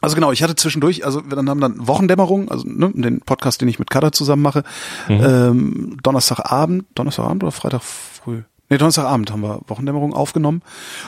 Also 0.00 0.14
genau, 0.14 0.30
ich 0.30 0.42
hatte 0.42 0.54
zwischendurch, 0.54 1.04
also 1.04 1.28
wir 1.28 1.34
dann 1.34 1.50
haben 1.50 1.60
dann 1.60 1.86
Wochendämmerung, 1.86 2.48
also 2.50 2.64
ne, 2.66 2.92
den 2.94 3.20
Podcast, 3.20 3.60
den 3.60 3.68
ich 3.68 3.80
mit 3.80 3.90
Kader 3.90 4.12
zusammen 4.12 4.42
mache, 4.42 4.62
ähm, 5.08 5.96
Donnerstagabend, 6.04 6.86
Donnerstagabend 6.94 7.42
oder 7.42 7.50
Freitag 7.50 7.82
früh? 7.82 8.42
Nee, 8.70 8.76
Donnerstagabend 8.76 9.32
haben 9.32 9.42
wir 9.42 9.60
Wochendämmerung 9.66 10.12
aufgenommen 10.12 10.62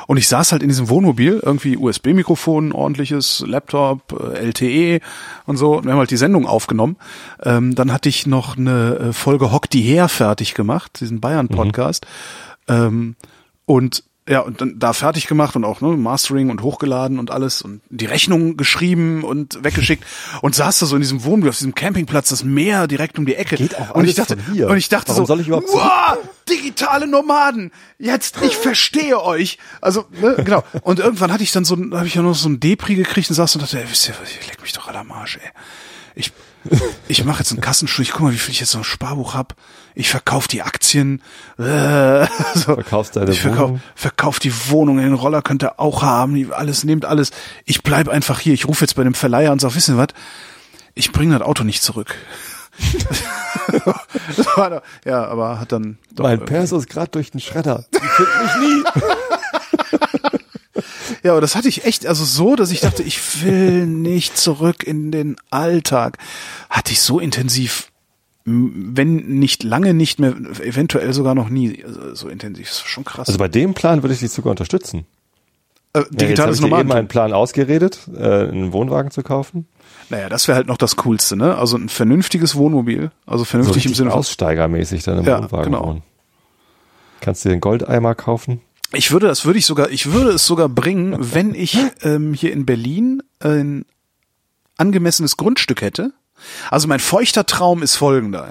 und 0.07 0.17
ich 0.17 0.29
saß 0.29 0.53
halt 0.53 0.63
in 0.63 0.69
diesem 0.69 0.89
Wohnmobil, 0.89 1.41
irgendwie 1.43 1.77
USB-Mikrofon, 1.77 2.73
ordentliches 2.73 3.45
Laptop, 3.47 4.13
äh, 4.19 4.39
LTE 4.39 5.01
und 5.47 5.59
so. 5.59 5.77
Und 5.77 5.85
wir 5.85 5.93
haben 5.93 5.99
halt 5.99 6.11
die 6.11 6.17
Sendung 6.17 6.47
aufgenommen. 6.47 6.97
Ähm, 7.43 7.75
dann 7.75 7.93
hatte 7.93 8.09
ich 8.09 8.27
noch 8.27 8.57
eine 8.57 8.97
äh, 8.97 9.13
Folge 9.13 9.53
Hock 9.53 9.69
die 9.69 9.83
her 9.83 10.09
fertig 10.09 10.55
gemacht, 10.55 11.01
diesen 11.01 11.21
Bayern-Podcast. 11.21 12.07
Ähm, 12.67 13.17
und 13.67 14.05
ja, 14.29 14.41
und 14.41 14.61
dann 14.61 14.79
da 14.79 14.93
fertig 14.93 15.27
gemacht 15.27 15.57
und 15.57 15.65
auch 15.65 15.81
ne, 15.81 15.89
Mastering 15.89 16.51
und 16.51 16.63
hochgeladen 16.63 17.19
und 17.19 17.31
alles 17.31 17.63
und 17.63 17.81
die 17.91 18.07
Rechnung 18.07 18.57
geschrieben 18.57 19.25
und 19.25 19.65
weggeschickt 19.65 20.05
und 20.41 20.55
saß 20.55 20.79
da 20.79 20.87
so 20.87 20.95
in 20.95 21.03
diesem 21.03 21.25
Wohnmobil 21.25 21.49
auf 21.49 21.59
diesem 21.59 21.75
Campingplatz, 21.75 22.29
das 22.29 22.45
Meer 22.45 22.87
direkt 22.87 23.19
um 23.19 23.27
die 23.27 23.35
Ecke. 23.35 23.57
Geht 23.57 23.77
auch 23.77 23.95
und 23.95 24.07
ich 24.07 24.15
dachte, 24.15 24.37
und 24.37 24.77
ich 24.77 24.89
dachte 24.89 25.09
Warum 25.09 25.23
so, 25.23 25.27
soll 25.27 25.41
ich 25.41 25.49
überhaupt 25.49 25.69
wow, 25.73 26.19
digitale 26.51 27.07
Nomaden. 27.07 27.71
Jetzt, 27.99 28.37
ich 28.43 28.57
verstehe 28.57 29.23
euch. 29.23 29.59
Also, 29.81 30.07
ne, 30.21 30.37
genau. 30.45 30.65
Und 30.83 30.99
irgendwann 30.99 31.33
hatte 31.33 31.43
ich 31.43 31.53
dann 31.53 31.65
so, 31.65 31.77
habe 31.77 32.07
ich 32.07 32.15
ja 32.15 32.23
noch 32.23 32.35
so 32.35 32.49
ein 32.49 32.61
Depri 32.61 32.95
gekriegt 32.95 33.31
und 33.31 33.37
saß 33.37 33.55
und 33.55 33.63
dachte, 33.63 33.79
ey, 33.81 33.87
wisst 33.91 34.09
ihr, 34.09 34.15
was, 34.21 34.31
ich 34.31 34.47
leck 34.47 34.61
mich 34.61 34.73
doch 34.73 34.89
alle 34.89 34.99
am 34.99 35.13
Arsch, 35.13 35.39
ey. 35.43 35.51
Ich, 36.15 36.33
ich 37.09 37.25
mache 37.25 37.39
jetzt 37.39 37.53
einen 37.53 37.61
Kassenschluss, 37.61 38.09
ich 38.09 38.13
guck 38.13 38.23
mal, 38.23 38.33
wie 38.33 38.39
viel 38.39 38.53
ich 38.53 38.61
jetzt 38.61 38.75
noch 38.75 38.85
Sparbuch 38.85 39.35
hab. 39.35 39.55
Ich 39.95 40.11
verkaufe 40.11 40.49
die 40.49 40.63
Aktien. 40.63 41.23
Äh, 41.59 42.27
so. 42.55 42.75
Verkaufst 42.75 43.17
deine 43.17 43.31
ich 43.31 43.41
verkauf, 43.41 43.69
Wohnung. 43.71 43.83
verkauf 43.95 44.39
die 44.39 44.53
Wohnung, 44.69 44.99
den 44.99 45.15
Roller 45.15 45.43
könnt 45.43 45.63
ihr 45.63 45.79
auch 45.81 46.03
haben, 46.03 46.53
alles, 46.53 46.85
nehmt 46.85 47.05
alles. 47.05 47.31
Ich 47.65 47.83
bleib 47.83 48.09
einfach 48.09 48.41
hier. 48.41 48.55
Ich 48.55 48.67
rufe 48.67 48.85
jetzt 48.85 48.95
bei 48.95 49.05
dem 49.05 49.15
Verleiher 49.15 49.53
und 49.53 49.61
sag, 49.61 49.75
wissen 49.75 49.97
was? 49.97 50.09
Ich 50.95 51.13
bringe 51.13 51.39
das 51.39 51.47
Auto 51.47 51.65
nicht 51.65 51.83
zurück. 51.83 52.15
das 54.37 54.47
war 54.57 54.71
doch, 54.71 54.83
ja, 55.05 55.25
aber 55.27 55.61
hat 55.61 55.73
dann 55.73 55.99
doch 56.15 56.25
Mein 56.25 56.39
irgendwie- 56.39 56.53
Perso 56.55 56.77
ist 56.79 56.89
gerade 56.89 57.11
durch 57.11 57.31
den 57.31 57.41
Schredder. 57.41 57.85
Die 57.95 57.99
finden 57.99 58.43
mich 58.43 58.57
nie. 58.69 58.85
Ja, 61.23 61.33
aber 61.33 61.41
das 61.43 61.55
hatte 61.57 61.69
ich 61.69 61.85
echt, 61.85 62.07
also 62.07 62.25
so, 62.25 62.57
dass 62.57 62.71
ich 62.71 62.81
dachte, 62.81 63.03
ich 63.03 63.45
will 63.45 63.85
nicht 63.87 64.39
zurück 64.39 64.85
in 64.85 65.11
den 65.11 65.37
Alltag. 65.51 66.17
Hatte 66.71 66.93
ich 66.93 67.01
so 67.03 67.19
intensiv, 67.21 67.91
wenn 68.45 69.17
nicht 69.39 69.63
lange 69.63 69.93
nicht 69.93 70.19
mehr, 70.19 70.31
eventuell 70.63 71.13
sogar 71.13 71.35
noch 71.35 71.51
nie 71.51 71.85
also 71.85 72.15
so 72.15 72.29
intensiv. 72.29 72.69
Das 72.69 72.77
ist 72.79 72.87
schon 72.87 73.05
krass. 73.05 73.29
Also 73.29 73.39
bei 73.39 73.49
dem 73.49 73.75
Plan 73.75 74.03
würde 74.03 74.15
ich 74.15 74.21
dich 74.21 74.31
sogar 74.31 74.53
unterstützen. 74.53 75.05
äh, 75.93 75.99
Ja, 75.99 76.05
jetzt 76.05 76.21
digitales 76.21 76.59
habe 76.59 76.69
ich 76.69 76.75
dir 76.75 76.81
eben 76.81 76.93
einen 76.93 77.09
Plan 77.09 77.33
ausgeredet, 77.35 78.01
äh, 78.17 78.49
einen 78.49 78.73
Wohnwagen 78.73 79.11
zu 79.11 79.23
kaufen. 79.23 79.67
Naja, 80.11 80.29
das 80.29 80.47
wäre 80.49 80.57
halt 80.57 80.67
noch 80.67 80.77
das 80.77 80.97
Coolste, 80.97 81.37
ne? 81.37 81.57
Also 81.57 81.77
ein 81.79 81.89
vernünftiges 81.89 82.55
Wohnmobil. 82.57 83.11
Also 83.27 83.39
So 83.39 83.45
vernünftig 83.47 83.85
im 83.85 83.91
richtig 83.91 83.97
Sinne 83.97 84.13
aussteigermäßig 84.13 85.03
dann 85.05 85.19
im 85.19 85.25
Ja, 85.25 85.39
Wohnwagen 85.43 85.73
genau. 85.73 85.87
wohnen. 85.87 86.03
Kannst 87.21 87.45
dir 87.45 87.51
den 87.51 87.61
Goldeimer 87.61 88.15
kaufen? 88.15 88.61
Ich 88.93 89.13
würde, 89.13 89.29
das 89.29 89.45
würde 89.45 89.59
ich 89.61 89.67
sogar, 89.67 89.91
ich 89.91 90.11
würde 90.13 90.31
es 90.31 90.47
sogar 90.47 90.69
bringen, 90.69 91.17
wenn 91.21 91.55
ich 91.55 91.79
ähm, 92.03 92.35
hier 92.35 92.53
in 92.53 92.67
Berlin 92.67 93.23
ein 93.39 93.85
angemessenes 94.79 95.37
Grundstück 95.37 95.81
hätte. 95.81 96.13
Also 96.71 96.89
mein 96.89 96.99
feuchter 97.01 97.47
Traum 97.47 97.83
ist 97.83 97.97
folgender, 97.97 98.49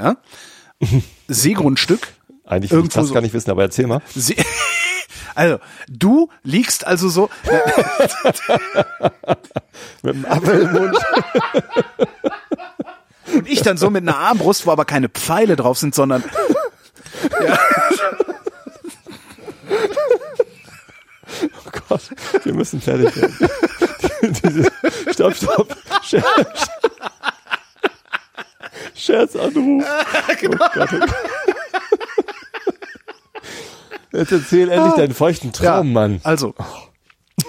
ja. 0.81 0.87
Seegrundstück. 1.27 2.13
Eigentlich 2.45 2.71
will 2.71 2.83
ich 2.83 2.89
das 2.89 3.07
so- 3.07 3.13
gar 3.13 3.21
nicht 3.21 3.33
wissen, 3.33 3.51
aber 3.51 3.63
erzähl 3.63 3.85
mal. 3.87 4.01
See 4.15 4.35
also, 5.35 5.59
du 5.87 6.29
liegst 6.43 6.85
also 6.85 7.09
so, 7.09 7.29
Mit 10.03 10.15
dem 10.15 10.25
Apfel 10.25 10.61
im 10.61 10.71
Mund. 10.73 10.97
und 13.33 13.47
ich 13.47 13.61
dann 13.61 13.77
so 13.77 13.89
mit 13.89 14.03
einer 14.03 14.17
Armbrust, 14.17 14.65
wo 14.65 14.71
aber 14.71 14.85
keine 14.85 15.09
Pfeile 15.09 15.55
drauf 15.55 15.77
sind, 15.77 15.93
sondern 15.95 16.23
Oh 21.41 21.71
Gott, 21.87 22.01
wir 22.43 22.53
müssen 22.53 22.81
fertig 22.81 23.15
werden. 23.15 23.49
Stopp, 25.13 25.35
stopp. 25.35 25.75
Scherz. 26.03 26.67
Scherzanruf. 28.95 29.83
Oh 30.41 30.47
Gott, 30.47 30.89
oh 30.93 30.99
Gott. 30.99 31.09
Jetzt 34.11 34.31
erzähl 34.31 34.69
endlich 34.69 34.93
deinen 34.95 35.13
feuchten 35.13 35.51
Traum, 35.51 35.93
Mann. 35.93 36.19
Also, 36.23 36.55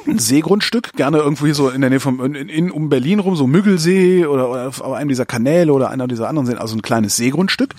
ein 0.07 0.19
Seegrundstück, 0.19 0.93
gerne 0.95 1.19
irgendwo 1.19 1.47
hier 1.47 1.55
so 1.55 1.69
in 1.71 1.81
der 1.81 1.91
Nähe 1.91 2.01
vom, 2.01 2.25
in, 2.25 2.49
in, 2.49 2.71
um 2.71 2.89
Berlin 2.89 3.19
rum, 3.19 3.37
so 3.37 3.47
Müggelsee 3.47 4.27
oder, 4.27 4.51
oder 4.51 4.69
auf 4.69 4.83
einem 4.83 5.09
dieser 5.09 5.27
Kanäle 5.27 5.73
oder 5.73 5.91
einer 5.91 6.09
dieser 6.09 6.29
anderen 6.29 6.47
Seen, 6.47 6.59
also 6.59 6.77
ein 6.77 6.83
kleines 6.83 7.17
Seegrundstück. 7.17 7.75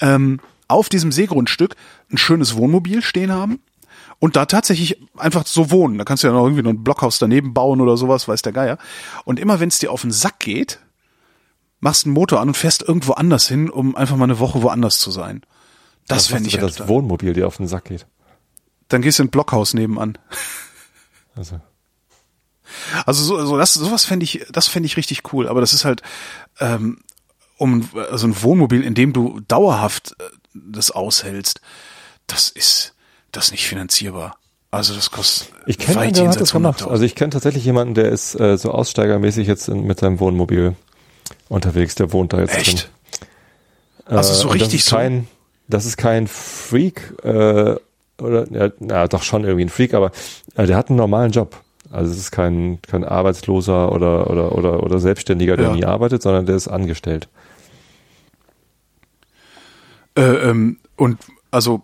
Ähm, 0.00 0.40
auf 0.68 0.88
diesem 0.88 1.12
Seegrundstück 1.12 1.76
ein 2.10 2.18
schönes 2.18 2.56
Wohnmobil 2.56 3.02
stehen 3.02 3.32
haben 3.32 3.60
und 4.18 4.36
da 4.36 4.46
tatsächlich 4.46 4.98
einfach 5.16 5.46
so 5.46 5.70
wohnen. 5.70 5.98
Da 5.98 6.04
kannst 6.04 6.22
du 6.22 6.28
ja 6.28 6.32
noch 6.32 6.44
irgendwie 6.44 6.62
noch 6.62 6.70
ein 6.70 6.82
Blockhaus 6.82 7.18
daneben 7.18 7.54
bauen 7.54 7.80
oder 7.80 7.96
sowas, 7.96 8.26
weiß 8.28 8.42
der 8.42 8.52
Geier. 8.52 8.78
Und 9.24 9.38
immer 9.38 9.60
wenn 9.60 9.68
es 9.68 9.78
dir 9.78 9.92
auf 9.92 10.02
den 10.02 10.10
Sack 10.10 10.40
geht, 10.40 10.80
machst 11.80 12.06
einen 12.06 12.14
Motor 12.14 12.40
an 12.40 12.48
und 12.48 12.56
fährst 12.56 12.82
irgendwo 12.82 13.12
anders 13.12 13.46
hin, 13.46 13.68
um 13.68 13.94
einfach 13.94 14.16
mal 14.16 14.24
eine 14.24 14.38
Woche 14.38 14.62
woanders 14.62 14.98
zu 14.98 15.10
sein. 15.10 15.42
Das 16.08 16.18
Was 16.18 16.26
fände 16.28 16.48
ich 16.48 16.54
du, 16.54 16.58
ja 16.58 16.62
wenn 16.66 16.74
das 16.74 16.88
Wohnmobil 16.88 17.32
dir 17.34 17.46
auf 17.46 17.58
den 17.58 17.66
Sack 17.66 17.84
geht. 17.86 18.06
Dann 18.88 19.02
gehst 19.02 19.18
du 19.18 19.22
in 19.22 19.28
ein 19.28 19.30
Blockhaus 19.30 19.74
nebenan. 19.74 20.18
Also, 21.36 21.60
Also 23.06 23.24
so, 23.24 23.44
so 23.46 23.56
das 23.56 23.74
sowas 23.74 24.04
fände 24.04 24.24
ich, 24.24 24.46
das 24.50 24.66
fände 24.66 24.86
ich 24.86 24.96
richtig 24.96 25.32
cool. 25.32 25.48
Aber 25.48 25.60
das 25.60 25.72
ist 25.72 25.84
halt 25.84 26.02
ähm, 26.60 26.98
um 27.56 27.88
also 28.10 28.26
ein 28.26 28.42
Wohnmobil, 28.42 28.82
in 28.82 28.94
dem 28.94 29.12
du 29.12 29.40
dauerhaft 29.46 30.16
äh, 30.18 30.24
das 30.54 30.90
aushältst. 30.90 31.60
Das 32.26 32.48
ist 32.48 32.94
das 33.32 33.50
nicht 33.50 33.66
finanzierbar. 33.66 34.36
Also 34.70 34.94
das 34.94 35.10
kostet 35.10 35.52
ich 35.66 35.78
kenne 35.78 35.96
weit 35.96 36.16
jenseits 36.16 36.38
das 36.38 36.52
gemacht. 36.52 36.82
100.000. 36.82 36.88
Also 36.88 37.04
ich 37.04 37.14
kenne 37.14 37.30
tatsächlich 37.30 37.64
jemanden, 37.64 37.94
der 37.94 38.08
ist 38.08 38.38
äh, 38.38 38.56
so 38.56 38.72
aussteigermäßig 38.72 39.46
jetzt 39.46 39.68
in, 39.68 39.84
mit 39.84 40.00
seinem 40.00 40.18
Wohnmobil 40.18 40.74
unterwegs. 41.48 41.94
Der 41.94 42.12
wohnt 42.12 42.32
da 42.32 42.40
jetzt 42.40 42.56
Echt? 42.56 42.66
drin. 42.72 42.80
Also 44.06 44.34
so 44.34 44.48
und 44.48 44.54
richtig 44.54 44.80
das 44.80 44.84
ist 44.84 44.88
so? 44.90 44.96
kein, 44.96 45.28
das 45.68 45.86
ist 45.86 45.96
kein 45.96 46.26
Freak 46.26 47.14
äh, 47.22 47.76
oder 48.20 48.46
ja, 48.50 48.70
na, 48.78 49.06
doch 49.08 49.22
schon 49.22 49.44
irgendwie 49.44 49.64
ein 49.64 49.68
Freak, 49.70 49.94
aber 49.94 50.10
äh, 50.56 50.66
der 50.66 50.76
hat 50.76 50.88
einen 50.88 50.96
normalen 50.98 51.32
Job. 51.32 51.56
Also 51.90 52.12
es 52.12 52.18
ist 52.18 52.30
kein 52.30 52.78
kein 52.82 53.04
Arbeitsloser 53.04 53.92
oder 53.92 54.30
oder 54.30 54.52
oder 54.52 54.82
oder 54.82 54.98
Selbstständiger, 54.98 55.56
der 55.56 55.66
Ja. 55.68 55.74
nie 55.74 55.84
arbeitet, 55.84 56.22
sondern 56.22 56.46
der 56.46 56.56
ist 56.56 56.68
angestellt. 56.68 57.28
Äh, 60.16 60.22
ähm, 60.22 60.78
und 60.96 61.18
also 61.50 61.82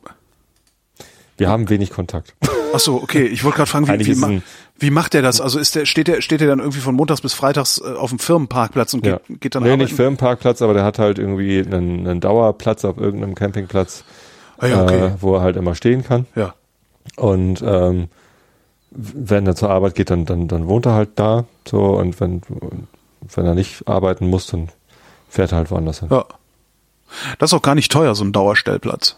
Wir 1.36 1.48
haben 1.48 1.68
wenig 1.68 1.90
Kontakt. 1.90 2.34
ach 2.72 2.80
so, 2.80 3.02
okay, 3.02 3.24
ich 3.24 3.44
wollte 3.44 3.56
gerade 3.58 3.70
fragen, 3.70 3.88
wie, 3.88 4.06
wie, 4.06 4.14
ma 4.14 4.30
wie 4.78 4.90
macht 4.90 5.14
der 5.14 5.22
das? 5.22 5.40
Also 5.40 5.58
ist 5.58 5.74
der 5.74 5.84
steht 5.84 6.08
der 6.08 6.20
steht 6.22 6.40
der 6.40 6.48
dann 6.48 6.60
irgendwie 6.60 6.80
von 6.80 6.94
montags 6.94 7.20
bis 7.20 7.34
freitags 7.34 7.80
äh, 7.84 7.92
auf 7.94 8.10
dem 8.10 8.18
Firmenparkplatz 8.18 8.94
und 8.94 9.02
geht, 9.02 9.12
Ja. 9.12 9.20
geht 9.40 9.54
dann 9.54 9.62
nee, 9.62 9.70
arbeiten? 9.70 9.84
nicht 9.84 9.94
Firmenparkplatz, 9.96 10.62
aber 10.62 10.74
der 10.74 10.84
hat 10.84 10.98
halt 10.98 11.18
irgendwie 11.18 11.58
einen, 11.60 12.06
einen 12.06 12.20
Dauerplatz 12.20 12.84
auf 12.84 12.96
irgendeinem 12.98 13.34
Campingplatz, 13.34 14.04
Ah, 14.60 14.66
ja, 14.66 14.82
okay. 14.82 15.06
äh, 15.06 15.10
wo 15.20 15.34
er 15.36 15.40
halt 15.42 15.56
immer 15.56 15.74
stehen 15.74 16.04
kann. 16.04 16.26
ja. 16.34 16.54
Und 17.16 17.62
ähm, 17.64 18.08
wenn 18.90 19.46
er 19.46 19.54
zur 19.56 19.70
Arbeit 19.70 19.94
geht, 19.94 20.10
dann, 20.10 20.26
dann, 20.26 20.48
dann 20.48 20.66
wohnt 20.68 20.86
er 20.86 20.92
halt 20.94 21.10
da. 21.16 21.44
So 21.68 21.96
und 21.96 22.20
wenn, 22.20 22.42
wenn 23.34 23.46
er 23.46 23.54
nicht 23.54 23.88
arbeiten 23.88 24.28
muss, 24.28 24.46
dann 24.46 24.68
fährt 25.28 25.52
er 25.52 25.58
halt 25.58 25.70
woanders 25.70 26.00
hin. 26.00 26.08
Ja. 26.10 26.24
Das 27.38 27.50
ist 27.50 27.54
auch 27.54 27.62
gar 27.62 27.74
nicht 27.74 27.90
teuer, 27.90 28.14
so 28.14 28.24
ein 28.24 28.32
Dauerstellplatz. 28.32 29.16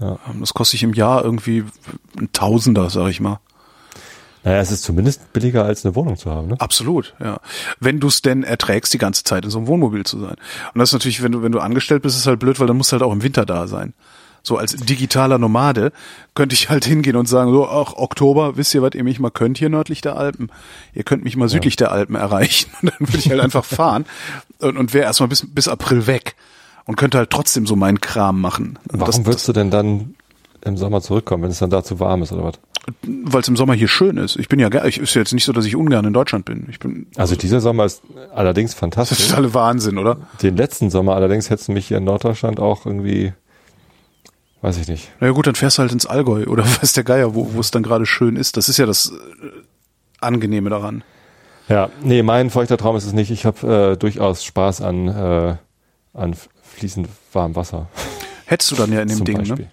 Ja. 0.00 0.18
Ähm, 0.28 0.40
Das 0.40 0.54
kostet 0.54 0.72
sich 0.72 0.82
im 0.82 0.92
Jahr 0.94 1.24
irgendwie 1.24 1.64
ein 2.18 2.30
Tausender, 2.32 2.90
sag 2.90 3.08
ich 3.08 3.20
mal. 3.20 3.40
Naja, 4.44 4.58
es 4.58 4.72
ist 4.72 4.82
zumindest 4.82 5.32
billiger 5.32 5.64
als 5.64 5.84
eine 5.84 5.94
Wohnung 5.94 6.16
zu 6.16 6.30
haben, 6.30 6.48
ne? 6.48 6.56
Absolut, 6.60 7.14
ja. 7.20 7.38
Wenn 7.78 8.00
du 8.00 8.08
es 8.08 8.22
denn 8.22 8.42
erträgst, 8.42 8.92
die 8.92 8.98
ganze 8.98 9.22
Zeit 9.22 9.44
in 9.44 9.50
so 9.52 9.58
einem 9.58 9.68
Wohnmobil 9.68 10.04
zu 10.04 10.18
sein. 10.18 10.34
Und 10.74 10.78
das 10.78 10.88
ist 10.88 10.94
natürlich, 10.94 11.22
wenn 11.22 11.30
du, 11.30 11.42
wenn 11.42 11.52
du 11.52 11.60
angestellt 11.60 12.02
bist, 12.02 12.16
ist 12.16 12.26
halt 12.26 12.40
blöd, 12.40 12.58
weil 12.58 12.66
dann 12.66 12.76
musst 12.76 12.90
du 12.90 12.94
halt 12.94 13.04
auch 13.04 13.12
im 13.12 13.22
Winter 13.22 13.46
da 13.46 13.68
sein. 13.68 13.94
So 14.42 14.56
als 14.56 14.74
digitaler 14.74 15.38
Nomade 15.38 15.92
könnte 16.34 16.54
ich 16.54 16.68
halt 16.68 16.84
hingehen 16.84 17.16
und 17.16 17.28
sagen, 17.28 17.52
so, 17.52 17.68
ach, 17.68 17.94
Oktober, 17.94 18.56
wisst 18.56 18.74
ihr, 18.74 18.82
was 18.82 18.94
ihr 18.94 19.04
mich 19.04 19.20
mal 19.20 19.30
könnt 19.30 19.58
hier 19.58 19.68
nördlich 19.68 20.00
der 20.00 20.16
Alpen? 20.16 20.50
Ihr 20.94 21.04
könnt 21.04 21.24
mich 21.24 21.36
mal 21.36 21.48
südlich 21.48 21.76
der 21.76 21.92
Alpen 21.92 22.16
erreichen. 22.16 22.70
Und 22.82 22.90
dann 22.92 23.08
würde 23.08 23.18
ich 23.18 23.30
halt 23.30 23.40
einfach 23.40 23.64
fahren 23.64 24.04
und, 24.58 24.76
und 24.76 24.94
wäre 24.94 25.04
erstmal 25.04 25.28
bis, 25.28 25.46
bis 25.48 25.68
April 25.68 26.06
weg. 26.06 26.34
Und 26.84 26.96
könnte 26.96 27.18
halt 27.18 27.30
trotzdem 27.30 27.64
so 27.66 27.76
meinen 27.76 28.00
Kram 28.00 28.40
machen. 28.40 28.78
Und 28.90 29.00
Warum 29.00 29.06
das, 29.06 29.24
würdest 29.24 29.46
du 29.46 29.52
denn 29.52 29.70
dann 29.70 30.14
im 30.64 30.76
Sommer 30.76 31.00
zurückkommen, 31.00 31.44
wenn 31.44 31.50
es 31.50 31.60
dann 31.60 31.70
da 31.70 31.84
zu 31.84 32.00
warm 32.00 32.22
ist 32.22 32.32
oder 32.32 32.44
was? 32.44 32.54
weil 33.02 33.42
es 33.42 33.48
im 33.48 33.56
Sommer 33.56 33.74
hier 33.74 33.88
schön 33.88 34.16
ist. 34.16 34.36
Ich 34.36 34.48
bin 34.48 34.58
ja, 34.58 34.68
ich 34.84 34.98
ist 34.98 35.14
ja 35.14 35.20
jetzt 35.20 35.32
nicht 35.32 35.44
so, 35.44 35.52
dass 35.52 35.64
ich 35.66 35.76
ungern 35.76 36.04
in 36.04 36.12
Deutschland 36.12 36.44
bin. 36.44 36.66
Ich 36.68 36.80
bin, 36.80 37.06
Also 37.16 37.36
dieser 37.36 37.60
Sommer 37.60 37.84
ist 37.84 38.02
allerdings 38.34 38.70
das 38.70 38.74
ist 38.74 38.80
fantastisch. 38.80 39.28
totaler 39.28 39.54
Wahnsinn, 39.54 39.98
oder? 39.98 40.16
Den 40.42 40.56
letzten 40.56 40.90
Sommer 40.90 41.14
allerdings 41.14 41.48
hättest 41.48 41.68
du 41.68 41.72
mich 41.72 41.86
hier 41.86 41.98
in 41.98 42.04
Norddeutschland 42.04 42.58
auch 42.58 42.84
irgendwie, 42.84 43.32
weiß 44.62 44.78
ich 44.78 44.88
nicht. 44.88 45.10
Na 45.20 45.26
ja 45.26 45.32
gut, 45.32 45.46
dann 45.46 45.54
fährst 45.54 45.78
du 45.78 45.82
halt 45.82 45.92
ins 45.92 46.06
Allgäu 46.06 46.46
oder 46.46 46.64
weiß 46.82 46.94
der 46.94 47.04
Geier, 47.04 47.34
wo 47.34 47.52
wo 47.54 47.60
es 47.60 47.70
dann 47.70 47.82
gerade 47.82 48.06
schön 48.06 48.36
ist. 48.36 48.56
Das 48.56 48.68
ist 48.68 48.78
ja 48.78 48.86
das 48.86 49.10
äh, 49.10 49.50
Angenehme 50.20 50.70
daran. 50.70 51.04
Ja, 51.68 51.90
nee, 52.02 52.22
mein 52.22 52.50
feuchter 52.50 52.76
Traum 52.76 52.96
ist 52.96 53.04
es 53.04 53.12
nicht. 53.12 53.30
Ich 53.30 53.44
habe 53.44 53.92
äh, 53.92 53.96
durchaus 53.96 54.44
Spaß 54.44 54.80
an, 54.80 55.08
äh, 55.08 55.56
an 56.14 56.34
fließend 56.62 57.08
warmem 57.32 57.56
Wasser. 57.56 57.88
Hättest 58.46 58.70
du 58.72 58.76
dann 58.76 58.92
ja 58.92 59.00
in 59.00 59.08
dem 59.08 59.18
zum 59.18 59.26
Ding, 59.26 59.38
Beispiel. 59.38 59.64
ne? 59.66 59.70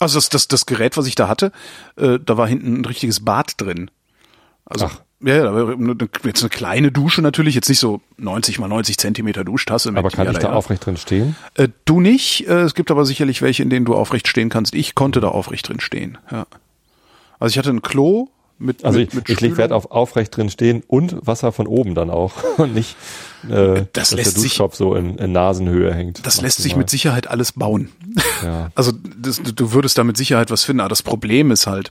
Also 0.00 0.18
das, 0.18 0.28
das, 0.28 0.48
das 0.48 0.66
Gerät, 0.66 0.96
was 0.96 1.06
ich 1.06 1.14
da 1.14 1.28
hatte, 1.28 1.52
äh, 1.96 2.18
da 2.18 2.36
war 2.36 2.48
hinten 2.48 2.80
ein 2.80 2.84
richtiges 2.84 3.24
Bad 3.24 3.60
drin. 3.60 3.90
Also, 4.64 4.86
Ach. 4.86 5.00
Ja, 5.24 5.36
ja, 5.36 5.66
jetzt 6.24 6.42
eine 6.42 6.50
kleine 6.50 6.92
Dusche 6.92 7.22
natürlich, 7.22 7.54
jetzt 7.54 7.68
nicht 7.68 7.78
so 7.78 8.00
90 8.18 8.58
mal 8.58 8.68
90 8.68 8.98
Zentimeter 8.98 9.44
Duschtasse. 9.44 9.90
Aber 9.94 10.10
kann 10.10 10.30
ich 10.30 10.38
da 10.38 10.52
aufrecht 10.52 10.86
drin 10.86 10.96
stehen? 10.96 11.36
Äh, 11.54 11.68
du 11.84 12.00
nicht. 12.00 12.46
Äh, 12.48 12.60
es 12.62 12.74
gibt 12.74 12.90
aber 12.90 13.04
sicherlich 13.04 13.42
welche, 13.42 13.62
in 13.62 13.70
denen 13.70 13.84
du 13.86 13.94
aufrecht 13.94 14.28
stehen 14.28 14.48
kannst. 14.50 14.74
Ich 14.74 14.94
konnte 14.94 15.20
da 15.20 15.28
aufrecht 15.28 15.68
drin 15.68 15.80
stehen. 15.80 16.18
Ja. 16.30 16.46
Also 17.38 17.52
ich 17.52 17.58
hatte 17.58 17.70
ein 17.70 17.82
Klo 17.82 18.28
mit 18.58 18.84
Also 18.84 18.98
mit, 19.00 19.08
ich, 19.08 19.14
mit 19.14 19.28
ich 19.28 19.40
lege. 19.40 19.56
Wert 19.56 19.72
auf 19.72 19.90
aufrecht 19.90 20.36
drin 20.36 20.48
stehen 20.48 20.82
und 20.86 21.16
Wasser 21.26 21.50
von 21.52 21.66
oben 21.66 21.94
dann 21.96 22.08
auch 22.08 22.32
und 22.58 22.72
nicht, 22.74 22.96
äh, 23.48 23.84
Das 23.92 24.10
dass 24.10 24.10
lässt 24.12 24.36
der 24.36 24.42
sich- 24.42 24.50
Duschkopf 24.52 24.76
so 24.76 24.94
in, 24.94 25.18
in 25.18 25.32
Nasenhöhe 25.32 25.92
hängt. 25.92 26.24
Das 26.24 26.40
lässt 26.40 26.62
sich 26.62 26.76
mit 26.76 26.88
Sicherheit 26.88 27.26
alles 27.26 27.52
bauen. 27.52 27.90
Ja. 28.42 28.70
Also 28.76 28.92
das, 29.18 29.40
du 29.42 29.72
würdest 29.72 29.98
da 29.98 30.04
mit 30.04 30.16
Sicherheit 30.16 30.50
was 30.50 30.62
finden, 30.64 30.80
aber 30.80 30.88
das 30.88 31.02
Problem 31.02 31.50
ist 31.50 31.66
halt, 31.66 31.90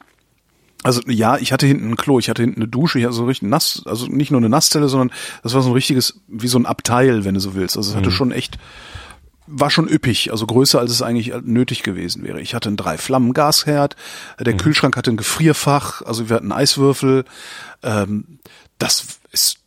also 0.83 1.01
ja, 1.07 1.37
ich 1.37 1.51
hatte 1.53 1.65
hinten 1.65 1.89
ein 1.91 1.95
Klo, 1.97 2.19
ich 2.19 2.29
hatte 2.29 2.41
hinten 2.43 2.61
eine 2.61 2.67
Dusche, 2.67 2.99
ich 2.99 3.05
hatte 3.05 3.13
so 3.15 3.25
richtig 3.25 3.49
nass, 3.49 3.81
also 3.85 4.07
nicht 4.07 4.31
nur 4.31 4.39
eine 4.39 4.49
Nasszelle, 4.49 4.87
sondern 4.89 5.11
das 5.41 5.53
war 5.53 5.61
so 5.61 5.69
ein 5.69 5.73
richtiges, 5.73 6.19
wie 6.27 6.47
so 6.47 6.57
ein 6.59 6.65
Abteil, 6.65 7.23
wenn 7.25 7.33
du 7.33 7.39
so 7.39 7.55
willst. 7.55 7.77
Also 7.77 7.91
es 7.91 7.95
hatte 7.95 8.09
Mhm. 8.09 8.13
schon 8.13 8.31
echt, 8.31 8.57
war 9.47 9.69
schon 9.69 9.87
üppig, 9.89 10.31
also 10.31 10.45
größer 10.45 10.79
als 10.79 10.91
es 10.91 11.01
eigentlich 11.01 11.33
nötig 11.43 11.83
gewesen 11.83 12.23
wäre. 12.23 12.39
Ich 12.41 12.53
hatte 12.55 12.69
einen 12.69 12.77
drei 12.77 12.97
Flammen 12.97 13.33
Gasherd, 13.33 13.95
Mhm. 14.39 14.43
der 14.43 14.57
Kühlschrank 14.57 14.95
hatte 14.97 15.11
ein 15.11 15.17
Gefrierfach, 15.17 16.01
also 16.01 16.29
wir 16.29 16.35
hatten 16.35 16.51
Eiswürfel. 16.51 17.25
Ähm, 17.81 18.39
das 18.77 19.05
ist 19.31 19.59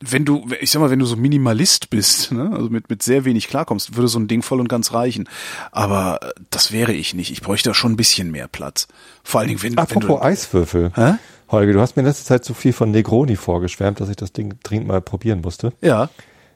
wenn 0.00 0.24
du, 0.24 0.46
ich 0.60 0.70
sag 0.70 0.80
mal, 0.80 0.90
wenn 0.90 0.98
du 1.00 1.06
so 1.06 1.16
Minimalist 1.16 1.90
bist, 1.90 2.30
ne, 2.32 2.50
also 2.52 2.70
mit, 2.70 2.88
mit 2.88 3.02
sehr 3.02 3.24
wenig 3.24 3.48
klarkommst, 3.48 3.96
würde 3.96 4.08
so 4.08 4.18
ein 4.18 4.28
Ding 4.28 4.42
voll 4.42 4.60
und 4.60 4.68
ganz 4.68 4.92
reichen. 4.92 5.28
Aber 5.72 6.20
äh, 6.22 6.30
das 6.50 6.70
wäre 6.72 6.92
ich 6.92 7.14
nicht. 7.14 7.32
Ich 7.32 7.42
bräuchte 7.42 7.70
da 7.70 7.74
schon 7.74 7.92
ein 7.92 7.96
bisschen 7.96 8.30
mehr 8.30 8.46
Platz. 8.48 8.86
Vor 9.24 9.40
allen 9.40 9.48
Dingen, 9.48 9.62
wenn, 9.62 9.72
wenn 9.72 9.78
Apropos 9.78 10.06
du. 10.20 10.22
Eiswürfel. 10.22 10.92
Hä? 10.94 11.14
Holger, 11.50 11.72
du 11.72 11.80
hast 11.80 11.96
mir 11.96 12.02
in 12.02 12.06
letzter 12.06 12.26
Zeit 12.26 12.44
so 12.44 12.54
viel 12.54 12.72
von 12.72 12.90
Negroni 12.90 13.34
vorgeschwärmt, 13.36 14.00
dass 14.00 14.08
ich 14.08 14.16
das 14.16 14.32
Ding 14.32 14.54
dringend 14.62 14.86
mal 14.86 15.00
probieren 15.00 15.40
musste. 15.40 15.72
Ja, 15.80 16.10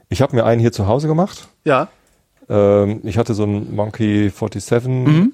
Ich 0.09 0.21
habe 0.23 0.37
mir 0.37 0.45
einen 0.45 0.61
hier 0.61 0.73
zu 0.73 0.87
Hause 0.87 1.09
gemacht. 1.09 1.49
ja. 1.65 1.89
Ähm, 2.49 3.01
ich 3.05 3.19
hatte 3.19 3.35
so 3.35 3.45
einen 3.45 3.75
Monkey 3.75 4.29
47 4.29 4.89
Mhm. 4.89 5.33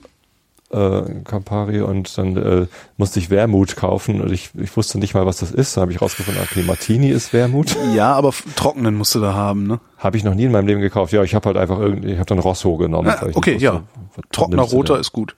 Äh, 0.70 1.02
Campari 1.24 1.80
und 1.80 2.16
dann 2.18 2.36
äh, 2.36 2.66
musste 2.96 3.18
ich 3.18 3.30
Wermut 3.30 3.76
kaufen 3.76 4.20
und 4.20 4.30
ich, 4.32 4.50
ich 4.54 4.76
wusste 4.76 4.98
nicht 4.98 5.14
mal, 5.14 5.24
was 5.26 5.38
das 5.38 5.50
ist. 5.50 5.76
Da 5.76 5.80
habe 5.80 5.92
ich 5.92 6.00
rausgefunden, 6.02 6.42
okay, 6.42 6.62
Martini 6.62 7.08
ist 7.08 7.32
Wermut. 7.32 7.76
Ja, 7.94 8.12
aber 8.14 8.32
trockenen 8.54 8.94
musst 8.96 9.14
du 9.14 9.20
da 9.20 9.32
haben, 9.34 9.66
ne? 9.66 9.80
Habe 9.96 10.16
ich 10.18 10.24
noch 10.24 10.34
nie 10.34 10.44
in 10.44 10.52
meinem 10.52 10.66
Leben 10.66 10.80
gekauft. 10.80 11.12
Ja, 11.12 11.22
ich 11.22 11.34
habe 11.34 11.46
halt 11.46 11.56
einfach 11.56 11.78
irgendwie, 11.78 12.12
ich 12.12 12.18
habe 12.18 12.26
dann 12.26 12.38
Rosso 12.38 12.76
genommen. 12.76 13.08
Ah, 13.08 13.26
okay, 13.34 13.56
ja. 13.56 13.72
wusste, 13.72 13.82
was 14.16 14.24
Trockener 14.30 14.62
roter 14.62 14.98
ist 14.98 15.12
gut. 15.12 15.36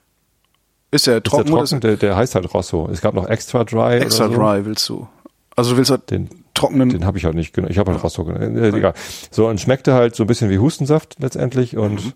Ist 0.93 1.07
der 1.07 1.17
Ist 1.17 1.23
der 1.25 1.31
trocken 1.31 1.51
trocken? 1.51 1.79
Der, 1.79 1.95
der 1.95 2.15
heißt 2.17 2.35
halt 2.35 2.53
Rosso. 2.53 2.89
Es 2.91 2.99
gab 2.99 3.13
noch 3.13 3.27
Extra 3.27 3.63
Dry. 3.63 3.99
extra 3.99 4.27
so. 4.27 4.33
dry 4.33 4.65
willst 4.65 4.87
du? 4.89 5.07
Also 5.55 5.71
du 5.71 5.77
willst 5.77 5.91
halt 5.91 6.09
Den, 6.11 6.29
trockenen. 6.53 6.89
den 6.89 7.05
habe 7.05 7.17
ich 7.17 7.23
halt 7.25 7.35
nicht 7.35 7.53
genommen. 7.53 7.71
Ich 7.71 7.77
habe 7.77 7.91
halt 7.93 8.03
Rosso 8.03 8.25
genommen. 8.25 8.57
Äh, 8.57 8.69
egal. 8.77 8.93
So, 9.31 9.47
und 9.47 9.61
schmeckte 9.61 9.93
halt 9.93 10.15
so 10.15 10.23
ein 10.25 10.27
bisschen 10.27 10.49
wie 10.49 10.59
Hustensaft 10.59 11.15
letztendlich 11.19 11.77
und, 11.77 12.03
Mhm. 12.05 12.13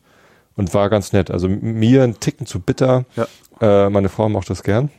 Und 0.56 0.73
war 0.73 0.90
ganz 0.90 1.14
nett. 1.14 1.32
Also 1.32 1.48
mir 1.49 2.03
ein 2.03 2.19
Ticken 2.19 2.45
zu 2.45 2.60
bitter. 2.60 3.06
Ja. 3.15 3.86
Äh, 3.86 3.90
meine 3.90 4.10
Frau 4.10 4.30
mochte 4.30 4.49
das 4.49 4.64
gern. 4.64 4.90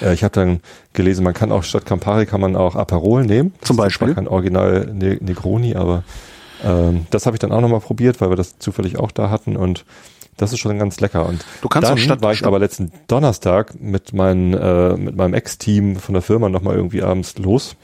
Äh, 0.00 0.14
ich 0.14 0.24
habe 0.24 0.32
dann 0.32 0.60
gelesen, 0.92 1.24
man 1.24 1.34
kann 1.34 1.52
auch 1.52 1.62
statt 1.62 1.86
Campari 1.86 2.26
kann 2.26 2.40
man 2.40 2.56
auch 2.56 2.74
Aperol 2.76 3.24
nehmen. 3.24 3.54
Das 3.60 3.68
Zum 3.68 3.74
ist 3.76 3.78
Beispiel? 3.78 4.08
zwar 4.08 4.14
kein 4.16 4.28
Original 4.28 4.90
ne 4.92 5.18
Negroni, 5.20 5.74
aber 5.76 6.02
ähm, 6.64 7.06
das 7.10 7.26
habe 7.26 7.36
ich 7.36 7.40
dann 7.40 7.52
auch 7.52 7.60
nochmal 7.60 7.80
probiert, 7.80 8.20
weil 8.20 8.30
wir 8.30 8.36
das 8.36 8.58
zufällig 8.58 8.98
auch 8.98 9.10
da 9.10 9.30
hatten 9.30 9.56
und 9.56 9.84
das 10.36 10.52
ist 10.52 10.60
schon 10.60 10.78
ganz 10.78 10.98
lecker. 11.00 11.26
Und 11.26 11.44
Du 11.60 11.68
kannst 11.68 11.88
dann 11.90 11.98
auch 11.98 12.02
statt- 12.02 12.22
war 12.22 12.32
ich 12.32 12.44
aber 12.44 12.58
letzten 12.58 12.90
Donnerstag 13.06 13.80
mit, 13.80 14.12
meinen, 14.14 14.54
äh, 14.54 14.96
mit 14.96 15.14
meinem 15.14 15.34
Ex-Team 15.34 15.96
von 15.96 16.14
der 16.14 16.22
Firma 16.22 16.48
nochmal 16.48 16.74
irgendwie 16.76 17.02
abends 17.02 17.36
los 17.38 17.76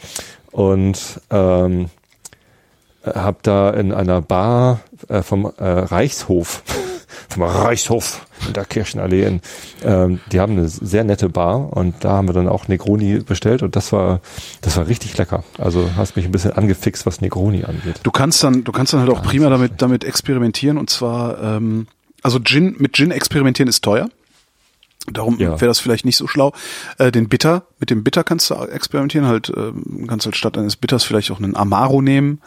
und 0.51 1.21
ähm, 1.31 1.91
habe 3.15 3.39
da 3.43 3.71
in 3.71 3.93
einer 3.93 4.21
Bar 4.23 4.81
äh, 5.09 5.23
vom 5.23 5.45
äh, 5.59 5.65
Reichshof, 5.65 6.63
vom 7.29 7.43
Reichshof 7.43 8.27
in 8.47 8.53
der 8.53 8.65
Kirchenallee, 8.65 9.25
in, 9.27 9.41
ähm, 9.83 10.21
die 10.33 10.41
haben 10.41 10.53
eine 10.53 10.69
sehr 10.69 11.05
nette 11.05 11.29
Bar 11.29 11.73
und 11.77 12.05
da 12.05 12.11
haben 12.13 12.29
wir 12.29 12.33
dann 12.33 12.49
auch 12.49 12.69
Negroni 12.69 13.19
bestellt 13.21 13.63
und 13.63 13.75
das 13.77 13.93
war, 13.93 14.21
das 14.61 14.77
war 14.77 14.87
richtig 14.87 15.17
lecker. 15.19 15.45
Also 15.59 15.91
hast 15.97 16.17
mich 16.17 16.25
ein 16.25 16.33
bisschen 16.33 16.53
angefixt, 16.53 17.05
was 17.07 17.21
Negroni 17.21 17.65
angeht. 17.65 18.01
Du 18.03 18.11
kannst 18.11 18.43
dann, 18.45 18.65
du 18.65 18.73
kannst 18.73 18.93
dann 18.93 19.01
halt 19.01 19.11
auch 19.11 19.23
prima 19.23 19.49
damit, 19.51 19.83
damit 19.83 20.05
experimentieren 20.05 20.79
und 20.79 20.89
zwar, 20.91 21.43
ähm, 21.43 21.87
also 22.23 22.39
Gin, 22.41 22.77
mit 22.79 22.95
Gin 22.95 23.11
experimentieren 23.11 23.69
ist 23.69 23.83
teuer. 23.83 24.09
Darum 25.13 25.39
Ja. 25.39 25.53
wäre 25.61 25.69
das 25.69 25.79
vielleicht 25.81 26.05
nicht 26.05 26.17
so 26.17 26.27
schlau. 26.27 26.53
Äh, 26.99 27.11
den 27.11 27.29
Bitter, 27.29 27.65
mit 27.81 27.91
dem 27.91 28.05
Bitter 28.05 28.25
kannst 28.25 28.51
du 28.51 28.55
experimentieren, 28.55 29.27
halt, 29.27 29.51
ähm, 29.57 30.07
kannst 30.07 30.27
halt 30.27 30.37
statt 30.37 30.59
eines 30.59 30.77
Bitters 30.77 31.05
vielleicht 31.05 31.31
auch 31.31 31.39
einen 31.39 31.57
Amaro 31.57 32.03
nehmen. 32.03 32.41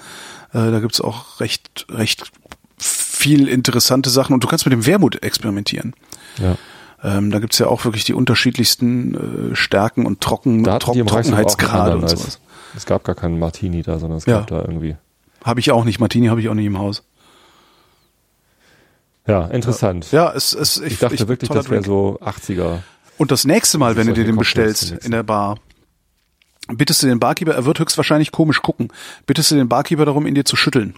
Äh, 0.53 0.71
da 0.71 0.79
gibt's 0.79 1.01
auch 1.01 1.39
recht, 1.39 1.85
recht 1.89 2.31
viel 2.77 3.47
interessante 3.47 4.09
Sachen 4.09 4.33
und 4.33 4.43
du 4.43 4.47
kannst 4.47 4.65
mit 4.65 4.73
dem 4.73 4.85
Wermut 4.85 5.23
experimentieren. 5.23 5.93
Ja. 6.39 6.57
Ähm, 7.03 7.31
da 7.31 7.39
gibt's 7.39 7.57
ja 7.59 7.67
auch 7.67 7.85
wirklich 7.85 8.03
die 8.03 8.13
unterschiedlichsten 8.13 9.51
äh, 9.51 9.55
Stärken 9.55 10.05
und 10.05 10.21
Trocken, 10.21 10.63
Da 10.63 10.73
hatten 10.73 10.79
die 10.79 10.85
Trock, 10.85 10.95
im 10.95 11.07
Reichshof 11.07 11.33
auch 11.33 11.37
einen 11.37 11.47
Trockenheitsgrade 11.47 11.97
und 11.97 12.09
sowas. 12.09 12.39
Es 12.75 12.85
gab 12.85 13.03
gar 13.03 13.15
keinen 13.15 13.39
Martini 13.39 13.81
da, 13.81 13.99
sondern 13.99 14.17
es 14.17 14.25
Ja. 14.25 14.39
gab 14.39 14.47
da 14.47 14.59
irgendwie. 14.61 14.95
Habe 15.43 15.59
ich 15.59 15.71
auch 15.71 15.83
nicht. 15.83 15.99
Martini 15.99 16.27
habe 16.27 16.39
ich 16.41 16.49
auch 16.49 16.53
nicht 16.53 16.65
im 16.67 16.77
Haus. 16.77 17.03
Ja, 19.27 19.45
interessant. 19.47 20.11
Ja, 20.11 20.31
es, 20.33 20.53
es, 20.53 20.77
ich, 20.77 20.93
Ich 20.93 20.99
dachte 20.99 21.15
ich, 21.15 21.27
wirklich, 21.27 21.49
das 21.49 21.69
wäre 21.69 21.83
so 21.83 22.17
80er. 22.21 22.79
Und 23.17 23.31
das 23.31 23.45
nächste 23.45 23.77
Mal, 23.77 23.95
wenn 23.95 24.07
du 24.07 24.13
dir 24.13 24.23
den 24.25 24.35
bestellst 24.35 24.91
in 24.91 25.11
der 25.11 25.23
Bar, 25.23 25.57
bittest 26.77 27.03
du 27.03 27.07
den 27.07 27.19
Barkeeper, 27.19 27.53
er 27.53 27.65
wird 27.65 27.79
höchstwahrscheinlich 27.79 28.31
komisch 28.31 28.61
gucken, 28.61 28.89
bittest 29.25 29.51
du 29.51 29.55
den 29.55 29.69
Barkeeper 29.69 30.05
darum, 30.05 30.27
ihn 30.27 30.35
dir 30.35 30.45
zu 30.45 30.55
schütteln. 30.55 30.95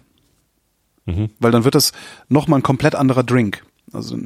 Mhm. 1.05 1.29
Weil 1.39 1.51
dann 1.51 1.65
wird 1.65 1.75
das 1.75 1.91
nochmal 2.29 2.59
ein 2.59 2.63
komplett 2.63 2.95
anderer 2.95 3.23
Drink. 3.23 3.65
Also 3.91 4.17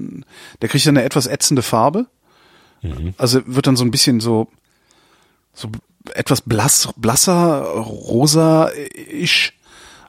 der 0.61 0.69
kriegt 0.69 0.85
dann 0.85 0.97
eine 0.97 1.05
etwas 1.05 1.27
ätzende 1.27 1.61
Farbe. 1.61 2.07
Mhm. 2.81 3.13
Also 3.17 3.41
wird 3.45 3.67
dann 3.67 3.75
so 3.75 3.83
ein 3.83 3.91
bisschen 3.91 4.19
so, 4.19 4.47
so 5.53 5.69
etwas 6.13 6.41
blass, 6.41 6.89
blasser, 6.95 7.61
rosa-isch. 7.61 9.53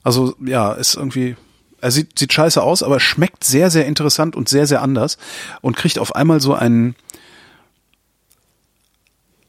Also 0.03 0.35
ja, 0.45 0.73
ist 0.73 0.95
irgendwie, 0.95 1.37
er 1.81 1.91
sieht, 1.91 2.19
sieht 2.19 2.33
scheiße 2.33 2.63
aus, 2.63 2.83
aber 2.83 3.01
schmeckt 3.01 3.45
sehr, 3.45 3.71
sehr 3.71 3.87
interessant 3.87 4.37
und 4.37 4.49
sehr, 4.49 4.67
sehr 4.67 4.83
anders 4.83 5.19
und 5.61 5.77
kriegt 5.77 5.99
auf 5.99 6.15
einmal 6.15 6.41
so 6.41 6.55
einen, 6.55 6.95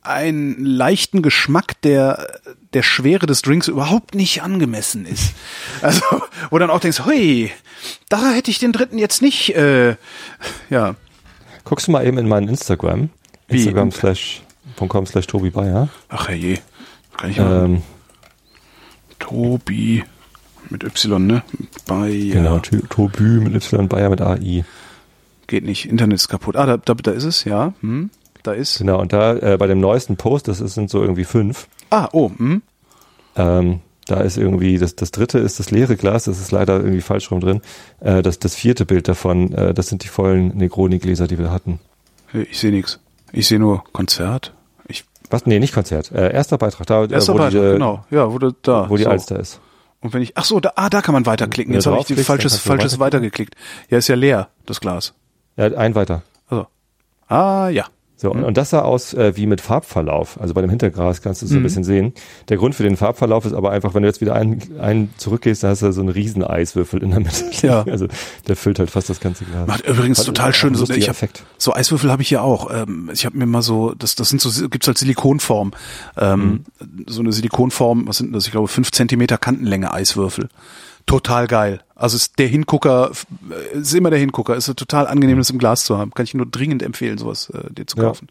einen 0.10 0.64
leichten 0.64 1.22
Geschmack, 1.22 1.80
der 1.82 2.40
der 2.74 2.84
Schwere 2.84 3.26
des 3.26 3.42
Drinks 3.42 3.68
überhaupt 3.68 4.14
nicht 4.16 4.44
angemessen 4.44 5.06
ist. 5.06 5.34
Also, 5.82 6.04
wo 6.50 6.58
dann 6.60 6.70
auch 6.70 6.80
denkst, 6.80 7.06
hui, 7.06 7.52
da 8.10 8.32
hätte 8.32 8.52
ich 8.52 8.60
den 8.60 8.72
dritten 8.74 8.98
jetzt 8.98 9.22
nicht, 9.22 9.56
äh, 9.56 9.96
ja, 10.70 10.96
Guckst 11.64 11.88
du 11.88 11.92
mal 11.92 12.06
eben 12.06 12.18
in 12.18 12.28
meinen 12.28 12.48
Instagram. 12.48 13.10
Wie? 13.48 13.58
Instagram 13.58 13.92
slash, 13.92 14.42
.com 14.76 15.06
slash 15.06 15.28
Tobi 15.28 15.50
Bayer. 15.52 15.90
ach 16.10 16.28
herrje, 16.28 16.60
kann 17.18 17.30
ich 17.32 17.38
ja, 17.38 17.66
Ähm, 17.66 17.82
Tobi 19.20 20.04
mit 20.70 20.84
Y, 20.84 21.26
ne? 21.26 21.44
Bei, 21.88 22.10
Genau, 22.12 22.60
Tobü 22.60 23.40
mit 23.42 23.54
Y, 23.56 23.88
Bayer 23.88 24.10
mit 24.10 24.22
AI. 24.22 24.64
geht 25.48 25.64
nicht, 25.66 25.86
Internet 25.86 26.16
ist 26.18 26.28
kaputt. 26.28 26.56
Ah, 26.56 26.66
da, 26.66 26.78
da, 26.78 26.94
da 26.94 27.12
ist 27.12 27.24
es, 27.24 27.44
ja, 27.44 27.74
hm, 27.82 28.10
da 28.44 28.54
ist, 28.54 28.80
Genau, 28.80 29.00
und 29.02 29.14
da 29.14 29.36
äh, 29.36 29.58
bei 29.58 29.68
dem 29.68 29.80
neuesten 29.80 30.18
Post, 30.18 30.48
das 30.48 30.62
ist, 30.62 30.74
sind 30.74 30.90
so 30.90 31.02
irgendwie 31.02 31.24
fünf, 31.24 31.68
ah, 31.90 32.10
oh, 32.12 32.32
hm, 32.38 32.62
ähm, 33.36 33.82
da 34.10 34.22
ist 34.22 34.38
irgendwie, 34.38 34.78
das, 34.80 34.96
das 34.96 35.12
dritte 35.12 35.38
ist 35.40 35.60
das 35.60 35.70
leere 35.70 35.96
Glas, 35.96 36.24
das 36.24 36.40
ist 36.40 36.52
leider 36.52 36.78
irgendwie 36.78 37.02
falsch 37.02 37.30
rum 37.30 37.42
drin. 37.42 37.62
Äh, 38.00 38.24
das, 38.24 38.40
das 38.40 38.56
vierte 38.56 38.86
Bild 38.86 39.08
davon, 39.08 39.54
äh, 39.54 39.74
das 39.74 39.88
sind 39.88 40.04
die 40.04 40.08
vollen 40.08 40.58
Negroni-Gläser, 40.58 41.28
die 41.28 41.38
wir 41.38 41.52
hatten. 41.52 41.80
ich 42.34 42.60
sehe 42.60 42.72
nichts. 42.72 43.00
Ich 43.32 43.48
sehe 43.48 43.60
nur 43.60 43.84
Konzert. 43.94 44.54
Ich, 44.88 45.06
Was? 45.30 45.46
Nee, 45.46 45.60
nicht 45.60 45.76
Konzert. 45.76 46.12
Äh, 46.12 46.34
erster 46.34 46.58
Beitrag, 46.58 46.88
da, 46.88 47.04
äh, 47.04 47.12
erster 47.12 47.34
wo, 47.34 47.38
Beitrag, 47.38 47.52
die, 47.52 47.68
äh, 47.68 47.74
genau, 47.74 48.04
ja, 48.10 48.32
wo 48.32 48.40
du, 48.40 48.52
da, 48.64 48.90
wo 48.90 48.98
die 48.98 49.04
so. 49.04 49.10
Alster 49.10 49.40
ist. 49.40 49.60
Und 50.02 50.14
wenn 50.14 50.22
ich, 50.22 50.38
ach 50.38 50.46
so, 50.46 50.60
da, 50.60 50.74
ah, 50.76 50.90
da 50.90 51.02
kann 51.02 51.14
man 51.14 51.26
weiterklicken. 51.26 51.74
Jetzt 51.74 51.86
habe 51.86 52.00
ich 52.00 52.06
die 52.06 52.16
falsches, 52.16 52.58
falsches 52.58 53.00
weitergeklickt. 53.00 53.56
Ja, 53.90 53.98
ist 53.98 54.08
ja 54.08 54.16
leer, 54.16 54.48
das 54.66 54.80
Glas. 54.80 55.14
Ja, 55.58 55.66
ein 55.66 55.94
weiter. 55.94 56.24
Also. 56.48 56.68
Ah, 57.28 57.70
ja. 57.70 57.86
So, 58.22 58.30
und, 58.32 58.44
und 58.44 58.58
das 58.58 58.72
sah 58.72 58.82
aus 58.82 59.14
äh, 59.14 59.38
wie 59.38 59.46
mit 59.46 59.62
Farbverlauf. 59.62 60.42
Also 60.42 60.54
bei 60.54 60.60
dem 60.60 60.70
Hintergras 60.70 61.22
kannst 61.22 61.42
du 61.42 61.46
es 61.46 61.52
so 61.52 61.56
Mhm. 61.56 61.62
ein 61.62 61.64
bisschen 61.64 61.84
sehen. 61.86 62.14
Der 62.50 62.58
Grund 62.58 62.76
für 62.76 62.84
den 62.84 62.98
Farbverlauf 62.98 63.46
ist 63.46 63.54
aber 63.54 63.72
einfach, 63.72 63.94
wenn 63.94 64.02
du 64.04 64.10
jetzt 64.10 64.20
wieder 64.20 64.36
einen, 64.36 64.62
einen 64.78 65.14
zurückgehst, 65.16 65.64
dann 65.64 65.72
hast 65.72 65.84
du 65.84 65.94
so 65.94 66.02
einen 66.02 66.10
riesen 66.10 66.44
Eiswürfel 66.44 67.02
in 67.02 67.12
der 67.12 67.22
Mitte. 67.22 67.46
Ja. 67.66 67.84
Also 67.84 68.08
der 68.50 68.58
füllt 68.58 68.78
halt 68.80 68.92
fast 68.92 69.10
das 69.10 69.22
ganze 69.22 69.46
Glas. 69.46 69.68
Macht 69.68 69.88
übrigens 69.88 70.18
Fand 70.18 70.28
total 70.36 70.54
schön. 70.54 70.76
So, 70.76 70.84
ich 70.94 71.04
hab, 71.08 71.16
Effekt. 71.16 71.44
so 71.58 71.74
Eiswürfel 71.74 72.12
habe 72.12 72.22
ich 72.22 72.28
hier 72.28 72.42
auch. 72.44 72.70
Ähm, 72.74 73.10
ich 73.14 73.26
habe 73.26 73.38
mir 73.38 73.46
mal 73.46 73.62
so, 73.62 73.94
das, 73.98 74.16
das 74.16 74.28
sind 74.28 74.42
so, 74.42 74.68
gibt's 74.68 74.90
als 74.90 75.00
Silikonform. 75.00 75.72
Ähm, 76.18 76.66
So 77.08 77.22
eine 77.22 77.32
Silikonform, 77.32 78.06
was 78.08 78.18
sind 78.18 78.28
denn 78.28 78.34
das? 78.34 78.46
Ich 78.46 78.52
glaube, 78.52 78.68
fünf 78.68 78.92
Zentimeter 78.92 79.38
Kantenlänge 79.38 79.94
Eiswürfel. 79.94 80.50
Total 81.06 81.48
geil. 81.48 81.82
Also 81.96 82.16
ist 82.18 82.38
der 82.40 82.48
Hingucker, 82.48 83.12
äh, 83.74 83.78
ist 83.80 83.94
immer 83.94 84.10
der 84.10 84.20
Hingucker. 84.20 84.56
Ist 84.56 84.68
total 84.76 85.08
angenehm, 85.08 85.38
das 85.38 85.50
im 85.50 85.58
Glas 85.58 85.84
zu 85.84 85.98
haben. 85.98 86.12
Kann 86.12 86.24
ich 86.26 86.34
nur 86.34 86.46
dringend 86.46 86.84
empfehlen, 86.84 87.18
sowas 87.18 87.50
äh, 87.50 87.74
dir 87.74 87.88
zu 87.88 87.98
Ja. 87.98 88.04
kaufen. 88.04 88.28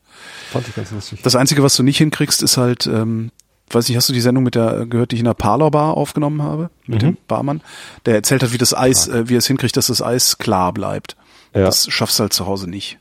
Fand 0.51 0.69
ich 0.69 0.74
ganz 0.74 0.90
lustig. 0.93 1.20
Das 1.23 1.35
Einzige, 1.35 1.62
was 1.62 1.74
du 1.77 1.82
nicht 1.82 1.99
hinkriegst, 1.99 2.43
ist 2.43 2.57
halt, 2.57 2.86
ähm, 2.86 3.31
weiß 3.70 3.89
nicht, 3.89 3.97
hast 3.97 4.09
du 4.09 4.12
die 4.12 4.20
Sendung 4.20 4.45
mit 4.45 4.55
der 4.55 4.86
gehört, 4.86 5.11
die 5.11 5.16
ich 5.16 5.20
in 5.20 5.27
der 5.27 5.35
Parlor 5.35 5.70
Bar 5.70 5.97
aufgenommen 5.97 6.43
habe? 6.43 6.70
Mit 6.86 7.03
Mhm. 7.03 7.07
dem 7.07 7.16
Barmann? 7.27 7.61
Der 8.07 8.15
erzählt 8.15 8.43
hat, 8.43 8.53
wie 8.53 8.59
das 8.59 8.74
Eis, 8.74 9.09
äh, 9.09 9.28
wie 9.28 9.35
er 9.35 9.39
es 9.39 9.47
hinkriegt, 9.47 9.77
dass 9.77 9.89
das 9.89 10.01
Eis 10.01 10.39
klar 10.39 10.73
bleibt. 10.73 11.16
Ja. 11.55 11.62
Das 11.65 11.90
schaffst 11.90 12.19
du 12.19 12.23
halt 12.23 12.32
zu 12.32 12.47
Hause 12.47 12.70
nicht. 12.70 12.99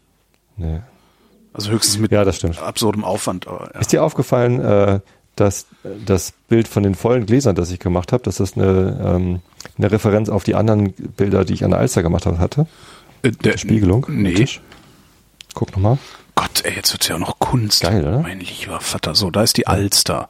Nee. 0.58 0.80
Also 1.54 1.72
höchstens 1.72 1.98
mit 2.00 2.12
Ja, 2.12 2.24
absurdem 2.24 3.04
Aufwand. 3.04 3.48
Aber, 3.48 3.72
ja. 3.74 3.80
Ist 3.80 3.92
dir 3.92 4.04
aufgefallen, 4.04 4.60
äh, 4.60 5.00
dass 5.40 5.66
das 6.06 6.34
Bild 6.50 6.68
von 6.68 6.84
den 6.84 6.96
vollen 6.96 7.26
Gläsern, 7.26 7.56
das 7.56 7.72
ich 7.72 7.80
gemacht 7.80 8.12
habe, 8.12 8.24
dass 8.24 8.38
das 8.38 8.56
eine, 8.56 9.00
ähm, 9.04 9.40
eine 9.78 9.92
Referenz 9.92 10.30
auf 10.30 10.44
die 10.44 10.56
anderen 10.56 10.92
Bilder, 10.94 11.46
die 11.46 11.54
ich 11.54 11.64
an 11.64 11.72
der 11.72 11.80
Alster 11.80 12.04
gemacht 12.04 12.26
habe, 12.26 12.40
hatte? 12.40 12.68
Äh, 13.24 13.32
der, 13.32 13.58
Spiegelung? 13.58 14.06
Nee. 14.10 14.48
Guck 15.54 15.72
nochmal. 15.72 15.98
Gott, 16.36 16.64
ey, 16.66 16.74
jetzt 16.76 16.94
wird's 16.94 17.08
ja 17.08 17.16
auch 17.16 17.20
noch 17.20 17.40
Kunst. 17.40 17.82
Geil, 17.82 18.02
oder? 18.06 18.20
Mein 18.20 18.40
lieber 18.40 18.80
Vater. 18.80 19.16
So, 19.16 19.32
da 19.32 19.42
ist 19.44 19.58
die 19.58 19.66
Alster. 19.68 20.30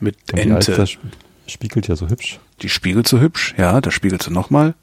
Mit 0.00 0.16
Und 0.32 0.36
die 0.38 0.42
Ente. 0.42 0.56
Alster 0.56 0.82
sp- 0.88 1.00
spiegelt 1.46 1.88
ja 1.88 1.96
so 1.96 2.08
hübsch. 2.08 2.38
Die 2.62 2.68
spiegelt 2.70 3.06
so 3.06 3.20
hübsch. 3.20 3.54
Ja, 3.58 3.80
da 3.80 3.90
spiegelt 3.90 4.22
sie 4.22 4.32
nochmal. 4.32 4.74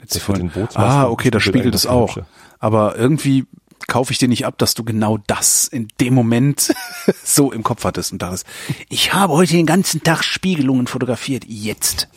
Jetzt 0.00 0.16
Das 0.16 0.22
vorhin- 0.22 0.50
ah, 0.74 1.04
okay, 1.08 1.30
da 1.30 1.38
spiegelt 1.40 1.74
es 1.74 1.86
auch. 1.86 2.18
Aber 2.58 2.96
irgendwie 2.96 3.46
kaufe 3.86 4.12
ich 4.12 4.18
dir 4.18 4.28
nicht 4.28 4.46
ab, 4.46 4.58
dass 4.58 4.74
du 4.74 4.84
genau 4.84 5.18
das 5.26 5.68
in 5.68 5.88
dem 6.00 6.14
Moment 6.14 6.72
so 7.24 7.52
im 7.52 7.62
Kopf 7.62 7.84
hattest 7.84 8.12
und 8.12 8.22
dachtest, 8.22 8.46
ich 8.88 9.14
habe 9.14 9.32
heute 9.32 9.52
den 9.52 9.66
ganzen 9.66 10.02
Tag 10.02 10.22
Spiegelungen 10.22 10.86
fotografiert. 10.86 11.44
Jetzt 11.46 12.08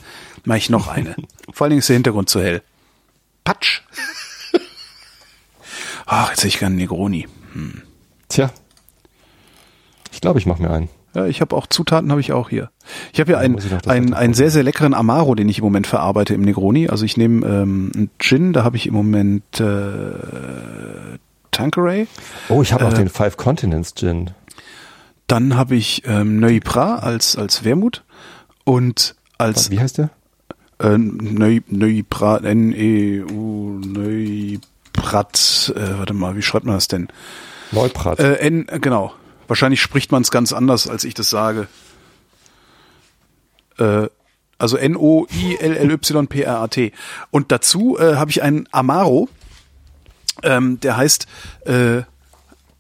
mache 0.43 0.57
ich 0.57 0.69
noch 0.69 0.87
eine. 0.87 1.15
Vor 1.51 1.65
allen 1.65 1.71
Dingen 1.71 1.79
ist 1.79 1.89
der 1.89 1.95
Hintergrund 1.95 2.29
zu 2.29 2.41
hell. 2.41 2.61
Patsch. 3.43 3.81
Ach, 6.05 6.29
jetzt 6.29 6.41
sehe 6.41 6.49
ich 6.49 6.59
keinen 6.59 6.75
Negroni. 6.75 7.27
Tja. 8.29 8.51
Ich 10.11 10.21
glaube, 10.21 10.39
ich 10.39 10.45
mache 10.45 10.61
mir 10.61 10.71
einen. 10.71 10.89
Ja, 11.15 11.27
ich 11.27 11.41
habe 11.41 11.55
auch 11.55 11.67
Zutaten, 11.67 12.09
habe 12.09 12.21
ich 12.21 12.33
auch 12.33 12.49
hier. 12.49 12.71
Ich 13.13 13.19
habe 13.19 13.31
hier 13.31 13.37
einen, 13.37 13.59
einen, 13.85 14.13
einen 14.15 14.33
sehr, 14.33 14.49
sehr 14.49 14.63
leckeren 14.63 14.95
Amaro, 14.95 15.35
den 15.35 15.47
ich 15.47 15.59
im 15.59 15.63
Moment 15.63 15.85
verarbeite 15.85 16.33
im 16.33 16.41
Negroni. 16.41 16.89
Also 16.89 17.05
ich 17.05 17.17
nehme 17.17 17.45
ähm, 17.45 17.91
einen 17.93 18.09
Gin, 18.17 18.51
da 18.51 18.63
habe 18.63 18.77
ich 18.77 18.87
im 18.87 18.95
Moment 18.95 19.59
äh, 19.59 21.13
Tanqueray. 21.53 22.07
Oh, 22.49 22.61
ich 22.61 22.73
habe 22.73 22.85
auch 22.85 22.91
Äh, 22.93 22.97
den 22.97 23.09
Five 23.09 23.37
Continents 23.37 23.95
Gin. 23.95 24.31
Dann 25.27 25.55
habe 25.55 25.75
ich 25.75 26.03
ähm, 26.05 26.39
Neupra 26.39 26.97
als, 26.97 27.37
als 27.37 27.63
Wermut 27.63 28.03
und 28.65 29.15
als 29.37 29.71
Wie 29.71 29.79
heißt 29.79 29.97
der? 29.99 30.09
äh, 30.79 30.97
Neu, 30.97 31.61
Neupra, 31.67 32.37
N-E-U, 32.39 33.79
Neuprat, 33.79 35.73
äh, 35.75 35.97
warte 35.97 36.13
mal, 36.13 36.35
wie 36.35 36.41
schreibt 36.41 36.65
man 36.65 36.75
das 36.75 36.89
denn? 36.89 37.07
Neuprat. 37.71 38.19
Äh, 38.19 38.33
N, 38.35 38.67
äh, 38.67 38.79
genau. 38.79 39.13
Wahrscheinlich 39.47 39.81
spricht 39.81 40.11
man 40.11 40.21
es 40.23 40.31
ganz 40.31 40.51
anders, 40.53 40.87
als 40.87 41.03
ich 41.05 41.13
das 41.13 41.29
sage. 41.29 41.67
Äh, 43.77 44.07
also 44.57 44.77
N-O-I-L-L-Y-P-R-A-T. 44.77 46.91
Und 47.31 47.51
dazu 47.51 47.97
äh, 47.99 48.15
habe 48.15 48.31
ich 48.31 48.41
einen 48.43 48.67
Amaro, 48.71 49.27
ähm, 50.43 50.79
der 50.79 50.97
heißt 50.97 51.27
äh, 51.65 52.01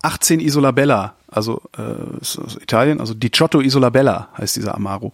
18 0.01 0.39
Isolabella. 0.39 1.15
Also 1.33 1.61
äh, 1.77 2.61
Italien, 2.61 2.99
also 2.99 3.13
Di 3.13 3.29
Giotto 3.29 3.59
Isolabella 3.61 4.29
heißt 4.37 4.55
dieser 4.55 4.75
Amaro. 4.75 5.11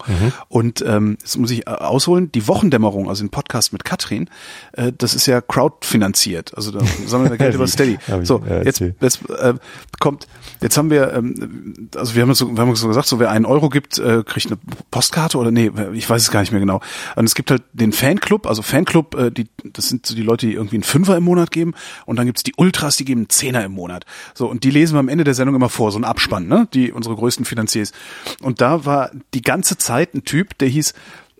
Und 0.48 0.84
ähm, 0.86 1.16
jetzt 1.20 1.38
muss 1.38 1.50
ich 1.50 1.66
äh, 1.66 1.70
ausholen, 1.70 2.30
die 2.32 2.46
Wochendämmerung, 2.46 3.08
also 3.08 3.24
den 3.24 3.30
Podcast 3.30 3.72
mit 3.72 3.84
Katrin, 3.84 4.28
äh, 4.72 4.92
das 4.96 5.14
ist 5.14 5.26
ja 5.26 5.40
crowdfinanziert. 5.40 6.56
Also 6.56 6.70
da 6.70 6.80
sammeln 7.06 7.30
wir 7.30 7.38
Geld 7.38 7.54
über 7.54 7.66
Steady. 7.66 7.98
So, 8.22 8.42
jetzt, 8.64 8.80
jetzt 8.80 9.30
äh, 9.30 9.54
kommt, 9.98 10.26
jetzt 10.60 10.76
haben 10.76 10.90
wir, 10.90 11.12
ähm, 11.14 11.88
also 11.96 12.14
wir 12.14 12.22
haben 12.22 12.30
uns 12.30 12.38
so, 12.38 12.54
wir 12.54 12.60
haben 12.60 12.74
so 12.76 12.88
gesagt, 12.88 13.06
so 13.06 13.18
wer 13.18 13.30
einen 13.30 13.46
Euro 13.46 13.68
gibt, 13.68 13.98
äh, 13.98 14.22
kriegt 14.24 14.48
eine 14.48 14.58
Postkarte 14.90 15.38
oder 15.38 15.50
nee, 15.50 15.70
ich 15.94 16.08
weiß 16.08 16.22
es 16.22 16.30
gar 16.30 16.40
nicht 16.40 16.52
mehr 16.52 16.60
genau. 16.60 16.80
Und 17.16 17.24
es 17.24 17.34
gibt 17.34 17.50
halt 17.50 17.62
den 17.72 17.92
Fanclub, 17.92 18.46
also 18.46 18.62
Fanclub, 18.62 19.14
äh, 19.14 19.30
die, 19.30 19.48
das 19.72 19.88
sind 19.88 20.06
so 20.06 20.14
die 20.14 20.22
Leute, 20.22 20.46
die 20.46 20.54
irgendwie 20.54 20.76
einen 20.76 20.82
Fünfer 20.82 21.16
im 21.16 21.24
Monat 21.24 21.50
geben 21.50 21.74
und 22.06 22.16
dann 22.16 22.26
gibt's 22.26 22.42
die 22.42 22.52
Ultras, 22.56 22.96
die 22.96 23.04
geben 23.04 23.20
einen 23.20 23.30
Zehner 23.30 23.64
im 23.64 23.72
Monat. 23.72 24.04
So, 24.34 24.48
und 24.48 24.64
die 24.64 24.70
lesen 24.70 24.94
wir 24.94 25.00
am 25.00 25.08
Ende 25.08 25.24
der 25.24 25.34
Sendung 25.34 25.54
immer 25.54 25.68
vor, 25.68 25.92
so 25.92 25.98
ein 25.98 26.04
Abspann, 26.10 26.46
ne? 26.46 26.68
Die 26.74 26.92
unsere 26.92 27.16
größten 27.16 27.44
Finanziers. 27.44 27.92
Und 28.40 28.60
da 28.60 28.84
war 28.84 29.10
die 29.34 29.42
ganze 29.42 29.78
Zeit 29.78 30.14
ein 30.14 30.24
Typ, 30.24 30.58
der 30.58 30.68
hieß, 30.68 30.92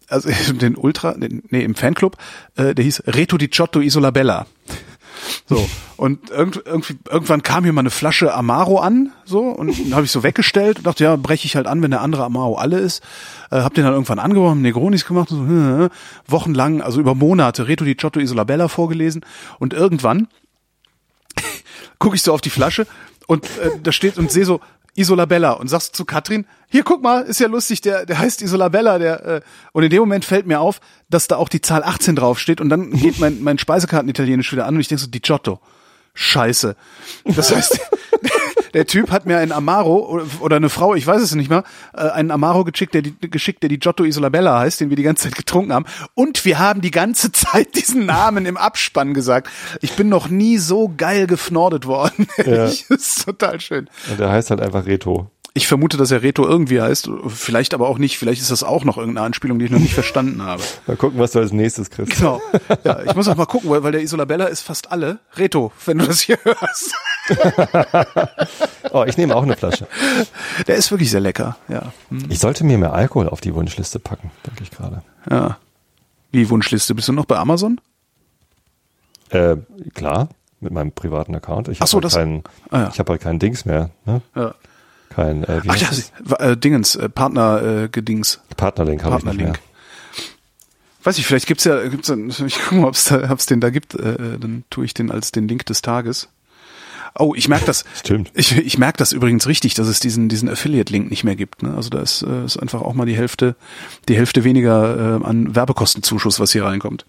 also 0.08 0.30
den 0.52 0.76
Ultra, 0.76 1.12
den, 1.14 1.42
nee, 1.50 1.62
im 1.62 1.74
Fanclub, 1.74 2.16
äh, 2.56 2.74
der 2.74 2.84
hieß 2.84 3.04
Reto 3.06 3.36
di 3.36 3.48
Giotto 3.48 3.80
Isolabella. 3.80 4.46
So, 5.46 5.68
und 5.96 6.30
irgend, 6.30 6.62
irgendwie, 6.64 6.98
irgendwann 7.08 7.42
kam 7.42 7.64
hier 7.64 7.72
mal 7.72 7.80
eine 7.80 7.90
Flasche 7.90 8.32
Amaro 8.34 8.78
an, 8.78 9.12
so, 9.24 9.40
und 9.40 9.94
habe 9.94 10.04
ich 10.04 10.10
so 10.10 10.22
weggestellt 10.22 10.78
und 10.78 10.86
dachte, 10.86 11.04
ja, 11.04 11.16
breche 11.16 11.46
ich 11.46 11.56
halt 11.56 11.66
an, 11.66 11.82
wenn 11.82 11.90
der 11.90 12.00
andere 12.00 12.24
Amaro 12.24 12.56
alle 12.56 12.78
ist. 12.78 13.02
Äh, 13.50 13.60
hab 13.60 13.74
den 13.74 13.84
dann 13.84 13.92
irgendwann 13.92 14.18
angeworfen, 14.18 14.62
Negronis 14.62 15.04
gemacht, 15.04 15.30
und 15.30 15.48
so, 15.48 15.84
äh, 15.84 15.90
wochenlang, 16.26 16.80
also 16.80 17.00
über 17.00 17.14
Monate, 17.14 17.68
Reto 17.68 17.84
di 17.84 17.94
Giotto 17.94 18.20
Isolabella 18.20 18.68
vorgelesen 18.68 19.24
und 19.58 19.74
irgendwann 19.74 20.28
gucke 21.98 22.16
ich 22.16 22.22
so 22.22 22.32
auf 22.32 22.40
die 22.40 22.50
Flasche 22.50 22.86
und 23.30 23.44
äh, 23.44 23.70
da 23.80 23.92
steht 23.92 24.18
und 24.18 24.32
sehe 24.32 24.44
so 24.44 24.60
Isolabella 24.96 25.52
und 25.52 25.68
sagst 25.68 25.94
zu 25.94 26.04
Katrin, 26.04 26.46
hier 26.68 26.82
guck 26.82 27.00
mal, 27.00 27.22
ist 27.22 27.38
ja 27.38 27.46
lustig, 27.46 27.80
der 27.80 28.04
der 28.04 28.18
heißt 28.18 28.42
Isolabella, 28.42 28.98
der 28.98 29.24
äh, 29.24 29.40
und 29.70 29.84
in 29.84 29.90
dem 29.90 30.00
Moment 30.00 30.24
fällt 30.24 30.48
mir 30.48 30.58
auf, 30.58 30.80
dass 31.08 31.28
da 31.28 31.36
auch 31.36 31.48
die 31.48 31.60
Zahl 31.60 31.84
18 31.84 32.16
draufsteht 32.16 32.60
und 32.60 32.70
dann 32.70 32.90
geht 32.90 33.20
mein 33.20 33.40
mein 33.40 33.56
Speisekarten 33.56 34.08
italienisch 34.08 34.50
wieder 34.50 34.66
an 34.66 34.74
und 34.74 34.80
ich 34.80 34.88
denke 34.88 35.04
so 35.04 35.08
Di 35.08 35.20
Giotto. 35.20 35.60
Scheiße. 36.12 36.74
Das 37.36 37.54
heißt, 37.54 37.78
der 38.74 38.86
Typ 38.86 39.10
hat 39.10 39.26
mir 39.26 39.38
einen 39.38 39.52
Amaro 39.52 40.20
oder- 40.40 40.56
eine 40.56 40.68
Frau, 40.68 40.94
ich 40.94 41.06
weiß 41.06 41.22
es 41.22 41.34
nicht 41.34 41.50
mehr, 41.50 41.64
äh, 41.94 42.08
einen 42.10 42.30
Amaro 42.30 42.64
geschickt, 42.64 42.94
der 42.94 43.02
die, 43.02 43.14
geschickt, 43.20 43.62
der 43.62 43.68
die 43.68 43.78
Giotto 43.78 44.04
Isolabella 44.04 44.58
heißt, 44.60 44.80
den 44.80 44.90
wir 44.90 44.96
die 44.96 45.02
ganze 45.02 45.24
Zeit 45.24 45.36
getrunken 45.36 45.72
haben. 45.72 45.86
Und 46.14 46.44
wir 46.44 46.58
haben 46.58 46.80
die 46.80 46.90
ganze 46.90 47.32
Zeit 47.32 47.74
diesen 47.76 48.06
Namen 48.06 48.46
im 48.46 48.56
Abspann 48.56 49.14
gesagt. 49.14 49.48
Ich 49.80 49.92
bin 49.92 50.08
noch 50.08 50.28
nie 50.28 50.58
so 50.58 50.92
geil 50.96 51.26
gefnordet 51.26 51.86
worden. 51.86 52.26
Ja. 52.46 52.66
Ich, 52.68 52.86
das 52.88 53.00
ist 53.00 53.24
total 53.26 53.60
schön. 53.60 53.88
Und 54.10 54.18
der 54.18 54.30
heißt 54.30 54.50
halt 54.50 54.60
einfach 54.60 54.86
Reto. 54.86 55.30
Ich 55.52 55.66
vermute, 55.66 55.96
dass 55.96 56.10
er 56.10 56.22
Reto 56.22 56.46
irgendwie 56.46 56.80
heißt. 56.80 57.10
Vielleicht 57.26 57.74
aber 57.74 57.88
auch 57.88 57.98
nicht. 57.98 58.18
Vielleicht 58.18 58.40
ist 58.40 58.50
das 58.50 58.62
auch 58.62 58.84
noch 58.84 58.96
irgendeine 58.98 59.26
Anspielung, 59.26 59.58
die 59.58 59.64
ich 59.66 59.70
noch 59.70 59.78
nicht 59.80 59.94
verstanden 59.94 60.42
habe. 60.42 60.62
Mal 60.86 60.96
gucken, 60.96 61.18
was 61.18 61.32
du 61.32 61.40
als 61.40 61.52
nächstes 61.52 61.90
kriegst. 61.90 62.16
Genau. 62.18 62.40
Ja, 62.84 63.02
ich 63.02 63.14
muss 63.14 63.26
auch 63.28 63.36
mal 63.36 63.46
gucken, 63.46 63.68
weil, 63.68 63.82
weil 63.82 63.92
der 63.92 64.00
Isolabella 64.02 64.46
ist 64.46 64.60
fast 64.62 64.90
alle. 64.92 65.18
Reto, 65.36 65.72
wenn 65.86 65.98
du 65.98 66.06
das 66.06 66.20
hier 66.20 66.38
hörst. 66.44 66.94
Oh, 68.92 69.04
ich 69.06 69.16
nehme 69.16 69.36
auch 69.36 69.44
eine 69.44 69.56
Flasche. 69.56 69.86
Der 70.66 70.74
ist 70.76 70.90
wirklich 70.90 71.10
sehr 71.10 71.20
lecker. 71.20 71.56
Ja. 71.68 71.92
Hm. 72.08 72.24
Ich 72.28 72.40
sollte 72.40 72.64
mir 72.64 72.76
mehr 72.76 72.92
Alkohol 72.92 73.28
auf 73.28 73.40
die 73.40 73.54
Wunschliste 73.54 74.00
packen, 74.00 74.32
denke 74.46 74.64
ich 74.64 74.70
gerade. 74.72 75.02
Ja. 75.30 75.58
Wie 76.32 76.48
Wunschliste? 76.50 76.94
Bist 76.94 77.06
du 77.08 77.12
noch 77.12 77.24
bei 77.26 77.36
Amazon? 77.36 77.80
Äh, 79.28 79.56
klar, 79.94 80.28
mit 80.60 80.72
meinem 80.72 80.90
privaten 80.92 81.34
Account. 81.36 81.68
Ich 81.68 81.80
Ach 81.82 81.86
so, 81.86 81.98
habe 81.98 82.02
das- 82.02 82.14
halt 82.16 82.24
keinen, 82.26 82.42
Ah, 82.70 82.78
ja. 82.80 82.90
ich 82.92 82.98
habe 82.98 83.12
halt 83.12 83.22
keinen 83.22 83.38
Dings 83.38 83.64
mehr. 83.64 83.90
Ne? 84.06 84.22
Ja. 84.34 84.54
Kein 85.10 85.44
äh, 85.44 85.62
wie 85.64 85.68
Ach 85.70 85.76
ja, 85.76 86.36
äh, 86.38 86.56
Dingens, 86.56 86.96
äh, 86.96 87.08
Partner 87.08 87.62
äh. 87.62 87.88
Partnerlink 88.56 89.04
habe 89.04 89.18
ich 89.18 89.24
nicht 89.24 89.36
mehr. 89.36 89.52
Weiß 91.02 91.16
ich, 91.18 91.26
vielleicht 91.26 91.46
gibt's 91.46 91.64
ja, 91.64 91.86
gibt's 91.88 92.08
ja, 92.08 92.16
ich 92.46 92.60
gucke 92.60 92.74
mal, 92.76 92.92
da, 93.08 93.30
ob's 93.30 93.46
den 93.46 93.60
da 93.60 93.70
gibt, 93.70 93.94
äh, 93.94 94.38
dann 94.38 94.64
tue 94.70 94.84
ich 94.84 94.94
den 94.94 95.10
als 95.12 95.32
den 95.32 95.46
Link 95.48 95.64
des 95.66 95.82
Tages. 95.82 96.28
Oh, 97.18 97.34
ich 97.34 97.48
merke 97.48 97.66
das. 97.66 97.84
Stimmt. 97.94 98.30
Ich, 98.34 98.56
ich 98.56 98.78
merke 98.78 98.98
das 98.98 99.12
übrigens 99.12 99.46
richtig, 99.46 99.74
dass 99.74 99.88
es 99.88 100.00
diesen, 100.00 100.28
diesen 100.28 100.48
Affiliate-Link 100.48 101.10
nicht 101.10 101.24
mehr 101.24 101.36
gibt. 101.36 101.62
Ne? 101.62 101.74
Also 101.74 101.90
da 101.90 102.00
ist, 102.00 102.22
äh, 102.22 102.44
ist 102.44 102.56
einfach 102.58 102.82
auch 102.82 102.94
mal 102.94 103.06
die 103.06 103.16
Hälfte, 103.16 103.56
die 104.08 104.16
Hälfte 104.16 104.44
weniger 104.44 105.20
äh, 105.20 105.24
an 105.24 105.54
Werbekostenzuschuss, 105.54 106.40
was 106.40 106.52
hier 106.52 106.64
reinkommt. 106.64 107.04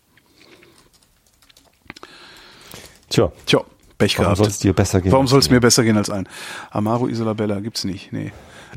Tja, 3.10 3.32
Tja, 3.45 3.61
Pech 3.98 4.18
warum 4.18 4.26
gehabt. 4.26 4.38
soll 4.38 4.48
es 4.48 4.60
dir 4.60 4.73
besser 4.73 5.02
gehen? 5.02 5.11
Warum 5.11 5.28
soll 5.28 5.40
es 5.40 5.49
mir? 5.49 5.60
besser 5.60 5.84
gehen 5.84 5.98
als 5.98 6.10
ein? 6.10 6.28
Amaro 6.72 7.07
Isolabella 7.07 7.60
gibt's 7.60 7.84
nicht. 7.84 8.11
Nee. 8.14 8.32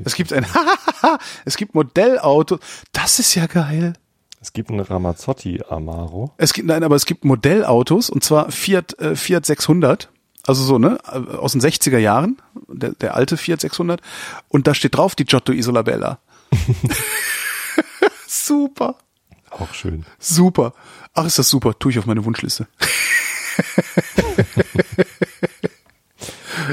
Es 0.05 0.15
gibt 0.17 0.33
ein 0.33 0.45
es 1.45 1.57
gibt 1.57 1.75
Modellauto. 1.75 2.59
Das 2.93 3.19
ist 3.21 3.35
ja 3.35 3.47
geil. 3.47 3.95
Es 4.41 4.53
gibt 4.53 4.71
einen 4.71 4.81
Ramazzotti 4.81 5.63
Amaro. 5.69 6.33
Es 6.37 6.53
gibt 6.53 6.67
nein, 6.69 6.83
aber 6.83 6.97
es 6.97 7.07
gibt 7.07 7.25
Modellautos 7.25 8.11
und 8.11 8.25
zwar 8.25 8.51
Fiat 8.51 8.99
äh, 8.99 9.17
Fiat 9.17 9.47
600. 9.47 10.11
Also 10.47 10.63
so, 10.63 10.79
ne, 10.79 10.99
äh, 11.11 11.37
aus 11.37 11.53
den 11.53 11.61
60er 11.61 11.99
Jahren, 11.99 12.41
der, 12.69 12.91
der 12.93 13.15
alte 13.15 13.37
Fiat 13.37 13.61
600 13.61 14.01
und 14.49 14.67
da 14.67 14.75
steht 14.75 14.97
drauf 14.97 15.15
die 15.15 15.25
Giotto 15.25 15.53
Isolabella. 15.53 16.19
super, 18.27 18.97
Auch 19.51 19.73
schön. 19.73 20.05
super. 20.19 20.73
Ach, 21.15 21.25
ist 21.25 21.39
das 21.39 21.49
super, 21.49 21.79
tue 21.79 21.93
ich 21.93 21.99
auf 21.99 22.07
meine 22.07 22.25
Wunschliste. 22.25 22.67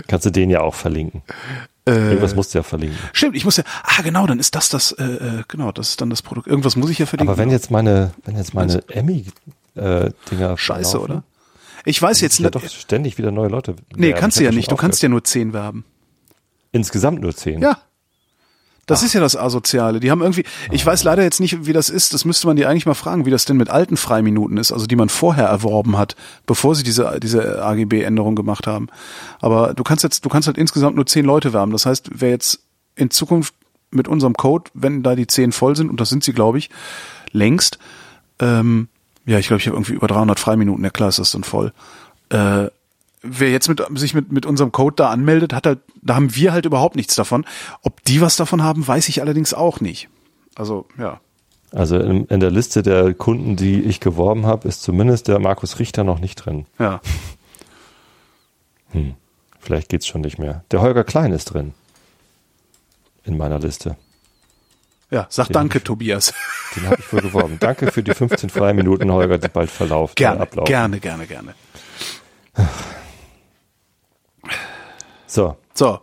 Kannst 0.07 0.25
du 0.25 0.31
den 0.31 0.49
ja 0.49 0.61
auch 0.61 0.75
verlinken. 0.75 1.21
Äh, 1.85 1.91
Irgendwas 1.91 2.35
musst 2.35 2.53
du 2.53 2.59
ja 2.59 2.63
verlinken. 2.63 2.97
Stimmt, 3.13 3.35
ich 3.35 3.45
muss 3.45 3.57
ja, 3.57 3.63
ah 3.83 4.01
genau, 4.03 4.27
dann 4.27 4.39
ist 4.39 4.55
das 4.55 4.69
das, 4.69 4.91
äh, 4.93 5.03
äh, 5.03 5.43
genau, 5.47 5.71
das 5.71 5.89
ist 5.89 6.01
dann 6.01 6.09
das 6.09 6.21
Produkt. 6.21 6.47
Irgendwas 6.47 6.75
muss 6.75 6.89
ich 6.89 6.99
ja 6.99 7.05
verlinken. 7.05 7.29
Aber 7.31 7.37
wenn 7.41 7.49
jetzt 7.49 7.71
meine, 7.71 8.13
wenn 8.23 8.35
jetzt 8.37 8.53
meine 8.53 8.83
Emmy-Dinger 8.87 10.57
Scheiße, 10.57 10.99
oder? 10.99 11.23
Ich 11.85 12.01
weiß 12.01 12.21
jetzt 12.21 12.39
nicht. 12.39 12.53
doch 12.53 12.67
ständig 12.67 13.17
wieder 13.17 13.31
neue 13.31 13.49
Leute. 13.49 13.75
Nee, 13.95 14.07
werben. 14.07 14.19
kannst 14.19 14.39
du 14.39 14.43
ja 14.43 14.51
nicht. 14.51 14.71
Du 14.71 14.75
kannst 14.75 15.01
ja 15.01 15.09
nur 15.09 15.23
zehn 15.23 15.53
werben. 15.53 15.85
insgesamt 16.71 17.21
nur 17.21 17.35
zehn. 17.35 17.61
Ja. 17.61 17.79
Das 18.87 19.03
ist 19.03 19.13
ja 19.13 19.21
das 19.21 19.37
Asoziale. 19.37 19.99
Die 19.99 20.11
haben 20.11 20.21
irgendwie, 20.21 20.43
ich 20.71 20.85
weiß 20.85 21.03
leider 21.03 21.23
jetzt 21.23 21.39
nicht, 21.39 21.65
wie 21.65 21.71
das 21.71 21.89
ist. 21.89 22.13
Das 22.13 22.25
müsste 22.25 22.47
man 22.47 22.57
die 22.57 22.65
eigentlich 22.65 22.85
mal 22.85 22.93
fragen, 22.93 23.25
wie 23.25 23.31
das 23.31 23.45
denn 23.45 23.55
mit 23.55 23.69
alten 23.69 23.95
Freiminuten 23.95 24.57
ist, 24.57 24.71
also 24.71 24.85
die 24.85 24.95
man 24.95 25.07
vorher 25.07 25.45
erworben 25.45 25.97
hat, 25.97 26.15
bevor 26.45 26.75
sie 26.75 26.83
diese, 26.83 27.19
diese 27.21 27.63
AGB-Änderung 27.63 28.35
gemacht 28.35 28.67
haben. 28.67 28.87
Aber 29.39 29.73
du 29.73 29.83
kannst 29.83 30.03
jetzt, 30.03 30.25
du 30.25 30.29
kannst 30.29 30.47
halt 30.47 30.57
insgesamt 30.57 30.95
nur 30.95 31.05
zehn 31.05 31.25
Leute 31.25 31.53
werben. 31.53 31.71
Das 31.71 31.85
heißt, 31.85 32.09
wer 32.15 32.31
jetzt 32.31 32.65
in 32.95 33.11
Zukunft 33.11 33.53
mit 33.91 34.07
unserem 34.07 34.33
Code, 34.33 34.69
wenn 34.73 35.03
da 35.03 35.15
die 35.15 35.27
zehn 35.27 35.51
voll 35.51 35.75
sind, 35.75 35.89
und 35.89 36.01
das 36.01 36.09
sind 36.09 36.23
sie, 36.23 36.33
glaube 36.33 36.57
ich, 36.57 36.69
längst, 37.31 37.77
ähm, 38.39 38.89
ja, 39.25 39.39
ich 39.39 39.47
glaube, 39.47 39.59
ich 39.59 39.67
habe 39.67 39.75
irgendwie 39.75 39.93
über 39.93 40.07
300 40.07 40.39
Freiminuten, 40.39 40.83
ja 40.83 40.89
klar 40.89 41.09
ist 41.09 41.19
das 41.19 41.31
dann 41.31 41.43
voll. 41.43 41.73
Äh, 42.29 42.67
wer 43.21 43.51
jetzt 43.51 43.67
mit, 43.69 43.81
sich 43.95 44.13
mit, 44.13 44.31
mit 44.31 44.45
unserem 44.45 44.71
Code 44.71 44.95
da 44.95 45.09
anmeldet, 45.09 45.53
hat 45.53 45.65
halt, 45.65 45.79
da 46.01 46.15
haben 46.15 46.35
wir 46.35 46.53
halt 46.53 46.65
überhaupt 46.65 46.95
nichts 46.95 47.15
davon. 47.15 47.45
Ob 47.81 48.03
die 48.03 48.21
was 48.21 48.35
davon 48.35 48.63
haben, 48.63 48.87
weiß 48.87 49.09
ich 49.09 49.21
allerdings 49.21 49.53
auch 49.53 49.79
nicht. 49.79 50.09
Also, 50.55 50.85
ja. 50.97 51.19
Also 51.71 51.97
in, 51.97 52.25
in 52.25 52.39
der 52.39 52.51
Liste 52.51 52.83
der 52.83 53.13
Kunden, 53.13 53.55
die 53.55 53.81
ich 53.81 53.99
geworben 53.99 54.45
habe, 54.45 54.67
ist 54.67 54.81
zumindest 54.81 55.27
der 55.27 55.39
Markus 55.39 55.79
Richter 55.79 56.03
noch 56.03 56.19
nicht 56.19 56.35
drin. 56.35 56.65
Ja. 56.79 56.99
Vielleicht 59.59 59.89
geht's 59.89 60.07
schon 60.07 60.21
nicht 60.21 60.37
mehr. 60.37 60.65
Der 60.71 60.81
Holger 60.81 61.03
Klein 61.03 61.31
ist 61.31 61.45
drin. 61.45 61.73
In 63.23 63.37
meiner 63.37 63.59
Liste. 63.59 63.95
Ja, 65.11 65.27
sag 65.29 65.47
Den 65.47 65.53
danke, 65.53 65.77
ich- 65.79 65.83
Tobias. 65.83 66.33
Den 66.75 66.85
habe 66.87 66.95
ich 66.99 67.11
wohl 67.13 67.21
geworben. 67.21 67.57
Danke 67.59 67.91
für 67.91 68.01
die 68.01 68.13
15 68.13 68.49
freien 68.49 68.75
Minuten, 68.77 69.11
Holger, 69.11 69.37
die 69.37 69.49
bald 69.49 69.69
verlaufen. 69.69 70.13
Gerne, 70.15 70.47
äh, 70.55 70.63
gerne, 70.63 70.99
gerne, 70.99 71.27
gerne. 71.27 71.53
So, 75.27 75.55
So, 75.73 75.99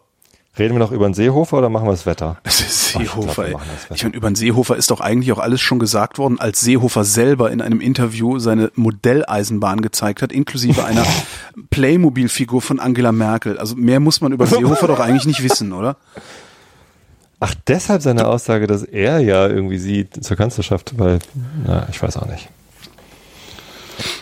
reden 0.58 0.74
wir 0.74 0.78
noch 0.78 0.92
über 0.92 1.06
den 1.08 1.14
Seehofer 1.14 1.58
oder 1.58 1.68
machen 1.68 1.86
wir 1.86 1.90
das 1.92 2.06
Wetter? 2.06 2.38
Das 2.42 2.60
ist 2.62 2.96
Ach, 2.96 3.00
ich 3.00 3.10
glaub, 3.12 3.24
Seehofer. 3.34 3.60
ich 3.94 4.02
meine, 4.04 4.14
über 4.14 4.30
den 4.30 4.34
Seehofer 4.34 4.76
ist 4.76 4.90
doch 4.90 5.00
eigentlich 5.00 5.32
auch 5.32 5.38
alles 5.38 5.60
schon 5.60 5.78
gesagt 5.78 6.18
worden, 6.18 6.38
als 6.40 6.60
Seehofer 6.60 7.04
selber 7.04 7.50
in 7.50 7.60
einem 7.60 7.80
Interview 7.80 8.38
seine 8.38 8.70
Modelleisenbahn 8.74 9.80
gezeigt 9.82 10.22
hat, 10.22 10.32
inklusive 10.32 10.84
einer 10.84 11.04
Playmobil-Figur 11.70 12.62
von 12.62 12.80
Angela 12.80 13.12
Merkel. 13.12 13.58
Also 13.58 13.76
mehr 13.76 14.00
muss 14.00 14.20
man 14.20 14.32
über 14.32 14.46
Seehofer 14.46 14.86
doch 14.86 15.00
eigentlich 15.00 15.26
nicht 15.26 15.42
wissen, 15.42 15.72
oder? 15.72 15.96
Ach, 17.40 17.54
deshalb 17.68 18.02
seine 18.02 18.26
Aussage, 18.26 18.66
dass 18.66 18.82
er 18.82 19.20
ja 19.20 19.46
irgendwie 19.46 19.78
sie 19.78 20.08
zur 20.10 20.36
Kanzlerschaft, 20.36 20.98
weil, 20.98 21.20
na, 21.64 21.86
ich 21.90 22.02
weiß 22.02 22.16
auch 22.16 22.26
nicht. 22.26 22.48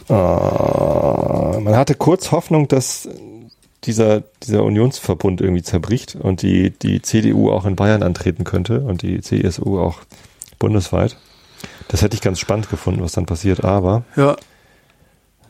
Äh, 0.08 0.12
man 1.60 1.76
hatte 1.76 1.94
kurz 1.94 2.30
Hoffnung, 2.30 2.68
dass 2.68 3.08
dieser, 3.84 4.22
dieser 4.42 4.62
Unionsverbund 4.64 5.40
irgendwie 5.40 5.62
zerbricht 5.62 6.16
und 6.16 6.42
die, 6.42 6.70
die 6.70 7.02
CDU 7.02 7.50
auch 7.50 7.64
in 7.66 7.76
Bayern 7.76 8.02
antreten 8.02 8.44
könnte 8.44 8.80
und 8.80 9.02
die 9.02 9.20
CSU 9.20 9.78
auch 9.80 10.00
bundesweit. 10.58 11.16
Das 11.88 12.02
hätte 12.02 12.14
ich 12.14 12.20
ganz 12.20 12.38
spannend 12.38 12.68
gefunden, 12.68 13.02
was 13.02 13.12
dann 13.12 13.26
passiert, 13.26 13.64
aber 13.64 14.04
Ja, 14.16 14.36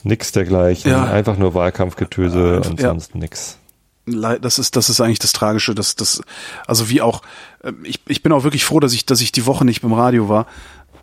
nix 0.02 0.32
dergleichen. 0.32 0.90
Ja. 0.90 1.04
Einfach 1.04 1.36
nur 1.36 1.54
Wahlkampfgetöse 1.54 2.60
und 2.60 2.80
Ja. 2.80 2.88
sonst 2.88 3.14
nix. 3.14 3.58
Das 4.06 4.58
ist 4.58 4.76
das 4.76 4.88
ist 4.88 5.00
eigentlich 5.00 5.18
das 5.18 5.32
Tragische, 5.32 5.74
dass 5.74 5.96
das 5.96 6.22
also 6.66 6.88
wie 6.88 7.02
auch 7.02 7.22
ähm, 7.64 7.84
ich 7.84 8.00
ich 8.06 8.22
bin 8.22 8.32
auch 8.32 8.44
wirklich 8.44 8.64
froh, 8.64 8.80
dass 8.80 8.92
ich 8.92 9.06
dass 9.06 9.20
ich 9.20 9.32
die 9.32 9.46
Woche 9.46 9.64
nicht 9.64 9.82
beim 9.82 9.92
Radio 9.92 10.28
war. 10.28 10.46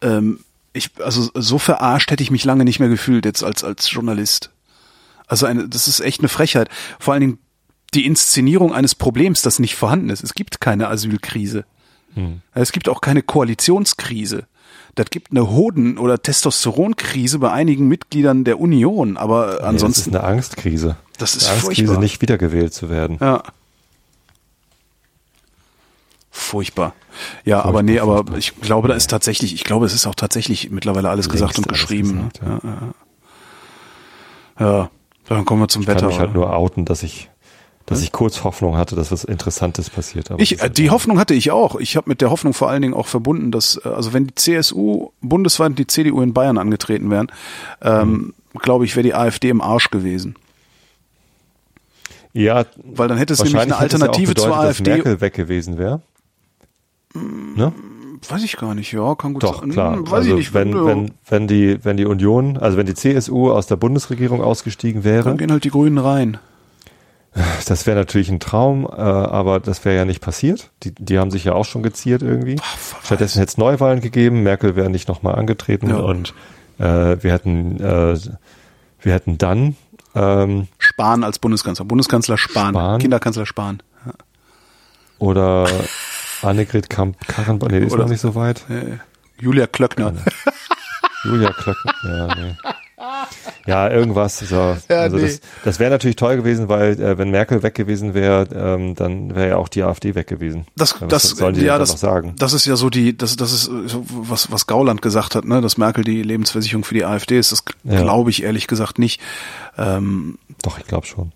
Ähm, 0.02 0.40
ich 0.72 0.92
also 1.04 1.30
so 1.34 1.60
verarscht 1.60 2.12
hätte 2.12 2.24
ich 2.24 2.32
mich 2.32 2.46
lange 2.46 2.64
nicht 2.64 2.80
mehr 2.80 2.90
gefühlt 2.90 3.26
jetzt 3.26 3.44
als 3.44 3.64
als 3.64 3.92
Journalist. 3.92 4.52
Also 5.28 5.46
eine 5.46 5.68
das 5.68 5.88
ist 5.88 6.00
echt 6.00 6.20
eine 6.20 6.30
Frechheit. 6.30 6.70
Vor 7.00 7.14
allen 7.14 7.22
Dingen 7.22 7.40
die 7.94 8.06
Inszenierung 8.06 8.74
eines 8.74 8.96
Problems, 8.96 9.42
das 9.42 9.60
nicht 9.60 9.76
vorhanden 9.76 10.10
ist. 10.10 10.24
Es 10.24 10.34
gibt 10.34 10.62
keine 10.62 10.88
Asylkrise. 10.88 11.66
Es 12.54 12.72
gibt 12.72 12.90
auch 12.90 13.02
keine 13.02 13.24
Koalitionskrise. 13.24 14.48
Das 14.96 15.08
gibt 15.10 15.32
eine 15.32 15.50
Hoden- 15.50 15.98
oder 15.98 16.22
Testosteronkrise 16.22 17.40
bei 17.40 17.52
einigen 17.52 17.88
Mitgliedern 17.88 18.44
der 18.44 18.60
Union, 18.60 19.18
aber 19.18 19.46
Nee, 19.46 19.52
das 19.52 19.60
ist 19.60 19.64
ansonsten 19.68 20.16
eine 20.16 20.24
Angstkrise. 20.24 20.96
Das 21.18 21.36
ist 21.36 21.46
eine 21.46 21.54
Angstkrise, 21.56 21.86
furchtbar. 21.86 22.04
nicht 22.04 22.22
wiedergewählt 22.22 22.74
zu 22.74 22.90
werden. 22.92 23.18
Ja. 23.20 23.42
Furchtbar. 26.32 26.94
Ja, 27.46 27.64
aber 27.64 27.84
nee, 27.84 28.00
aber 28.00 28.26
ich 28.38 28.60
glaube, 28.60 28.88
da 28.88 28.96
ist 28.96 29.10
tatsächlich, 29.10 29.54
ich 29.54 29.64
glaube, 29.64 29.86
es 29.86 29.94
ist 29.94 30.08
auch 30.08 30.16
tatsächlich 30.16 30.72
mittlerweile 30.72 31.10
alles 31.10 31.30
gesagt 31.30 31.58
und 31.60 31.68
geschrieben. 31.68 32.30
gesagt, 32.34 32.42
ne? 32.44 32.60
ja. 32.64 32.94
Ja, 34.66 34.72
ja. 34.78 34.90
Dann 35.30 35.46
kommen 35.46 35.62
wir 35.62 35.68
zum 35.68 35.84
Ich 35.84 35.88
kann 35.88 35.96
Wetter. 35.98 36.08
mich 36.08 36.20
halt 36.20 36.32
oder? 36.32 36.40
nur 36.40 36.54
outen, 36.56 36.86
dass 36.86 37.04
ich, 37.04 37.30
dass 37.86 38.02
ich 38.02 38.12
kurz 38.12 38.44
Hoffnung 38.44 38.78
hatte, 38.78 38.96
dass 38.96 39.12
was 39.12 39.24
Interessantes 39.24 39.90
passiert. 39.90 40.32
Aber 40.32 40.42
Ich, 40.42 40.58
die. 40.72 40.90
Hoffnung 40.90 41.20
hatte 41.20 41.34
ich 41.34 41.52
auch. 41.52 41.76
Ich 41.76 41.98
habe 41.98 42.10
mit 42.10 42.22
der 42.22 42.30
Hoffnung 42.30 42.54
vor 42.54 42.70
allen 42.70 42.82
Dingen 42.82 42.94
auch 42.94 43.08
verbunden, 43.08 43.52
dass, 43.52 43.80
äh, 43.84 43.90
also 43.90 44.14
wenn 44.14 44.28
die 44.28 44.36
CSU 44.36 45.10
bundesweit 45.22 45.72
und 45.72 45.80
die 45.80 45.88
CDU 45.88 46.22
in 46.22 46.34
Bayern 46.34 46.58
angetreten 46.58 47.12
wären, 47.12 47.28
ähm, 47.82 48.34
glaube 48.60 48.86
ich, 48.86 48.96
wäre 48.96 49.04
die 49.04 49.14
AfD 49.14 49.50
im 49.50 49.62
Arsch 49.62 49.90
gewesen. 49.90 50.36
Ja, 52.34 52.66
Weil 52.84 53.08
dann 53.08 53.18
hätte 53.18 53.34
es 53.34 53.40
nämlich 53.44 53.62
eine 53.62 53.74
es 53.74 53.78
ja 53.78 53.82
Alternative 53.84 54.34
zur 54.34 54.48
bedeutet, 54.48 54.70
AfD. 54.70 54.84
Dass 54.84 54.96
Merkel 54.96 55.22
weg 55.22 55.34
gewesen 55.34 55.78
wäre. 55.78 56.02
Ne? 57.14 57.72
Weiß 58.28 58.44
ich 58.44 58.58
gar 58.58 58.74
nicht, 58.74 58.92
ja, 58.92 59.14
kann 59.16 59.34
gut 59.34 59.44
Doch, 59.44 59.60
sein. 59.60 59.72
klar. 59.72 59.98
Hm, 59.98 60.06
Weiß 60.06 60.14
also 60.14 60.30
ich 60.32 60.36
nicht. 60.36 60.54
wenn, 60.54 60.72
ja. 60.72 60.86
wenn, 60.86 61.12
wenn 61.28 61.48
die, 61.48 61.84
wenn 61.84 61.98
die 61.98 62.06
Union, 62.06 62.58
also 62.58 62.78
wenn 62.78 62.86
die 62.86 62.96
CSU 62.96 63.52
aus 63.52 63.68
der 63.68 63.76
Bundesregierung 63.76 64.42
ausgestiegen 64.42 65.04
wäre, 65.04 65.26
dann 65.26 65.38
gehen 65.38 65.52
halt 65.52 65.64
die 65.64 65.70
Grünen 65.70 65.98
rein. 65.98 66.40
Das 67.66 67.86
wäre 67.88 67.98
natürlich 67.98 68.30
ein 68.30 68.40
Traum, 68.40 68.86
äh, 68.86 68.90
aber 69.00 69.60
das 69.60 69.84
wäre 69.86 69.96
ja 69.96 70.06
nicht 70.06 70.22
passiert. 70.22 70.70
Die, 70.84 70.94
die 70.94 71.18
haben 71.20 71.32
sich 71.32 71.44
ja 71.46 71.54
auch 71.54 71.66
schon 71.66 71.82
geziert 71.84 72.22
irgendwie. 72.22 72.60
Stattdessen 73.04 73.40
hätte 73.40 73.50
es 73.52 73.58
Neuwahlen 73.58 74.02
gegeben, 74.02 74.44
Merkel 74.44 74.76
wäre 74.76 74.90
nicht 74.90 75.08
nochmal 75.08 75.36
angetreten 75.36 75.90
Ja. 75.90 75.98
und 75.98 76.34
äh, 76.80 76.84
wir 77.24 77.32
hätten 77.32 77.80
äh, 77.80 78.18
wir 79.02 79.14
hätten 79.14 79.38
dann 79.38 79.76
ähm, 80.16 80.68
Spahn 80.78 81.24
als 81.24 81.40
Bundeskanzler. 81.40 81.86
Bundeskanzler 81.86 82.38
Spahn. 82.38 82.74
Spahn. 82.76 83.00
Kinderkanzler 83.00 83.46
Spahn. 83.46 83.82
oder 85.20 85.68
Annegret 86.42 86.90
Kamp-Karrenbauer, 86.90 87.70
nee, 87.72 87.80
ist 87.80 87.94
Oder- 87.94 88.04
noch 88.04 88.10
nicht 88.10 88.22
so 88.22 88.36
weit. 88.36 88.64
Äh, 88.70 88.98
Julia 89.42 89.66
Klöckner. 89.68 90.14
Julia 91.24 91.52
Klöckner, 91.52 91.94
ja, 92.04 92.36
nee. 92.36 92.56
Ja, 93.66 93.90
irgendwas. 93.90 94.40
So. 94.40 94.76
also 94.90 95.16
nee. 95.18 95.22
das, 95.24 95.40
das 95.64 95.80
wäre 95.80 95.90
natürlich 95.90 96.18
toll 96.18 96.36
gewesen, 96.36 96.68
weil 96.68 97.00
äh, 97.02 97.18
wenn 97.18 97.32
Merkel 97.32 97.64
weg 97.64 97.76
gewesen 97.76 98.14
wäre, 98.14 98.48
ähm, 98.54 98.94
dann 98.96 99.34
wäre 99.36 99.50
ja 99.50 99.58
auch 99.58 99.70
die 99.70 99.84
AfD 99.84 100.16
weg 100.16 100.28
gewesen. 100.28 100.66
Das, 100.76 100.92
Ja, 101.00 101.02
was 101.02 101.10
das, 101.10 101.30
sollen 101.38 101.56
die 101.56 101.62
ja, 101.62 101.78
das, 101.78 102.00
sagen? 102.00 102.36
das 102.38 102.52
ist 102.54 102.66
ja 102.66 102.76
so 102.76 102.90
die, 102.90 103.18
das, 103.18 103.38
das 103.38 103.54
ist 103.54 103.68
äh, 103.70 103.88
so, 103.88 104.06
was, 104.10 104.52
was 104.52 104.68
Gauland 104.68 105.02
gesagt 105.02 105.36
hat, 105.36 105.46
ne, 105.46 105.62
dass 105.62 105.78
Merkel 105.78 106.04
die 106.04 106.22
Lebensversicherung 106.24 106.84
für 106.84 106.94
die 106.94 107.06
AfD 107.06 107.38
ist. 107.40 107.52
Das 107.54 107.64
Ja. 107.84 108.02
glaube 108.02 108.30
ich 108.32 108.44
ehrlich 108.44 108.68
gesagt 108.68 109.00
nicht. 109.00 109.22
Ähm, 109.78 110.38
Doch, 110.62 110.78
ich 110.78 110.86
glaube 110.86 111.08
schon. 111.08 111.32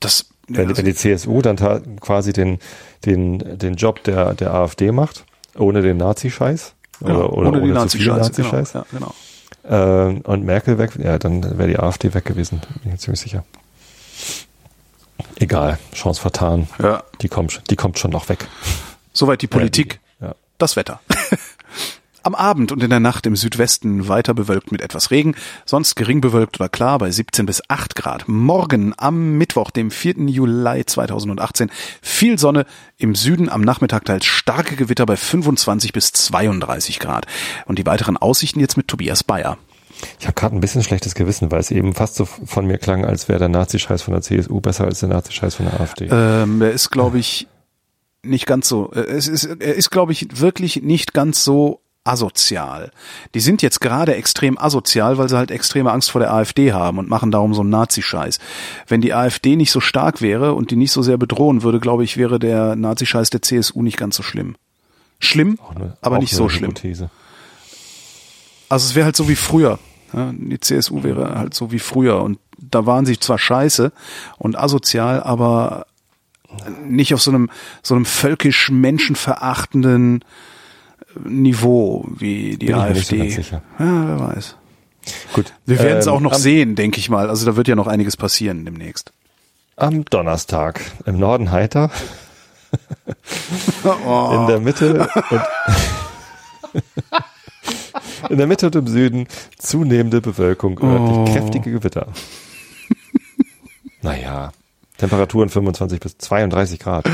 das, 0.00 0.26
ja, 0.48 0.56
Wenn, 0.58 0.68
also, 0.68 0.78
wenn 0.78 0.86
die 0.86 0.94
CSU 0.94 1.42
dann 1.42 1.56
quasi 2.00 2.32
den, 2.32 2.58
den, 3.04 3.58
den 3.58 3.74
Job 3.74 4.02
der, 4.04 4.32
der 4.34 4.54
AfD 4.54 4.92
macht, 4.92 5.24
ohne 5.56 5.82
den 5.82 5.98
Nazi-Scheiß. 5.98 6.74
genau, 7.00 7.26
oder, 7.26 7.28
oder 7.28 7.48
ohne 7.48 7.58
ohne 7.58 7.60
viel 7.66 7.74
Nazi-Scheiße. 7.74 8.32
Genau, 8.32 8.48
Nazi-Scheiß. 8.48 8.72
ja, 8.72 8.84
genau. 8.92 9.14
Äh, 9.62 9.76
und 9.76 10.44
Merkel 10.44 10.78
weg, 10.78 10.92
ja, 11.02 11.18
dann 11.18 11.58
wäre 11.58 11.68
die 11.68 11.78
AfD 11.78 12.14
weg 12.14 12.24
gewesen, 12.24 12.60
bin 12.60 12.68
ich 12.84 12.90
mir 12.92 12.98
ziemlich 12.98 13.20
sicher. 13.20 13.44
Egal, 15.36 15.78
Chance 15.94 16.20
vertan. 16.20 16.68
Ja. 16.82 17.02
Die 17.20 17.28
kommt, 17.28 17.52
schon- 17.52 17.64
die 17.70 17.76
kommt 17.76 17.98
schon 17.98 18.10
noch 18.10 18.28
weg. 18.28 18.46
Soweit 19.12 19.42
die 19.42 19.46
Politik. 19.46 20.00
Ja. 20.20 20.34
Das 20.58 20.76
Wetter. 20.76 21.00
Am 22.22 22.34
Abend 22.34 22.70
und 22.70 22.82
in 22.82 22.90
der 22.90 23.00
Nacht 23.00 23.24
im 23.24 23.34
Südwesten 23.34 24.06
weiter 24.08 24.34
bewölkt 24.34 24.72
mit 24.72 24.82
etwas 24.82 25.10
Regen, 25.10 25.34
sonst 25.64 25.94
gering 25.96 26.20
bewölkt 26.20 26.60
oder 26.60 26.68
klar 26.68 26.98
bei 26.98 27.10
17 27.10 27.46
bis 27.46 27.62
8 27.68 27.96
Grad. 27.96 28.28
Morgen 28.28 28.92
am 28.98 29.38
Mittwoch, 29.38 29.70
dem 29.70 29.90
4. 29.90 30.16
Juli 30.28 30.84
2018, 30.84 31.70
viel 32.02 32.38
Sonne, 32.38 32.66
im 32.98 33.14
Süden 33.14 33.48
am 33.48 33.62
Nachmittag 33.62 34.04
teils 34.04 34.26
starke 34.26 34.76
Gewitter 34.76 35.06
bei 35.06 35.16
25 35.16 35.94
bis 35.94 36.12
32 36.12 36.98
Grad. 36.98 37.26
Und 37.64 37.78
die 37.78 37.86
weiteren 37.86 38.18
Aussichten 38.18 38.60
jetzt 38.60 38.76
mit 38.76 38.88
Tobias 38.88 39.24
Bayer. 39.24 39.56
Ich 40.18 40.26
habe 40.26 40.34
gerade 40.34 40.54
ein 40.56 40.60
bisschen 40.60 40.82
schlechtes 40.82 41.14
Gewissen, 41.14 41.50
weil 41.50 41.60
es 41.60 41.70
eben 41.70 41.94
fast 41.94 42.16
so 42.16 42.26
von 42.26 42.66
mir 42.66 42.76
klang, 42.78 43.04
als 43.06 43.28
wäre 43.28 43.38
der 43.38 43.48
Nazi-Scheiß 43.48 44.02
von 44.02 44.12
der 44.12 44.22
CSU 44.22 44.60
besser 44.60 44.84
als 44.84 45.00
der 45.00 45.08
Nazi-Scheiß 45.08 45.54
von 45.54 45.66
der 45.66 45.80
AfD. 45.80 46.08
Ähm, 46.10 46.60
er 46.60 46.72
ist, 46.72 46.90
glaube 46.90 47.18
ich, 47.18 47.48
nicht 48.22 48.46
ganz 48.46 48.68
so. 48.68 48.90
äh, 48.92 49.00
Es 49.00 49.26
ist, 49.26 49.44
er 49.44 49.74
ist, 49.74 49.90
glaube 49.90 50.12
ich, 50.12 50.40
wirklich 50.40 50.82
nicht 50.82 51.14
ganz 51.14 51.44
so 51.44 51.80
asozial. 52.10 52.90
Die 53.34 53.40
sind 53.40 53.62
jetzt 53.62 53.80
gerade 53.80 54.14
extrem 54.16 54.58
asozial, 54.58 55.16
weil 55.18 55.28
sie 55.28 55.36
halt 55.36 55.50
extreme 55.50 55.92
Angst 55.92 56.10
vor 56.10 56.20
der 56.20 56.32
AfD 56.32 56.72
haben 56.72 56.98
und 56.98 57.08
machen 57.08 57.30
darum 57.30 57.54
so 57.54 57.60
einen 57.60 57.70
Nazi-Scheiß. 57.70 58.38
Wenn 58.88 59.00
die 59.00 59.14
AfD 59.14 59.56
nicht 59.56 59.70
so 59.70 59.80
stark 59.80 60.20
wäre 60.20 60.54
und 60.54 60.70
die 60.70 60.76
nicht 60.76 60.92
so 60.92 61.02
sehr 61.02 61.16
bedrohen 61.18 61.62
würde, 61.62 61.78
glaube 61.80 62.02
ich, 62.04 62.16
wäre 62.16 62.38
der 62.38 62.74
Nazi-Scheiß 62.76 63.30
der 63.30 63.42
CSU 63.42 63.82
nicht 63.82 63.96
ganz 63.96 64.16
so 64.16 64.22
schlimm. 64.22 64.56
Schlimm, 65.18 65.58
eine- 65.74 65.96
aber 66.00 66.18
nicht 66.18 66.34
so 66.34 66.48
schlimm. 66.48 66.70
Hypothese. 66.70 67.10
Also 68.68 68.86
es 68.86 68.94
wäre 68.94 69.04
halt 69.06 69.16
so 69.16 69.28
wie 69.28 69.36
früher. 69.36 69.78
Die 70.12 70.58
CSU 70.58 71.02
wäre 71.04 71.38
halt 71.38 71.54
so 71.54 71.70
wie 71.70 71.78
früher. 71.78 72.22
Und 72.22 72.38
da 72.58 72.86
waren 72.86 73.06
sie 73.06 73.18
zwar 73.18 73.38
scheiße 73.38 73.92
und 74.38 74.58
asozial, 74.58 75.22
aber 75.22 75.86
nicht 76.84 77.14
auf 77.14 77.22
so 77.22 77.30
einem, 77.30 77.48
so 77.82 77.94
einem 77.94 78.04
völkisch 78.04 78.70
menschenverachtenden 78.70 80.24
Niveau 81.24 82.06
wie 82.18 82.56
die 82.56 82.66
Bin 82.66 82.76
ich 82.76 82.82
mir 82.82 82.88
nicht 82.90 83.06
so 83.06 83.14
AfD. 83.14 83.18
ganz 83.18 83.34
sicher. 83.34 83.62
Ja, 83.78 84.08
wer 84.08 84.20
weiß. 84.28 84.56
Gut. 85.32 85.52
Wir 85.66 85.78
werden 85.78 85.98
es 85.98 86.06
ähm, 86.06 86.12
auch 86.12 86.20
noch 86.20 86.32
am, 86.34 86.40
sehen, 86.40 86.74
denke 86.76 86.98
ich 86.98 87.08
mal. 87.10 87.28
Also 87.30 87.46
da 87.46 87.56
wird 87.56 87.68
ja 87.68 87.74
noch 87.74 87.86
einiges 87.86 88.16
passieren 88.16 88.64
demnächst. 88.64 89.12
Am 89.76 90.04
Donnerstag 90.04 90.80
im 91.06 91.18
Norden 91.18 91.50
heiter, 91.50 91.90
Oh. 94.06 94.36
in 94.40 94.46
der 94.46 94.60
Mitte 94.60 95.08
und 95.30 95.42
in 98.30 98.38
der 98.38 98.46
Mitte 98.46 98.66
und 98.66 98.76
im 98.76 98.86
Süden 98.86 99.26
zunehmende 99.58 100.20
Bewölkung, 100.20 100.78
örtlich 100.82 101.16
Oh. 101.16 101.24
kräftige 101.24 101.70
Gewitter. 101.72 102.08
naja, 104.02 104.52
Temperaturen 104.98 105.48
25 105.48 105.98
bis 106.00 106.18
32 106.18 106.78
Grad. 106.78 107.06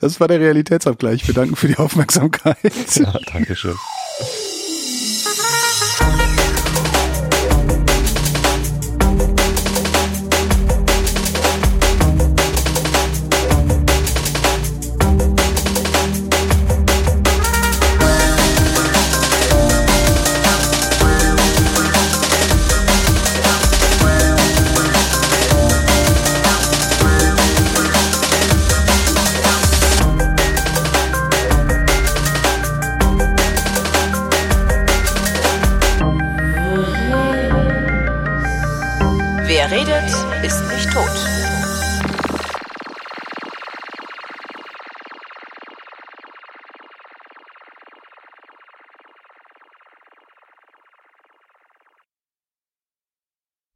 Das 0.00 0.20
war 0.20 0.28
der 0.28 0.40
Realitätsabgleich. 0.40 1.26
Wir 1.26 1.34
danken 1.34 1.56
für 1.56 1.68
die 1.68 1.76
Aufmerksamkeit. 1.76 2.56
Ja, 2.96 3.18
Dankeschön. 3.32 3.74